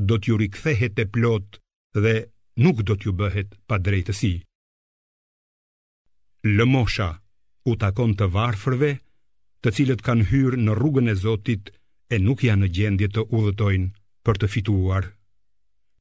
do 0.08 0.14
t'ju 0.20 0.34
rikthehet 0.40 0.94
e 0.98 1.06
plot 1.14 1.48
dhe 2.02 2.14
nuk 2.64 2.78
do 2.86 2.94
t'ju 2.96 3.12
bëhet 3.20 3.48
pa 3.68 3.76
drejtësi. 3.84 4.34
Lëmosha 6.56 7.08
u 7.70 7.76
takon 7.78 8.14
të 8.18 8.26
varfërve, 8.34 8.88
të 9.62 9.72
cilët 9.76 10.00
kanë 10.06 10.26
hyrë 10.30 10.58
në 10.66 10.74
rrugën 10.78 11.10
e 11.12 11.16
Zotit 11.22 11.70
e 12.14 12.18
nuk 12.18 12.42
janë 12.44 12.64
në 12.66 12.70
gjendje 12.76 13.08
të 13.14 13.26
udhëtojnë 13.28 13.88
për 14.26 14.40
të 14.42 14.48
fituar. 14.54 15.04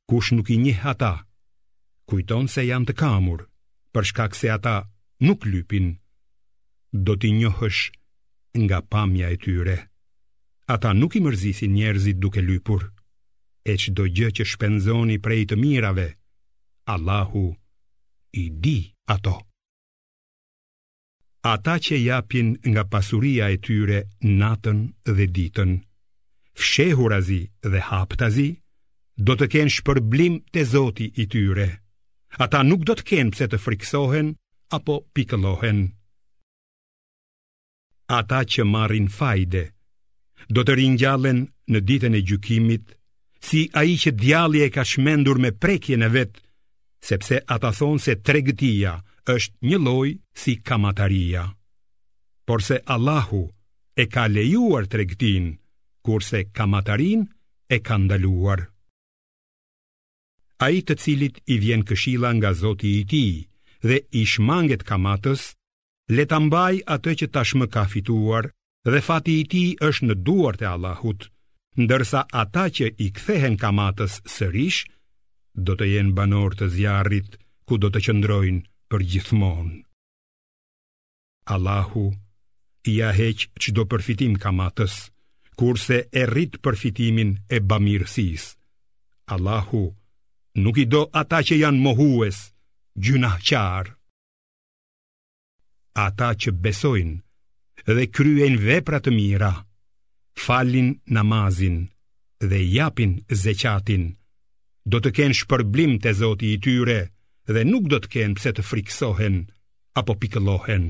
Kush 0.10 0.32
nuk 0.34 0.50
i 0.50 0.58
njeh 0.64 0.82
ata, 0.94 1.14
kujton 2.10 2.48
se 2.54 2.66
janë 2.70 2.90
të 2.90 2.94
kamur, 3.04 3.46
për 3.94 4.04
shkak 4.10 4.36
se 4.40 4.50
ata 4.56 4.78
nuk 5.28 5.46
lypin. 5.52 5.90
Do 7.06 7.14
t'i 7.20 7.34
njohësh 7.40 7.82
nga 8.66 8.80
pamja 8.92 9.28
e 9.30 9.38
tyre. 9.44 9.78
Ata 10.74 10.94
nuk 10.98 11.16
i 11.16 11.22
mërzisin 11.26 11.76
njerëzit 11.78 12.18
duke 12.24 12.42
lypur, 12.50 12.82
e 13.66 13.74
që 13.82 13.90
do 13.98 14.08
gjë 14.16 14.30
që 14.40 14.48
shpenzoni 14.52 15.20
prej 15.26 15.44
të 15.52 15.60
mirave, 15.64 16.08
Allahu 16.94 17.46
i 18.44 18.48
di 18.64 18.78
ato 19.14 19.38
ata 21.48 21.76
që 21.80 21.96
japin 22.04 22.50
nga 22.70 22.84
pasuria 22.92 23.46
e 23.50 23.58
tyre 23.66 24.00
natën 24.40 24.80
dhe 25.16 25.26
ditën. 25.36 25.72
Fshehurazi 26.60 27.42
dhe 27.72 27.80
haptazi 27.90 28.50
do 29.28 29.34
të 29.40 29.46
kenë 29.54 29.74
shpërblim 29.80 30.36
të 30.52 30.62
zoti 30.74 31.08
i 31.16 31.24
tyre. 31.32 31.68
Ata 32.44 32.60
nuk 32.68 32.82
do 32.88 32.94
të 32.98 33.04
kenë 33.10 33.32
pse 33.36 33.46
të 33.52 33.58
friksohen 33.64 34.28
apo 34.78 34.96
pikëllohen. 35.16 35.80
Ata 38.20 38.40
që 38.52 38.62
marrin 38.74 39.08
fajde 39.18 39.64
do 40.56 40.62
të 40.64 40.74
ringjallen 40.80 41.40
në 41.72 41.80
ditën 41.88 42.16
e 42.16 42.22
gjykimit 42.28 42.86
si 43.48 43.64
ai 43.80 43.96
që 44.02 44.12
djalli 44.20 44.62
e 44.68 44.70
ka 44.76 44.84
shmendur 44.84 45.38
me 45.40 45.52
prekjen 45.54 46.04
e 46.04 46.10
vet, 46.16 46.34
sepse 47.00 47.40
ata 47.56 47.72
thonë 47.78 48.04
se 48.04 48.14
tregtia 48.28 48.98
është 49.36 49.68
një 49.70 49.78
lloj 49.86 50.10
si 50.42 50.54
kamataria. 50.70 51.42
Porse 52.50 52.78
Allahu 52.96 53.42
e 53.96 54.06
ka 54.14 54.24
lejuar 54.36 54.86
tregtin, 54.94 55.50
kurse 56.08 56.42
kamatarin 56.58 57.26
e 57.70 57.78
ka 57.88 57.96
ndaluar. 58.02 58.60
A 60.66 60.70
i 60.78 60.82
të 60.84 60.96
cilit 61.04 61.36
i 61.56 61.60
vjen 61.64 61.86
këshila 61.90 62.32
nga 62.38 62.52
zoti 62.62 62.90
i 63.00 63.04
ti 63.12 63.26
dhe 63.88 63.98
i 64.22 64.26
shmanget 64.34 64.82
kamatës, 64.90 65.42
le 66.16 66.24
të 66.30 66.40
mbaj 66.48 66.74
atë 66.96 67.12
që 67.20 67.28
tashmë 67.36 67.68
ka 67.76 67.84
fituar 67.94 68.50
dhe 68.92 69.02
fati 69.08 69.36
i 69.40 69.46
ti 69.52 69.64
është 69.90 70.08
në 70.10 70.16
duar 70.28 70.58
të 70.60 70.68
Allahut, 70.74 71.22
ndërsa 71.84 72.26
ata 72.44 72.66
që 72.78 72.90
i 73.06 73.08
kthehen 73.18 73.56
kamatës 73.64 74.18
sërish, 74.36 74.82
do 75.68 75.78
të 75.80 75.88
jenë 75.94 76.16
banor 76.18 76.58
të 76.60 76.68
zjarit 76.76 77.40
ku 77.68 77.78
do 77.84 77.88
të 77.94 78.00
qëndrojnë 78.08 78.66
për 78.90 79.04
gjithmonë. 79.14 79.84
Allahu 81.54 82.06
i 82.90 82.96
ja 83.00 83.12
heq 83.14 83.44
çdo 83.62 83.84
përfitim 83.92 84.34
kamatës, 84.44 84.96
kurse 85.60 85.98
e 86.20 86.24
rrit 86.30 86.60
përfitimin 86.66 87.32
e 87.56 87.60
bamirësis. 87.70 88.44
Allahu 89.36 89.84
nuk 90.64 90.78
i 90.78 90.86
do 90.94 91.04
ata 91.22 91.40
që 91.48 91.56
janë 91.64 91.84
mohues, 91.86 92.38
gjunahqar. 93.06 93.86
Ata 96.08 96.30
që 96.42 96.50
besojnë 96.64 97.94
dhe 97.96 98.06
kryen 98.16 98.56
vepra 98.68 99.00
të 99.04 99.12
mira, 99.20 99.54
falin 100.44 100.90
namazin 101.16 101.78
dhe 102.50 102.60
japin 102.78 103.14
zeqatin, 103.44 104.04
do 104.92 104.98
të 105.04 105.10
kenë 105.18 105.38
shpërblim 105.42 105.98
të 106.04 106.14
zoti 106.22 106.48
i 106.56 106.60
tyre, 106.64 107.00
dhe 107.50 107.64
nuk 107.66 107.86
do 107.90 107.98
të 108.02 108.10
kenë 108.14 108.36
pse 108.38 108.52
të 108.58 108.64
friksohen 108.70 109.38
apo 109.98 110.14
pikëllohen. 110.22 110.84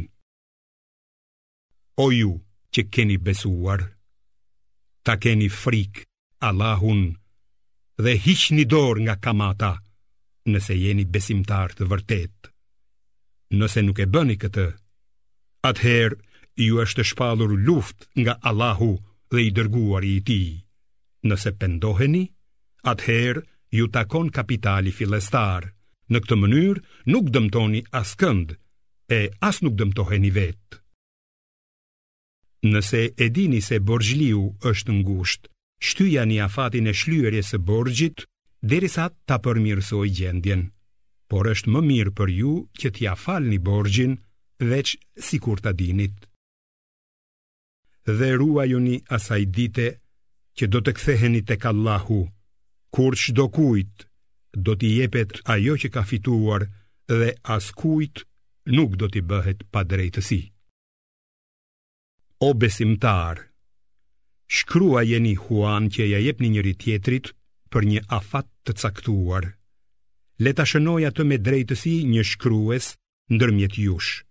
O 2.03 2.07
ju 2.11 2.31
që 2.75 2.81
keni 2.93 3.15
besuar, 3.25 3.83
ta 5.05 5.13
keni 5.23 5.47
frik 5.61 6.01
Allahun 6.47 7.01
dhe 8.03 8.11
hiq 8.25 8.43
një 8.57 8.65
dorë 8.71 9.01
nga 9.07 9.15
kamata 9.25 9.71
nëse 10.51 10.75
jeni 10.83 11.05
besimtar 11.13 11.71
të 11.75 11.87
vërtet. 11.91 12.39
Nëse 13.59 13.79
nuk 13.83 13.99
e 14.03 14.07
bëni 14.13 14.35
këtë, 14.41 14.67
atëherë 15.69 16.19
ju 16.65 16.81
është 16.83 17.03
shpalur 17.11 17.55
luft 17.67 18.07
nga 18.21 18.35
Allahu 18.49 18.91
dhe 19.31 19.41
i 19.47 19.49
dërguar 19.57 20.03
i 20.11 20.17
ti. 20.27 20.41
Nëse 21.27 21.55
pendoheni, 21.59 22.25
atëherë 22.91 23.41
ju 23.77 23.85
takon 23.95 24.27
kapitali 24.37 24.91
filestarë. 24.99 25.71
Në 26.13 26.19
këtë 26.25 26.35
mënyrë 26.41 26.81
nuk 27.13 27.27
dëmtoni 27.33 27.81
askënd 27.97 28.55
e 29.13 29.19
as 29.49 29.59
nuk 29.61 29.75
dëmtoheni 29.77 30.31
vetë. 30.37 30.79
Nëse 32.73 33.01
e 33.13 33.27
dini 33.35 33.59
se 33.65 33.77
borgjliu 33.89 34.39
është 34.71 34.95
ngushtë, 34.97 35.49
shtyjani 35.89 36.39
afatin 36.45 36.89
e 36.91 36.95
shlyerjes 37.01 37.53
së 37.53 37.59
borxhit 37.69 38.25
derisa 38.71 39.05
ta 39.27 39.37
përmirësoj 39.45 40.07
gjendjen. 40.17 40.65
Por 41.29 41.45
është 41.53 41.75
më 41.75 41.83
mirë 41.89 42.13
për 42.19 42.33
ju 42.39 42.53
që 42.79 42.91
t'ia 42.95 43.13
një 43.45 43.59
borxhin 43.69 44.17
veç 44.71 44.95
sikur 45.27 45.61
ta 45.63 45.71
dinit. 45.79 46.17
Dhe 48.17 48.29
ruajuni 48.39 48.97
asaj 49.17 49.43
dite 49.55 49.87
që 50.57 50.65
do 50.73 50.79
të 50.83 50.91
ktheheni 50.97 51.41
tek 51.49 51.65
Allahu 51.71 52.19
kur 52.95 53.11
çdo 53.21 53.45
kujt 53.55 54.08
do 54.53 54.75
t'i 54.75 54.95
jepet 54.99 55.41
ajo 55.49 55.75
që 55.77 55.89
ka 55.93 56.01
fituar 56.05 56.65
dhe 57.09 57.33
as 57.55 57.69
kujt 57.77 58.23
nuk 58.73 58.95
do 58.97 59.07
t'i 59.09 59.21
bëhet 59.21 59.65
pa 59.73 59.83
drejtësi. 59.83 60.41
O 62.47 62.53
besimtar, 62.53 63.49
shkrua 64.47 65.03
jeni 65.03 65.35
huan 65.35 65.89
që 65.93 66.07
ja 66.09 66.21
jep 66.23 66.39
një 66.41 66.49
njëri 66.55 66.73
tjetrit 66.79 67.33
për 67.69 67.85
një 67.89 68.01
afat 68.15 68.47
të 68.65 68.75
caktuar. 68.81 69.51
Leta 70.39 70.63
shënoj 70.63 71.03
atë 71.09 71.23
me 71.27 71.37
drejtësi 71.43 71.95
një 72.07 72.23
shkrues 72.23 72.93
ndërmjet 73.35 73.75
jush. 73.77 74.23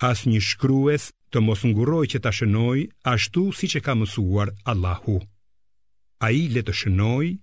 As 0.00 0.22
një 0.24 0.40
shkrues 0.40 1.10
të 1.30 1.42
mos 1.44 1.62
nguroj 1.68 2.06
që 2.16 2.22
ta 2.24 2.32
shënoj 2.32 2.86
ashtu 3.12 3.50
si 3.52 3.68
që 3.68 3.82
ka 3.84 3.92
mësuar 4.00 4.50
Allahu. 4.64 5.18
A 6.24 6.32
i 6.32 6.46
letë 6.52 6.72
shënoj, 6.80 7.34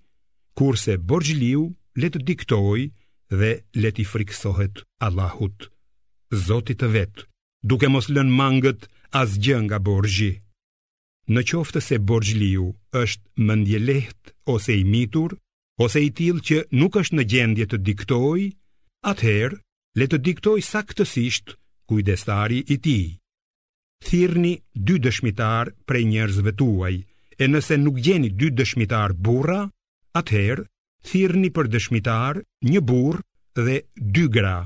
kurse 0.57 0.97
borgjiliu 0.97 1.67
le 2.01 2.09
të 2.13 2.19
diktoj 2.29 2.79
dhe 3.39 3.51
le 3.81 3.89
t'i 3.95 4.03
friksohet 4.11 4.81
Allahut, 5.05 5.65
Zotit 6.47 6.77
të 6.81 6.87
vetë, 6.93 7.23
duke 7.71 7.87
mos 7.91 8.07
lën 8.13 8.29
mangët 8.39 8.85
as 9.21 9.33
gjë 9.45 9.57
nga 9.65 9.77
borgji. 9.87 10.31
Në 11.33 11.41
qoftë 11.49 11.81
se 11.85 11.95
borgjliu 12.09 12.67
është 13.03 13.43
mëndje 13.47 13.79
leht 13.89 14.33
ose 14.53 14.75
i 14.81 14.83
mitur, 14.93 15.33
ose 15.85 16.03
i 16.07 16.09
tilë 16.17 16.45
që 16.47 16.57
nuk 16.81 16.99
është 17.01 17.17
në 17.17 17.23
gjendje 17.33 17.65
të 17.71 17.77
diktoj, 17.89 18.41
atëherë 19.11 19.57
le 19.99 20.05
të 20.11 20.17
diktoj 20.27 20.57
saktësisht 20.71 21.55
kujdestari 21.89 22.59
i 22.75 22.77
ti. 22.85 22.99
Thirni 24.07 24.53
dy 24.85 24.99
dëshmitar 25.05 25.73
prej 25.89 26.03
njerëzve 26.13 26.51
tuaj, 26.61 26.95
e 27.41 27.43
nëse 27.53 27.75
nuk 27.85 27.95
gjeni 28.05 28.29
dy 28.39 28.51
dëshmitar 28.59 29.13
burra, 29.25 29.63
atëherë 30.21 30.63
thirni 31.07 31.49
për 31.55 31.67
dëshmitar, 31.73 32.41
një 32.67 32.81
burr 32.89 33.21
dhe 33.55 33.77
dy 34.15 34.25
gra, 34.35 34.57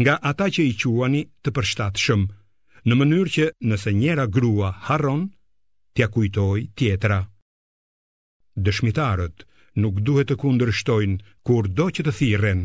nga 0.00 0.14
ata 0.30 0.46
që 0.54 0.62
i 0.70 0.72
quani 0.82 1.22
të 1.42 1.52
përshtatshëm, 1.56 2.22
në 2.88 2.94
mënyrë 3.00 3.32
që 3.36 3.44
nëse 3.70 3.90
njëra 4.00 4.24
grua 4.36 4.70
harron, 4.88 5.26
t'ia 5.94 6.08
kujtoj 6.14 6.58
tjetra. 6.76 7.20
Dëshmitarët 8.64 9.44
nuk 9.82 9.96
duhet 10.06 10.28
të 10.30 10.36
kundërshtojnë 10.42 11.16
kur 11.46 11.64
do 11.78 11.86
që 11.94 12.02
të 12.06 12.12
thiren. 12.18 12.60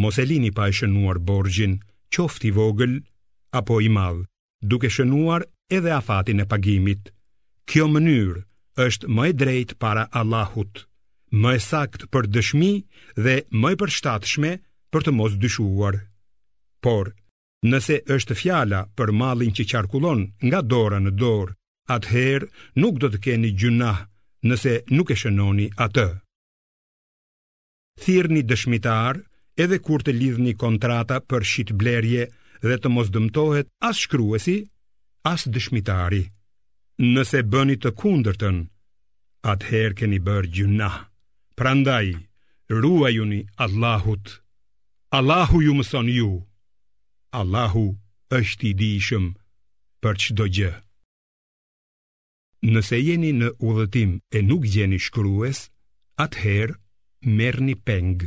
Mos 0.00 0.16
e 0.22 0.26
lini 0.30 0.50
pa 0.56 0.68
e 0.70 0.76
shënuar 0.78 1.18
borgjin, 1.28 1.74
qofti 2.14 2.50
vogël 2.56 2.94
apo 3.58 3.80
i 3.86 3.90
madh, 3.96 4.22
duke 4.70 4.88
shënuar 4.94 5.44
edhe 5.76 5.92
afatin 6.00 6.42
e 6.44 6.48
pagimit. 6.52 7.10
Kjo 7.68 7.86
mënyrë 7.94 8.40
është 8.86 9.06
më 9.14 9.24
e 9.30 9.32
drejtë 9.42 9.78
para 9.82 10.06
Allahut 10.20 10.86
më 11.40 11.52
e 11.56 11.60
sakt 11.64 12.02
për 12.12 12.26
dëshmi 12.34 12.68
dhe 13.24 13.34
më 13.62 13.70
e 13.74 13.78
përshtatshme 13.80 14.50
për 14.92 15.02
të 15.06 15.12
mos 15.16 15.34
dyshuar. 15.40 15.96
Por, 16.84 17.12
nëse 17.64 17.96
është 18.16 18.36
fjala 18.38 18.80
për 18.98 19.12
malin 19.22 19.54
që 19.56 19.64
qarkullon 19.70 20.26
nga 20.46 20.60
dora 20.70 20.98
në 21.02 21.12
dorë, 21.22 21.54
atëherë 21.94 22.50
nuk 22.82 22.98
do 23.02 23.08
të 23.10 23.18
keni 23.24 23.52
gjuna 23.58 23.92
nëse 24.48 24.72
nuk 24.96 25.12
e 25.14 25.16
shënoni 25.22 25.66
atë. 25.86 26.08
Thirni 28.04 28.42
dëshmitar 28.50 29.22
edhe 29.62 29.78
kur 29.84 30.02
të 30.04 30.12
lidhni 30.18 30.52
kontrata 30.62 31.20
për 31.30 31.42
shit 31.50 31.70
blerje 31.80 32.26
dhe 32.66 32.76
të 32.78 32.88
mos 32.94 33.12
dëmtohet 33.14 33.70
as 33.88 33.96
shkruesi, 34.04 34.58
as 35.32 35.46
dëshmitari. 35.54 36.22
Nëse 37.14 37.40
bëni 37.52 37.78
të 37.82 37.94
kundërtën, 38.00 38.58
atëherë 39.52 39.96
keni 40.00 40.18
bërë 40.26 40.52
gjunahë. 40.56 41.11
Prandaj, 41.54 42.14
ruajuni 42.70 43.44
Allahut. 43.58 44.42
Allahu 45.12 45.62
ju 45.62 45.74
mëson 45.74 46.08
ju. 46.08 46.44
Allahu 47.32 47.82
është 48.36 48.66
i 48.70 48.72
dishëm 48.80 49.26
për 50.02 50.14
çdo 50.24 50.46
gjë. 50.56 50.70
Nëse 52.72 52.96
jeni 53.00 53.32
në 53.40 53.50
udhëtim 53.68 54.10
e 54.36 54.42
nuk 54.48 54.62
gjeni 54.72 54.98
shkrues, 55.04 55.58
atëherë 56.24 56.78
një 57.68 57.76
peng. 57.86 58.18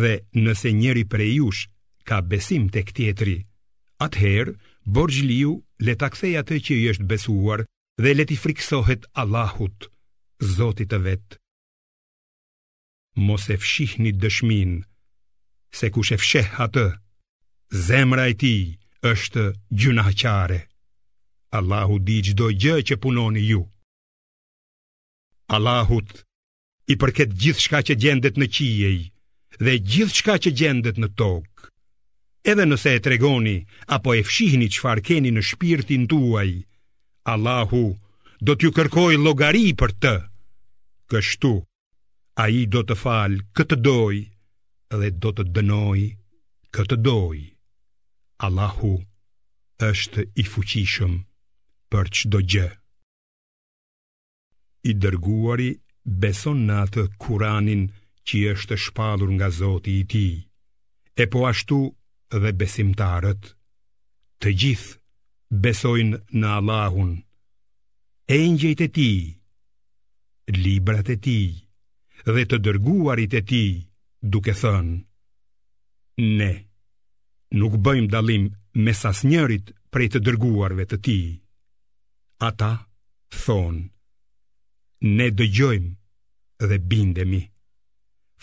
Dhe 0.00 0.14
nëse 0.44 0.72
njëri 0.80 1.04
prej 1.12 1.32
jush 1.38 1.62
ka 2.08 2.16
besim 2.30 2.64
tek 2.74 2.88
tjetri, 2.96 3.38
atëherë 4.06 4.56
borgjliu 4.94 5.52
le 5.86 5.94
takseja 6.02 6.42
të 6.42 6.52
atë 6.54 6.64
që 6.66 6.74
i 6.74 6.84
është 6.92 7.08
besuar 7.12 7.60
dhe 8.02 8.10
le 8.16 8.24
ti 8.28 8.36
friksohet 8.44 9.02
Allahut, 9.22 9.90
Zotit 10.56 10.90
të 10.92 10.98
vetë 11.06 11.43
mos 13.14 13.48
e 13.48 13.56
fshihni 13.56 14.10
dëshmin, 14.20 14.72
se 15.76 15.86
kush 15.94 16.12
e 16.14 16.18
fsheh 16.22 16.48
atë, 16.64 16.86
zemra 17.86 18.24
e 18.30 18.34
ti 18.42 18.56
është 19.12 19.44
gjunaqare. 19.80 20.60
Allahu 21.58 21.96
di 22.06 22.16
gjdo 22.26 22.46
gjë 22.62 22.76
që 22.88 22.94
punoni 23.02 23.42
ju. 23.50 23.62
Allahut 25.56 26.10
i 26.92 26.96
përket 27.00 27.30
gjithë 27.40 27.62
shka 27.64 27.78
që 27.88 27.94
gjendet 28.02 28.34
në 28.38 28.46
qijej 28.54 28.98
dhe 29.64 29.72
gjithë 29.90 30.16
shka 30.18 30.34
që 30.44 30.50
gjendet 30.58 30.96
në 30.98 31.08
tokë. 31.18 31.64
Edhe 32.50 32.64
nëse 32.68 32.90
e 32.96 33.02
tregoni 33.06 33.56
apo 33.96 34.10
e 34.18 34.24
fshihni 34.28 34.66
çfarë 34.74 35.04
keni 35.06 35.30
në 35.34 35.42
shpirtin 35.48 36.04
tuaj, 36.10 36.50
Allahu 37.32 37.84
do 38.46 38.52
t'ju 38.56 38.70
kërkojë 38.76 39.22
llogari 39.24 39.68
për 39.80 39.90
të. 40.02 40.14
Kështu 41.10 41.52
A 42.34 42.48
i 42.50 42.64
do 42.66 42.80
të 42.82 42.96
falë 42.98 43.42
këtë 43.54 43.76
doj 43.86 44.16
Dhe 44.94 45.10
do 45.24 45.30
të 45.38 45.44
dënoj 45.56 46.00
këtë 46.74 46.96
doj 47.06 47.38
Allahu 48.46 48.90
është 49.88 50.22
i 50.42 50.44
fuqishëm 50.48 51.14
për 51.94 52.10
çdo 52.18 52.38
gjë. 52.54 52.66
I 54.90 54.94
dërguari 55.04 55.68
beson 56.24 56.60
në 56.68 56.76
atë 56.82 57.04
Kur'anin 57.22 57.86
që 58.28 58.42
është 58.52 58.78
shpallur 58.84 59.32
nga 59.36 59.48
Zoti 59.58 59.94
i 60.02 60.06
Tij. 60.12 60.34
E 61.22 61.24
po 61.32 61.42
ashtu 61.50 61.78
dhe 62.42 62.50
besimtarët, 62.60 63.50
të 64.40 64.54
gjithë 64.60 65.58
besojnë 65.64 66.20
në 66.40 66.52
Allahun, 66.58 67.14
engjëjt 68.40 68.82
e 68.86 68.90
Tij, 69.00 69.20
librat 70.64 71.10
e 71.16 71.18
Tij, 71.28 71.63
dhe 72.32 72.44
të 72.48 72.58
dërguarit 72.64 73.34
e 73.40 73.42
ti, 73.50 73.64
duke 74.32 74.54
thënë, 74.60 74.94
Ne, 76.38 76.52
nuk 77.60 77.74
bëjmë 77.84 78.10
dalim 78.14 78.44
me 78.84 78.92
sas 78.98 79.20
njërit 79.26 79.72
prej 79.92 80.08
të 80.14 80.18
dërguarve 80.26 80.84
të 80.90 80.96
ti. 81.04 81.18
Ata, 82.48 82.72
thonë, 83.42 83.84
ne 85.16 85.26
dëgjojmë 85.38 85.90
dhe 86.70 86.76
bindemi. 86.90 87.42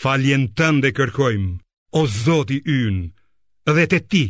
Faljen 0.02 0.44
tënde 0.58 0.90
kërkojmë, 0.98 1.50
o 1.96 2.00
zoti 2.22 2.58
ynë, 2.76 3.08
dhe 3.76 3.84
të 3.90 3.98
ti, 4.10 4.24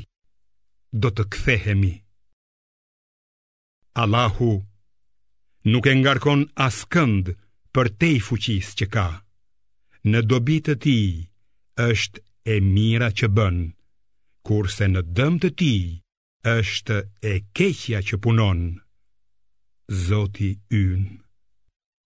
do 1.02 1.08
të 1.10 1.22
kthehemi. 1.34 1.94
Allahu 4.02 4.52
nuk 5.72 5.84
e 5.92 5.98
ngarkon 6.00 6.40
askënd 6.68 7.24
për 7.74 7.86
te 7.98 8.08
i 8.22 8.22
fuqis 8.26 8.68
që 8.78 8.86
ka 8.94 9.08
në 10.04 10.20
dobi 10.26 10.58
të 10.66 10.74
ti 10.82 10.98
është 11.78 12.20
e 12.52 12.56
mira 12.60 13.06
që 13.14 13.28
bën, 13.36 13.58
kurse 14.42 14.88
në 14.90 15.02
dëm 15.14 15.36
të 15.42 15.48
ti 15.60 15.74
është 16.52 16.96
e 17.30 17.34
keqja 17.54 18.00
që 18.02 18.18
punon. 18.24 18.64
Zoti 20.06 20.48
yn, 20.74 21.04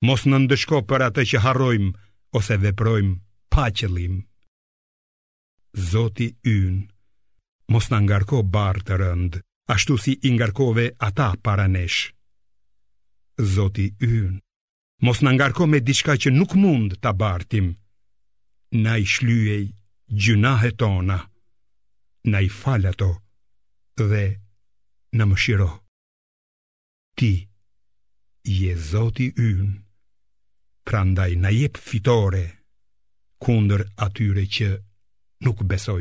mos 0.04 0.26
në 0.28 0.42
ndëshko 0.44 0.82
për 0.90 1.06
atë 1.08 1.24
që 1.30 1.40
harrojmë 1.44 1.92
ose 2.36 2.58
veprojmë 2.62 3.16
pa 3.52 3.70
qëllim. 3.72 4.18
Zoti 5.90 6.28
yn, 6.52 6.76
mos 7.72 7.88
në 7.92 8.02
ngarko 8.04 8.42
barë 8.52 8.84
të 8.86 9.00
rënd, 9.00 9.40
ashtu 9.72 9.96
si 10.00 10.18
i 10.28 10.34
ngarkove 10.36 10.90
ata 11.08 11.30
para 11.44 11.64
nesh. 11.68 12.12
Zoti 13.56 13.88
yn, 14.04 14.36
mos 15.04 15.24
në 15.24 15.32
ngarko 15.38 15.64
me 15.70 15.80
diçka 15.80 16.14
që 16.20 16.32
nuk 16.36 16.52
mund 16.60 16.96
të 17.00 17.12
bartim, 17.20 17.72
Na 18.84 18.96
i 19.00 19.06
shlyej 19.06 19.72
gjunahe 20.08 20.70
tona 20.76 21.16
Na 22.32 22.40
i 22.44 22.48
falë 22.52 22.90
ato 22.92 23.08
Dhe 23.96 24.24
në 25.16 25.24
më 25.30 25.36
Ti 27.18 27.30
Je 28.60 28.74
zoti 28.90 29.28
yn 29.46 29.70
Pra 30.86 31.00
ndaj 31.08 31.30
na 31.40 31.50
jep 31.56 31.80
fitore 31.88 32.44
Kunder 33.44 33.82
atyre 34.06 34.44
që 34.56 34.68
nuk 35.46 35.64
beso 35.72 35.94